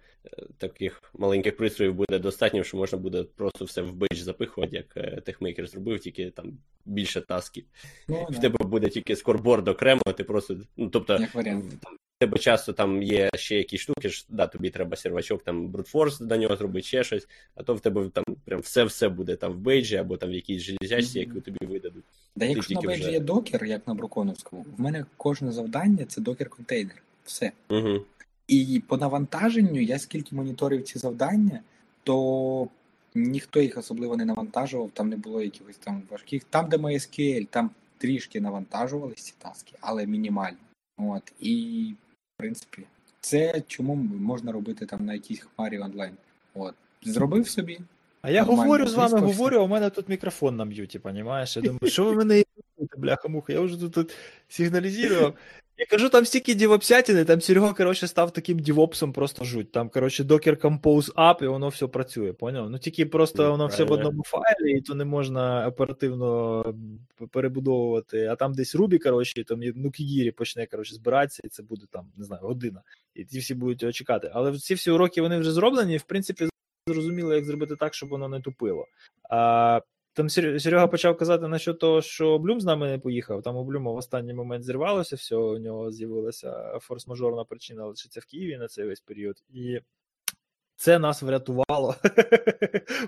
таких 0.59 1.03
маленьких 1.19 1.57
пристроїв 1.57 1.95
буде 1.95 2.19
достатньо, 2.19 2.65
що 2.65 2.77
можна 2.77 2.99
буде 2.99 3.25
просто 3.37 3.65
все 3.65 3.83
в 3.83 3.93
бейдж 3.95 4.19
запихувати, 4.19 4.77
як 4.77 4.97
е, 4.97 5.21
TechMaker 5.21 5.67
зробив, 5.67 6.01
тільки 6.01 6.31
там 6.31 6.59
більше 6.85 7.21
тасків. 7.21 7.65
Ну, 8.09 8.27
В 8.31 8.35
да, 8.35 8.41
тебе 8.41 8.65
буде 8.65 8.89
тільки 8.89 9.17
scoreboard 9.17 9.69
окремо, 9.69 10.03
ти 10.17 10.25
просто. 10.25 10.57
Ну, 10.77 10.89
тобто, 10.89 11.13
як 11.21 11.35
варіант. 11.35 11.65
в 11.85 12.19
тебе 12.21 12.39
часто 12.39 12.73
там 12.73 13.03
є 13.03 13.31
ще 13.35 13.57
якісь 13.57 13.81
штуки, 13.81 14.09
ж, 14.09 14.27
да, 14.29 14.47
тобі 14.47 14.71
треба 14.71 14.97
сервачок, 14.97 15.43
там 15.43 15.69
brute 15.69 15.94
force 15.94 16.19
до 16.19 16.37
нього 16.37 16.57
зробити, 16.57 16.87
ще 16.87 17.05
щось, 17.05 17.29
а 17.55 17.63
то 17.63 17.75
в 17.75 17.81
тебе 17.81 18.09
там 18.09 18.25
прям 18.45 18.61
все-все 18.61 19.09
буде 19.09 19.37
там 19.37 19.53
в 19.53 19.57
бейджі 19.59 19.97
або 19.97 20.17
там 20.17 20.31
в 20.31 20.33
якійсь 20.33 20.63
железячці, 20.63 21.21
Мгм. 21.21 21.29
яку 21.29 21.41
тобі 21.41 21.67
видадуть. 21.67 22.05
Да 22.41 22.47
якщо 22.47 22.75
на 22.75 22.81
бейджі 22.81 23.03
вже- 23.03 23.13
є 23.13 23.21
докер, 23.21 23.65
як 23.65 23.89
на 23.89 23.95
Бруконовському, 23.95 24.67
в 24.77 24.81
мене 24.81 25.05
кожне 25.17 25.53
завдання 25.53 26.05
це 26.05 26.21
докер-контейнер. 26.21 27.03
Все. 27.25 27.53
Угу. 27.71 28.01
І 28.49 28.83
по 28.87 28.97
навантаженню, 28.97 29.81
я 29.81 29.99
скільки 29.99 30.37
моніторив 30.37 30.83
ці 30.83 30.99
завдання, 30.99 31.61
то 32.05 32.69
ніхто 33.15 33.61
їх 33.61 33.79
особливо 33.79 34.17
не 34.17 34.25
навантажував, 34.25 34.91
там 34.91 35.09
не 35.09 35.17
було 35.17 35.43
якихось 35.43 35.77
там 35.77 36.03
важких. 36.11 36.45
Там, 36.45 36.69
де 36.69 36.77
MySQL, 36.77 37.47
там 37.47 37.71
трішки 37.99 38.41
навантажувалися 38.41 39.25
ці 39.25 39.35
таски, 39.39 39.73
але 39.81 40.07
мінімально. 40.07 40.59
От. 40.99 41.33
І, 41.41 41.85
в 42.35 42.39
принципі, 42.39 42.83
це 43.21 43.63
чому 43.67 43.95
можна 43.95 44.53
робити 44.53 44.87
там 44.87 45.05
на 45.05 45.15
якійсь 45.15 45.41
хмарі 45.41 45.79
онлайн. 45.79 46.13
От. 46.55 46.75
Зробив 47.03 47.49
собі. 47.49 47.81
А 48.23 48.31
я 48.31 48.41
Нормально, 48.41 48.63
говорю 48.63 48.87
з 48.87 48.95
вами, 48.95 49.21
говорю, 49.21 49.57
а 49.57 49.63
у 49.63 49.69
мене 49.69 49.91
тут 49.91 50.09
мікрофон 50.09 50.57
на 50.57 50.65
м'юті, 50.65 50.99
понімаєш? 50.99 51.57
Я 51.57 51.63
думаю, 51.63 51.81
що 51.91 52.05
ви 52.05 52.15
мене 52.15 52.45
бляха-муха, 52.97 53.53
я 53.53 53.61
вже 53.61 53.81
тут, 53.81 53.93
тут 53.93 54.15
сигналізував. 54.49 55.35
Я 55.81 55.87
кажу, 55.87 56.09
там 56.09 56.25
стільки 56.25 56.55
дівопсятини, 56.55 57.25
там 57.25 57.41
Серега, 57.41 57.73
коротше, 57.73 58.07
став 58.07 58.31
таким 58.31 58.59
дівопсом 58.59 59.13
просто 59.13 59.45
жуть. 59.45 59.73
Там, 59.73 59.89
коротше, 59.89 60.23
Docker 60.23 60.61
Compose 60.61 61.15
Up, 61.15 61.45
і 61.45 61.47
воно 61.47 61.69
все 61.69 61.87
працює, 61.87 62.33
поняв? 62.33 62.71
Ну 62.71 62.79
тільки 62.79 63.07
просто 63.07 63.51
воно 63.51 63.67
все 63.67 63.85
в 63.85 63.93
одному 63.93 64.23
файлі, 64.27 64.73
і 64.79 64.81
то 64.81 64.95
не 64.95 65.05
можна 65.05 65.69
оперативно 65.69 66.65
перебудовувати. 67.31 68.27
А 68.27 68.37
там 68.37 68.53
десь 68.55 68.77
Ruby, 68.77 68.99
коротше, 68.99 69.41
і 69.41 69.45
там 69.45 69.63
є- 69.63 69.73
ну, 69.77 69.91
Кігірі 69.91 70.31
почне, 70.31 70.67
коротше, 70.67 70.95
збиратися, 70.95 71.43
і 71.45 71.49
це 71.49 71.63
буде 71.63 71.87
там, 71.91 72.07
не 72.17 72.25
знаю, 72.25 72.43
година. 72.43 72.83
І 73.15 73.25
ті 73.25 73.39
всі 73.39 73.55
будуть 73.55 73.83
його 73.83 73.93
чекати. 73.93 74.31
Але 74.35 74.59
ці 74.59 74.75
всі 74.75 74.91
уроки 74.91 75.21
вони 75.21 75.39
вже 75.39 75.53
зроблені, 75.53 75.95
і 75.95 75.99
в 75.99 76.03
принципі, 76.03 76.49
зрозуміло, 76.87 77.35
як 77.35 77.45
зробити 77.45 77.77
так, 77.77 77.95
щоб 77.95 78.09
воно 78.09 78.29
не 78.29 78.41
тупило. 78.41 78.87
А, 79.31 79.81
там 80.13 80.29
Серега 80.29 80.87
почав 80.87 81.17
казати 81.17 81.49
насчет 81.49 81.79
того, 81.79 82.03
що 82.03 82.39
Блюм 82.39 82.61
з 82.61 82.65
нами 82.65 82.91
не 82.91 82.99
поїхав. 82.99 83.43
Там 83.43 83.57
у 83.57 83.65
Блюма 83.65 83.93
в 83.93 83.97
останній 83.97 84.35
момент 84.35 84.65
зірвалося 84.65 85.17
все, 85.17 85.37
у 85.37 85.59
нього 85.59 85.93
з'явилася 85.93 86.79
форс-мажорна 86.89 87.45
причина 87.45 87.87
лишитися 87.87 88.21
в 88.21 88.25
Києві 88.25 88.59
на 88.59 88.69
цей 88.69 88.87
весь 88.87 89.01
період. 89.01 89.37
І 89.55 89.81
це 90.77 90.99
нас 90.99 91.23
врятувало. 91.23 91.95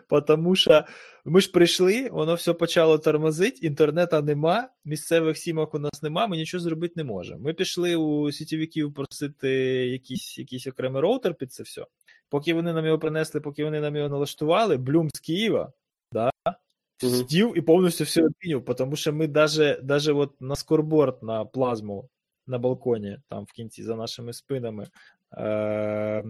Тому 0.27 0.57
що 0.57 0.85
ми 1.25 1.41
ж 1.41 1.51
прийшли, 1.51 2.09
воно 2.11 2.35
все 2.35 2.53
почало 2.53 2.99
тормозити, 2.99 3.67
інтернету 3.67 4.23
нема, 4.23 4.69
місцевих 4.85 5.39
сімок 5.39 5.75
у 5.75 5.79
нас 5.79 6.03
нема, 6.03 6.27
ми 6.27 6.37
нічого 6.37 6.61
зробити 6.63 6.95
не 6.97 7.05
можемо. 7.05 7.41
Ми 7.41 7.55
пішли 7.55 7.97
у 7.97 8.33
сітєвиків 8.33 8.95
просити 8.95 9.51
якийсь, 9.87 10.39
якийсь 10.39 10.67
окремий 10.67 11.03
роутер 11.03 11.35
під 11.35 11.53
це 11.53 11.63
все. 11.63 11.87
Поки 12.33 12.55
вони 12.55 12.73
нам 12.73 12.87
його 12.87 12.99
принесли, 12.99 13.41
поки 13.41 13.65
вони 13.65 13.81
нам 13.81 13.97
його 13.97 14.09
налаштували, 14.09 14.77
Блюм 14.77 15.11
з 15.15 15.21
Києва, 15.21 15.73
да, 16.13 16.31
сидів 17.01 17.59
і 17.59 17.61
повністю 17.61 18.05
все 18.05 18.23
обмінював, 18.23 18.77
тому 18.77 18.97
що 18.97 19.13
ми 19.13 19.27
даже, 19.27 19.81
даже 19.83 20.13
от 20.13 20.41
на 20.41 20.57
скорборд, 20.57 21.23
на 21.23 21.45
плазму 21.45 22.09
на 22.47 22.59
балконі, 22.59 23.19
там 23.29 23.45
в 23.45 23.53
кінці 23.53 23.83
за 23.83 23.97
нашими 23.97 24.33
спинами, 24.33 24.87
е, 25.33 26.25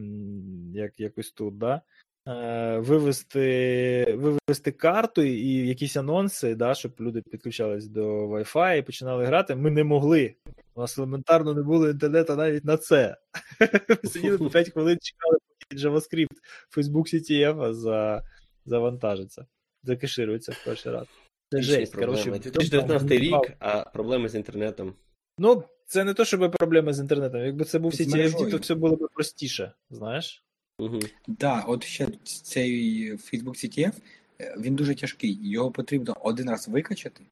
як, 0.74 1.00
якось 1.00 1.30
тут, 1.30 1.58
да, 1.58 1.80
е, 2.28 2.78
вивести, 2.78 4.16
вивести 4.18 4.72
карту 4.72 5.22
і 5.22 5.66
якісь 5.68 5.96
анонси, 5.96 6.54
да, 6.54 6.74
щоб 6.74 6.92
люди 7.00 7.22
підключались 7.22 7.86
до 7.86 8.28
Wi-Fi 8.28 8.78
і 8.78 8.82
починали 8.82 9.24
грати. 9.24 9.54
Ми 9.54 9.70
не 9.70 9.84
могли. 9.84 10.34
У 10.74 10.80
нас 10.80 10.98
елементарно 10.98 11.54
не 11.54 11.62
було 11.62 11.88
інтернету 11.88 12.36
навіть 12.36 12.64
на 12.64 12.76
це. 12.76 13.16
Ми 13.88 14.10
сиділи 14.10 14.38
по 14.38 14.50
5 14.50 14.72
хвилин, 14.72 14.98
чекали, 15.00 15.38
JavaScript 15.76 16.36
Facebook 16.76 17.14
CTF 17.14 17.72
за, 17.72 18.22
завантажиться, 18.66 19.46
закеширується 19.82 20.52
в 20.52 20.64
перший 20.64 20.92
раз. 20.92 21.06
Це 21.50 21.62
жесть. 21.62 21.94
Коротше, 21.94 22.30
2019 22.30 23.10
рік, 23.10 23.52
а 23.58 23.84
проблеми 23.84 24.28
з 24.28 24.34
інтернетом. 24.34 24.94
Ну, 25.38 25.64
це 25.86 26.04
не 26.04 26.14
то, 26.14 26.24
щоб 26.24 26.52
проблеми 26.52 26.92
з 26.92 26.98
інтернетом. 26.98 27.40
Якби 27.40 27.64
це 27.64 27.78
був 27.78 27.92
CTFD, 27.92 28.50
то 28.50 28.56
все 28.56 28.74
було 28.74 28.96
б 28.96 29.08
простіше, 29.14 29.72
знаєш? 29.90 30.44
Угу. 30.78 31.00
Да, 31.26 31.60
от 31.60 31.84
ще 31.84 32.08
цей 32.24 33.12
Facebook 33.12 33.64
CTF, 33.64 33.92
е, 34.40 34.56
він 34.60 34.76
дуже 34.76 34.94
тяжкий. 34.94 35.38
Його 35.50 35.70
потрібно 35.70 36.16
один 36.20 36.50
раз 36.50 36.68
викачати. 36.68 37.24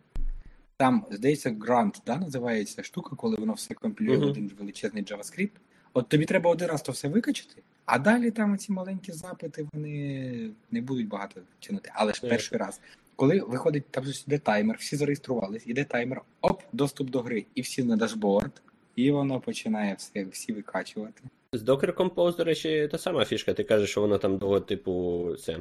Там, 0.77 1.07
здається, 1.11 1.51
Grant, 1.51 1.95
да, 2.07 2.17
називається 2.17 2.83
штука, 2.83 3.17
коли 3.17 3.37
воно 3.37 3.53
все 3.53 3.75
компілює 3.75 4.17
в 4.17 4.21
Мгм. 4.21 4.31
один 4.31 4.51
величезний 4.59 5.05
JavaScript. 5.05 5.51
От 5.93 6.09
тобі 6.09 6.25
треба 6.25 6.51
один 6.51 6.69
раз 6.69 6.83
то 6.83 6.93
все 6.93 7.09
викачати, 7.09 7.63
а 7.91 7.99
далі 7.99 8.31
там 8.31 8.59
ці 8.59 8.73
маленькі 8.73 9.13
запити 9.13 9.67
вони 9.73 10.51
не 10.71 10.81
будуть 10.81 11.09
багато 11.09 11.41
тягнути. 11.61 11.91
Але 11.95 12.13
ж 12.13 12.21
Так. 12.21 12.31
перший 12.31 12.59
раз. 12.59 12.81
Коли 13.17 13.41
виходить, 13.41 13.85
там 13.91 14.05
ж 14.05 14.25
йде 14.27 14.39
таймер, 14.39 14.77
всі 14.77 14.97
зареєструвались, 14.97 15.67
іде 15.67 15.85
таймер, 15.85 16.23
оп, 16.41 16.63
доступ 16.73 17.11
до 17.11 17.21
гри, 17.21 17.45
і 17.55 17.61
всі 17.61 17.85
на 17.85 17.97
дашборд, 17.97 18.63
і 18.97 19.11
воно 19.11 19.41
починає 19.41 19.95
все, 19.99 20.25
всі 20.25 20.53
викачувати. 20.53 21.23
З 21.53 21.63
Docker 21.63 21.93
Compose, 21.95 22.37
до 22.37 22.45
речі, 22.45 22.89
та 22.93 22.99
сама 22.99 23.25
фішка. 23.25 23.55
Ти 23.55 23.65
кажеш, 23.65 23.91
що 23.91 24.01
воно 24.01 24.19
там 24.19 24.39
довго, 24.39 24.61
типу, 24.61 25.27
це 25.37 25.57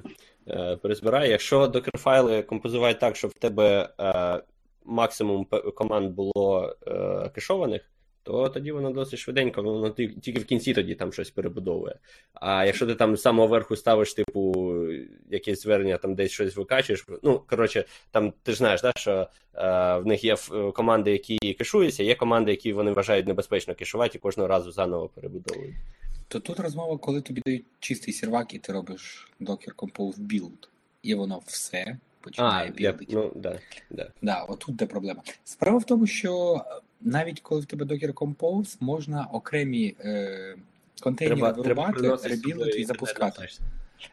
е, 0.47 0.75
перезбирає. 0.75 1.31
Якщо 1.31 1.67
Docker 1.67 1.97
файли 1.97 2.43
композувати 2.43 2.99
так, 2.99 3.15
щоб 3.15 3.31
в 3.31 3.39
тебе 3.39 3.89
е, 3.99 4.41
максимум 4.85 5.47
команд 5.75 6.11
було 6.11 6.75
е, 6.87 7.29
кешованих, 7.29 7.81
то 8.23 8.49
тоді 8.49 8.71
воно 8.71 8.91
досить 8.91 9.19
швиденько, 9.19 9.63
воно 9.63 9.89
тільки 9.89 10.39
в 10.39 10.45
кінці 10.45 10.73
тоді 10.73 10.95
там 10.95 11.13
щось 11.13 11.29
перебудовує. 11.31 11.95
А 12.33 12.65
якщо 12.65 12.87
ти 12.87 12.95
там 12.95 13.17
з 13.17 13.21
самого 13.21 13.47
верху 13.47 13.75
ставиш, 13.75 14.13
типу, 14.13 14.75
якесь 15.29 15.61
звернення, 15.61 15.97
там 15.97 16.15
десь 16.15 16.31
щось 16.31 16.55
викачуєш, 16.55 17.05
ну, 17.23 17.39
коротше, 17.49 17.85
там 18.11 18.33
ти 18.43 18.51
ж 18.51 18.57
знаєш, 18.57 18.81
да, 18.81 18.91
що 18.97 19.27
е, 19.55 19.97
в 19.97 20.05
них 20.05 20.23
є 20.23 20.35
е, 20.53 20.71
команди, 20.71 21.11
які 21.11 21.53
кешуються, 21.53 22.03
є 22.03 22.15
команди, 22.15 22.51
які 22.51 22.73
вони 22.73 22.91
вважають 22.91 23.27
небезпечно 23.27 23.75
кешувати 23.75 24.17
і 24.17 24.21
кожного 24.21 24.47
разу 24.47 24.71
заново 24.71 25.09
перебудовують. 25.09 25.75
То 26.27 26.39
тут 26.39 26.59
розмова, 26.59 26.97
коли 26.97 27.21
тобі 27.21 27.41
дають 27.45 27.65
чистий 27.79 28.13
сервак, 28.13 28.53
і 28.53 28.59
ти 28.59 28.73
робиш 28.73 29.31
Docker 29.41 29.75
Compose 29.75 30.17
build, 30.19 30.67
і 31.01 31.13
воно 31.15 31.41
все 31.45 31.97
А, 32.21 32.23
починає 32.23 32.73
я, 32.77 32.91
білдити. 32.91 33.15
ну, 33.15 33.31
да, 33.35 33.59
да. 33.89 34.11
Да, 34.21 34.41
отут 34.43 34.75
де 34.75 34.85
проблема. 34.85 35.21
Справа 35.43 35.77
в 35.77 35.83
тому, 35.83 36.07
що 36.07 36.61
навіть 37.01 37.39
коли 37.39 37.61
в 37.61 37.65
тебе 37.65 37.85
Docker 37.85 38.13
Compose, 38.13 38.77
можна 38.79 39.27
окремі 39.31 39.95
е, 39.99 40.55
контейнери 41.01 41.53
вирубати, 41.53 41.93
приносити 41.93 42.29
ребілдити 42.29 42.79
і 42.79 42.85
запускати. 42.85 43.47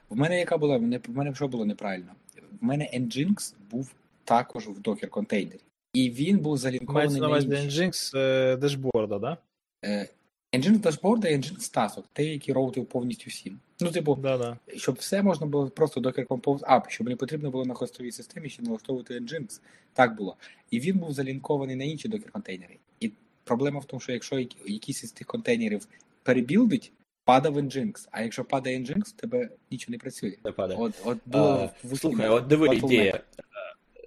В 0.08 0.16
мене 0.16 0.38
яка 0.38 0.58
була? 0.58 0.76
В 0.76 0.82
мене, 0.82 1.00
в 1.08 1.16
мене 1.16 1.34
що 1.34 1.48
було 1.48 1.64
неправильно? 1.64 2.12
В 2.60 2.64
мене 2.64 2.90
Nginx 2.94 3.54
був 3.70 3.94
також 4.24 4.66
в 4.66 4.78
Docker 4.78 5.08
контейнері. 5.08 5.60
І 5.92 6.10
він 6.10 6.38
був 6.38 6.58
залінкований 6.58 7.14
на 7.14 7.20
на 7.20 7.26
увазі. 7.26 7.48
Nginx 7.48 8.18
е, 8.18 8.56
дешборда, 8.56 9.18
да? 9.18 9.36
Е, 9.84 10.08
Nginx 10.52 10.78
дашборда 10.80 11.28
і 11.28 11.36
Nginx 11.36 11.72
тасок, 11.74 12.04
те, 12.12 12.24
які 12.24 12.52
роутив 12.52 12.86
повністю 12.86 13.30
всім. 13.30 13.58
Ну, 13.80 13.90
типу, 13.90 14.14
Да, 14.14 14.38
да. 14.38 14.58
щоб 14.76 14.94
все 14.94 15.22
можна 15.22 15.46
було 15.46 15.68
просто 15.70 16.00
Docker 16.00 16.26
Compose 16.26 16.60
App, 16.60 16.88
щоб 16.88 17.08
не 17.08 17.16
потрібно 17.16 17.50
було 17.50 17.64
на 17.64 17.74
хостовій 17.74 18.12
системі 18.12 18.48
ще 18.48 18.62
налаштовувати 18.62 19.20
Nginx. 19.20 19.60
Так 19.92 20.16
було. 20.16 20.36
І 20.70 20.80
він 20.80 20.98
був 20.98 21.12
залінкований 21.12 21.76
на 21.76 21.84
інші 21.84 22.08
Docker 22.08 22.30
контейнери. 22.30 22.76
І 23.00 23.10
проблема 23.44 23.80
в 23.80 23.84
тому, 23.84 24.00
що 24.00 24.12
якщо 24.12 24.38
як- 24.38 24.68
якийсь 24.68 25.04
із 25.04 25.12
тих 25.12 25.26
контейнерів 25.26 25.86
перебілдить, 26.22 26.92
падав 27.24 27.56
Nginx. 27.58 28.08
А 28.10 28.22
якщо 28.22 28.44
падає 28.44 28.78
Nginx, 28.78 29.00
в 29.00 29.12
тебе 29.12 29.48
нічого 29.70 29.92
не 29.92 29.98
працює. 29.98 30.36
Не 30.44 30.52
падає. 30.52 30.80
От, 30.80 30.92
от 31.04 31.18
було 31.26 31.70
А, 31.92 31.96
Слухай, 31.96 32.28
от 32.28 32.46
диви 32.46 32.76
ідея. 32.76 33.20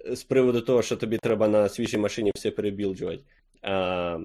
Е, 0.06 0.16
З 0.16 0.22
приводу 0.22 0.60
того, 0.60 0.82
що 0.82 0.96
тобі 0.96 1.18
треба 1.18 1.48
на 1.48 1.68
свіжій 1.68 1.98
машині 1.98 2.32
все 2.34 2.50
перебілджувати. 2.50 3.22
А, 3.62 4.18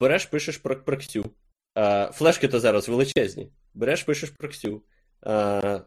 береш, 0.00 0.26
пишеш 0.26 0.56
про 0.56 0.76
проксю. 0.82 1.30
А, 1.80 2.10
флешки 2.12 2.48
то 2.48 2.60
зараз 2.60 2.88
величезні. 2.88 3.50
Береш, 3.74 4.02
пишеш 4.02 4.30
проксю. 4.30 4.82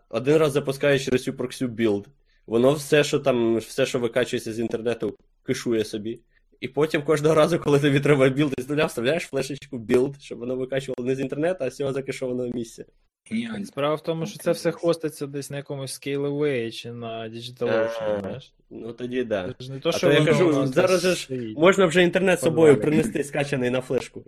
Один 0.09 0.37
раз 0.37 0.51
запускаєш 0.51 1.05
через 1.05 1.23
цю 1.23 1.33
проксю 1.33 1.67
build. 1.67 2.07
Воно 2.47 2.73
все, 2.73 3.03
що 3.03 3.19
там, 3.19 3.57
все, 3.57 3.85
що 3.85 3.99
викачується 3.99 4.53
з 4.53 4.59
інтернету, 4.59 5.17
кишує 5.45 5.85
собі. 5.85 6.21
І 6.59 6.67
потім 6.67 7.03
кожного 7.03 7.35
разу, 7.35 7.59
коли 7.59 7.79
тобі 7.79 7.99
треба 7.99 8.29
build 8.29 8.53
з 8.57 8.69
нуля, 8.69 8.85
вставляєш 8.85 9.23
флешечку 9.23 9.77
build, 9.77 10.21
щоб 10.21 10.39
воно 10.39 10.55
викачувало 10.55 11.07
не 11.07 11.15
з 11.15 11.19
інтернету, 11.19 11.63
а 11.65 11.69
з 11.69 11.75
цього 11.75 11.93
закишованого 11.93 12.49
місця. 12.49 12.85
Геніально. 13.29 13.65
Справа 13.65 13.95
в 13.95 14.03
тому, 14.03 14.25
що 14.25 14.39
це 14.39 14.51
все 14.51 14.71
хоститься 14.71 15.27
десь 15.27 15.49
на 15.49 15.57
якомусь 15.57 15.99
Scaleway 15.99 16.71
чи 16.71 16.91
на 16.91 17.29
DigitalOcean, 17.29 18.17
А, 18.17 18.19
знаєш? 18.19 18.53
Ну 18.69 18.93
тоді 18.93 19.23
да. 19.23 19.55
Не 19.69 19.79
то, 19.79 19.89
А 19.89 19.91
що 19.91 20.07
то 20.07 20.13
я 20.13 20.25
кажу, 20.25 20.67
зараз 20.67 21.01
же 21.01 21.15
ж. 21.15 21.27
Можна 21.57 21.85
вже 21.85 22.03
інтернет 22.03 22.39
з 22.39 22.43
собою 22.43 22.81
принести 22.81 23.23
скачаний 23.23 23.69
на 23.69 23.81
флешку. 23.81 24.23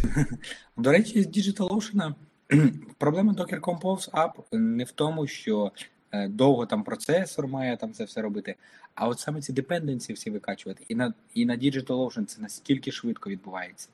До 0.76 0.92
речі, 0.92 1.22
з 1.22 1.26
DigitalOcean 1.26 2.14
проблема 2.98 3.32
Docker 3.32 3.60
Compose 3.60 4.10
App 4.10 4.32
не 4.52 4.84
в 4.84 4.90
тому, 4.90 5.26
що 5.26 5.72
е, 6.12 6.28
довго 6.28 6.66
там 6.66 6.82
процесор 6.82 7.46
має 7.46 7.76
там 7.76 7.92
це 7.92 8.04
все 8.04 8.22
робити, 8.22 8.54
а 8.94 9.08
от 9.08 9.18
саме 9.18 9.40
ці 9.40 9.52
депенденції 9.52 10.16
всі 10.16 10.30
викачувати. 10.30 10.84
І 10.88 10.94
на, 10.94 11.14
і 11.34 11.46
на 11.46 11.56
DigitalOcean 11.56 12.24
це 12.24 12.42
настільки 12.42 12.92
швидко 12.92 13.30
відбувається. 13.30 13.88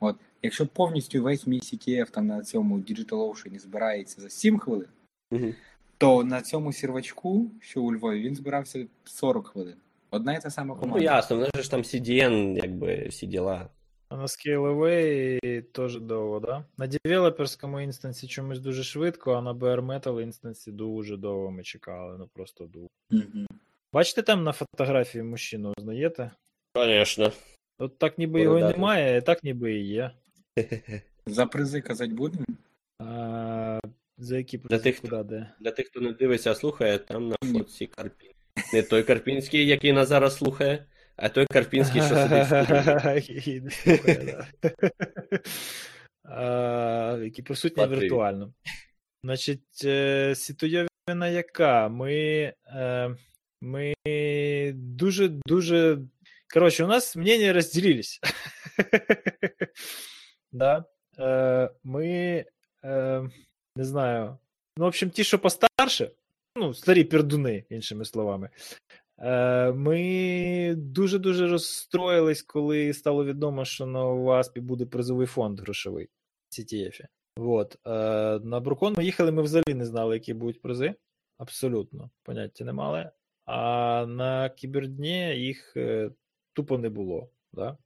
От, 0.00 0.16
якщо 0.42 0.66
повністю 0.66 1.22
весь 1.22 1.46
мій 1.46 1.60
CTF 1.60 2.10
там 2.10 2.26
на 2.26 2.42
цьому 2.42 2.78
DigitalOcean 2.78 3.58
збирається 3.58 4.20
за 4.20 4.28
7 4.30 4.58
хвилин, 4.58 4.88
Мгм. 5.30 5.54
то 5.98 6.24
на 6.24 6.40
цьому 6.42 6.72
сервачку, 6.72 7.50
що 7.60 7.82
у 7.82 7.92
Львові, 7.94 8.20
він 8.22 8.34
збирався 8.34 8.86
40 9.04 9.46
хвилин. 9.46 9.74
Одна 10.10 10.34
і 10.34 10.40
та 10.40 10.50
сама 10.50 10.78
Ну 10.86 10.98
ясно, 10.98 11.36
в 11.36 11.40
нас 11.40 11.50
ж 11.56 11.70
там 11.70 11.82
CDN, 11.82 12.56
якби 12.56 13.06
всі 13.08 13.26
діла. 13.26 13.68
А 14.08 14.16
на 14.16 14.22
Scaleway 14.26 15.62
теж 15.62 16.00
довго, 16.00 16.40
да? 16.40 16.64
На 16.78 16.86
девелоперському 16.86 17.80
інстансі 17.80 18.26
чомусь 18.26 18.58
дуже 18.60 18.84
швидко, 18.84 19.32
а 19.32 19.42
на 19.42 19.54
Bare 19.54 19.86
Metal 19.86 20.20
інстансі 20.20 20.72
дуже 20.72 21.16
довго 21.16 21.50
ми 21.50 21.62
чекали, 21.62 22.18
ну 22.18 22.28
просто 22.32 22.64
довго. 22.66 22.88
Мгм. 23.10 23.46
Бачите 23.92 24.22
там 24.22 24.44
на 24.44 24.52
фотографії 24.52 25.24
мужчину, 25.24 25.74
знаєте? 25.78 26.30
Звісно. 26.76 27.32
От 27.78 27.98
так 27.98 28.18
ніби 28.18 28.40
його 28.42 28.58
і 28.58 28.62
немає, 28.62 29.18
а 29.18 29.20
так 29.20 29.44
ніби 29.44 29.72
і 29.74 29.86
є. 29.86 30.10
За 31.26 31.46
призи 31.46 31.80
казати 31.80 32.12
будемо? 32.12 32.44
А, 32.98 33.80
за 34.18 34.36
які 34.38 34.58
Для 34.58 34.68
призи 34.68 34.82
тих, 34.82 34.96
хто- 34.96 35.22
де? 35.22 35.50
Для 35.60 35.70
тих, 35.70 35.86
хто 35.86 36.00
не 36.00 36.12
дивиться, 36.12 36.50
а 36.50 36.54
слухає, 36.54 36.98
там 36.98 37.28
на 37.28 37.36
фотці 37.52 37.86
Карпін. 37.86 38.30
Не 38.74 38.82
той 38.82 39.02
Карпінський, 39.02 39.66
який 39.66 39.92
нас 39.92 40.08
зараз 40.08 40.36
слухає, 40.36 40.86
а 41.16 41.28
той 41.28 41.46
Карпінський, 41.46 42.02
що 42.02 42.14
сидить 42.14 42.48
в 42.50 42.66
студії. 43.26 43.62
А, 46.24 47.18
Які 47.22 47.42
присутні 47.42 47.76
Патрій. 47.84 48.00
віртуально. 48.00 48.54
Значить, 49.24 49.84
е, 49.84 50.34
ситуйовина 50.34 51.28
яка? 51.30 51.88
Ми, 51.88 52.14
е, 52.66 53.16
ми 53.60 53.94
дуже-дуже. 54.74 55.98
Коротше, 56.54 56.84
у 56.84 56.86
нас 56.86 57.16
мнения 57.16 57.52
разделились. 57.52 58.20
Да. 60.52 60.84
Е, 61.18 61.70
Ми 61.84 62.06
е, 62.84 63.30
не 63.76 63.84
знаю. 63.84 64.38
Ну, 64.76 64.84
в 64.84 64.88
общем, 64.88 65.10
ті, 65.10 65.24
що 65.24 65.38
постарше, 65.38 66.10
ну, 66.56 66.74
старі 66.74 67.04
пердуни, 67.04 67.64
іншими 67.70 68.04
словами. 68.04 68.48
Е, 69.18 69.72
Ми 69.72 70.74
дуже-дуже 70.76 71.48
розстроїлись, 71.48 72.42
коли 72.42 72.92
стало 72.92 73.24
відомо, 73.24 73.64
що 73.64 73.86
на 73.86 74.04
УАСПі 74.04 74.60
буде 74.60 74.86
призовий 74.86 75.26
фонд 75.26 75.60
грошовий 75.60 76.08
CTF. 76.50 77.06
Вот. 77.36 77.76
Е, 77.86 77.90
на 78.38 78.60
Брукон 78.60 78.94
ми 78.96 79.04
їхали, 79.04 79.32
ми 79.32 79.42
взагалі 79.42 79.74
не 79.74 79.86
знали, 79.86 80.14
які 80.14 80.34
будуть 80.34 80.62
призи. 80.62 80.94
Абсолютно, 81.38 82.10
поняття 82.22 82.64
не 82.64 82.72
мали. 82.72 83.10
А 83.44 84.06
на 84.06 84.50
кібердні 84.50 85.36
їх 85.36 85.76
е, 85.76 86.10
тупо 86.52 86.78
не 86.78 86.88
було. 86.88 87.30
Да? 87.52 87.78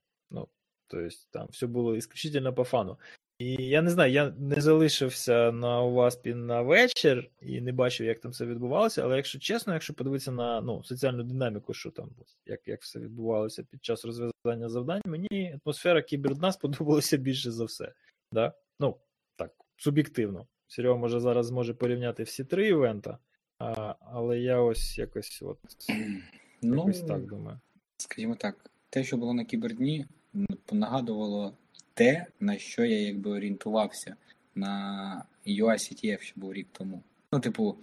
Ну, 0.92 1.00
тобто 1.00 1.16
там 1.30 1.48
все 1.50 1.66
було 1.66 1.96
ісключительно 1.96 2.54
по 2.54 2.64
фану. 2.64 2.98
І 3.38 3.52
я 3.52 3.82
не 3.82 3.90
знаю, 3.90 4.12
я 4.12 4.30
не 4.30 4.60
залишився 4.60 5.52
на 5.52 5.82
УВАСПі 5.82 6.34
на 6.34 6.62
вечір 6.62 7.30
і 7.40 7.60
не 7.60 7.72
бачив, 7.72 8.06
як 8.06 8.20
там 8.20 8.30
все 8.32 8.46
відбувалося. 8.46 9.02
Але 9.02 9.16
якщо 9.16 9.38
чесно, 9.38 9.72
якщо 9.72 9.94
подивитися 9.94 10.32
на 10.32 10.60
ну, 10.60 10.84
соціальну 10.84 11.22
динаміку, 11.22 11.74
що 11.74 11.90
там, 11.90 12.10
як 12.46 12.68
як 12.68 12.82
все 12.82 12.98
відбувалося 12.98 13.62
під 13.62 13.84
час 13.84 14.04
розв'язання 14.04 14.68
завдань, 14.68 15.02
мені 15.06 15.58
атмосфера 15.64 16.02
кібердна 16.02 16.52
сподобалася 16.52 17.16
більше 17.16 17.50
за 17.50 17.64
все. 17.64 17.92
Да? 18.32 18.52
Ну, 18.80 18.96
так, 19.36 19.52
суб'єктивно. 19.76 20.46
Серега 20.66 20.96
може 20.96 21.20
зараз 21.20 21.46
зможе 21.46 21.74
порівняти 21.74 22.22
всі 22.22 22.44
три 22.44 22.68
івента, 22.68 23.18
а, 23.58 23.94
але 24.00 24.38
я 24.38 24.60
ось 24.60 24.98
якось 24.98 25.42
от 25.42 25.58
Ну, 26.62 26.76
якось 26.76 27.00
так 27.00 27.26
думаю. 27.26 27.60
скажімо 27.96 28.34
так, 28.34 28.70
те, 28.90 29.04
що 29.04 29.16
було 29.16 29.34
на 29.34 29.44
кібердні, 29.44 30.06
нагадувало 30.72 31.52
те, 31.94 32.26
на 32.40 32.58
що 32.58 32.84
я 32.84 33.00
якби 33.00 33.30
орієнтувався 33.30 34.16
на 34.54 35.24
UICTF, 35.46 36.20
що 36.20 36.32
був 36.40 36.52
рік 36.52 36.66
тому. 36.72 37.02
Ну, 37.32 37.40
типу, 37.40 37.76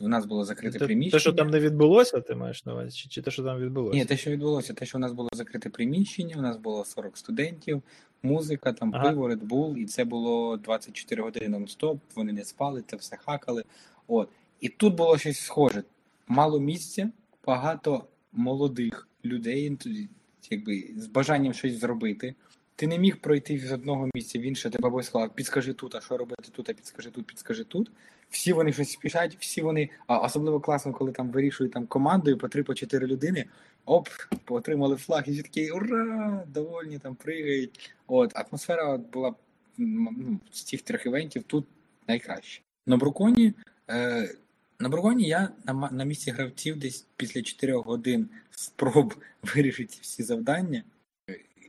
в 0.00 0.08
нас 0.08 0.26
було 0.26 0.44
закрите 0.44 0.78
Те, 0.78 0.84
приміщення. 0.84 1.12
те, 1.12 1.18
що 1.20 1.32
там 1.32 1.50
не 1.50 1.60
відбулося, 1.60 2.20
ти 2.20 2.34
маєш 2.34 2.64
на 2.66 2.72
увазі, 2.72 2.98
чи, 2.98 3.08
чи 3.08 3.22
те, 3.22 3.30
що 3.30 3.42
там 3.44 3.58
відбулося? 3.58 3.98
Ні, 3.98 4.04
те, 4.04 4.16
що 4.16 4.30
відбулося, 4.30 4.74
те, 4.74 4.86
що 4.86 4.98
у 4.98 5.00
нас 5.00 5.12
було 5.12 5.28
закрите 5.32 5.70
приміщення, 5.70 6.34
у 6.38 6.42
нас 6.42 6.56
було 6.56 6.84
40 6.84 7.16
студентів, 7.16 7.82
музика, 8.22 8.72
там 8.72 8.94
Ага. 8.94 9.08
пиво, 9.10 9.28
Red 9.28 9.46
Bull, 9.46 9.76
і 9.76 9.86
це 9.86 10.04
було 10.04 10.56
24 10.56 11.22
години 11.22 11.58
нон-стоп, 11.58 11.98
вони 12.14 12.32
не 12.32 12.44
спали, 12.44 12.84
це 12.86 12.96
все 12.96 13.16
хакали. 13.16 13.64
От. 14.06 14.28
І 14.60 14.68
тут 14.68 14.94
було 14.94 15.18
щось 15.18 15.40
схоже. 15.40 15.82
Мало 16.28 16.60
місця, 16.60 17.10
багато 17.46 18.04
молодих 18.32 19.08
людей, 19.24 19.76
якби 20.50 20.84
з 20.96 21.06
бажанням 21.06 21.52
щось 21.52 21.80
зробити. 21.80 22.34
Ти 22.76 22.86
не 22.86 22.98
міг 22.98 23.16
пройти 23.16 23.58
з 23.58 23.72
одного 23.72 24.10
місця 24.14 24.38
в 24.38 24.42
інше, 24.42 24.70
тебе 24.70 24.82
бабусь 24.82 25.06
сказала, 25.06 25.30
підскажи 25.34 25.72
тут, 25.72 25.94
а 25.94 26.00
що 26.00 26.16
робити 26.16 26.48
тут, 26.52 26.70
а 26.70 26.72
підскажи 26.72 27.10
тут, 27.10 27.26
підскажи 27.26 27.64
тут. 27.64 27.90
Всі 28.30 28.52
вони 28.52 28.72
щось 28.72 28.90
спішать, 28.90 29.36
всі 29.40 29.62
вони, 29.62 29.88
а 30.06 30.18
особливо 30.18 30.60
класно, 30.60 30.92
коли 30.92 31.12
там 31.12 31.30
вирішують 31.30 31.72
там 31.72 31.86
командою 31.86 32.38
по 32.38 32.48
три, 32.48 32.62
по 32.62 32.74
чотири 32.74 33.06
людини. 33.06 33.44
Оп, 33.84 34.08
отримали 34.48 34.96
флаг, 34.96 35.24
і 35.26 35.30
всі 35.30 35.42
такі 35.42 35.70
ура! 35.70 36.44
Довольні 36.46 36.98
там 36.98 37.14
пригають. 37.14 37.94
От 38.06 38.32
атмосфера 38.36 38.96
була 38.96 39.34
ну, 39.78 40.40
з 40.50 40.62
цих 40.62 40.82
трьох 40.82 41.06
івентів 41.06 41.42
тут 41.42 41.66
найкраще. 42.08 42.62
На 42.86 42.96
Бруконі, 42.96 43.54
е, 43.90 44.34
на 44.78 44.88
Бруконі 44.88 45.28
я 45.28 45.48
на, 45.64 45.90
на 45.92 46.04
місці 46.04 46.30
гравців 46.30 46.78
десь 46.78 47.06
після 47.16 47.42
4 47.42 47.72
годин 47.72 48.28
спроб 48.50 49.14
вирішити 49.42 49.98
всі 50.00 50.22
завдання. 50.22 50.82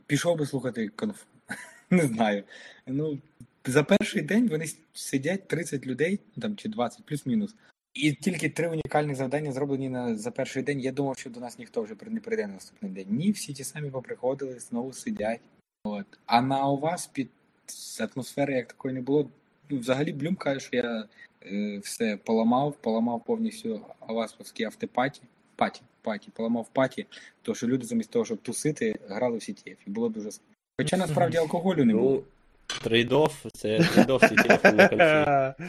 Пішов 0.06 0.38
би 0.38 0.46
слухати 0.46 0.88
конф. 0.88 1.22
Не 1.90 2.06
знаю. 2.06 2.44
Ну, 2.86 3.18
за 3.66 3.82
перший 3.82 4.22
день 4.22 4.48
вони 4.48 4.66
сидять 4.92 5.48
30 5.48 5.86
людей, 5.86 6.20
ну, 6.36 6.42
там 6.42 6.56
чи 6.56 6.68
20, 6.68 7.04
плюс-мінус. 7.04 7.54
І 7.94 8.12
тільки 8.12 8.48
три 8.48 8.68
унікальні 8.68 9.14
завдання 9.14 9.52
зроблені 9.52 9.88
на, 9.88 10.16
за 10.16 10.30
перший 10.30 10.62
день. 10.62 10.80
Я 10.80 10.92
думав, 10.92 11.18
що 11.18 11.30
до 11.30 11.40
нас 11.40 11.58
ніхто 11.58 11.82
вже 11.82 11.94
не 12.06 12.20
прийде 12.20 12.46
на 12.46 12.52
наступний 12.54 12.92
день. 12.92 13.06
Ні, 13.10 13.30
всі 13.30 13.52
ті 13.52 13.64
самі 13.64 13.90
поприходили, 13.90 14.58
знову 14.58 14.92
сидять. 14.92 15.40
От. 15.84 16.06
А 16.26 16.40
на 16.40 16.68
у 16.68 16.78
вас 16.78 17.06
під 17.06 17.28
атмосфери 18.00 18.54
як 18.54 18.68
такої 18.68 18.94
не 18.94 19.00
було. 19.00 19.30
Ну, 19.70 19.78
взагалі 19.78 20.12
Блюм 20.12 20.36
каже, 20.36 20.60
що 20.60 20.76
я 20.76 21.04
все 21.82 22.16
поламав, 22.24 22.74
поламав 22.80 23.24
повністю 23.24 23.80
авасповські 24.00 24.64
автопаті. 24.64 25.20
Паті, 25.56 25.80
паті, 26.02 26.30
поламав 26.34 26.68
паті, 26.72 27.06
то 27.42 27.54
що 27.54 27.66
люди 27.66 27.86
замість 27.86 28.10
того, 28.10 28.24
щоб 28.24 28.38
тусити, 28.38 28.98
грали 29.08 29.38
в 29.38 29.40
CTF. 29.40 29.76
І 29.86 29.90
було 29.90 30.08
дуже 30.08 30.30
Хоча 30.76 30.96
насправді 30.96 31.38
алкоголю 31.38 31.84
не 31.84 31.94
було. 31.94 32.10
Ну, 32.10 32.22
трейдоф, 32.82 33.46
це 33.52 33.78
трейдоф 33.78 34.22
CTF 34.22 34.74
на 34.74 34.88
конфі. 34.88 35.64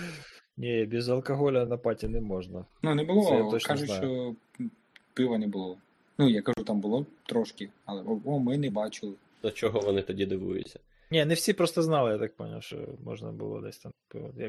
Ні, 0.58 0.86
без 0.86 1.10
алкоголя 1.10 1.66
на 1.66 1.78
паті 1.78 2.08
не 2.08 2.22
можна. 2.22 2.66
Ну, 2.84 2.96
не 2.96 3.04
було. 3.04 3.60
Кажуть, 3.66 3.91
що 3.91 4.36
пива 5.14 5.38
не 5.38 5.48
було. 5.48 5.78
Ну, 6.18 6.30
я 6.30 6.41
кажу, 6.41 6.64
там 6.64 6.80
було 6.80 7.06
трошки, 7.26 7.70
але 7.86 8.02
о, 8.02 8.20
о, 8.26 8.40
ми 8.40 8.58
не 8.58 8.70
бачили. 8.70 9.14
До 9.44 9.52
чого 9.52 9.80
вони 9.80 10.02
тоді 10.02 10.26
дивуються? 10.26 10.80
Ні, 11.11 11.26
не 11.26 11.34
всі 11.34 11.53
просто 11.53 11.84
знали, 11.84 12.11
я 12.11 12.18
так 12.18 12.36
поняв, 12.36 12.64
що 12.64 12.77
можна 13.03 13.31
було 13.31 13.61
десь 13.61 13.77
там. 13.77 13.91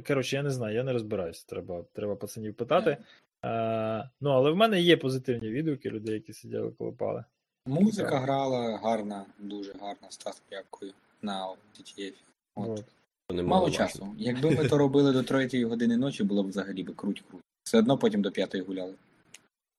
Коротше, 0.07 0.37
я 0.37 0.43
не 0.43 0.51
знаю, 0.51 0.74
я 0.74 0.82
не 0.82 0.93
розбираюсь. 0.93 1.45
Треба, 1.45 1.85
треба 1.93 2.16
пацанів 2.16 2.55
питати. 2.55 2.97
А, 3.43 4.05
ну, 4.20 4.31
але 4.31 4.51
в 4.51 4.57
мене 4.57 4.81
є 4.81 4.97
позитивні 4.97 5.51
відгуки 5.51 5.91
людей, 5.91 6.15
які 6.15 6.32
сиділи, 6.32 6.70
колопали. 6.70 7.24
Музика 7.66 8.11
Так. 8.11 8.23
грала 8.23 8.77
гарна, 8.77 9.24
дуже 9.39 9.73
гарна, 9.73 10.11
Стас, 10.11 10.43
дякую, 10.51 10.93
на 11.23 11.49
TTF. 11.78 12.15
От. 12.55 12.85
От. 13.28 13.43
Мало 13.43 13.70
часу. 13.70 14.15
Якби 14.19 14.51
ми 14.51 14.69
то 14.69 14.78
робили 14.78 15.12
до 15.12 15.23
третьої 15.23 15.65
години 15.65 15.97
ночі, 15.97 16.24
було 16.24 16.43
б 16.43 16.49
взагалі 16.49 16.82
би 16.82 16.93
круть-круть. 16.93 17.43
Все 17.62 17.78
одно 17.78 17.99
потім 17.99 18.23
до 18.23 18.31
п'ятої 18.31 18.65
гуляли. 18.65 18.95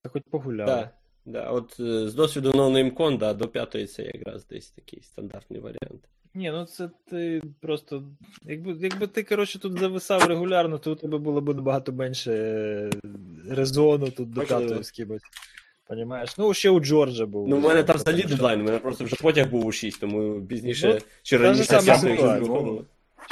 Та 0.04 0.10
хоч 0.10 0.24
погуляли. 0.30 0.72
Да, 0.72 0.90
да, 1.26 1.50
от 1.52 1.80
е, 1.80 2.10
з 2.10 2.14
досвіду 2.14 2.52
NoNameCon, 2.52 3.18
да, 3.18 3.34
до 3.34 3.48
п'ятої 3.48 3.88
це 3.88 4.04
якраз 4.04 4.46
десь 4.46 4.72
такий 4.72 5.02
стандартний 5.02 5.60
варіант. 5.60 6.08
Ні, 6.34 6.52
ну 6.52 6.66
це 6.66 6.90
ти 7.10 7.42
просто. 7.62 8.04
Якби, 8.44 8.76
якби 8.80 9.08
ти, 9.08 9.24
коротше, 9.24 9.60
тут 9.60 9.80
зависав 9.80 10.24
регулярно, 10.24 10.78
то 10.78 10.92
у 10.92 10.96
тебе 10.96 11.18
було 11.18 11.42
б 11.42 11.56
набагато 11.56 11.92
менше 11.92 12.32
е, 12.34 12.90
резону 13.50 14.12
тут 14.12 14.30
до 14.30 14.42
Можливо. 14.42 14.84
з 14.84 14.92
кимось. 14.92 15.22
Понімаєш? 15.88 16.38
Ну, 16.38 16.54
ще 16.54 16.70
у 16.70 16.80
Джорджа 16.80 17.26
був. 17.26 17.50
Ну, 17.50 17.58
в 17.58 17.62
мене 17.62 17.84
там 17.84 17.96
взагалі 17.96 18.24
дедлайн, 18.24 18.62
у 18.62 18.64
мене 18.64 18.80
просто 18.80 19.04
вже 19.04 19.16
потяг 19.16 19.50
був 19.50 19.66
у 19.66 19.72
6, 19.72 20.00
тому 20.00 20.42
пізніше 20.42 20.94
Ну, 20.94 21.00
чи 21.24 21.38
раніше. 21.38 21.82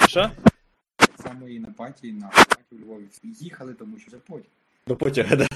Що? 0.07 0.31
Так 0.97 1.09
само 1.23 1.49
і 1.49 1.59
на 1.59 1.67
паті, 1.77 2.11
на 2.11 2.27
паті 2.27 2.65
у 2.71 2.75
Львові 2.75 3.03
їхали, 3.23 3.73
тому 3.73 3.99
що 3.99 4.11
це 4.11 4.17
потяг. 4.17 4.51
До 4.87 4.95
потяга, 4.95 5.35
да. 5.35 5.47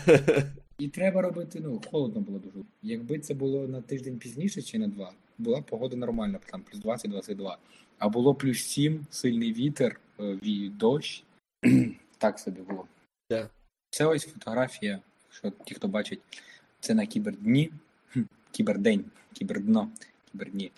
І 0.83 0.87
треба 0.87 1.21
робити, 1.21 1.59
ну, 1.63 1.81
холодно 1.91 2.21
було 2.21 2.39
дуже. 2.39 2.65
Якби 2.81 3.19
це 3.19 3.33
було 3.33 3.67
на 3.67 3.81
тиждень 3.81 4.17
пізніше 4.17 4.61
чи 4.61 4.79
на 4.79 4.87
два, 4.87 5.13
була 5.37 5.61
погода 5.61 5.95
нормальна, 5.95 6.39
там 6.51 6.61
плюс 6.61 6.81
20-22. 6.81 7.55
А 7.97 8.09
було 8.09 8.35
плюс 8.35 8.63
7, 8.63 9.05
сильний 9.09 9.53
вітер, 9.53 9.99
е, 10.19 10.37
дощ. 10.69 11.23
так 12.17 12.39
собі 12.39 12.61
було. 12.61 12.87
Да. 13.29 13.49
Це 13.89 14.05
ось 14.05 14.25
фотографія, 14.25 14.99
що 15.31 15.51
ті, 15.65 15.75
хто 15.75 15.87
бачить, 15.87 16.21
це 16.79 16.93
на 16.93 17.05
кібердні, 17.05 17.71
кібердень, 18.51 19.05
кібердно, 19.33 19.91
кібердні. 20.31 20.71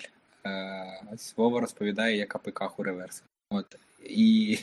Е, 0.45 1.01
ось 1.13 1.33
Вова 1.37 1.59
розповідає, 1.59 2.17
як 2.17 2.35
АПК 2.35 2.79
у 2.79 2.83
реверс. 2.83 3.23
От. 3.49 3.75
І 4.03 4.57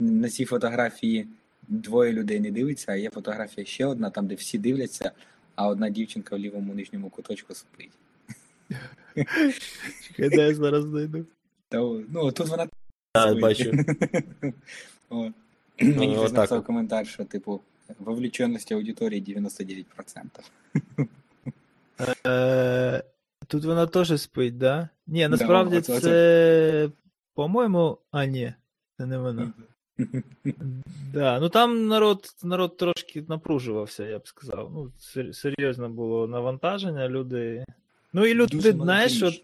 на 0.00 0.28
цій 0.28 0.44
фотографії 0.44 1.26
двоє 1.68 2.12
людей 2.12 2.40
не 2.40 2.50
дивиться, 2.50 2.92
а 2.92 2.96
є 2.96 3.10
фотографія 3.10 3.66
ще 3.66 3.86
одна, 3.86 4.10
там, 4.10 4.26
де 4.26 4.34
всі 4.34 4.58
дивляться, 4.58 5.12
а 5.54 5.68
одна 5.68 5.90
дівчинка 5.90 6.36
в 6.36 6.38
лівому 6.38 6.74
нижньому 6.74 7.10
куточку 7.10 7.54
спить. 7.54 7.90
Чекай, 10.02 10.30
я 10.38 10.54
зараз 10.54 10.84
знайду. 10.84 11.26
Ну, 12.08 12.32
тут 12.32 12.48
вона 12.48 12.68
А, 13.12 13.34
бачу. 13.34 13.72
Мені 15.80 16.14
хтось 16.14 16.30
отак 16.30 16.34
написав 16.34 16.64
коментар, 16.64 17.06
що 17.06 17.24
типу 17.24 17.60
вовлеченості 17.98 18.74
аудиторії 18.74 19.22
99%. 19.22 19.84
Е, 22.26 23.02
Тут 23.46 23.64
вона 23.64 23.86
теж 23.86 24.20
спить, 24.20 24.58
да? 24.58 24.88
Ні, 25.06 25.28
насправді 25.28 25.80
це. 25.80 26.90
По-моєму. 27.34 27.98
А, 28.10 28.24
ні, 28.24 28.54
це 28.96 29.06
не 29.06 29.18
вона. 29.18 29.52
Да, 31.12 31.40
ну 31.40 31.48
там 31.48 31.88
народ, 31.88 32.26
народ 32.42 32.76
трошки 32.76 33.24
напружувався, 33.28 34.04
я 34.04 34.18
б 34.18 34.28
сказав. 34.28 34.70
Ну, 34.72 34.92
сер- 34.98 35.34
серйозно 35.34 35.88
було 35.88 36.26
навантаження, 36.26 37.08
люди. 37.08 37.64
Ну 38.12 38.26
і 38.26 38.34
люди, 38.34 38.56
Дуже 38.56 38.72
знаєш, 38.72 39.22
от 39.22 39.42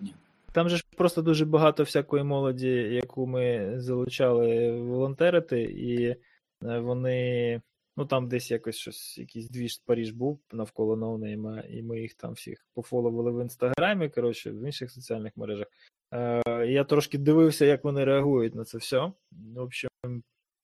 там 0.52 0.68
же 0.68 0.76
ж 0.76 0.84
просто 0.96 1.22
дуже 1.22 1.44
багато 1.44 1.82
всякої 1.82 2.24
молоді, 2.24 2.68
яку 2.70 3.26
ми 3.26 3.74
залучали 3.76 4.72
волонтерити, 4.72 5.62
і 5.62 6.04
е, 6.04 6.16
вони. 6.60 7.60
Ну 7.96 8.06
там 8.06 8.28
десь 8.28 8.50
якось 8.50 8.76
щось, 8.76 9.18
якийсь 9.18 9.48
двіж 9.48 9.78
Паріж 9.86 10.10
був 10.10 10.40
навколо 10.52 10.96
ноунейма, 10.96 11.60
і 11.60 11.82
ми 11.82 12.00
їх 12.00 12.14
там 12.14 12.32
всіх 12.32 12.66
пофоловили 12.74 13.32
в 13.32 13.42
інстаграмі, 13.42 14.08
коротше, 14.08 14.50
в 14.50 14.64
інших 14.66 14.90
соціальних 14.90 15.36
мережах. 15.36 15.66
Е, 16.14 16.66
я 16.66 16.84
трошки 16.84 17.18
дивився, 17.18 17.64
як 17.64 17.84
вони 17.84 18.04
реагують 18.04 18.54
на 18.54 18.64
це 18.64 18.78
все. 18.78 19.12
В 19.54 19.58
общем, 19.58 19.90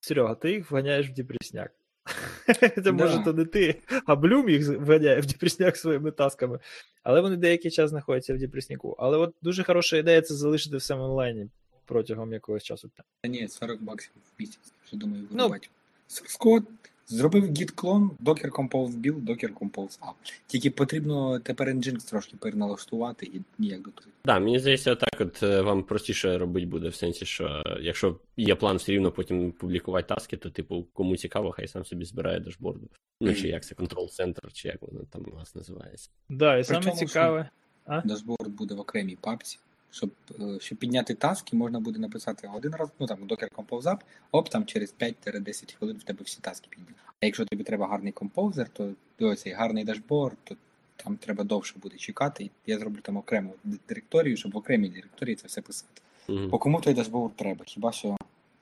Серега, 0.00 0.34
ти 0.34 0.50
їх 0.52 0.70
вганяєш 0.70 1.08
в 1.08 1.12
депресняк. 1.14 1.70
Це 2.84 2.92
може 2.92 3.24
то 3.24 3.32
не 3.32 3.44
ти, 3.44 3.80
а 4.06 4.16
Блюм 4.16 4.48
їх 4.48 4.68
вганяє 4.68 5.20
в 5.20 5.26
депресняк 5.26 5.76
своїми 5.76 6.10
тасками. 6.10 6.58
Але 7.02 7.20
вони 7.20 7.36
деякий 7.36 7.70
час 7.70 7.90
знаходяться 7.90 8.34
в 8.34 8.38
депресняку. 8.38 8.96
Але 8.98 9.16
от 9.16 9.34
дуже 9.42 9.64
хороша 9.64 9.96
ідея 9.96 10.22
це 10.22 10.34
залишити 10.34 10.76
все 10.76 10.94
в 10.94 11.00
онлайні. 11.00 11.48
протягом 11.84 12.32
якогось 12.32 12.62
часу. 12.62 12.90
Та 13.22 13.28
ні, 13.28 13.48
40 13.48 13.82
баксів 13.82 14.10
в 14.16 14.40
місяць, 14.40 14.72
що 14.86 14.96
думаю, 14.96 15.22
Ну. 15.30 15.36
вирубати. 15.38 15.68
Ну, 16.42 16.50
Code, 16.50 16.64
зробив 17.08 17.44
git 17.44 17.70
клон, 17.74 18.10
Docker 18.24 18.50
Compose 18.50 18.90
build, 18.90 19.24
Docker 19.24 19.52
Compose 19.52 20.00
up. 20.00 20.12
Тільки 20.46 20.70
потрібно 20.70 21.40
тепер 21.40 21.68
Nginx 21.68 22.08
трошки 22.10 22.36
переналаштувати 22.36 23.26
і 23.26 23.40
ніяк 23.58 23.82
до 23.82 23.90
того. 23.90 24.10
Да, 24.24 24.38
мені 24.38 24.58
здається, 24.58 24.94
так 24.94 25.20
от 25.20 25.42
е, 25.42 25.60
вам 25.60 25.82
простіше 25.82 26.38
робити 26.38 26.66
буде, 26.66 26.88
в 26.88 26.94
сенсі, 26.94 27.26
що 27.26 27.62
якщо 27.80 28.18
є 28.36 28.54
план 28.54 28.76
все 28.76 28.92
рівно 28.92 29.12
потім 29.12 29.52
публікувати 29.52 30.14
таски, 30.14 30.36
то, 30.36 30.50
типу, 30.50 30.86
кому 30.92 31.16
цікаво, 31.16 31.52
хай 31.52 31.68
сам 31.68 31.84
собі 31.84 32.04
збирає 32.04 32.40
дашборду. 32.40 32.88
Ну, 33.20 33.34
чи 33.34 33.48
як 33.48 33.64
це, 33.64 33.74
контрол-центр, 33.74 34.52
чи 34.52 34.68
як 34.68 34.82
воно 34.82 35.00
там 35.10 35.24
у 35.32 35.36
вас 35.36 35.54
називається. 35.54 36.10
Да, 36.28 36.56
і 36.56 36.64
саме 36.64 36.82
що- 36.82 36.90
цікаве. 36.90 37.50
Дашборд 38.04 38.48
буде 38.48 38.74
в 38.74 38.80
окремій 38.80 39.16
папці. 39.20 39.58
Щоб, 39.90 40.10
е, 40.40 40.60
щоб 40.60 40.78
підняти 40.78 41.14
таски, 41.14 41.56
можна 41.56 41.80
буде 41.80 41.98
написати 41.98 42.50
один 42.54 42.74
раз, 42.74 42.88
ну 42.98 43.06
там 43.06 43.18
Compose 43.18 43.82
Up, 43.82 44.00
оп, 44.32 44.48
там 44.48 44.66
через 44.66 44.94
5-10 45.00 45.74
хвилин 45.74 45.96
в 45.96 46.02
тебе 46.02 46.18
всі 46.24 46.40
таски 46.40 46.68
підняли. 46.70 46.94
А 47.20 47.26
якщо 47.26 47.44
тобі 47.44 47.64
треба 47.64 47.86
гарний 47.86 48.12
композер, 48.12 48.68
то 48.68 48.94
ось 49.20 49.40
цей 49.40 49.52
гарний 49.52 49.84
дашборд, 49.84 50.36
то 50.44 50.56
там 50.96 51.16
треба 51.16 51.44
довше 51.44 51.74
буде 51.78 51.96
чекати. 51.96 52.50
Я 52.66 52.78
зроблю 52.78 53.00
там 53.02 53.16
окрему 53.16 53.54
директорію, 53.88 54.36
щоб 54.36 54.52
в 54.52 54.56
окремій 54.56 54.88
директорії 54.88 55.36
це 55.36 55.46
все 55.46 55.60
писати. 55.62 56.02
Угу. 56.28 56.48
По 56.48 56.58
кому 56.58 56.80
той 56.80 56.94
дашборд 56.94 57.36
треба? 57.36 57.64
Хіба 57.64 57.92
що 57.92 58.16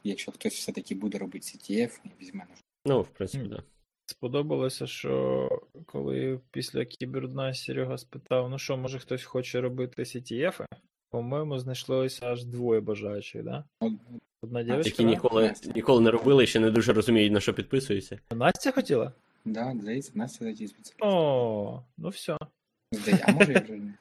якщо 0.05 0.33
хтось 0.33 0.55
все-таки 0.55 0.95
буде 0.95 1.19
робити 1.19 1.47
CTF 1.47 2.01
і 2.05 2.09
візьме 2.21 2.45
на 2.51 2.55
Ну, 2.87 3.03
в 3.03 3.09
принципі, 3.09 3.49
так. 3.49 3.57
Да. 3.57 3.63
Сподобалося, 4.07 4.87
що 4.87 5.49
коли 5.87 6.41
після 6.51 6.85
кібердна 6.85 7.55
Серега 7.55 7.99
спитав, 7.99 8.51
ну 8.51 8.59
що, 8.59 8.77
може 8.77 8.99
хтось 8.99 9.25
хоче 9.25 9.61
робити 9.61 10.03
CTF? 10.03 10.67
По-моєму, 11.11 11.59
знайшлося 11.59 12.27
аж 12.27 12.45
двоє 12.45 12.81
бажаючих, 12.81 13.43
да? 13.43 13.65
Одна 14.43 14.63
дівчинка. 14.63 14.89
Які 14.89 15.05
ніколи, 15.05 15.55
ніколи 15.75 16.01
не 16.01 16.11
робили 16.11 16.45
і 16.45 16.47
ще 16.47 16.61
не 16.61 16.71
дуже 16.71 16.93
розуміють, 16.93 17.33
на 17.33 17.41
що 17.41 17.55
підписуються. 17.55 18.19
Настя 18.31 18.73
хотіла? 18.73 19.13
Да, 19.45 19.75
здається, 19.81 20.13
Настя 20.15 20.45
зайти. 20.45 20.67
О, 21.01 21.83
ну 21.99 22.09
все. 22.09 22.37
Здається, 22.93 23.25
а 23.29 23.33
може 23.33 23.53
я 23.53 23.61
вже 23.61 23.73
не. 23.73 23.95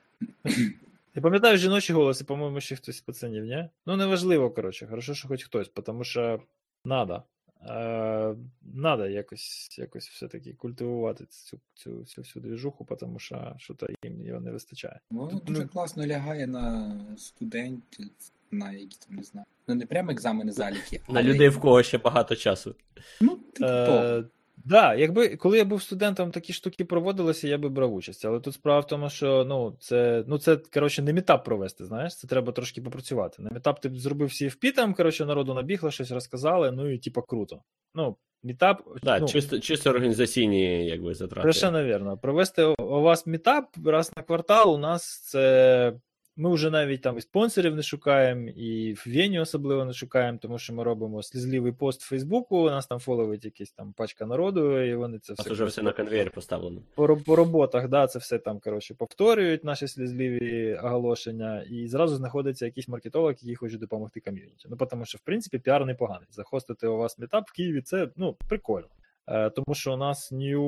Я 1.16 1.22
пам'ятаю 1.22 1.58
жіночі 1.58 1.94
голоси, 1.94 2.24
по-моєму, 2.24 2.62
ще 2.62 2.76
хтось 2.76 2.98
з 2.98 3.02
пацанів, 3.02 3.46
ні? 3.46 3.70
Ну, 3.86 3.96
неважливо, 3.98 4.52
коротше, 4.52 4.88
хорошо, 4.88 5.14
що 5.14 5.28
хоч 5.28 5.44
хтось, 5.44 5.70
тому 5.70 6.04
що 6.04 6.42
надо. 6.86 7.24
Е, 7.62 8.36
надо 8.74 9.08
якось, 9.08 9.80
якось 9.80 10.10
все-таки 10.10 10.54
культивувати 10.54 11.26
цю, 11.26 11.60
цю, 11.74 12.04
цю 12.04 12.22
всю 12.22 12.44
двіжуху, 12.44 12.88
тому 13.00 13.20
що 13.20 13.56
що-то 13.58 13.88
їм 14.04 14.22
його 14.22 14.40
не 14.42 14.52
вистачає. 14.52 15.00
Воно 15.10 15.40
дуже 15.40 15.62
ну- 15.62 15.68
класно 15.68 16.08
лягає 16.08 16.48
на 16.48 16.96
студентів, 17.18 18.10
на 18.52 18.72
які 18.72 18.98
там 19.08 19.16
не 19.16 19.24
знаю. 19.24 19.46
Ну 19.68 19.76
не 19.76 19.86
прямо 19.86 20.12
екзамени 20.12 20.52
заліки, 20.52 21.02
На 21.10 21.24
людей, 21.24 21.50
в 21.50 21.60
кого 21.60 21.84
ще 21.84 21.98
багато 21.98 22.36
часу. 22.36 22.76
Ну, 23.22 23.36
типу. 23.36 23.66
Е, 23.66 24.24
да, 24.58 24.96
якби 24.96 25.36
коли 25.36 25.58
я 25.58 25.66
був 25.66 25.82
студентом, 25.82 26.32
такі 26.32 26.54
штуки 26.54 26.86
проводилися, 26.86 27.48
я 27.48 27.58
би 27.58 27.70
брав 27.70 27.94
участь. 27.94 28.26
Але 28.26 28.40
тут 28.40 28.54
справа 28.54 28.80
в 28.80 28.88
тому, 28.88 29.10
що 29.10 29.46
ну 29.48 29.78
це 29.80 30.24
ну 30.28 30.38
це 30.38 30.56
коротше 30.56 31.02
не 31.02 31.14
метап 31.14 31.46
провести. 31.46 31.86
Знаєш, 31.86 32.18
це 32.18 32.28
треба 32.28 32.52
трошки 32.52 32.82
попрацювати. 32.82 33.42
На 33.42 33.50
метап 33.50 33.80
ти 33.82 33.90
зробив 33.96 34.30
CFP, 34.30 34.72
там 34.76 34.94
коротше 34.94 35.26
народу 35.26 35.54
набігло, 35.54 35.92
щось 35.92 36.12
розказали. 36.12 36.72
Ну 36.72 36.90
і 36.94 36.98
типа 36.98 37.22
круто. 37.22 37.62
Ну, 37.96 38.18
метап, 38.44 38.82
Да, 39.04 39.20
ну, 39.20 39.28
чисто, 39.28 39.60
чисто 39.60 39.90
організаційні 39.90 40.86
якби, 40.86 41.14
затрати. 41.14 41.42
Совершенно 41.42 41.84
вірно. 41.84 42.18
Провести 42.18 42.64
у- 42.64 42.76
у 42.80 43.02
вас 43.02 43.28
мітап 43.28 43.66
раз 43.86 44.12
на 44.18 44.24
квартал. 44.24 44.76
У 44.76 44.78
нас 44.78 45.22
це. 45.30 45.94
Ми 46.38 46.54
вже 46.54 46.70
навіть 46.70 47.02
там 47.02 47.18
і 47.18 47.22
спонсорів 47.22 47.76
не 47.76 47.84
шукаємо, 47.84 48.50
і 48.50 48.94
venue 48.94 49.40
особливо 49.40 49.86
не 49.86 49.94
шукаємо, 49.94 50.38
тому 50.42 50.60
що 50.60 50.74
ми 50.74 50.84
робимо 50.84 51.24
слізливий 51.24 51.72
пост 51.72 52.02
в 52.04 52.08
Фейсбуку. 52.08 52.58
У 52.58 52.70
нас 52.70 52.88
там 52.88 53.00
фоловить 53.00 53.46
якась 53.46 53.72
там 53.72 53.94
пачка 53.94 54.26
народу, 54.26 54.82
і 54.82 54.96
вони 54.96 55.20
це 55.20 55.34
У 55.34 55.36
нас 55.38 55.48
вже 55.48 55.66
все 55.66 55.82
на 55.82 55.92
конвейер 55.92 56.32
поставлено. 56.32 56.82
по, 56.96 57.18
по 57.18 57.36
роботах, 57.36 57.88
да, 57.88 58.08
це 58.08 58.20
все 58.20 58.38
там 58.38 58.60
коротше 58.60 58.94
повторюють 58.94 59.64
наші 59.64 59.88
слізливі 59.88 60.76
оголошення, 60.84 61.64
і 61.70 61.88
зразу 61.88 62.16
знаходиться 62.16 62.66
якийсь 62.66 62.88
маркетолог, 62.88 63.30
який 63.30 63.56
хоче 63.56 63.78
допомогти 63.78 64.20
community. 64.20 64.68
Ну, 64.70 64.78
тому 64.78 65.06
що, 65.06 65.18
в 65.18 65.22
принципі, 65.22 65.60
піар 65.60 65.86
непоганий. 65.86 66.28
Захостити 66.32 66.88
у 66.88 66.98
вас 66.98 67.20
метап 67.20 67.44
в 67.48 67.52
Києві 67.52 67.82
це 67.82 68.10
ну, 68.16 68.36
прикольно. 68.50 68.88
Е, 69.28 69.50
тому 69.50 69.76
що 69.76 69.94
у 69.94 69.98
нас 69.98 70.32
new 70.32 70.62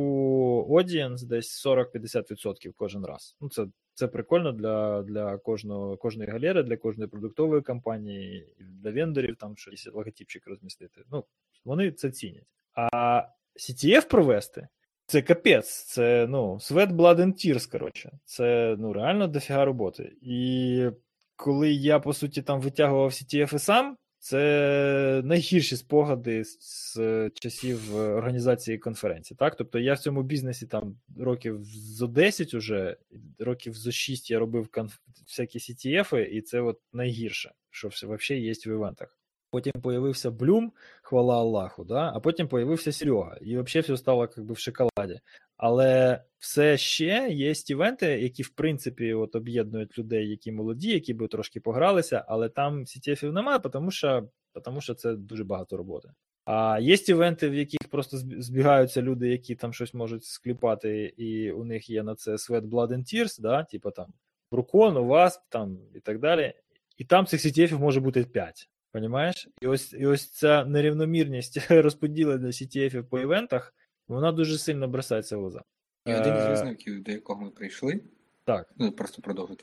audience 0.68 1.26
десь 1.26 1.66
40-50% 1.66 2.74
кожен 2.76 3.06
раз. 3.06 3.36
Ну, 3.42 3.50
це, 3.50 3.68
це 3.94 4.08
прикольно 4.08 4.52
для, 4.52 5.02
для 5.04 5.38
кожного, 5.38 5.98
кожної 5.98 6.30
галери, 6.30 6.64
для 6.64 6.78
кожної 6.78 7.10
продуктової 7.10 7.62
компанії, 7.62 8.54
для 8.60 8.92
вендорів, 8.92 9.36
там 9.36 9.58
щось 9.58 9.90
логотипчик 9.94 10.48
розмістити. 10.48 11.04
Ну, 11.12 11.24
вони 11.66 11.92
це 11.92 12.12
цінять. 12.12 12.48
А 12.74 13.22
CTF 13.56 14.08
провести 14.08 14.68
це 15.06 15.22
капець, 15.22 15.84
це 15.84 16.28
ну, 16.30 16.54
sweat, 16.54 16.92
blood 16.92 17.16
and 17.16 17.34
tears, 17.34 17.72
коротше. 17.72 18.12
Це 18.26 18.76
ну, 18.80 18.94
реально 18.94 19.28
дофіга 19.28 19.66
роботи. 19.66 20.16
І 20.22 20.90
коли 21.36 21.72
я, 21.72 22.00
по 22.00 22.14
суті, 22.14 22.42
там 22.42 22.62
витягував 22.62 23.10
CTF 23.10 23.56
і 23.56 23.60
сам, 23.60 23.98
це 24.20 25.22
найгірші 25.26 25.76
спогади 25.78 26.44
з, 26.44 26.58
з 26.94 27.30
часів 27.34 27.98
е, 27.98 28.00
організації 28.00 28.78
конференції. 28.78 29.38
Так? 29.38 29.56
Тобто 29.56 29.80
я 29.80 29.94
в 29.94 30.00
цьому 30.00 30.24
бізнесі 30.24 30.68
там 30.68 31.00
років 31.20 31.64
зо 31.64 32.08
10 32.08 32.54
уже, 32.54 32.98
років 33.40 33.74
зо 33.74 33.92
6 33.92 34.32
я 34.32 34.40
робив 34.40 34.68
конф... 34.68 34.96
всякі 35.28 35.60
CTF, 35.60 36.18
і 36.26 36.42
це 36.42 36.62
от 36.62 36.80
найгірше, 36.94 37.52
що 37.70 37.88
взагалі 37.88 38.42
є 38.42 38.54
в 38.54 38.68
івентах. 38.68 39.18
Потім 39.50 39.74
появився 39.82 40.32
Блюм, 40.32 40.72
хвала 41.02 41.36
Аллаху, 41.36 41.84
да? 41.84 42.12
а 42.16 42.20
потім 42.20 42.48
появився 42.48 42.92
Серега, 42.92 43.38
і 43.42 43.58
взагалі 43.58 43.84
все 43.84 43.98
стало 43.98 44.28
как 44.28 44.46
би, 44.46 44.54
в 44.54 44.58
шоколаді. 44.58 45.20
Але 45.58 46.22
все 46.40 46.78
ще 46.78 47.28
є 47.30 47.54
івенти, 47.68 48.06
які, 48.06 48.44
в 48.44 48.50
принципі, 48.50 49.14
от 49.14 49.36
об'єднують 49.36 49.98
людей, 49.98 50.30
які 50.30 50.52
молоді, 50.52 50.90
які 50.92 51.14
би 51.14 51.28
трошки 51.28 51.60
погралися, 51.60 52.26
але 52.28 52.50
там 52.50 52.80
CTF-ів 52.80 53.34
немає, 53.34 53.60
тому 53.60 53.92
що, 53.92 54.30
тому 54.64 54.82
що 54.82 54.94
це 54.94 55.14
дуже 55.16 55.44
багато 55.44 55.78
роботи. 55.78 56.10
А 56.46 56.80
є 56.82 56.98
івенти, 57.08 57.50
в 57.50 57.54
яких 57.54 57.80
просто 57.92 58.18
збігаються 58.18 59.02
люди, 59.02 59.30
які 59.30 59.56
там 59.56 59.74
щось 59.74 59.94
можуть 59.94 60.26
скліпати, 60.26 61.14
і 61.18 61.52
у 61.52 61.64
них 61.64 61.90
є 61.90 62.04
на 62.04 62.16
це 62.16 62.32
Sweat, 62.32 62.62
Blood 62.62 62.88
and 62.88 63.14
Tears, 63.14 63.42
да? 63.42 63.64
типу 63.64 63.92
там 63.92 64.14
Брукон, 64.52 64.98
у 64.98 65.06
вас 65.06 65.42
там 65.50 65.80
і 65.96 66.00
так 66.00 66.20
далі. 66.20 66.54
І 66.98 67.06
там 67.06 67.26
цих 67.26 67.46
CTF 67.46 67.80
може 67.80 68.00
бути 68.00 68.24
5. 68.24 68.70
Понімаєш? 68.92 69.48
І 69.62 69.68
ось, 69.68 69.94
і 69.94 70.06
ось 70.06 70.32
ця 70.32 70.66
нерівномірність 70.66 71.72
розподілення 71.72 72.48
CTF 72.48 73.04
по 73.04 73.20
івентах, 73.20 73.74
вона 74.08 74.32
дуже 74.32 74.58
сильно 74.58 74.88
бросається 74.88 75.38
в 75.38 75.40
глаза. 75.40 75.64
І 76.06 76.14
один 76.14 76.36
із 76.36 76.44
Е, 76.44 76.50
висновків, 76.50 77.04
до 77.04 77.12
якого 77.12 77.42
ми 77.42 77.50
прийшли, 77.50 78.00
Так. 78.44 78.74
ну 78.78 78.92
просто 78.92 79.22
продовжу 79.22 79.58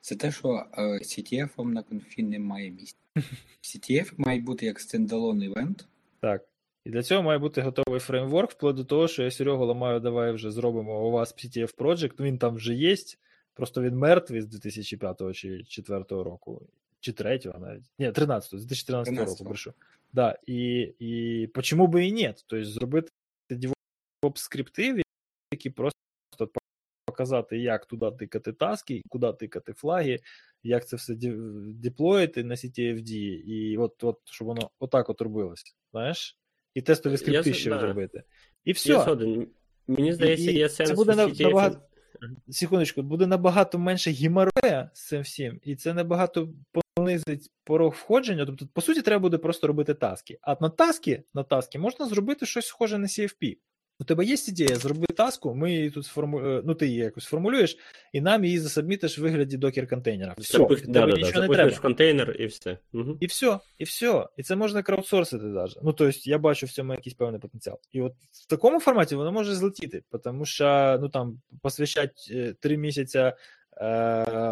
це 0.00 0.16
те, 0.16 0.32
що 0.32 0.66
е, 0.72 0.82
CTF 0.82 1.64
на 1.64 1.82
конфі 1.82 2.22
немає 2.22 2.70
місця. 2.70 2.98
CTF 3.62 4.12
має 4.16 4.40
бути 4.40 4.66
як 4.66 4.80
стендалон 4.80 5.42
івент. 5.42 5.86
Так. 6.20 6.48
І 6.84 6.90
для 6.90 7.02
цього 7.02 7.22
має 7.22 7.38
бути 7.38 7.62
готовий 7.62 8.00
фреймворк, 8.00 8.50
вплоть 8.50 8.76
до 8.76 8.84
того, 8.84 9.08
що 9.08 9.22
я 9.22 9.30
Серегу 9.30 9.64
ламаю, 9.64 10.00
давай 10.00 10.32
вже 10.32 10.50
зробимо 10.50 11.08
у 11.08 11.10
вас 11.10 11.34
CTF 11.34 11.76
Project, 11.76 12.24
він 12.24 12.38
там 12.38 12.54
вже 12.54 12.74
є, 12.74 12.96
просто 13.54 13.82
він 13.82 13.96
мертвий 13.96 14.40
з 14.40 14.46
2005 14.46 15.18
чи 15.34 15.48
2004 15.48 16.04
року, 16.22 16.68
чи 17.00 17.12
3 17.12 17.40
навіть. 17.60 17.90
Ні, 17.98 18.12
13 18.12 18.60
з 18.60 18.64
2013 18.64 19.18
року, 19.18 19.54
13-го. 19.54 19.74
Да, 20.12 20.38
і, 20.46 20.80
і 20.98 21.46
почему 21.46 21.86
би 21.86 22.06
і 22.06 22.12
ні? 22.12 22.34
Тобто 22.36 22.64
зробити 22.64 23.08
Скрипти, 24.34 25.02
які 25.52 25.70
просто 25.70 25.98
показати, 27.06 27.58
як 27.58 27.86
туди 27.86 28.10
тикати 28.10 28.52
таски, 28.52 29.02
куди 29.08 29.32
тикати 29.32 29.72
флаги, 29.72 30.18
як 30.62 30.88
це 30.88 30.96
все 30.96 31.14
деплоїти 31.74 32.44
на 32.44 32.54
CTFD, 32.54 33.10
і 33.46 33.78
от, 33.78 34.04
от 34.04 34.20
щоб 34.24 34.48
воно 34.48 34.70
отак 34.78 35.10
от 35.10 35.20
робилось, 35.20 35.76
знаєш? 35.92 36.38
І 36.74 36.82
тестові 36.82 37.16
скрипти 37.16 37.52
з- 37.52 37.56
ще 37.56 37.70
да. 37.70 37.78
зробити. 37.80 38.22
І 38.64 38.72
все. 38.72 39.16
Мені 39.86 40.12
здається, 40.12 40.50
І- 40.50 40.54
є 40.54 40.68
це 40.68 40.94
буде 40.94 41.12
CTF. 41.12 41.42
набагато- 41.42 41.80
Секундочку, 42.50 43.02
буде 43.02 43.26
набагато 43.26 43.78
менше 43.78 44.10
геморроя 44.10 44.90
з 44.94 45.06
цим 45.08 45.22
всім, 45.22 45.60
і 45.62 45.76
це 45.76 45.94
набагато 45.94 46.48
понизить 46.96 47.50
порог 47.64 47.92
входження. 47.92 48.46
Тобто, 48.46 48.66
по 48.72 48.80
суті, 48.80 49.02
треба 49.02 49.22
буде 49.22 49.38
просто 49.38 49.66
робити 49.66 49.94
таски. 49.94 50.38
А 50.42 50.56
на 50.60 50.68
таски, 50.68 51.22
на 51.34 51.42
таски 51.42 51.78
можна 51.78 52.06
зробити 52.08 52.46
щось 52.46 52.66
схоже 52.66 52.98
на 52.98 53.06
CFP. 53.06 53.58
У 54.02 54.04
тебе 54.04 54.24
є 54.24 54.36
ідея, 54.48 54.76
зроби 54.76 55.06
таску, 55.06 55.54
ми 55.54 55.72
її 55.72 55.90
тут 55.90 56.06
сформу... 56.06 56.40
е, 56.40 56.62
ну 56.64 56.74
ти 56.74 56.86
її 56.86 56.98
якось 56.98 57.24
формулюєш, 57.24 57.76
і 58.12 58.20
нам 58.20 58.44
її 58.44 58.58
засабмітиш 58.58 59.18
в 59.18 59.22
вигляді 59.22 59.56
докер-контейнера. 59.56 60.34
Все, 60.38 60.58
Запу... 60.58 60.76
Да, 60.76 60.82
да, 60.84 61.06
да. 61.06 61.06
не 61.06 61.24
Запустиш 61.24 61.56
треба. 61.56 61.70
в 61.70 61.80
контейнер 61.80 62.36
і 62.38 62.46
все. 62.46 62.78
Угу. 62.92 63.16
І 63.20 63.26
все, 63.26 63.58
і 63.78 63.84
все. 63.84 64.26
І 64.36 64.42
це 64.42 64.56
можна 64.56 64.82
краудсорсити 64.82 65.44
навіть. 65.44 65.78
Ну, 65.82 65.92
тобто, 65.92 66.18
я 66.22 66.38
бачу 66.38 66.66
в 66.66 66.70
цьому 66.70 66.92
якийсь 66.92 67.14
певний 67.14 67.40
потенціал. 67.40 67.78
І 67.92 68.00
от 68.00 68.12
в 68.30 68.46
такому 68.46 68.80
форматі 68.80 69.14
воно 69.14 69.32
може 69.32 69.54
злетіти, 69.54 70.02
тому 70.24 70.44
що 70.44 70.98
ну 71.00 71.08
там 71.08 71.40
посвящати 71.62 72.54
три 72.60 72.76
місяця 72.76 73.28
е, 73.28 73.34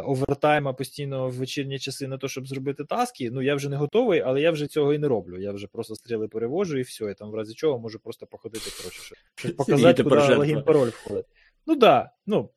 овертайма 0.05 0.73
постійно 0.73 1.29
в 1.29 1.33
вечірні 1.33 1.79
часи 1.79 2.09
на 2.09 2.19
те, 2.19 2.29
щоб 2.29 2.49
зробити 2.49 2.85
таски. 2.85 3.31
Ну 3.31 3.43
я 3.43 3.55
вже 3.55 3.69
не 3.69 3.77
готовий, 3.77 4.21
але 4.21 4.41
я 4.41 4.51
вже 4.51 4.67
цього 4.67 4.95
і 4.95 4.99
не 4.99 5.09
роблю. 5.09 5.39
Я 5.39 5.53
вже 5.53 5.67
просто 5.67 5.95
стріли 5.95 6.29
перевожу 6.29 6.79
і 6.79 6.83
все. 6.83 7.11
І 7.11 7.15
там 7.15 7.31
в 7.31 7.35
разі 7.35 7.55
чого 7.55 7.79
можу 7.79 7.99
просто 7.99 8.27
походити, 8.27 8.71
коротше, 8.79 9.15
щоб, 9.35 9.57
показати, 9.57 10.03
куди 10.03 10.17
жертва. 10.17 10.37
логін 10.37 10.63
пароль 10.63 10.89
входить. 10.89 11.27
Ну 11.67 11.77
да, 11.77 12.11
ну 12.27 12.51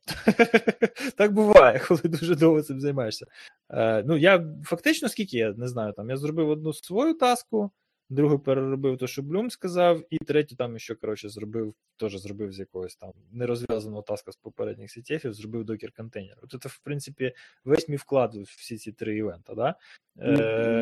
так 1.17 1.33
буває, 1.33 1.79
коли 1.87 2.01
дуже 2.03 2.35
довго 2.35 2.61
цим 2.61 2.81
займаєшся. 2.81 3.25
Е, 3.69 4.03
ну, 4.03 4.17
я 4.17 4.45
фактично, 4.63 5.09
скільки 5.09 5.37
я 5.37 5.53
не 5.53 5.67
знаю, 5.67 5.93
там 5.93 6.09
я 6.09 6.17
зробив 6.17 6.49
одну 6.49 6.73
свою 6.73 7.13
таску, 7.13 7.71
другу 8.09 8.39
переробив 8.39 8.97
те, 8.97 9.07
що 9.07 9.21
Блюм 9.21 9.49
сказав, 9.49 10.03
і 10.09 10.17
третю 10.17 10.55
там 10.55 10.79
ще, 10.79 10.95
коротше, 10.95 11.29
зробив, 11.29 11.73
теж 11.97 12.17
зробив 12.17 12.53
з 12.53 12.59
якогось 12.59 12.95
там 12.95 13.11
нерозв'язаного 13.31 14.01
таска 14.01 14.31
з 14.31 14.35
попередніх 14.35 14.91
сітєфів, 14.91 15.33
зробив 15.33 15.63
докер 15.63 15.91
контейнер. 15.91 16.37
От 16.41 16.61
це, 16.61 16.69
в 16.69 16.79
принципі, 16.83 17.33
весь 17.65 17.89
мій 17.89 17.95
вклад 17.95 18.35
в 18.35 18.41
всі 18.41 18.77
ці 18.77 18.91
три 18.91 19.17
івента, 19.17 19.55
да? 19.55 19.75
Е, 20.19 20.33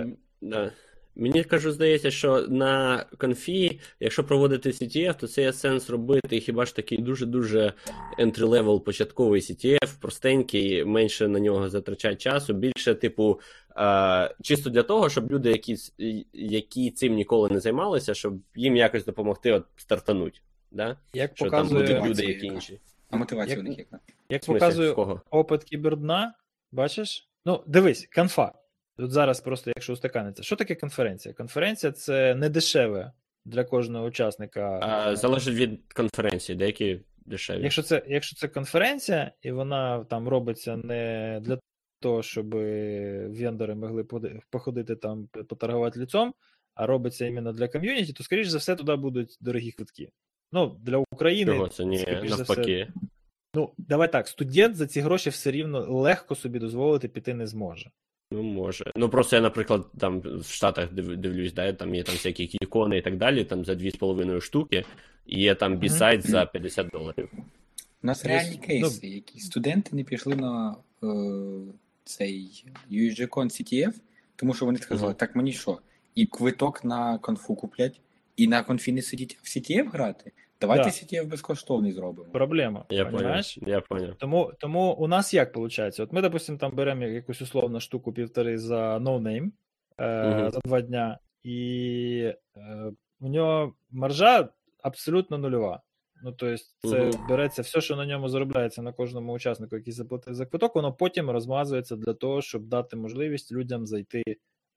М, 0.01 0.17
да. 0.41 0.71
Мені 1.15 1.43
кажу, 1.43 1.71
здається, 1.71 2.11
що 2.11 2.47
на 2.47 3.05
конфі, 3.17 3.79
якщо 3.99 4.23
проводити 4.23 4.69
CTF, 4.69 5.19
то 5.19 5.27
це 5.27 5.41
є 5.41 5.53
сенс 5.53 5.89
робити 5.89 6.39
хіба 6.39 6.65
ж 6.65 6.75
такий 6.75 6.97
дуже-дуже 6.97 7.73
entry-level 8.19 8.79
початковий 8.79 9.41
CTF, 9.41 9.99
простенький, 9.99 10.85
менше 10.85 11.27
на 11.27 11.39
нього 11.39 11.69
затрачати 11.69 12.15
часу, 12.15 12.53
більше, 12.53 12.95
типу, 12.95 13.39
е, 13.77 14.35
чисто 14.41 14.69
для 14.69 14.83
того, 14.83 15.09
щоб 15.09 15.31
люди, 15.31 15.49
які, 15.49 15.77
які 16.33 16.91
цим 16.91 17.13
ніколи 17.13 17.49
не 17.49 17.59
займалися, 17.59 18.13
щоб 18.13 18.33
їм 18.55 18.75
якось 18.75 19.05
допомогти 19.05 19.51
от 19.51 19.65
стартануть. 19.77 20.41
Да? 20.71 20.97
як 21.13 21.31
Що 21.33 21.49
там 21.49 21.67
будуть 21.67 21.81
люди, 21.81 21.93
Мотивація 21.93 22.29
які 22.29 22.45
інші. 22.45 22.79
А 23.09 23.17
мотивація 23.17 23.57
Як- 23.57 23.65
у 23.65 23.69
них 23.69 23.77
яка? 23.77 23.99
як 24.29 24.45
показує 24.45 24.95
опит 25.29 25.63
кібердна, 25.63 26.33
бачиш? 26.71 27.29
Ну, 27.45 27.63
дивись, 27.67 28.09
конфа. 28.15 28.60
Тут 28.97 29.11
зараз 29.11 29.41
просто, 29.41 29.71
якщо 29.75 29.93
устаканиться. 29.93 30.43
Що 30.43 30.55
таке 30.55 30.75
конференція? 30.75 31.33
Конференція 31.33 31.91
це 31.91 32.35
не 32.35 32.49
дешеве 32.49 33.11
для 33.45 33.63
кожного 33.63 34.05
учасника. 34.05 34.79
А, 34.81 35.15
залежить 35.15 35.55
від 35.55 35.93
конференції, 35.93 36.57
деякі 36.57 37.01
дешеві. 37.25 37.63
Якщо 37.63 37.81
це, 37.81 38.03
якщо 38.07 38.35
це 38.35 38.47
конференція, 38.47 39.31
і 39.41 39.51
вона 39.51 40.03
там 40.03 40.27
робиться 40.27 40.77
не 40.77 41.39
для 41.43 41.59
того, 41.99 42.23
щоб 42.23 42.49
вендори 43.29 43.75
могли 43.75 44.03
походити 44.49 44.95
там, 44.95 45.27
поторгувати 45.27 45.99
ліцом, 45.99 46.33
а 46.75 46.85
робиться 46.85 47.25
іменно 47.25 47.51
для 47.53 47.67
ком'юніті, 47.67 48.13
то, 48.13 48.23
скоріш 48.23 48.47
за 48.47 48.57
все, 48.57 48.75
туди 48.75 48.95
будуть 48.95 49.37
дорогі 49.41 49.71
квитки. 49.71 50.09
Ну, 50.51 50.79
для 50.81 50.97
України. 50.97 51.51
Чого 51.51 51.67
це 51.67 51.85
ні, 51.85 52.05
навпаки. 52.29 52.87
Ну, 53.55 53.73
давай 53.77 54.11
так, 54.11 54.27
студент 54.27 54.75
за 54.75 54.87
ці 54.87 55.01
гроші 55.01 55.29
все 55.29 55.51
рівно 55.51 55.79
легко 55.79 56.35
собі 56.35 56.59
дозволити 56.59 57.07
піти 57.07 57.33
не 57.33 57.47
зможе. 57.47 57.91
Ну, 58.31 58.43
може. 58.43 58.91
Ну 58.95 59.09
просто 59.09 59.35
я, 59.35 59.41
наприклад, 59.41 59.87
там 59.97 60.19
в 60.21 60.43
Штатах 60.45 60.93
дивлюсь, 60.93 61.53
да, 61.53 61.73
там 61.73 61.95
є 61.95 62.03
там 62.03 62.15
всякі 62.15 62.43
ікони 62.43 62.97
і 62.97 63.01
так 63.01 63.17
далі, 63.17 63.43
там 63.43 63.65
за 63.65 63.73
2,5 63.73 64.41
штуки, 64.41 64.85
і 65.25 65.41
є 65.41 65.55
там 65.55 65.77
бісайт 65.77 66.27
за 66.27 66.45
50 66.45 66.87
доларів. 66.87 67.29
У 68.03 68.07
нас 68.07 68.23
Ну, 68.23 68.29
реальні 68.29 68.59
ну- 68.61 68.67
кейси, 68.67 69.07
які 69.07 69.39
студенти 69.39 69.95
не 69.95 70.03
пішли 70.03 70.35
на 70.35 70.75
е, 71.03 71.07
цей 72.03 72.65
USGCon 72.91 73.45
CTF, 73.45 73.93
тому 74.35 74.53
що 74.53 74.65
вони 74.65 74.79
сказали, 74.79 75.09
Мгм. 75.09 75.17
так 75.17 75.35
мені 75.35 75.53
що? 75.53 75.79
І 76.15 76.25
квиток 76.25 76.83
на 76.85 77.17
конфу 77.17 77.55
куплять, 77.55 77.99
і 78.37 78.47
на 78.47 78.63
конфі 78.63 78.91
не 78.91 79.01
сидіть, 79.01 79.37
в 79.43 79.47
CTF 79.47 79.89
грати? 79.91 80.31
Давайте 80.61 80.83
Да. 80.83 80.89
CTF 80.89 81.25
безкоштовний 81.27 81.91
зробимо. 81.91 82.29
Проблема. 82.31 82.85
Я 82.89 83.05
понимаєш? 83.05 83.57
Я 83.61 83.81
понял. 83.81 84.13
Тому, 84.19 84.51
тому 84.59 84.93
у 84.93 85.07
нас 85.07 85.33
як 85.33 85.55
виходить? 85.55 85.99
От 85.99 86.13
ми, 86.13 86.21
допустимо, 86.21 86.57
там 86.57 86.71
беремо 86.75 87.03
якусь 87.05 87.41
условну 87.41 87.79
штуку 87.79 88.13
півтори 88.13 88.57
за 88.57 88.99
NoName 88.99 89.53
е, 89.97 90.29
Мгм. 90.29 90.49
за 90.49 90.59
два 90.59 90.81
дня, 90.81 91.19
і 91.43 92.33
е, 92.57 92.91
у 93.19 93.27
нього 93.27 93.73
маржа 93.91 94.49
абсолютно 94.83 95.37
нульова. 95.37 95.81
Ну, 96.23 96.31
тобто, 96.31 96.57
це 96.89 96.99
Мгм. 97.03 97.27
береться 97.29 97.61
все, 97.61 97.81
що 97.81 97.95
на 97.95 98.05
ньому 98.05 98.29
заробляється 98.29 98.81
на 98.81 98.93
кожному 98.93 99.33
учаснику, 99.33 99.75
який 99.75 99.93
заплатив 99.93 100.33
за 100.33 100.45
квиток, 100.45 100.75
воно 100.75 100.93
потім 100.93 101.29
розмазується 101.29 101.95
для 101.95 102.13
того, 102.13 102.41
щоб 102.41 102.63
дати 102.67 102.95
можливість 102.95 103.51
людям 103.51 103.85
зайти 103.85 104.23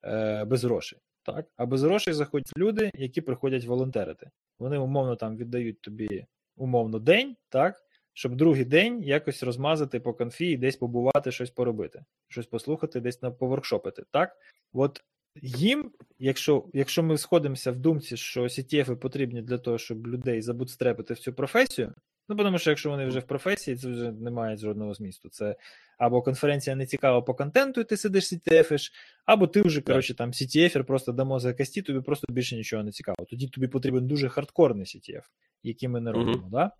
е, 0.04 0.44
без 0.44 0.64
грошей. 0.64 0.98
Так? 1.22 1.46
А 1.56 1.66
без 1.66 1.82
грошей 1.82 2.14
заходять 2.14 2.52
люди, 2.58 2.90
які 2.94 3.20
приходять 3.20 3.64
волонтерити. 3.64 4.30
Вони 4.58 4.78
умовно 4.78 5.16
там 5.16 5.36
віддають 5.36 5.80
тобі 5.80 6.26
умовно 6.56 6.98
день, 6.98 7.36
так? 7.48 7.84
щоб 8.14 8.36
другий 8.36 8.64
день 8.64 9.02
якось 9.02 9.42
розмазати 9.42 10.00
по 10.00 10.14
конфі 10.14 10.50
і 10.50 10.56
десь 10.56 10.76
побувати, 10.76 11.32
щось 11.32 11.50
поробити, 11.50 12.04
щось 12.28 12.46
послухати, 12.46 13.00
десь 13.00 13.22
на 13.22 13.30
поворкшопити. 13.30 14.04
Так? 14.10 14.36
От 14.72 15.04
їм, 15.42 15.90
якщо, 16.18 16.64
якщо 16.72 17.02
ми 17.02 17.18
сходимося 17.18 17.72
в 17.72 17.76
думці, 17.76 18.16
що 18.16 18.42
CTF 18.42 18.96
потрібні 18.96 19.42
для 19.42 19.58
того, 19.58 19.78
щоб 19.78 20.06
людей 20.06 20.42
забудстрепити 20.42 21.14
в 21.14 21.18
цю 21.18 21.32
професію, 21.32 21.94
ну 22.28 22.36
тому 22.36 22.58
що 22.58 22.70
якщо 22.70 22.90
вони 22.90 23.06
вже 23.06 23.18
в 23.18 23.26
професії, 23.26 23.76
це 23.76 23.88
вже 23.88 24.12
не 24.12 24.30
має 24.30 24.56
жодного 24.56 24.94
змісту. 24.94 25.28
Це 25.28 25.56
або 25.98 26.22
конференція 26.22 26.76
не 26.76 26.86
цікава 26.86 27.22
по 27.22 27.34
контенту, 27.34 27.80
і 27.80 27.84
ти 27.84 27.96
сидиш 27.96 28.32
CTF-иш, 28.32 28.92
або 29.24 29.46
ти 29.46 29.62
вже, 29.62 29.80
коротше, 29.80 30.14
там 30.14 30.30
CTF-ер 30.30 30.82
просто 30.82 31.12
дамо 31.12 31.40
за 31.40 31.54
кості, 31.54 31.82
тобі 31.82 32.00
просто 32.00 32.32
більше 32.32 32.56
нічого 32.56 32.82
не 32.82 32.90
цікаво. 32.90 33.26
Тоді 33.30 33.48
тобі 33.48 33.68
потрібен 33.68 34.06
дуже 34.06 34.28
хардкорний 34.28 34.86
CTF, 34.86 35.22
який 35.62 35.88
ми 35.88 36.00
не 36.00 36.12
робимо. 36.12 36.48
Да? 36.50 36.70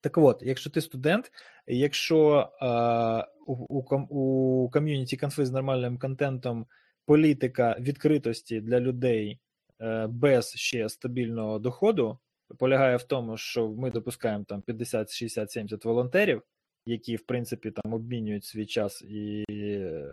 Так 0.00 0.18
от, 0.18 0.42
якщо 0.42 0.70
ти 0.70 0.80
студент, 0.80 1.32
якщо 1.66 2.48
е, 2.62 2.66
у, 3.46 3.52
у, 3.52 3.98
у 4.00 4.70
ком'юніті 4.70 5.16
конфи 5.16 5.46
з 5.46 5.50
нормальним 5.50 5.98
контентом 5.98 6.66
політика 7.06 7.76
відкритості 7.80 8.60
для 8.60 8.80
людей 8.80 9.40
е, 9.80 10.06
без 10.06 10.54
ще 10.54 10.88
стабільного 10.88 11.58
доходу 11.58 12.18
полягає 12.58 12.96
в 12.96 13.02
тому, 13.02 13.36
що 13.36 13.68
ми 13.68 13.90
допускаємо 13.90 14.44
там 14.44 14.62
50, 14.62 15.12
60, 15.12 15.50
70 15.50 15.84
волонтерів, 15.84 16.42
які, 16.86 17.16
в 17.16 17.26
принципі, 17.26 17.70
там 17.70 17.92
обмінюють 17.92 18.44
свій 18.44 18.66
час 18.66 19.02
і 19.02 19.44
е, 19.50 20.08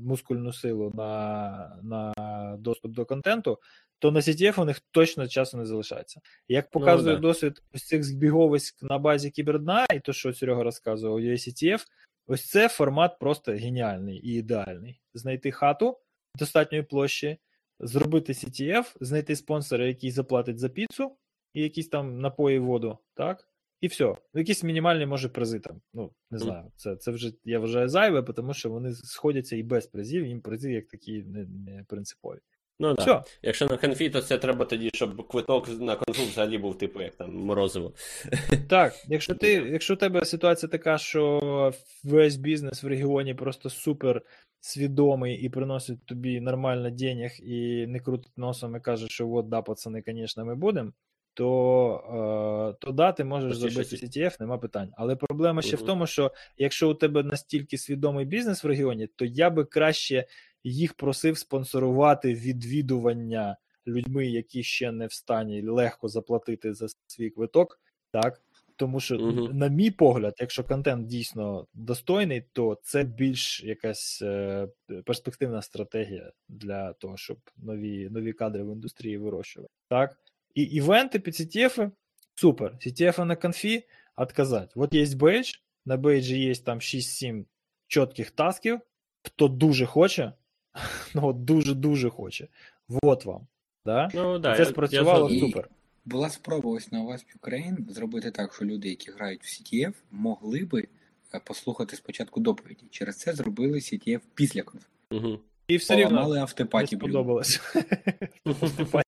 мускульну 0.00 0.52
силу 0.52 0.92
на, 0.94 1.80
на 1.82 2.12
доступ 2.58 2.92
до 2.92 3.04
контенту, 3.04 3.58
то 3.98 4.10
на 4.10 4.20
CTF 4.20 4.60
у 4.60 4.64
них 4.64 4.80
точно 4.90 5.28
часу 5.28 5.56
не 5.58 5.64
залишається. 5.66 6.20
Як 6.48 6.70
показує 6.70 7.14
да. 7.14 7.20
досвід 7.20 7.62
ось 7.74 7.86
цих 7.86 8.04
збіговиськ 8.04 8.82
на 8.82 8.98
базі 8.98 9.30
кібердна, 9.30 9.86
і 9.94 10.00
то, 10.00 10.12
що 10.12 10.34
Серега 10.34 10.62
розказував, 10.62 11.18
USCTF, 11.18 11.80
ось 12.26 12.50
це 12.50 12.68
формат 12.68 13.18
просто 13.18 13.52
геніальний 13.52 14.16
і 14.16 14.34
ідеальний. 14.34 15.00
Знайти 15.14 15.50
хату 15.50 15.98
достатньої 16.38 16.82
площі, 16.84 17.38
зробити 17.80 18.32
CTF, 18.32 18.96
знайти 19.00 19.36
спонсора, 19.36 19.86
який 19.86 20.10
заплатить 20.10 20.58
за 20.58 20.68
піцу, 20.68 21.16
і 21.54 21.62
якісь 21.62 21.88
там 21.88 22.20
напої, 22.20 22.58
воду, 22.58 22.98
так? 23.14 23.48
І 23.80 23.86
все. 23.86 24.04
Ну, 24.04 24.16
якісь 24.40 24.62
мінімальні, 24.62 25.06
може, 25.06 25.28
призи 25.28 25.60
там. 25.60 25.80
Ну, 25.94 26.10
не 26.30 26.38
знаю. 26.38 26.72
Це, 26.76 26.96
це 26.96 27.10
вже 27.10 27.32
я 27.44 27.58
вважаю 27.58 27.88
зайве, 27.88 28.22
тому 28.22 28.54
що 28.54 28.70
вони 28.70 28.92
сходяться 28.94 29.56
і 29.56 29.62
без 29.62 29.86
призів, 29.86 30.26
їм 30.26 30.40
призи 30.40 30.72
як 30.72 30.86
такі 30.86 31.22
не, 31.22 31.44
не 31.44 31.84
принципові. 31.88 32.38
Ну 32.78 32.94
так. 32.94 33.06
Все. 33.06 33.36
Якщо 33.42 33.66
на 33.66 33.76
конфі, 33.76 34.10
то 34.10 34.22
це 34.22 34.38
треба 34.38 34.64
тоді, 34.64 34.90
щоб 34.94 35.28
квиток 35.28 35.80
на 35.80 35.96
конфу 35.96 36.22
взагалі 36.22 36.58
був, 36.58 36.78
типу, 36.78 37.02
як 37.02 37.14
там 37.14 37.36
морозиво. 37.36 37.92
Так, 38.68 38.94
якщо 39.08 39.34
ти, 39.34 39.52
якщо 39.52 39.94
у 39.94 39.96
тебе 39.96 40.24
ситуація 40.24 40.70
така, 40.70 40.98
що 40.98 41.72
весь 42.04 42.36
бізнес 42.36 42.82
в 42.82 42.86
регіоні 42.86 43.34
просто 43.34 43.70
супер 43.70 44.22
свідомий 44.60 45.36
і 45.36 45.48
приносить 45.48 46.06
тобі 46.06 46.40
нормально 46.40 46.90
денег 46.90 47.30
і 47.42 47.86
не 47.86 48.00
крутить 48.00 48.38
носом 48.38 48.76
і 48.76 48.80
каже, 48.80 49.08
що 49.08 49.30
от 49.30 49.48
да, 49.48 49.62
пацани, 49.62 50.02
звісно, 50.06 50.44
ми 50.44 50.54
будемо, 50.54 50.92
то, 51.34 52.74
е, 52.76 52.84
то 52.86 52.92
да, 52.92 53.12
ти 53.12 53.24
можеш 53.24 53.56
зробити 53.56 53.96
сі- 53.96 54.06
CTF, 54.06 54.36
нема 54.40 54.58
питань. 54.58 54.92
Але 54.96 55.16
проблема 55.16 55.62
ще 55.62 55.76
в 55.76 55.82
тому, 55.82 56.06
що 56.06 56.32
якщо 56.58 56.90
у 56.90 56.94
тебе 56.94 57.22
настільки 57.22 57.78
свідомий 57.78 58.24
бізнес 58.24 58.64
в 58.64 58.66
регіоні, 58.66 59.06
то 59.06 59.24
я 59.24 59.50
би 59.50 59.64
краще 59.64 60.26
їх 60.64 60.94
просив 60.94 61.38
спонсорувати 61.38 62.34
відвідування 62.34 63.56
людьми, 63.86 64.26
які 64.26 64.62
ще 64.62 64.92
не 64.92 65.06
в 65.06 65.12
стані 65.12 65.62
легко 65.68 66.08
заплатити 66.08 66.74
за 66.74 66.86
свій 67.06 67.30
квиток, 67.30 67.80
так. 68.10 68.40
Тому 68.76 69.00
що, 69.00 69.18
Мгм. 69.18 69.58
на 69.58 69.68
мій 69.68 69.90
погляд, 69.90 70.34
якщо 70.38 70.64
контент 70.64 71.06
дійсно 71.06 71.66
достойний, 71.74 72.44
то 72.52 72.78
це 72.82 73.04
більш 73.04 73.64
якась 73.64 74.22
е, 74.22 74.68
перспективна 75.04 75.62
стратегія 75.62 76.32
для 76.48 76.92
того, 76.92 77.16
щоб 77.16 77.38
нові, 77.56 78.08
нові 78.10 78.32
кадри 78.32 78.62
в 78.64 78.72
індустрії 78.72 79.18
вирощували. 79.18 79.68
Так? 79.88 80.18
І 80.54 80.62
івенти 80.62 81.18
під 81.18 81.34
CTF 81.34 81.90
супер. 82.34 82.72
CTF 82.72 83.24
на 83.24 83.36
конфі 83.36 83.86
отказать. 84.16 84.76
Вот 84.76 84.94
є 84.94 85.06
бейдж, 85.14 85.54
на 85.86 85.96
бейджі 85.96 86.38
є 86.38 86.54
там 86.54 86.78
6-7 86.78 87.44
чітких 87.86 88.30
тасків. 88.30 88.80
Хто 89.22 89.48
дуже 89.48 89.86
хоче, 89.86 90.32
ну 91.14 91.26
от 91.26 91.44
дуже-дуже 91.44 92.10
хоче. 92.10 92.48
Вот 92.88 93.24
вам. 93.24 93.46
Да? 93.84 94.10
Ну, 94.14 94.38
да, 94.38 94.56
це 94.56 94.62
я- 94.62 94.68
спрацювало 94.68 95.30
я, 95.30 95.36
І- 95.36 95.40
супер. 95.40 95.68
Була 96.04 96.30
спроба 96.30 96.70
ось 96.70 96.92
на 96.92 97.04
OWASP 97.04 97.24
Ukraine 97.40 97.90
зробити 97.90 98.30
так, 98.30 98.54
що 98.54 98.64
люди, 98.64 98.88
які 98.88 99.10
грають 99.10 99.42
в 99.42 99.46
CTF, 99.46 99.92
могли 100.10 100.64
би 100.64 100.88
е, 101.34 101.40
послухати 101.44 101.96
спочатку 101.96 102.40
доповіді. 102.40 102.86
Через 102.90 103.18
це 103.18 103.32
зробили 103.32 103.78
CTF 103.78 104.20
після 104.34 104.62
конф. 104.62 104.84
Угу. 105.10 105.38
І 105.68 105.76
все 105.76 105.96
рівно 105.96 106.08
Поламали 106.10 106.34
не 106.36 106.40
автопаті 106.42 106.96
сподобалось. 106.96 107.60
Автопаті 108.44 109.04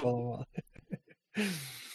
поламали. 0.00 0.44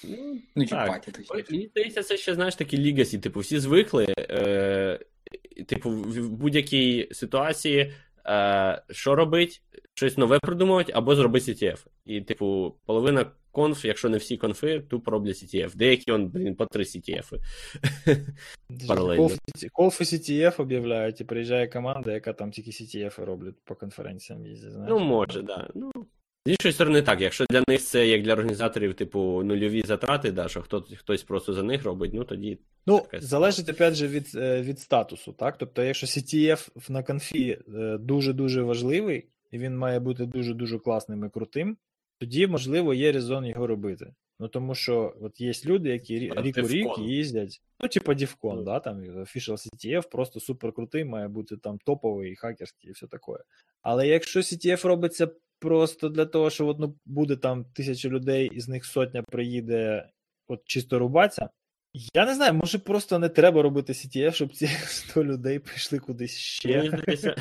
Ну, 0.03 0.37
Ну, 0.55 0.63
чи 0.63 0.69
Так. 0.69 0.87
паті. 0.87 1.11
Мені 1.51 1.67
здається, 1.67 2.03
це 2.03 2.17
ще 2.17 2.35
знаєш 2.35 2.55
такі 2.55 2.77
лігасі. 2.77 3.19
Типу, 3.19 3.39
всі 3.39 3.59
звикли. 3.59 4.13
Е, 4.17 4.99
типу, 5.67 5.89
в 5.89 6.29
будь-якій 6.29 7.07
ситуації, 7.11 7.93
е, 8.25 8.81
що 8.91 9.15
робить, 9.15 9.61
щось 9.93 10.17
нове 10.17 10.39
придумувати, 10.39 10.91
або 10.95 11.15
зробити 11.15 11.51
CTF. 11.51 11.85
І, 12.05 12.21
типу, 12.21 12.75
половина 12.85 13.31
конф, 13.51 13.85
якщо 13.85 14.09
не 14.09 14.17
всі 14.17 14.37
конфи, 14.37 14.79
тупо 14.79 15.11
роблять 15.11 15.35
CTF. 15.43 15.75
Деякі 15.75 16.11
он, 16.11 16.27
блін, 16.27 16.55
по 16.55 16.65
три 16.65 16.83
CTF. 16.83 17.33
Паралельно. 18.87 19.27
For 19.27 20.01
CTF 20.01 20.61
об'являють, 20.61 21.21
і 21.21 21.23
приїжджає 21.23 21.67
команда, 21.67 22.11
яка 22.11 22.33
там 22.33 22.51
тільки 22.51 22.71
CTF 22.71 23.25
роблять 23.25 23.55
по 23.63 23.75
конференціям 23.75 24.45
їздять. 24.45 24.71
знаєш. 24.71 24.89
Ну, 24.89 24.99
може, 24.99 25.41
да. 25.41 25.69
Ну, 25.75 25.91
з 26.45 26.49
іншої 26.51 26.73
сторони, 26.73 27.01
так, 27.01 27.21
якщо 27.21 27.45
для 27.49 27.63
них 27.67 27.81
це 27.81 28.07
як 28.07 28.23
для 28.23 28.33
організаторів, 28.33 28.93
типу, 28.93 29.43
нульові 29.43 29.81
затрати, 29.81 30.31
да, 30.31 30.47
що 30.47 30.61
хто, 30.61 30.85
хтось 30.97 31.23
просто 31.23 31.53
за 31.53 31.63
них 31.63 31.83
робить, 31.83 32.11
ну 32.13 32.23
тоді. 32.23 32.59
Ну, 32.85 32.99
така 32.99 33.21
залежить 33.21 33.69
опять 33.69 33.93
же 33.95 34.07
від, 34.07 34.31
е, 34.35 34.61
від 34.61 34.79
статусу, 34.79 35.33
так? 35.33 35.57
Тобто, 35.57 35.83
якщо 35.83 36.07
CTF 36.07 36.91
на 36.91 37.03
конфі 37.03 37.57
е, 37.75 37.97
дуже-дуже 37.97 38.61
важливий, 38.61 39.27
і 39.51 39.57
він 39.57 39.77
має 39.77 39.99
бути 39.99 40.25
дуже-дуже 40.25 40.79
класним 40.79 41.25
і 41.25 41.29
крутим, 41.29 41.77
тоді, 42.19 42.47
можливо, 42.47 42.93
є 42.93 43.11
резон 43.11 43.45
його 43.45 43.67
робити. 43.67 44.13
Ну, 44.39 44.47
тому 44.47 44.75
що 44.75 45.13
от 45.21 45.41
є 45.41 45.51
люди, 45.65 45.89
які 45.89 46.19
рі- 46.19 46.41
рік 46.41 46.57
у 46.57 46.67
рік 46.67 46.87
їздять, 46.99 47.61
ну, 47.79 47.87
типа 47.87 48.13
Дівкон, 48.13 48.55
Ну. 48.57 48.63
да, 48.63 48.79
там 48.79 49.01
Official 49.01 49.57
CTF 49.57 50.09
просто 50.11 50.39
супер 50.39 50.71
крутий, 50.73 51.05
має 51.05 51.27
бути 51.27 51.57
там 51.57 51.77
топовий, 51.85 52.35
хакерський 52.35 52.89
і 52.89 52.93
все 52.93 53.07
таке. 53.07 53.31
Але 53.81 54.07
якщо 54.07 54.39
CTF 54.39 54.87
робиться 54.87 55.27
просто 55.59 56.09
для 56.09 56.25
того, 56.25 56.49
що 56.49 56.67
от, 56.67 56.79
ну, 56.79 56.95
буде 57.05 57.35
там 57.35 57.65
тисяча 57.65 58.09
людей, 58.09 58.51
із 58.53 58.67
них 58.67 58.85
сотня 58.85 59.23
приїде 59.23 60.09
от 60.47 60.61
чисто 60.65 60.99
рубатися, 60.99 61.49
я 62.13 62.25
не 62.25 62.35
знаю, 62.35 62.53
може 62.53 62.79
просто 62.79 63.19
не 63.19 63.29
треба 63.29 63.61
робити 63.61 63.93
CTF, 63.93 64.31
щоб 64.31 64.53
ці 64.53 64.67
100 64.87 65.23
людей 65.23 65.59
прийшли 65.59 65.99
кудись 65.99 66.37
ще. 66.37 66.77
Мені 66.77 66.89
здається, 66.89 67.35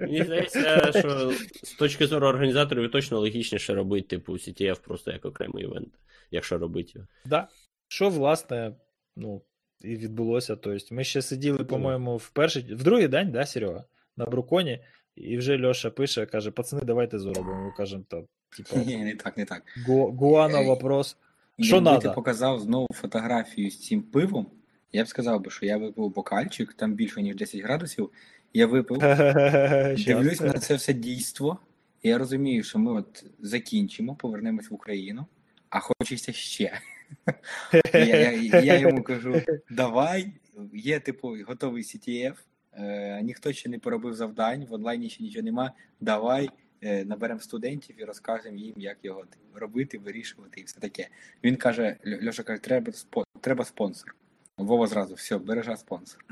мені 0.00 0.22
здається, 0.22 0.92
що 0.92 1.32
з 1.62 1.72
точки 1.72 2.06
зору 2.06 2.26
організаторів 2.28 2.90
точно 2.90 3.20
логічніше 3.20 3.74
робити, 3.74 4.08
типу, 4.08 4.32
CTF 4.32 4.80
просто 4.80 5.12
як 5.12 5.24
окремий 5.24 5.64
івент, 5.64 5.94
якщо 6.30 6.58
робити 6.58 6.92
його. 6.94 7.06
Да. 7.24 7.48
Що, 7.88 8.08
власне, 8.08 8.76
ну, 9.16 9.42
і 9.80 9.96
відбулося. 9.96 10.56
Тобто, 10.56 10.94
ми 10.94 11.04
ще 11.04 11.22
сиділи, 11.22 11.64
по-моєму, 11.64 12.16
в 12.16 12.30
перший, 12.30 12.74
в 12.74 12.82
другий 12.82 13.08
день, 13.08 13.30
да, 13.30 13.46
Серега, 13.46 13.84
на 14.16 14.26
Бруконі, 14.26 14.84
і 15.16 15.36
вже 15.36 15.66
Льоша 15.66 15.90
пише, 15.90 16.26
каже: 16.26 16.50
пацани, 16.50 16.82
давайте 16.84 17.18
зробимо. 17.18 17.64
Ми 17.64 17.72
кажемо, 17.76 18.04
то, 18.08 18.24
типу, 18.56 18.76
Ні, 18.86 18.96
не 18.96 19.14
так, 19.14 19.36
не 19.36 19.44
так. 19.44 19.62
Гу- 19.86 20.12
Гуана 20.12 20.60
вопрос. 20.60 21.16
Що 21.60 21.74
Якби 21.76 21.90
надо? 21.90 22.08
ти 22.08 22.14
показав 22.14 22.60
знову 22.60 22.86
фотографію 22.94 23.70
з 23.70 23.86
цим 23.86 24.02
пивом, 24.02 24.46
я 24.92 25.04
б 25.04 25.08
сказав 25.08 25.40
би, 25.40 25.50
що 25.50 25.66
я 25.66 25.76
випив 25.76 26.08
бокальчик, 26.08 26.72
там 26.74 26.94
більше, 26.94 27.22
ніж 27.22 27.36
10 27.36 27.60
градусів. 27.60 28.10
Я 28.54 28.66
випив, 28.66 28.98
дивлюсь 30.06 30.40
на 30.40 30.52
це 30.52 30.74
все 30.74 30.92
дійство, 30.92 31.58
і 32.02 32.08
я 32.08 32.18
розумію, 32.18 32.62
що 32.62 32.78
ми 32.78 32.92
от 32.92 33.24
закінчимо, 33.40 34.14
повернемось 34.14 34.70
в 34.70 34.74
Україну, 34.74 35.26
а 35.70 35.80
хочеться 35.80 36.32
ще. 36.32 36.78
я, 37.94 38.32
я, 38.32 38.60
я 38.60 38.78
йому 38.78 39.02
кажу: 39.02 39.42
давай, 39.70 40.32
є 40.72 41.00
типу 41.00 41.36
готовий 41.48 41.82
CTF, 41.82 42.34
е, 42.72 43.22
ніхто 43.22 43.52
ще 43.52 43.68
не 43.68 43.78
поробив 43.78 44.14
завдань, 44.14 44.64
в 44.64 44.72
онлайні 44.72 45.10
ще 45.10 45.22
нічого 45.22 45.44
нема. 45.44 45.72
Давай 46.00 46.50
е, 46.80 47.04
наберемо 47.04 47.40
студентів 47.40 47.96
і 48.00 48.04
розкажемо 48.04 48.56
їм, 48.56 48.74
як 48.76 48.98
його 49.02 49.24
робити, 49.54 49.98
вирішувати 49.98 50.60
і 50.60 50.64
все 50.64 50.80
таке. 50.80 51.08
Він 51.44 51.56
каже: 51.56 51.96
Льоша 52.26 52.42
каже, 52.42 52.62
треба 52.62 52.92
треба 53.40 53.64
спонсор. 53.64 54.14
Вова 54.58 54.86
зразу, 54.86 55.14
все, 55.14 55.38
бережа 55.38 55.76
спонсор. 55.76 56.24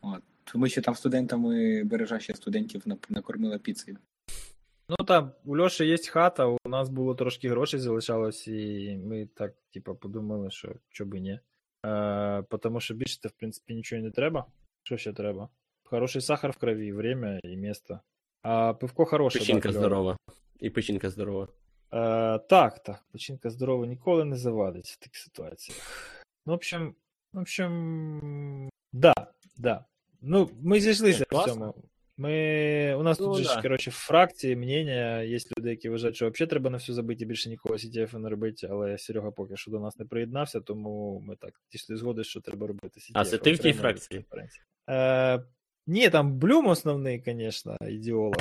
От. 0.00 0.22
Тому 0.44 0.68
що 0.68 0.82
там 0.82 0.94
студентами 0.94 1.84
бережа 1.84 2.18
ще 2.18 2.34
студентів 2.34 2.82
накормила 3.08 3.58
піцею. 3.58 3.98
Ну 4.88 5.04
там, 5.06 5.32
у 5.44 5.58
Льоші 5.58 5.86
є 5.86 5.98
хата, 5.98 6.46
у 6.46 6.58
нас 6.68 6.88
було 6.88 7.14
трошки 7.14 7.48
грошей 7.48 7.80
залишалось, 7.80 8.48
і 8.48 8.98
ми 9.04 9.28
так, 9.34 9.54
типа, 9.74 9.94
подумали, 9.94 10.50
що 10.50 10.74
чо 10.90 11.04
би 11.04 11.20
ні. 11.20 11.40
Е, 11.86 12.42
тому 12.42 12.80
що 12.80 12.94
більше 12.94 13.28
в 13.28 13.32
принципі, 13.32 13.74
нічого 13.74 14.02
не 14.02 14.10
треба. 14.10 14.46
Що 14.82 14.96
ще 14.96 15.12
треба? 15.12 15.48
Хороший 15.92 16.22
сахар 16.22 16.50
в 16.50 16.56
крові, 16.56 16.92
время 16.92 17.40
і 17.44 17.56
місто. 17.56 18.00
А 18.42 18.74
пивко 18.74 19.04
хороше. 19.04 19.38
Печінка 19.38 19.68
да, 19.68 19.78
здорова. 19.78 20.16
І 20.60 20.70
печінка 20.70 21.10
здорова. 21.10 21.48
Е, 21.92 22.38
так, 22.38 22.82
так, 22.82 23.04
печінка 23.12 23.50
здорова 23.50 23.86
ніколи 23.86 24.24
не 24.24 24.36
завадить 24.36 24.86
в 24.86 24.98
таких 24.98 25.16
ситуаціях. 25.16 25.80
Ну, 26.46 26.52
в 26.52 26.56
общем, 26.56 26.94
в 27.32 27.38
общем, 27.38 28.70
да, 28.92 29.12
да. 29.56 29.84
Ну, 30.20 30.50
ми 30.62 30.80
зійшлися 30.80 31.24
в 31.30 31.44
цьому. 31.44 31.74
Ми, 32.16 32.94
у 32.94 33.02
нас 33.02 33.20
Ну, 33.20 33.26
тут 33.26 33.36
же 33.36 33.44
ж, 33.44 33.62
коротше, 33.62 33.90
фракції, 33.90 34.56
мнення, 34.56 35.22
є 35.22 35.38
люди, 35.58 35.70
які 35.70 35.88
вважають, 35.88 36.16
що 36.16 36.30
взагалі 36.30 36.50
треба 36.50 36.70
на 36.70 36.76
все 36.76 36.92
забити 36.92 37.24
і 37.24 37.26
більше 37.26 37.48
нікого 37.48 37.74
CTF 37.74 38.18
не 38.18 38.28
робити, 38.28 38.68
але 38.70 38.98
Серега 38.98 39.30
поки 39.30 39.56
що 39.56 39.70
до 39.70 39.80
нас 39.80 39.98
не 39.98 40.04
приєднався, 40.04 40.60
тому 40.60 41.20
ми 41.20 41.36
так 41.36 41.60
дійшли 41.72 41.96
згоди, 41.96 42.24
що 42.24 42.40
треба 42.40 42.66
робити 42.66 43.00
CTF. 43.00 43.12
А 43.14 43.24
це 43.24 43.38
ти 43.38 43.52
в 43.52 43.58
тій 43.58 43.72
фракції? 43.72 44.24
Е, 44.90 45.42
ні, 45.86 46.10
там 46.10 46.38
Блюм 46.38 46.66
основний, 46.66 47.22
звісно, 47.26 47.76
ідеолог. 47.88 48.36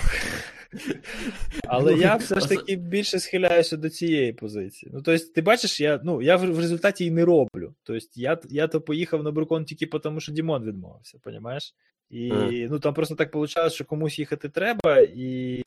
Але 1.68 1.94
я 1.94 2.16
все 2.16 2.40
ж 2.40 2.50
таки 2.50 2.76
більше 2.76 3.20
схиляюся 3.20 3.78
до 3.78 3.90
цієї 3.90 4.34
позиції. 4.34 4.92
Ну, 4.96 5.02
тобто, 5.02 5.26
ти 5.36 5.42
бачиш, 5.42 5.82
я, 5.82 6.02
ну, 6.04 6.22
я 6.22 6.36
в, 6.36 6.60
результаті 6.60 7.06
і 7.06 7.12
не 7.12 7.26
роблю. 7.26 7.76
Тобто, 7.84 8.08
я, 8.16 8.40
я 8.50 8.68
то 8.68 8.82
поїхав 8.82 9.24
на 9.24 9.32
Брукон 9.32 9.66
тільки 9.66 9.86
тому, 9.86 10.20
що 10.20 10.32
Дімон 10.32 10.64
відмовився, 10.64 11.20
понімаєш? 11.24 11.76
І 12.10 12.32
ну, 12.70 12.80
там 12.80 12.94
просто 12.94 13.16
так 13.16 13.36
виходить, 13.36 13.74
що 13.74 13.86
комусь 13.86 14.20
їхати 14.20 14.50
треба, 14.50 15.00
і 15.16 15.62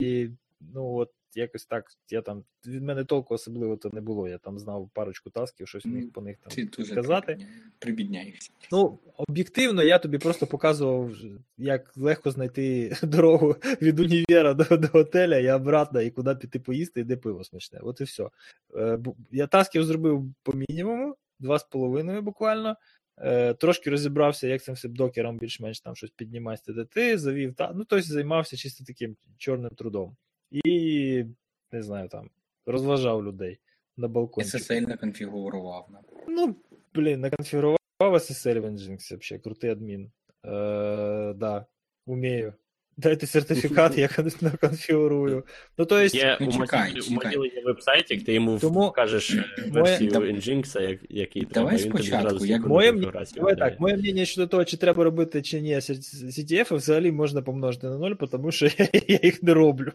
ну, 0.61 0.93
от 0.93 1.11
якось 1.35 1.65
так, 1.65 1.85
я 2.09 2.21
там, 2.21 2.43
від 2.67 2.83
мене 2.83 3.03
толку 3.03 3.33
особливо 3.33 3.77
то 3.77 3.89
не 3.93 4.01
було. 4.01 4.27
Я 4.27 4.37
там 4.37 4.59
знав 4.59 4.89
парочку 4.93 5.29
тасків, 5.29 5.67
щось 5.67 5.85
міг 5.85 6.11
по 6.11 6.21
них 6.21 6.37
там 6.37 6.51
Ти 6.53 6.65
дуже 6.65 6.91
сказати. 6.91 7.47
прибідняєшся. 7.79 8.51
Ну, 8.71 8.99
об'єктивно, 9.17 9.83
я 9.83 9.99
тобі 9.99 10.17
просто 10.17 10.47
показував, 10.47 11.11
як 11.57 11.97
легко 11.97 12.31
знайти 12.31 12.95
дорогу 13.03 13.55
від 13.81 13.99
універа 13.99 14.53
до, 14.53 14.77
до 14.77 14.87
готеля 14.87 15.37
і 15.37 15.49
обратно, 15.49 16.01
і 16.01 16.11
куди 16.11 16.35
піти 16.35 16.59
поїсти, 16.59 17.01
і 17.01 17.03
де 17.03 17.17
пиво 17.17 17.43
смачне. 17.43 17.79
От 17.83 18.01
і 18.01 18.03
все. 18.03 18.29
Е, 18.77 18.99
Я 19.31 19.47
тасків 19.47 19.83
зробив 19.83 20.33
по 20.43 20.53
мінімуму, 20.53 21.15
два 21.39 21.59
з 21.59 21.63
половиною 21.63 22.21
буквально. 22.21 22.75
Е, 23.17 23.53
Трошки 23.53 23.89
розібрався, 23.89 24.47
як 24.47 24.63
цим 24.63 24.75
докером 24.93 25.37
більш-менш 25.37 25.79
там 25.79 25.95
щось 25.95 26.09
піднімати 26.09 26.73
ТДТ, 26.73 27.19
завів 27.19 27.53
та. 27.53 27.71
Ну, 27.75 27.85
тобто 27.85 28.05
займався 28.05 28.57
чисто 28.57 28.83
таким 28.83 29.15
чорним 29.37 29.71
трудом. 29.71 30.15
І 30.51 31.25
не 31.71 31.81
знаю, 31.81 32.09
там, 32.09 32.29
розважав 32.65 33.23
людей 33.23 33.59
на 33.97 34.07
балконі. 34.07 34.47
SSL 34.47 34.87
не 34.87 34.97
конфігурував. 34.97 35.89
Ну, 36.27 36.55
блін, 36.93 37.19
наконфігурував 37.19 37.79
SSL 38.01 38.59
в 38.59 38.65
Nginx 38.65 39.11
вообще, 39.11 39.39
крутий 39.39 39.69
адмін. 39.69 40.11
Е, 40.45 41.33
да, 41.33 41.65
умею. 42.05 42.53
Дайте 42.97 43.27
сертифікат, 43.27 43.97
я 43.97 44.07
кон- 44.07 44.31
наконфігурую. 44.41 45.43
Ну, 45.77 45.85
то 45.85 45.97
есть, 45.99 46.15
Є 46.15 46.37
ну, 46.41 46.47
у 46.47 46.51
чекай. 46.51 46.93
Матілі 47.11 47.51
є 47.55 47.61
вебсайтик, 47.65 48.25
ти 48.25 48.33
йому 48.33 48.59
Тому- 48.59 48.87
вкажеш 48.87 49.31
е, 49.31 49.45
Моє- 49.67 49.71
версію 49.71 50.11
Nginx, 50.11 50.81
як, 50.81 50.99
який 51.09 51.47
Давай 51.53 51.77
треба, 51.77 51.97
спочатку, 51.99 52.45
як- 52.45 52.65
Моє 52.67 52.91
давай 53.35 53.55
так, 53.55 53.79
моє 53.79 53.97
мнення 53.97 54.25
щодо 54.25 54.47
того, 54.47 54.65
чи 54.65 54.77
треба 54.77 55.03
робити, 55.03 55.41
чи 55.41 55.61
ні 55.61 55.75
CTF, 55.75 56.75
взагалі 56.75 57.11
можна 57.11 57.41
помножити 57.41 57.87
на 57.87 57.97
ноль, 57.97 58.13
тому 58.31 58.51
що 58.51 58.65
я, 58.77 58.87
я 59.07 59.19
їх 59.23 59.43
не 59.43 59.53
роблю. 59.53 59.91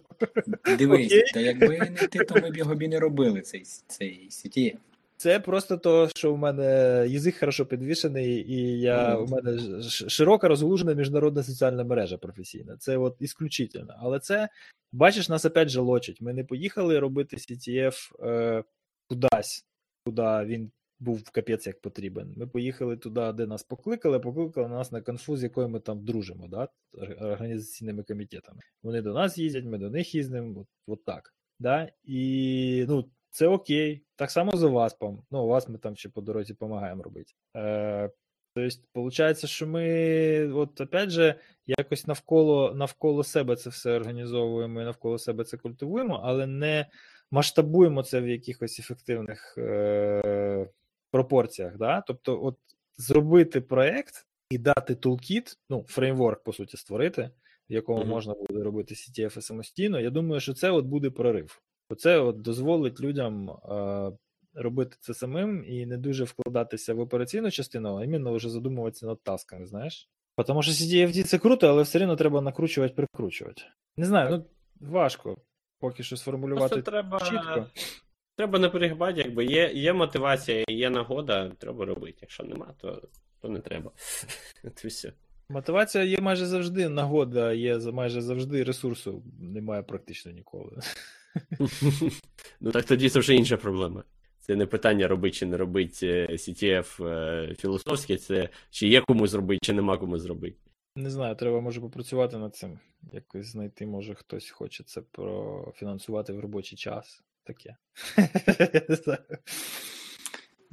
Дивись, 0.78 1.06
Окей. 1.06 1.24
та 1.34 1.40
якби 1.40 1.68
не 1.78 1.86
ти, 1.86 2.18
то 2.18 2.34
ми 2.34 2.50
б 2.50 2.56
його 2.56 2.74
б 2.74 2.82
і 2.82 2.88
не 2.88 3.00
робили 3.00 3.40
цей, 3.40 3.62
цей 3.86 4.28
CTF. 4.30 4.74
Це 5.20 5.40
просто 5.40 5.76
то, 5.76 6.08
що 6.08 6.34
в 6.34 6.38
мене 6.38 6.64
язик 7.08 7.38
хорошо 7.38 7.66
підвішений, 7.66 8.52
і 8.52 8.80
я, 8.80 9.16
у 9.16 9.26
мене 9.26 9.82
широка 9.82 10.48
розгалужена 10.48 10.94
міжнародна 10.94 11.42
соціальна 11.42 11.84
мережа 11.84 12.18
професійна. 12.18 12.76
Це 12.76 12.96
от 12.96 13.16
ісключительно. 13.20 13.94
Але 13.98 14.20
це, 14.20 14.48
бачиш, 14.92 15.28
нас 15.28 15.44
опять 15.44 15.68
же 15.68 15.80
лочить. 15.80 16.20
Ми 16.20 16.32
не 16.32 16.44
поїхали 16.44 16.98
робити 16.98 17.36
CTF 17.36 18.26
е, 18.26 18.64
кудись, 19.08 19.66
куди 20.04 20.44
він 20.44 20.70
був 20.98 21.30
капець 21.30 21.66
як 21.66 21.80
потрібен. 21.80 22.34
Ми 22.36 22.46
поїхали 22.46 22.96
туди, 22.96 23.32
де 23.32 23.46
нас 23.46 23.62
покликали, 23.62 24.20
покликали 24.20 24.68
нас 24.68 24.92
на 24.92 25.00
конфу, 25.00 25.36
з 25.36 25.42
якою 25.42 25.68
ми 25.68 25.80
там 25.80 26.04
дружимо, 26.04 26.48
да? 26.48 26.68
організаційними 27.20 28.02
комітетами. 28.02 28.60
Вони 28.82 29.02
до 29.02 29.12
нас 29.12 29.38
їздять, 29.38 29.64
ми 29.64 29.78
до 29.78 29.90
них 29.90 30.14
їздимо, 30.14 30.60
от, 30.60 30.66
от 30.86 31.04
так. 31.04 31.34
Да? 31.58 31.88
І 32.04 32.84
ну, 32.88 33.10
це 33.30 33.46
окей. 33.46 34.02
Так 34.16 34.30
само 34.30 34.56
з 34.56 34.62
ОВАСПом. 34.62 35.22
Ну, 35.30 35.38
ОВАСП 35.38 35.68
ми 35.68 35.78
там 35.78 35.96
ще 35.96 36.08
по 36.08 36.20
дорозі 36.20 36.52
допомагаємо 36.52 37.02
робити. 37.02 37.32
Е, 37.56 38.10
Тобто, 38.54 38.78
виходить, 38.94 39.46
що 39.46 39.66
ми, 39.66 40.52
от 40.52 40.80
опять 40.80 41.10
же, 41.10 41.34
якось 41.66 42.06
навколо 42.06 42.74
навколо 42.74 43.24
себе 43.24 43.56
це 43.56 43.70
все 43.70 43.96
організовуємо 43.96 44.82
і 44.82 44.84
навколо 44.84 45.18
себе 45.18 45.44
це 45.44 45.56
культивуємо, 45.56 46.20
але 46.24 46.46
не 46.46 46.86
масштабуємо 47.30 48.02
це 48.02 48.20
в 48.20 48.28
якихось 48.28 48.78
ефективних 48.80 49.54
е- 49.58 50.68
пропорціях. 51.10 51.76
Да? 51.76 52.00
Тобто, 52.06 52.44
от 52.44 52.56
зробити 52.96 53.60
проект 53.60 54.26
і 54.50 54.58
дати 54.58 54.94
тулкіт, 54.94 55.58
ну, 55.70 55.84
фреймворк, 55.88 56.42
по 56.42 56.52
суті, 56.52 56.76
створити, 56.76 57.30
в 57.70 57.72
якому 57.72 58.00
Мгм. 58.00 58.08
можна 58.08 58.34
буде 58.34 58.62
робити 58.62 58.94
CTF 58.94 59.40
самостійно. 59.40 60.00
Я 60.00 60.10
думаю, 60.10 60.40
що 60.40 60.54
це 60.54 60.70
от 60.70 60.84
буде 60.84 61.10
прорив. 61.10 61.62
Оце 61.90 62.18
от 62.18 62.40
дозволить 62.40 63.00
людям 63.00 63.50
е- 63.50 64.12
робити 64.54 64.96
це 65.00 65.14
самим 65.14 65.64
і 65.68 65.86
не 65.86 65.96
дуже 65.96 66.24
вкладатися 66.24 66.94
в 66.94 67.00
операційну 67.00 67.50
частину, 67.50 67.96
а 67.96 68.04
іменно 68.04 68.34
вже 68.34 68.50
задумуватися 68.50 69.06
над 69.06 69.22
тасками, 69.22 69.66
знаєш? 69.66 70.08
Тому 70.46 70.62
що 70.62 70.72
CDFD 70.72 71.22
це 71.22 71.38
круто, 71.38 71.68
але 71.68 71.82
все 71.82 72.00
одно 72.00 72.16
треба 72.16 72.40
накручувати, 72.40 72.94
прикручувати. 72.94 73.62
Не 73.96 74.06
знаю, 74.06 74.30
ну 74.30 74.44
важко 74.90 75.36
поки 75.80 76.02
що 76.02 76.16
сформулювати 76.16 76.74
Просто 76.74 76.90
треба, 76.90 77.20
чітко. 77.20 77.66
треба 78.36 78.58
не 78.58 78.68
перегибати, 78.68 79.20
якби 79.20 79.44
є, 79.44 79.70
є 79.74 79.92
мотивація, 79.92 80.64
є 80.68 80.90
нагода, 80.90 81.50
треба 81.58 81.84
робити. 81.84 82.18
Якщо 82.20 82.44
нема, 82.44 82.74
то, 82.78 83.02
то 83.40 83.48
не 83.48 83.60
треба. 83.60 83.90
От 84.64 84.84
все. 84.84 85.12
Мотивація 85.48 86.04
є 86.04 86.18
майже 86.20 86.46
завжди, 86.46 86.88
нагода 86.88 87.52
є 87.52 87.78
майже 87.78 88.22
завжди, 88.22 88.62
ресурсу 88.64 89.22
немає 89.40 89.82
практично 89.82 90.32
ніколи. 90.32 90.76
Ну 92.60 92.70
так 92.72 92.84
тоді 92.84 93.08
це 93.08 93.18
вже 93.18 93.34
інша 93.34 93.56
проблема. 93.56 94.04
Це 94.38 94.56
не 94.56 94.66
питання 94.66 95.08
робити 95.08 95.36
чи 95.36 95.46
не 95.46 95.56
робити 95.56 96.26
CTF 96.30 97.06
е, 97.06 97.54
філософське, 97.54 98.16
це 98.16 98.48
чи 98.70 98.88
є 98.88 99.00
кому 99.00 99.26
зробити, 99.26 99.58
чи 99.62 99.72
нема 99.72 99.98
кому 99.98 100.18
зробити. 100.18 100.56
Не 100.96 101.10
знаю, 101.10 101.36
треба 101.36 101.60
може 101.60 101.80
попрацювати 101.80 102.38
над 102.38 102.56
цим. 102.56 102.78
Якось 103.12 103.46
знайти, 103.46 103.86
може 103.86 104.14
хтось 104.14 104.50
хоче 104.50 104.84
це 104.84 105.00
профінансувати 105.00 106.32
в 106.32 106.40
робочий 106.40 106.78
час. 106.78 107.22
Таке. 107.44 107.76
Е, 108.18 108.98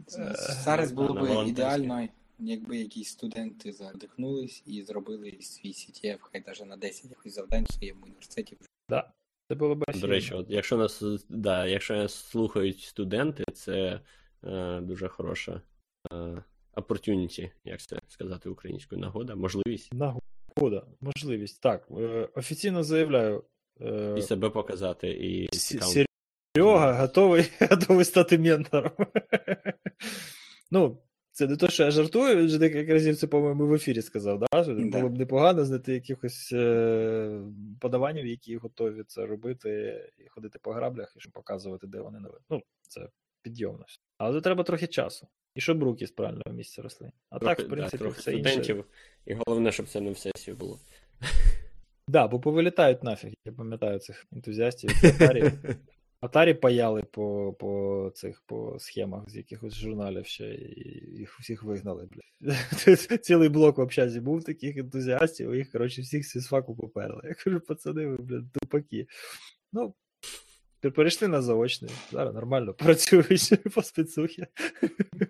Зараз 0.64 0.92
було 0.92 1.14
б 1.14 1.48
ідеально, 1.48 2.08
якби 2.40 2.78
якісь 2.78 3.10
студенти 3.10 3.72
задихнулись 3.72 4.64
і 4.66 4.84
зробили 4.84 5.38
свій 5.42 5.72
CTF, 5.72 6.18
хай 6.22 6.44
навіть 6.48 6.66
на 6.66 6.78
10 6.78 7.06
якось 7.10 7.34
завдань 7.34 7.66
в 7.70 7.74
своєму 7.74 8.06
університеті. 8.06 8.58
Да. 8.90 9.14
Це 9.48 9.56
було 9.56 9.76
б 9.76 9.84
До 9.96 10.08
речі, 10.08 10.34
от, 10.34 10.46
якщо 10.50 10.78
нас 10.78 11.04
да, 11.30 11.66
якщо 11.66 11.96
нас 11.96 12.14
слухають 12.14 12.80
студенти, 12.80 13.44
це 13.54 14.00
е, 14.44 14.82
дуже 14.82 15.08
хороша 15.08 15.62
е, 16.12 16.44
opportunity, 16.74 17.52
як 17.66 17.82
це 17.82 18.00
сказати 18.08 18.50
українською, 18.50 19.02
нагода, 19.02 19.36
можливість 19.36 19.94
Нагода, 19.94 20.86
можливість. 21.02 21.62
Так, 21.62 21.88
е, 21.92 22.30
офіційно 22.36 22.84
заявляю. 22.84 23.44
е, 23.82 24.16
і 24.18 24.22
себе 24.22 24.50
показати, 24.50 25.10
і 25.10 25.50
Серега 26.58 26.94
готовий, 26.94 27.52
готовий 27.70 28.06
стати 28.06 28.38
ментором. 28.38 28.92
ну, 30.72 30.98
це 31.38 31.48
не 31.48 31.58
те, 31.58 31.70
що 31.70 31.84
я 31.84 31.92
жартую, 31.92 32.36
він 32.38 32.48
же 32.50 32.58
декілька 32.58 32.94
разів 32.94 33.18
це, 33.18 33.28
по-моєму, 33.28 33.68
в 33.68 33.74
ефірі 33.74 34.02
сказав, 34.02 34.40
да? 34.40 34.64
що 34.64 34.74
Да. 34.74 34.98
було 34.98 35.10
б 35.10 35.18
непогано 35.18 35.66
знайти 35.66 35.94
якихось 35.94 36.50
е- 36.54 37.42
подаванів, 37.80 38.26
які 38.26 38.58
готові 38.58 39.04
це 39.08 39.26
робити, 39.26 40.02
і 40.26 40.30
ходити 40.30 40.60
по 40.62 40.72
граблях, 40.72 41.14
і 41.18 41.20
щоб 41.20 41.34
показувати, 41.34 41.88
де 41.88 42.00
вони 42.02 42.20
нові. 42.20 42.34
Ну, 42.50 42.62
це 42.82 43.10
підйомно. 43.42 43.86
Але 44.18 44.42
треба 44.42 44.64
трохи 44.64 44.88
часу. 44.88 45.28
І 45.56 45.62
щоб 45.62 45.84
руки 45.84 46.08
з 46.08 46.12
правильного 46.12 46.52
місця 46.52 46.82
росли. 46.82 47.12
А 47.30 47.40
Трохи, 47.40 47.56
так, 47.56 47.66
в 47.66 47.70
принципі, 47.70 47.98
да, 47.98 48.04
трохи 48.04 48.20
все 48.20 48.32
студентів, 48.32 48.76
інше. 48.76 48.90
і 49.26 49.38
головне, 49.46 49.72
щоб 49.72 49.88
це 49.88 50.02
не 50.02 50.12
в 50.12 50.18
сесію 50.18 50.58
було. 50.58 50.80
Да, 52.08 52.28
бо 52.28 52.40
повилітають 52.40 53.04
нафіг, 53.04 53.34
я 53.46 53.52
пам'ятаю 53.52 54.00
цих 54.00 54.26
ентузіастів. 54.34 54.90
Атарі, 56.22 56.54
паяли 56.54 57.04
по, 57.04 57.54
по 57.60 58.12
цих 58.16 58.42
по 58.46 58.80
схемах 58.80 59.30
з 59.30 59.36
якихось 59.36 59.76
журналів 59.76 60.26
ще, 60.26 60.56
і 60.56 61.18
їх 61.18 61.40
всіх 61.40 61.64
вигнали, 61.64 62.10
блядь. 62.12 63.00
Цілий 63.26 63.50
блок 63.50 63.78
в 63.78 63.82
общазі 63.82 64.20
був 64.20 64.44
таких 64.44 64.78
ентузіастів, 64.78 65.56
їх, 65.56 65.72
коротше, 65.72 66.02
всіх 66.02 66.42
з 66.42 66.48
факу 66.48 66.76
поперли. 66.76 67.22
Я 67.24 67.34
кажу, 67.34 67.60
пацани, 67.60 68.08
ви, 68.08 68.18
блядь, 68.18 68.52
тупаки. 68.52 69.08
Ну, 69.74 69.96
перейшли 70.82 71.28
на 71.28 71.42
заочний. 71.42 71.92
Зараз 72.12 72.34
нормально 72.34 72.74
працюють 72.78 73.74
по 73.74 73.84
спецухі. 73.84 74.46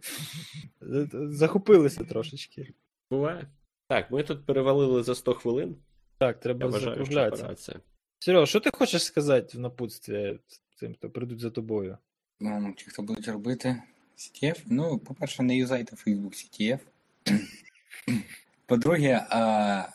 Захопилися 1.12 2.04
трошечки. 2.04 2.74
Буває. 3.12 3.48
Так, 3.88 4.12
ми 4.12 4.24
тут 4.24 4.46
перевалили 4.46 5.04
за 5.04 5.16
100 5.16 5.34
хвилин. 5.34 5.76
Так, 6.18 6.40
треба 6.40 6.72
закруглятися. 6.72 7.80
Сереж, 8.20 8.50
що 8.50 8.60
ти 8.60 8.70
хочеш 8.74 9.04
сказати 9.04 9.58
в 9.58 9.62
напутстві 9.62 10.40
тим, 10.80 10.94
хто 10.94 11.10
прийдуть 11.10 11.40
за 11.40 11.50
тобою? 11.50 11.98
Ну, 12.40 12.74
ті, 12.78 12.86
хто 12.86 13.02
будуть 13.02 13.28
робити 13.28 13.82
CTF, 14.18 14.62
ну, 14.66 15.00
по-перше, 15.00 15.44
не 15.44 15.58
юзайте 15.58 15.96
Facebook 15.96 16.34
CTF. 16.34 16.80
По-друге, 18.66 19.28
а, 19.30 19.90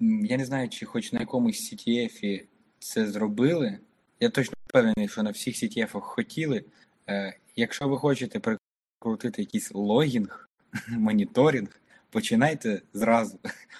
я 0.00 0.36
не 0.36 0.44
знаю, 0.44 0.68
чи 0.68 0.86
хоч 0.86 1.12
на 1.12 1.20
якомусь 1.20 1.72
CTF 1.72 2.44
це 2.78 3.06
зробили. 3.06 3.78
Я 4.20 4.30
точно 4.30 4.54
впевнений, 4.68 5.08
що 5.08 5.22
на 5.22 5.30
всіх 5.30 5.54
CTF 5.54 6.00
хотіли. 6.00 6.64
Е, 7.08 7.36
Якщо 7.56 7.88
ви 7.88 7.98
хочете 7.98 8.40
прикрутити 8.40 9.42
якийсь 9.42 9.74
логінг, 9.74 10.48
моніторинг, 10.88 11.80
починайте 12.10 12.82
зразу. 12.92 13.38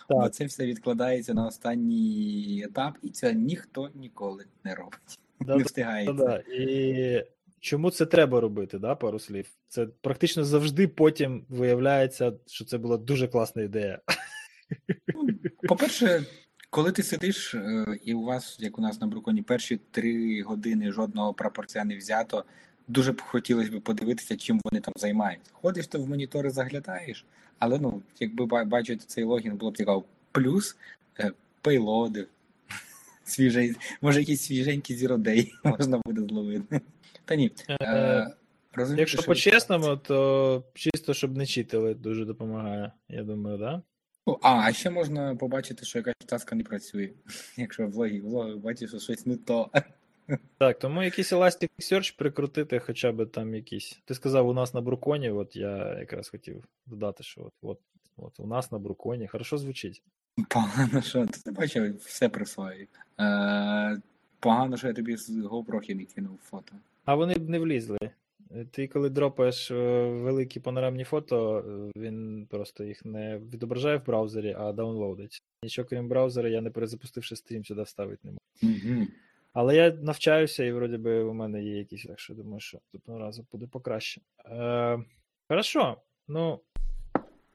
Бо 0.09 0.29
це 0.29 0.45
все 0.45 0.67
відкладається 0.67 1.35
на 1.35 1.47
останній 1.47 2.65
етап, 2.67 2.99
і 3.03 3.11
це 3.11 3.35
ніхто 3.35 3.91
ніколи 3.95 4.45
не 4.65 4.75
робить. 4.75 5.19
Да, 5.41 5.57
Не 5.57 5.63
встигається. 5.63 6.25
Да, 6.25 6.37
і 6.37 7.25
чому 7.61 7.91
це 7.91 8.07
треба 8.07 8.41
робити, 8.41 8.79
да, 8.79 8.95
пару 8.95 9.19
слів? 9.19 9.47
Це 9.69 9.87
практично 9.87 10.45
завжди 10.45 10.89
потім 10.89 11.45
виявляється, 11.49 12.33
що 12.47 12.65
це 12.65 12.79
була 12.79 12.97
дуже 12.97 13.29
класна 13.29 13.63
ідея. 13.63 14.01
Ну, 15.15 15.29
По-перше, 15.69 16.25
коли 16.71 16.93
ти 16.93 17.03
сидиш, 17.03 17.55
е, 17.55 17.99
і 18.05 18.15
у 18.15 18.23
вас, 18.23 18.57
як 18.61 18.79
у 18.79 18.83
нас 18.83 19.01
на 19.01 19.07
Бруконі, 19.07 19.43
перші 19.43 19.81
три 19.91 20.43
години 20.43 20.93
жодного 20.93 21.35
прапорця 21.35 21.85
не 21.85 21.97
взято, 21.97 22.45
дуже 22.89 23.13
б 23.13 23.21
хотілося 23.21 23.71
б 23.71 23.81
подивитися, 23.81 24.37
чим 24.37 24.61
вони 24.65 24.81
там 24.81 24.95
займаються. 24.97 25.51
Ходиш 25.53 25.87
ти 25.87 25.99
в 25.99 26.09
монітори, 26.09 26.51
заглядаєш, 26.51 27.25
але 27.59 27.79
ну, 27.79 28.03
якби 28.21 28.65
бачити 28.65 29.05
цей 29.07 29.25
логін, 29.25 29.57
було 29.57 29.73
б 29.73 29.77
цікаво. 29.77 30.05
Плюс 30.33 30.77
е, 31.21 31.33
пейлоди. 31.63 32.27
Свіжий, 33.25 33.75
може, 34.01 34.21
якісь 34.21 34.43
свіженькі 34.43 34.95
зіродей 34.95 35.53
можна 35.65 36.01
буде 36.05 36.23
зловити. 36.23 36.81
Та 37.25 37.35
ні. 37.35 37.51
Е, 37.83 38.31
Якщо 38.97 39.19
що 39.19 39.27
по-чесному, 39.27 39.97
то 39.97 40.65
чисто, 40.75 41.15
щоб 41.15 41.37
не 41.37 41.47
читили, 41.47 41.95
дуже 41.95 42.25
допомагає, 42.25 42.93
я 43.09 43.23
думаю, 43.23 43.59
да? 43.59 43.83
Ну, 44.27 44.39
А, 44.43 44.53
а 44.53 44.73
ще 44.73 44.91
можна 44.91 45.37
побачити, 45.37 45.85
що 45.85 45.99
якась 45.99 46.15
таска 46.27 46.57
не 46.57 46.65
працює. 46.65 47.11
Якщо 47.57 47.87
в 47.87 47.95
логі, 47.95 48.21
в 48.21 48.27
логі 48.27 48.55
бачиш, 48.55 48.91
що 48.91 48.99
щось 48.99 49.27
не 49.27 49.37
то. 49.37 49.71
Так, 50.59 50.79
тому 50.79 51.03
якийсь 51.03 51.33
Elasticsearch 51.33 52.17
прикрутити, 52.17 52.79
хоча 52.79 53.13
б 53.13 53.27
там 53.27 53.55
якийсь. 53.55 54.01
Ти 54.05 54.15
сказав, 54.15 54.49
у 54.49 54.53
нас 54.53 54.75
на 54.75 54.81
Бруконі, 54.81 55.31
от 55.31 55.57
я 55.57 55.99
якраз 55.99 56.29
хотів 56.29 56.65
додати, 56.87 57.23
що 57.23 57.41
от, 57.41 57.53
от, 57.63 57.79
от 58.17 58.41
у 58.41 58.47
нас 58.47 58.73
на 58.73 58.79
Бруконі. 58.79 59.27
Хорошо 59.27 59.59
звучить. 59.59 60.03
Погано, 60.49 61.03
що 61.03 61.27
ти 61.27 61.41
не 61.47 61.53
бачив, 61.53 61.97
все 61.97 62.29
присвоює. 62.29 62.87
Е, 63.21 64.01
погано, 64.41 64.77
що 64.77 64.87
я 64.87 64.93
тобі 64.93 65.17
з 65.17 65.31
GoPro 65.31 65.95
не 65.95 66.05
кинув 66.05 66.39
фото. 66.43 66.73
А 67.05 67.15
вони 67.15 67.35
б 67.35 67.49
не 67.49 67.59
влізли. 67.59 67.99
Ти 68.71 68.89
коли 68.89 69.11
дропаєш 69.11 69.71
е, 69.71 69.75
великі 70.11 70.61
панорамні 70.61 71.05
фото, 71.05 71.59
е, 71.59 72.01
він 72.01 72.47
просто 72.51 72.85
їх 72.85 73.05
не 73.05 73.39
відображає 73.39 73.97
в 73.97 74.07
браузері, 74.07 74.57
а 74.59 74.73
даунлоудить. 74.73 75.43
Нічого 75.63 75.89
крім 75.89 76.09
браузера, 76.09 76.49
я 76.49 76.61
не 76.61 76.71
перезапустивши 76.71 77.37
стрім 77.37 77.65
сюди 77.65 77.83
вставити 77.83 78.21
не 78.25 78.31
можу. 78.31 78.41
Угу. 78.63 79.07
Але 79.53 79.77
я 79.77 79.91
навчаюся, 79.91 80.65
і 80.65 80.73
вроді 80.73 80.97
би 80.97 81.23
у 81.23 81.35
мене 81.35 81.63
є 81.63 81.79
якісь, 81.79 82.03
так 82.03 82.21
що 82.21 82.35
думаю, 82.35 82.61
що 82.61 82.79
наступного 82.79 83.21
разу 83.21 83.47
буде 83.53 83.67
покраще. 83.67 84.21
Е, 84.47 84.99
хорошо. 85.49 85.97
Ну, 86.29 86.61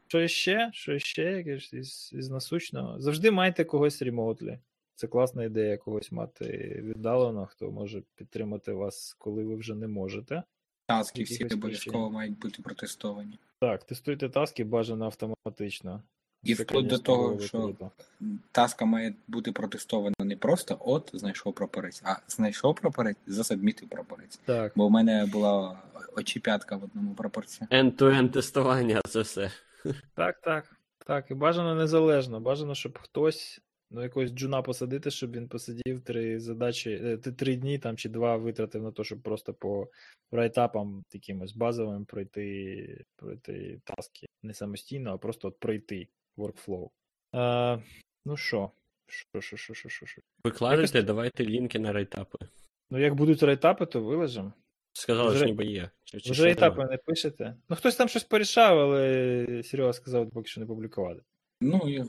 що 0.07 0.27
ще? 0.27 0.69
Що 0.73 0.99
ще 0.99 1.23
якесь 1.23 1.73
із, 1.73 2.11
із 2.13 2.29
насущного? 2.29 2.99
Завжди 2.99 3.31
майте 3.31 3.63
когось 3.63 4.01
ремоутлі. 4.01 4.59
Це 4.95 5.07
класна 5.07 5.43
ідея 5.43 5.77
когось 5.77 6.11
мати 6.11 6.79
віддалено, 6.83 7.45
хто 7.45 7.71
може 7.71 8.03
підтримати 8.15 8.73
вас, 8.73 9.15
коли 9.19 9.43
ви 9.43 9.55
вже 9.55 9.75
не 9.75 9.87
можете. 9.87 10.43
Таски 10.87 11.23
всі 11.23 11.45
обов'язково 11.45 12.09
мають 12.09 12.39
бути 12.39 12.61
протестовані. 12.61 13.39
Так, 13.59 13.83
тестуйте 13.83 14.29
таски 14.29 14.63
бажано 14.63 15.05
автоматично. 15.05 16.03
І 16.45 16.53
вплоть 16.53 16.87
до 16.87 16.97
того, 16.97 17.39
що. 17.39 17.75
Таска 18.51 18.85
має 18.85 19.13
бути 19.27 19.51
протестована 19.51 20.15
не 20.19 20.37
просто 20.37 20.77
от 20.79 21.11
знайшов 21.13 21.53
прапорець, 21.53 22.01
а 22.05 22.15
знайшов 22.27 22.75
прапорець, 22.75 23.17
засадмітив 23.27 23.89
прапорець. 23.89 24.39
Так. 24.45 24.73
Бо 24.75 24.87
в 24.87 24.91
мене 24.91 25.25
була 25.25 25.79
очіпятка 26.17 26.75
в 26.75 26.83
одному 26.83 27.15
прапорці. 27.15 27.67
End-to-end 27.71 28.29
тестування, 28.29 29.01
це 29.09 29.21
все. 29.21 29.51
Так, 30.15 30.41
так. 30.41 30.75
Так, 31.05 31.31
і 31.31 31.33
бажано 31.33 31.75
незалежно. 31.75 32.39
Бажано, 32.39 32.75
щоб 32.75 32.99
хтось 32.99 33.61
ну, 33.91 34.03
якогось 34.03 34.31
джуна 34.31 34.61
посадити, 34.61 35.11
щоб 35.11 35.31
він 35.31 35.47
посидів 35.47 36.01
три 36.01 36.39
задачі, 36.39 36.91
е, 36.91 37.17
три 37.17 37.55
дні 37.55 37.79
там 37.79 37.97
чи 37.97 38.09
два 38.09 38.37
витратив 38.37 38.83
на 38.83 38.91
те, 38.91 39.03
щоб 39.03 39.21
просто 39.21 39.53
по 39.53 39.87
райтапам 40.31 41.03
якимось 41.13 41.55
базовим 41.55 42.05
пройти, 42.05 43.05
пройти 43.15 43.81
таски. 43.83 44.27
Не 44.43 44.53
самостійно, 44.53 45.13
а 45.13 45.17
просто 45.17 45.47
от 45.47 45.59
пройти 45.59 46.07
workflow. 46.37 46.89
Е, 47.35 47.83
ну 48.25 48.37
що? 48.37 48.71
Що, 49.07 49.41
що, 49.41 49.57
що, 49.57 49.73
що, 49.73 49.89
що, 49.89 50.05
що? 50.05 50.21
Викладайте, 50.43 51.01
давайте 51.03 51.45
лінки 51.45 51.79
на 51.79 51.93
рейтапи. 51.93 52.37
Ну, 52.89 52.99
як 52.99 53.15
будуть 53.15 53.43
райтапи, 53.43 53.85
то 53.85 54.01
вилежимо. 54.01 54.53
Сказали, 54.93 55.29
Вже- 55.29 55.37
що 55.37 55.45
ніби 55.45 55.65
є. 55.65 55.89
Чи, 56.03 56.19
чи 56.19 56.31
Вже 56.31 56.41
ще 56.41 56.51
етапи 56.51 56.85
не 56.85 56.97
пишете. 56.97 57.55
Ну, 57.69 57.75
хтось 57.75 57.95
там 57.95 58.07
щось 58.07 58.23
порішав, 58.23 58.79
але 58.79 59.63
Серега 59.63 59.93
сказав 59.93 60.29
поки 60.29 60.47
що 60.47 60.61
не 60.61 60.67
публікувати. 60.67 61.21
Ну, 61.61 61.81
я 61.89 62.05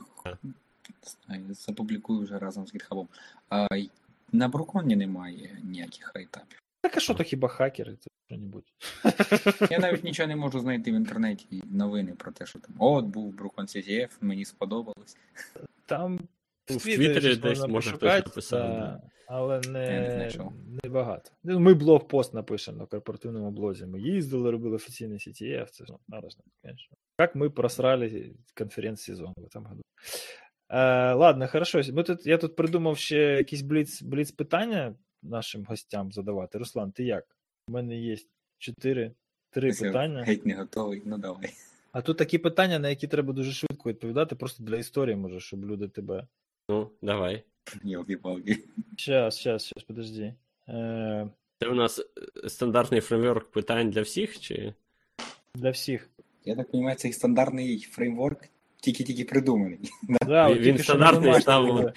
запублікую 1.49 2.19
вже 2.19 2.39
разом 2.39 2.67
з 2.67 2.73
GitHub. 2.73 3.07
А, 3.49 3.67
на 4.31 4.47
Бруконі 4.47 4.95
немає 4.95 5.59
ніяких 5.63 6.11
рейтапів. 6.15 6.59
Так 6.87 6.97
а 6.97 6.99
що 6.99 7.13
то 7.13 7.23
хіба 7.23 7.47
хакери? 7.47 7.95
Це 7.95 8.09
що-небудь. 8.25 8.73
Я 9.71 9.79
навіть 9.79 10.03
нічого 10.03 10.27
не 10.27 10.35
можу 10.35 10.59
знайти 10.59 10.91
в 10.91 10.95
інтернеті 10.95 11.63
новини 11.65 12.13
про 12.17 12.31
те, 12.31 12.45
що 12.45 12.59
там 12.59 12.75
от 12.79 13.05
був 13.05 13.33
Брукон 13.33 13.65
CTF, 13.65 14.09
мені 14.21 14.45
сподобалось. 14.45 15.17
Там 15.85 16.19
Ну, 16.69 16.77
в 16.77 16.83
Твіттері 16.83 17.35
десь 17.35 17.43
можна 17.43 17.67
може 17.67 17.89
хтось 17.89 17.99
пошукати, 17.99 18.29
написав, 18.29 18.61
та, 18.61 19.01
але 19.27 19.61
не 19.67 20.29
не, 20.83 20.89
багато. 20.89 21.31
Ну, 21.43 21.59
Ми 21.59 21.73
блог-пост 21.73 22.33
напишемо 22.33 22.77
на 22.77 22.85
корпоративному 22.85 23.51
блозі. 23.51 23.85
Ми 23.85 24.01
їздили, 24.01 24.51
робили 24.51 24.75
офіційний 24.75 25.17
CTF, 25.17 25.65
це 25.65 25.85
ж 25.85 25.93
надо 26.07 26.29
ж, 26.29 26.37
конечно. 26.63 26.97
Как 27.17 27.35
мы 27.35 27.49
просрали 27.49 28.35
конференц-сезон 28.53 29.33
в 29.37 29.45
этом 29.45 29.63
году. 29.63 29.81
Е, 30.69 31.13
ладно, 31.13 31.47
хорошо. 31.47 31.81
Ми 31.93 32.03
тут, 32.03 32.27
я 32.27 32.37
тут 32.37 32.55
придумав 32.55 32.97
ще 32.97 33.17
якісь 33.17 33.61
бліц, 33.61 34.01
бліц 34.01 34.31
питання 34.31 34.95
нашим 35.23 35.65
гостям 35.65 36.11
задавати. 36.11 36.57
Руслан, 36.57 36.91
ти 36.91 37.03
як? 37.03 37.37
У 37.69 37.71
мене 37.71 37.97
є 37.99 38.17
чотири, 38.57 39.11
три 39.51 39.69
Все, 39.69 39.85
питання. 39.85 40.23
Геть 40.23 40.45
не 40.45 40.55
готовий, 40.55 41.01
ну 41.05 41.17
давай. 41.17 41.49
А 41.91 42.01
тут 42.01 42.17
такі 42.17 42.37
питання, 42.37 42.79
на 42.79 42.89
які 42.89 43.07
треба 43.07 43.33
дуже 43.33 43.51
швидко 43.51 43.89
відповідати, 43.89 44.35
просто 44.35 44.63
для 44.63 44.77
історії, 44.77 45.15
може, 45.15 45.39
щоб 45.39 45.65
люди 45.65 45.87
тебе. 45.87 46.27
Ну, 46.69 46.89
давай. 47.01 47.43
Йолки-палки. 47.83 48.57
Щас, 48.97 49.37
щас, 49.39 49.65
щас, 49.65 49.83
подожди. 49.83 50.33
Е, 50.69 51.29
Це 51.61 51.67
у 51.69 51.73
нас 51.75 51.99
е, 52.45 52.49
стандартний 52.49 53.01
фреймворк 53.01 53.51
питань 53.51 53.89
для 53.89 54.01
всіх, 54.01 54.39
чи. 54.39 54.73
для 55.55 55.69
всіх. 55.69 56.09
Я 56.45 56.55
так 56.55 56.67
розумію, 56.73 56.95
цей 56.95 57.13
стандартний 57.13 57.79
фреймворк 57.79 58.39
тільки-тільки 58.81 59.23
придуманий. 59.23 59.79
Да, 60.27 60.53
Він 60.53 60.77
стандартний 60.77 61.41
став. 61.41 61.93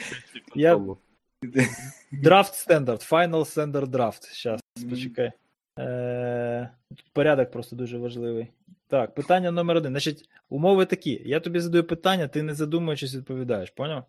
Я- 0.55 0.97
Драфт 2.13 2.55
стандарт, 2.55 3.13
final 3.13 3.45
standard 3.45 3.87
draft. 3.87 4.33
Щас, 4.33 4.61
почекай. 4.91 5.33
Е, 5.79 6.71
порядок 7.13 7.51
просто 7.51 7.77
дуже 7.77 7.99
важливий. 7.99 8.49
Так, 8.89 9.15
питання 9.15 9.51
номер 9.51 9.77
один. 9.77 9.93
Значить, 9.93 10.29
умови 10.49 10.87
такі. 10.87 11.23
Я 11.25 11.41
тобі 11.41 11.61
задаю 11.61 11.85
питання, 11.85 12.29
ти 12.29 12.43
не 12.43 12.55
задумуючись 12.55 13.15
відповідаєш, 13.15 13.71
поняв? 13.71 14.05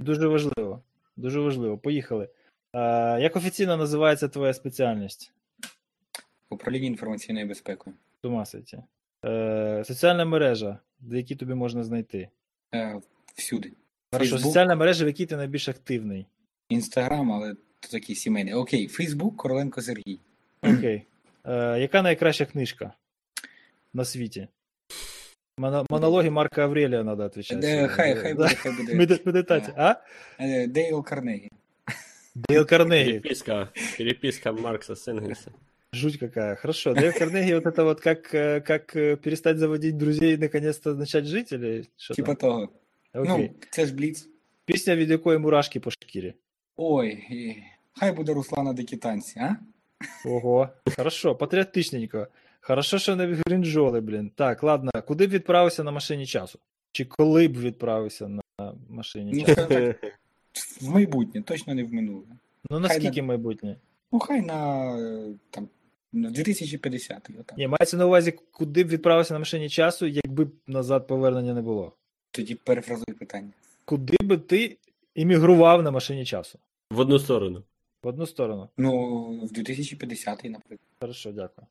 Дуже 0.00 0.26
важливо. 0.26 0.82
Дуже 1.16 1.40
важливо. 1.40 1.78
Поїхали. 1.78 2.28
Е, 2.72 3.20
як 3.20 3.36
офіційно 3.36 3.76
називається 3.76 4.28
твоя 4.28 4.54
спеціальність? 4.54 5.32
Управління 6.50 6.86
інформаційною 6.86 7.46
безпекою. 7.46 7.96
Тумаситі. 8.20 8.82
Е, 9.24 9.84
соціальна 9.86 10.24
мережа, 10.24 10.78
де 11.00 11.16
які 11.16 11.36
тобі 11.36 11.54
можна 11.54 11.84
знайти. 11.84 12.28
Е, 12.74 13.00
всюди. 13.34 13.72
Хорошо, 14.13 14.29
Фейсбук, 14.31 14.41
соціальна 14.51 14.75
мережа, 14.75 15.03
в 15.05 15.07
якій 15.07 15.25
ти 15.25 15.35
найбільш 15.37 15.69
активний. 15.69 16.25
Інстаграм, 16.69 17.31
але 17.31 17.53
то 17.79 17.87
такий 17.91 18.15
сімейний. 18.15 18.53
Окей, 18.53 18.87
Фейсбук, 18.87 19.37
Короленко 19.37 19.81
Сергій. 19.81 20.19
Окей. 20.63 21.03
Е, 21.45 21.79
яка 21.79 22.01
найкраща 22.01 22.45
книжка 22.45 22.93
на 23.93 24.05
світі? 24.05 24.47
Моно- 25.59 25.85
Монологи 25.89 26.29
Марка 26.29 26.63
Аврелія 26.63 27.03
треба 27.03 27.25
відповідати. 27.25 27.67
Е, 27.67 27.87
Хай, 27.87 28.15
хай 28.15 28.33
буде, 28.33 28.47
хай 28.55 28.71
буде. 28.71 28.93
Меди- 28.95 29.19
Медитація. 29.25 29.73
А? 29.77 29.95
Е, 30.39 30.67
Дейл 30.67 31.03
Карнегі. 31.03 31.49
Дейл 32.35 32.65
Карнегі. 32.65 33.11
Переписка, 33.11 33.69
переписка 33.97 34.51
Маркса 34.51 34.95
с 34.95 35.07
Энгельса. 35.11 35.51
Жуть 35.93 36.17
какая. 36.17 36.55
Хорошо. 36.55 36.93
Дейл 36.93 37.13
Карнегі, 37.13 37.55
вот 37.55 37.65
это 37.65 37.83
вот 37.83 38.01
как, 38.01 38.33
э, 38.33 38.61
как 38.61 38.95
э, 38.95 39.15
перестать 39.15 39.57
заводить 39.57 39.97
друзей 39.97 40.33
и 40.33 40.37
наконец-то 40.37 40.95
начать 40.95 41.25
жить, 41.25 41.51
или 41.53 41.85
что 41.97 42.13
Типа 42.13 42.35
того. 42.35 42.69
Окей. 43.14 43.50
Ну, 43.52 43.66
це 43.70 43.86
ж 43.86 43.94
Бліц. 43.94 44.28
Пісня, 44.64 44.96
від 44.96 45.10
якої 45.10 45.38
мурашки 45.38 45.80
по 45.80 45.90
шкірі. 45.90 46.34
Ой, 46.76 47.24
хай 48.00 48.12
буде 48.12 48.34
Руслана 48.34 48.72
Дикі 48.72 48.96
танці, 48.96 49.38
а? 49.40 49.56
Ого. 50.28 50.68
Хорошо, 50.96 51.34
патріотичненько. 51.36 52.26
Хорошо, 52.60 52.98
що 52.98 53.16
не 53.16 53.38
грінжоли, 53.46 54.00
блін. 54.00 54.30
Так, 54.34 54.62
ладно. 54.62 54.90
Куди 55.06 55.26
б 55.26 55.30
відправився 55.30 55.84
на 55.84 55.90
машині 55.90 56.26
часу? 56.26 56.58
Чи 56.92 57.04
коли 57.04 57.48
б 57.48 57.56
відправився 57.60 58.28
на 58.28 58.42
машині 58.88 59.30
Ну, 59.34 59.54
часу? 59.54 59.66
так, 59.68 59.96
в 60.80 60.88
майбутнє, 60.88 61.42
точно 61.42 61.74
не 61.74 61.84
в 61.84 61.92
минуле. 61.92 62.26
Ну 62.70 62.78
наскільки 62.80 63.22
майбутнє? 63.22 63.76
Ну, 64.12 64.18
хай 64.18 64.42
на 64.42 64.92
там, 65.50 65.68
на 66.12 66.30
2050 66.30 67.30
отак. 67.40 67.58
Ні, 67.58 67.68
мається 67.68 67.96
на 67.96 68.06
увазі, 68.06 68.34
куди 68.52 68.84
б 68.84 68.88
відправився 68.88 69.34
на 69.34 69.38
машині 69.38 69.68
часу, 69.68 70.06
якби 70.06 70.48
назад 70.66 71.06
повернення 71.06 71.54
не 71.54 71.62
було. 71.62 71.92
Тоді 72.32 72.54
перефразуй 72.54 73.14
питання. 73.18 73.50
Куди 73.84 74.16
би 74.22 74.38
ти 74.38 74.76
іммігрував 75.14 75.82
на 75.82 75.90
машині 75.90 76.24
часу? 76.24 76.58
В 76.90 77.00
одну 77.00 77.18
сторону. 77.18 77.62
В 78.02 78.06
одну 78.08 78.26
сторону. 78.26 78.68
Ну, 78.76 78.90
в 79.46 79.52
2050-й, 79.58 80.48
наприклад. 80.48 80.88
Хорошо, 81.00 81.32
дякую. 81.32 81.66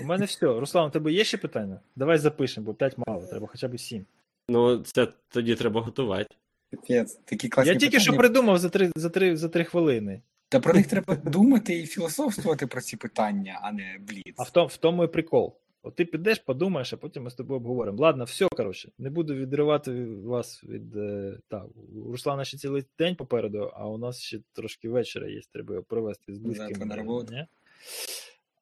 У 0.00 0.04
мене 0.04 0.24
все. 0.24 0.46
Руслан, 0.46 0.86
у 0.86 0.90
тебе 0.90 1.12
є 1.12 1.24
ще 1.24 1.36
питання? 1.38 1.80
Давай 1.96 2.18
запишемо, 2.18 2.66
бо 2.66 2.74
5 2.74 2.96
мало, 3.06 3.26
треба 3.26 3.46
хоча 3.46 3.68
б 3.68 3.78
7. 3.78 4.04
Ну, 4.48 4.78
це 4.78 5.08
тоді 5.28 5.54
треба 5.54 5.80
готувати. 5.80 6.34
Капець, 6.70 7.14
такі 7.24 7.48
класні 7.48 7.72
Я 7.72 7.78
тільки 7.78 7.86
питання. 7.90 8.02
що 8.04 8.16
придумав 8.16 8.58
за 8.58 8.68
3, 8.68 8.90
за 8.96 9.10
3, 9.10 9.36
за 9.36 9.48
3 9.48 9.64
хвилини. 9.64 10.20
Та 10.48 10.60
про 10.60 10.74
них 10.74 10.86
треба 10.86 11.14
думати 11.14 11.78
і 11.78 11.86
філософствувати 11.86 12.66
про 12.66 12.80
ці 12.80 12.96
питання, 12.96 13.60
а 13.62 13.72
не 13.72 13.98
бліц. 14.00 14.34
А 14.36 14.42
в 14.42 14.50
тому, 14.50 14.66
в 14.66 14.76
тому 14.76 15.04
і 15.04 15.08
прикол. 15.08 15.54
От 15.86 15.94
ти 15.94 16.04
підеш, 16.04 16.38
подумаєш, 16.38 16.92
а 16.92 16.96
потім 16.96 17.22
ми 17.22 17.30
з 17.30 17.34
тобою 17.34 17.60
обговоримо. 17.60 17.98
Ладно, 18.02 18.24
все, 18.24 18.48
коротше, 18.48 18.90
не 18.98 19.10
буду 19.10 19.34
відривати 19.34 20.04
вас 20.04 20.64
від. 20.64 20.96
е, 20.96 21.38
Та, 21.48 21.64
у 21.96 22.12
Руслана 22.12 22.44
ще 22.44 22.58
цілий 22.58 22.84
день 22.98 23.16
попереду, 23.16 23.70
а 23.74 23.88
у 23.88 23.98
нас 23.98 24.20
ще 24.20 24.40
трошки 24.52 24.88
вечора 24.88 25.28
є, 25.28 25.40
треба 25.52 25.74
його 25.74 25.84
провести 25.84 26.34
з 26.34 26.38
близькими. 26.38 26.68
Завтра 26.68 26.86
на 26.86 26.96
роботу. 26.96 27.34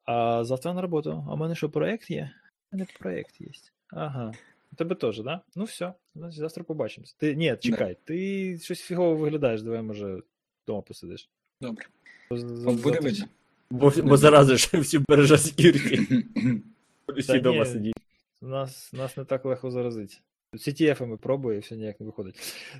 А 0.05 0.43
завтра 0.43 0.73
на 0.73 0.81
роботу. 0.81 1.25
А 1.29 1.33
в 1.33 1.37
мене 1.37 1.55
що, 1.55 1.69
проєкт 1.69 2.11
є? 2.11 2.31
У 2.71 2.75
мене 2.75 2.87
проєкт 2.99 3.41
є. 3.41 3.47
Ага. 3.89 4.33
У 4.71 4.75
тебе 4.75 4.95
теж, 4.95 5.15
так? 5.15 5.25
Да? 5.25 5.41
Ну 5.55 5.63
все, 5.63 5.93
значить 6.15 6.39
завтра 6.39 6.63
побачимося. 6.63 7.15
Ти, 7.17 7.35
ні, 7.35 7.57
чекай, 7.59 7.97
ти 8.03 8.57
щось 8.61 8.81
фігово 8.81 9.15
виглядаєш, 9.15 9.61
давай, 9.61 9.81
може, 9.81 10.21
вдома 10.63 10.81
посидиш. 10.81 11.29
Добре. 11.61 11.85
Буде 12.83 12.99
видно. 12.99 13.25
Бо, 13.69 13.93
бо 14.03 14.17
заразиш 14.17 14.73
всі 14.73 14.99
бережа 15.09 15.37
секюріті. 15.37 16.25
Ні. 17.29 17.39
вдома 17.39 17.65
сидіть. 17.65 17.93
Нас, 18.41 18.93
нас 18.93 19.17
не 19.17 19.25
так 19.25 19.45
легко 19.45 19.71
заразити. 19.71 20.15
CTF 20.53 21.05
ми 21.05 21.17
пробую, 21.17 21.57
і 21.57 21.59
все 21.59 21.75
ніяк 21.75 21.99
не 21.99 22.05
виходить. 22.05 22.35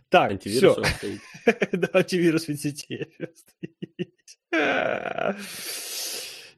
Так, 0.09 0.31
Антивірус 0.31 0.77
все. 0.77 0.93
стоїть. 0.95 1.21
да, 1.73 1.87
антивірус 1.93 2.49
від 2.49 2.57
CTF 2.57 3.27
стоїть. 3.35 4.39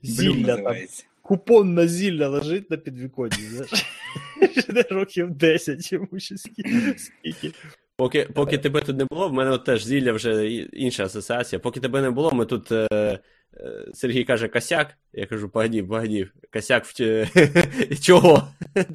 Зілля 0.02 0.58
там. 0.58 0.76
Купон 1.22 1.74
на 1.74 1.88
зілля 1.88 2.28
лежить 2.28 2.72
на 2.72 2.78
підвіконні, 2.78 3.36
знаєш. 3.36 3.86
Ще 4.52 4.82
років 4.90 5.30
10 5.30 5.92
йому 5.92 6.08
ще 6.18 6.36
скільки. 6.38 7.52
Поки, 7.98 8.30
поки 8.36 8.58
тебе 8.58 8.82
тут 8.82 8.98
не 8.98 9.06
було, 9.06 9.30
в 9.30 9.34
мене 9.34 9.52
от 9.52 9.66
теж 9.66 9.86
зілля 9.86 10.12
вже 10.12 10.50
інша 10.52 11.04
асоціація. 11.06 11.60
Поки 11.60 11.80
тебе 11.80 12.02
не 12.02 12.10
було, 12.10 12.32
ми 12.32 12.46
тут. 12.46 12.72
Е, 12.72 13.20
Сергій 13.94 14.24
каже 14.24 14.48
косяк. 14.48 14.98
Я 15.14 15.26
кажу, 15.26 15.50
погоді, 15.50 15.84
погоді. 15.84 16.28
Косяк 16.54 16.86
в 16.86 16.94
чого? 18.02 18.48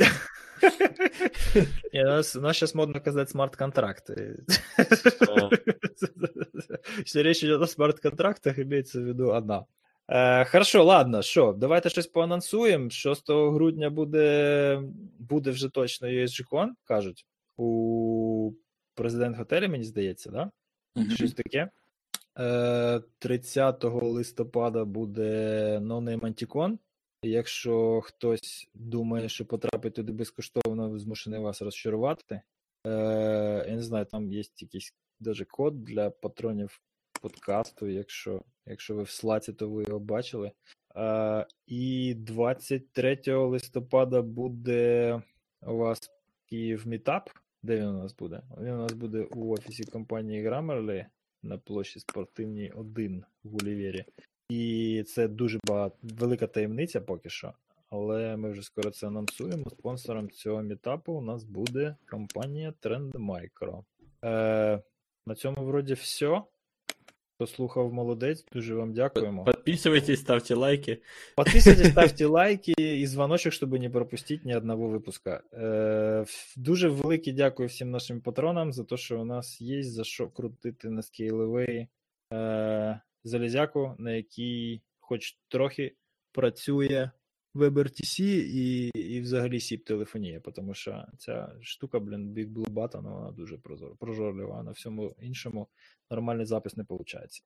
У 1.92 1.98
нас, 1.98 2.36
зараз 2.36 2.74
модно 2.74 3.00
казати 3.00 3.30
смарт-контракти. 3.30 4.36
Если 7.06 7.22
речь 7.22 7.44
идет 7.44 7.62
о 7.62 7.66
смарт-контрактах, 7.66 8.58
имеется 8.58 9.00
в 9.00 9.04
виду 9.04 9.30
одна. 9.30 9.64
Е, 10.08 10.44
хорошо, 10.44 10.84
ладно, 10.84 11.22
що, 11.22 11.52
давайте 11.52 11.90
щось 11.90 12.06
поанонсуємо. 12.06 12.90
6 12.90 13.28
грудня 13.28 13.90
буде, 13.90 14.82
буде 15.18 15.50
вже 15.50 15.68
точно 15.68 16.08
USGCon, 16.08 16.68
кажуть, 16.84 17.26
у 17.56 18.52
президент 18.94 19.36
готелі, 19.36 19.68
мені 19.68 19.84
здається, 19.84 20.30
да? 20.30 20.50
Щось 21.14 21.32
таке. 21.32 21.70
Е, 22.40 23.00
30 23.18 23.84
листопада 23.84 24.84
буде 24.84 25.78
Name 25.78 26.20
Anticon. 26.20 26.78
Якщо 27.22 28.00
хтось 28.00 28.70
думає, 28.74 29.28
що 29.28 29.46
потрапить 29.46 29.94
туди 29.94 30.12
безкоштовно, 30.12 30.98
змушений 30.98 31.40
вас 31.40 31.62
розчарувати. 31.62 32.40
Е, 32.86 32.90
я 33.68 33.74
не 33.74 33.82
знаю, 33.82 34.04
там 34.04 34.32
є 34.32 34.42
якийсь 34.56 34.94
даже 35.20 35.44
код 35.44 35.84
для 35.84 36.10
патронів 36.10 36.80
подкасту. 37.22 37.86
Якщо, 37.86 38.42
якщо 38.66 38.94
ви 38.94 39.02
в 39.02 39.10
слаці, 39.10 39.52
то 39.52 39.68
ви 39.68 39.84
його 39.84 39.98
бачили. 39.98 40.52
Е, 40.96 41.46
і 41.66 42.14
23 42.14 43.20
листопада 43.26 44.22
буде 44.22 45.22
у 45.62 45.76
вас 45.76 46.10
Київ 46.46 46.86
Мітап. 46.86 47.30
Де 47.62 47.76
він 47.76 47.86
у 47.86 47.98
нас 47.98 48.16
буде? 48.16 48.42
Він 48.60 48.72
у 48.72 48.82
нас 48.82 48.92
буде 48.92 49.20
у 49.20 49.52
офісі 49.52 49.84
компанії 49.84 50.48
Grammarly 50.48 51.06
на 51.42 51.58
площі 51.58 52.00
Спортивній 52.00 52.70
1 52.70 53.24
в 53.44 53.56
Олівєрі. 53.56 54.04
І 54.48 55.04
це 55.08 55.28
дуже 55.28 55.58
багато 55.66 55.96
велика 56.02 56.46
таємниця 56.46 57.00
поки 57.00 57.30
що. 57.30 57.52
Але 57.90 58.36
ми 58.36 58.50
вже 58.50 58.62
скоро 58.62 58.90
це 58.90 59.06
анонсуємо. 59.06 59.70
Спонсором 59.70 60.30
цього 60.30 60.62
мітапу 60.62 61.12
у 61.12 61.20
нас 61.20 61.44
буде 61.44 61.96
компанія 62.10 62.74
Trend 62.82 63.12
Micro. 63.12 63.84
Е, 64.24 64.82
на 65.26 65.34
цьому 65.34 65.64
вроді 65.64 65.94
все. 65.94 66.42
Хто 67.40 67.46
слухав 67.46 67.92
молодець, 67.92 68.44
дуже 68.52 68.74
вам 68.74 68.92
дякуємо. 68.92 69.44
Подписывайтесь, 69.44 70.16
ставьте 70.16 70.54
лайки. 70.54 71.02
Подписывайтесь, 71.36 71.90
ставьте 71.92 72.26
лайки 72.26 72.74
і 72.78 73.06
дзвоночок, 73.06 73.52
щоб 73.52 73.72
не 73.72 73.90
пропустити 73.90 74.42
ні 74.44 74.56
одного 74.56 74.88
випуска. 74.88 75.42
Е, 75.52 76.24
дуже 76.56 76.88
велике 76.88 77.32
дякую 77.32 77.68
всім 77.68 77.90
нашим 77.90 78.20
патронам 78.20 78.72
за 78.72 78.84
те, 78.84 78.96
що 78.96 79.20
у 79.20 79.24
нас 79.24 79.60
є 79.60 79.82
за 79.82 80.04
що 80.04 80.28
крутити 80.28 80.90
на 80.90 81.02
скейловий 81.02 81.88
е, 82.32 83.00
залізяку, 83.24 83.94
на 83.98 84.12
якій 84.12 84.82
хоч 84.98 85.38
трохи 85.48 85.94
працює 86.32 87.10
WebRTC 87.54 88.22
і, 88.22 88.88
і 88.88 89.20
взагалі 89.20 89.60
сіп 89.60 89.84
телефонія, 89.84 90.40
тому 90.40 90.74
що 90.74 91.04
ця 91.18 91.52
штука, 91.60 92.00
блін, 92.00 92.34
Big 92.34 92.52
Blue 92.52 92.70
Button, 92.70 93.02
вона 93.02 93.30
дуже 93.32 93.58
прозор, 93.58 93.96
прожорлива, 93.96 94.58
а 94.60 94.62
на 94.62 94.70
всьому 94.70 95.14
іншому 95.20 95.68
нормальний 96.10 96.46
запис 96.46 96.76
не 96.76 96.84
виходить. 96.88 97.42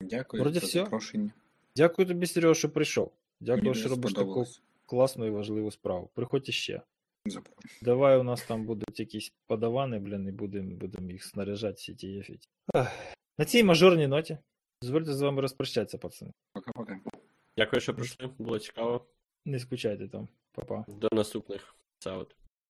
Дякую 0.00 0.42
Вроді 0.42 0.58
за 0.58 0.66
всьо. 0.66 0.78
запрошення. 0.78 1.30
Дякую 1.76 2.08
тобі, 2.08 2.26
Серега, 2.26 2.54
що 2.54 2.70
прийшов. 2.70 3.12
Дякую, 3.40 3.62
Мені 3.62 3.74
що 3.74 3.88
робиш 3.88 4.12
таку 4.12 4.46
класну 4.86 5.26
і 5.26 5.30
важливу 5.30 5.70
справу. 5.70 6.10
Приходь 6.14 6.48
іще. 6.48 6.82
Запрошую. 7.26 7.80
Давай 7.82 8.18
у 8.18 8.22
нас 8.22 8.42
там 8.42 8.64
будуть 8.64 9.00
якісь 9.00 9.32
подавани, 9.46 9.98
блін, 9.98 10.28
і 10.28 10.32
будемо 10.32 10.76
будем 10.76 11.10
їх 11.10 11.24
снаряжати 11.24 11.74
всі 11.74 11.94
ті 11.94 12.18
ефіті. 12.18 12.48
На 13.38 13.44
цій 13.44 13.64
мажорній 13.64 14.06
ноті. 14.06 14.38
Дозвольте 14.82 15.14
з 15.14 15.20
вами 15.20 15.42
розпрощатися, 15.42 15.98
пацани. 15.98 16.32
Пока-пока. 16.54 16.98
Дякую, 17.56 17.80
що 17.80 17.94
прийшли. 17.94 18.30
Було 18.38 18.58
цікаво. 18.58 19.06
Не 19.44 19.58
скучайте 19.58 20.08
там, 20.08 20.28
Па-па. 20.52 20.84
До 20.88 21.08
наступних. 21.12 21.74
Саут. 21.98 22.36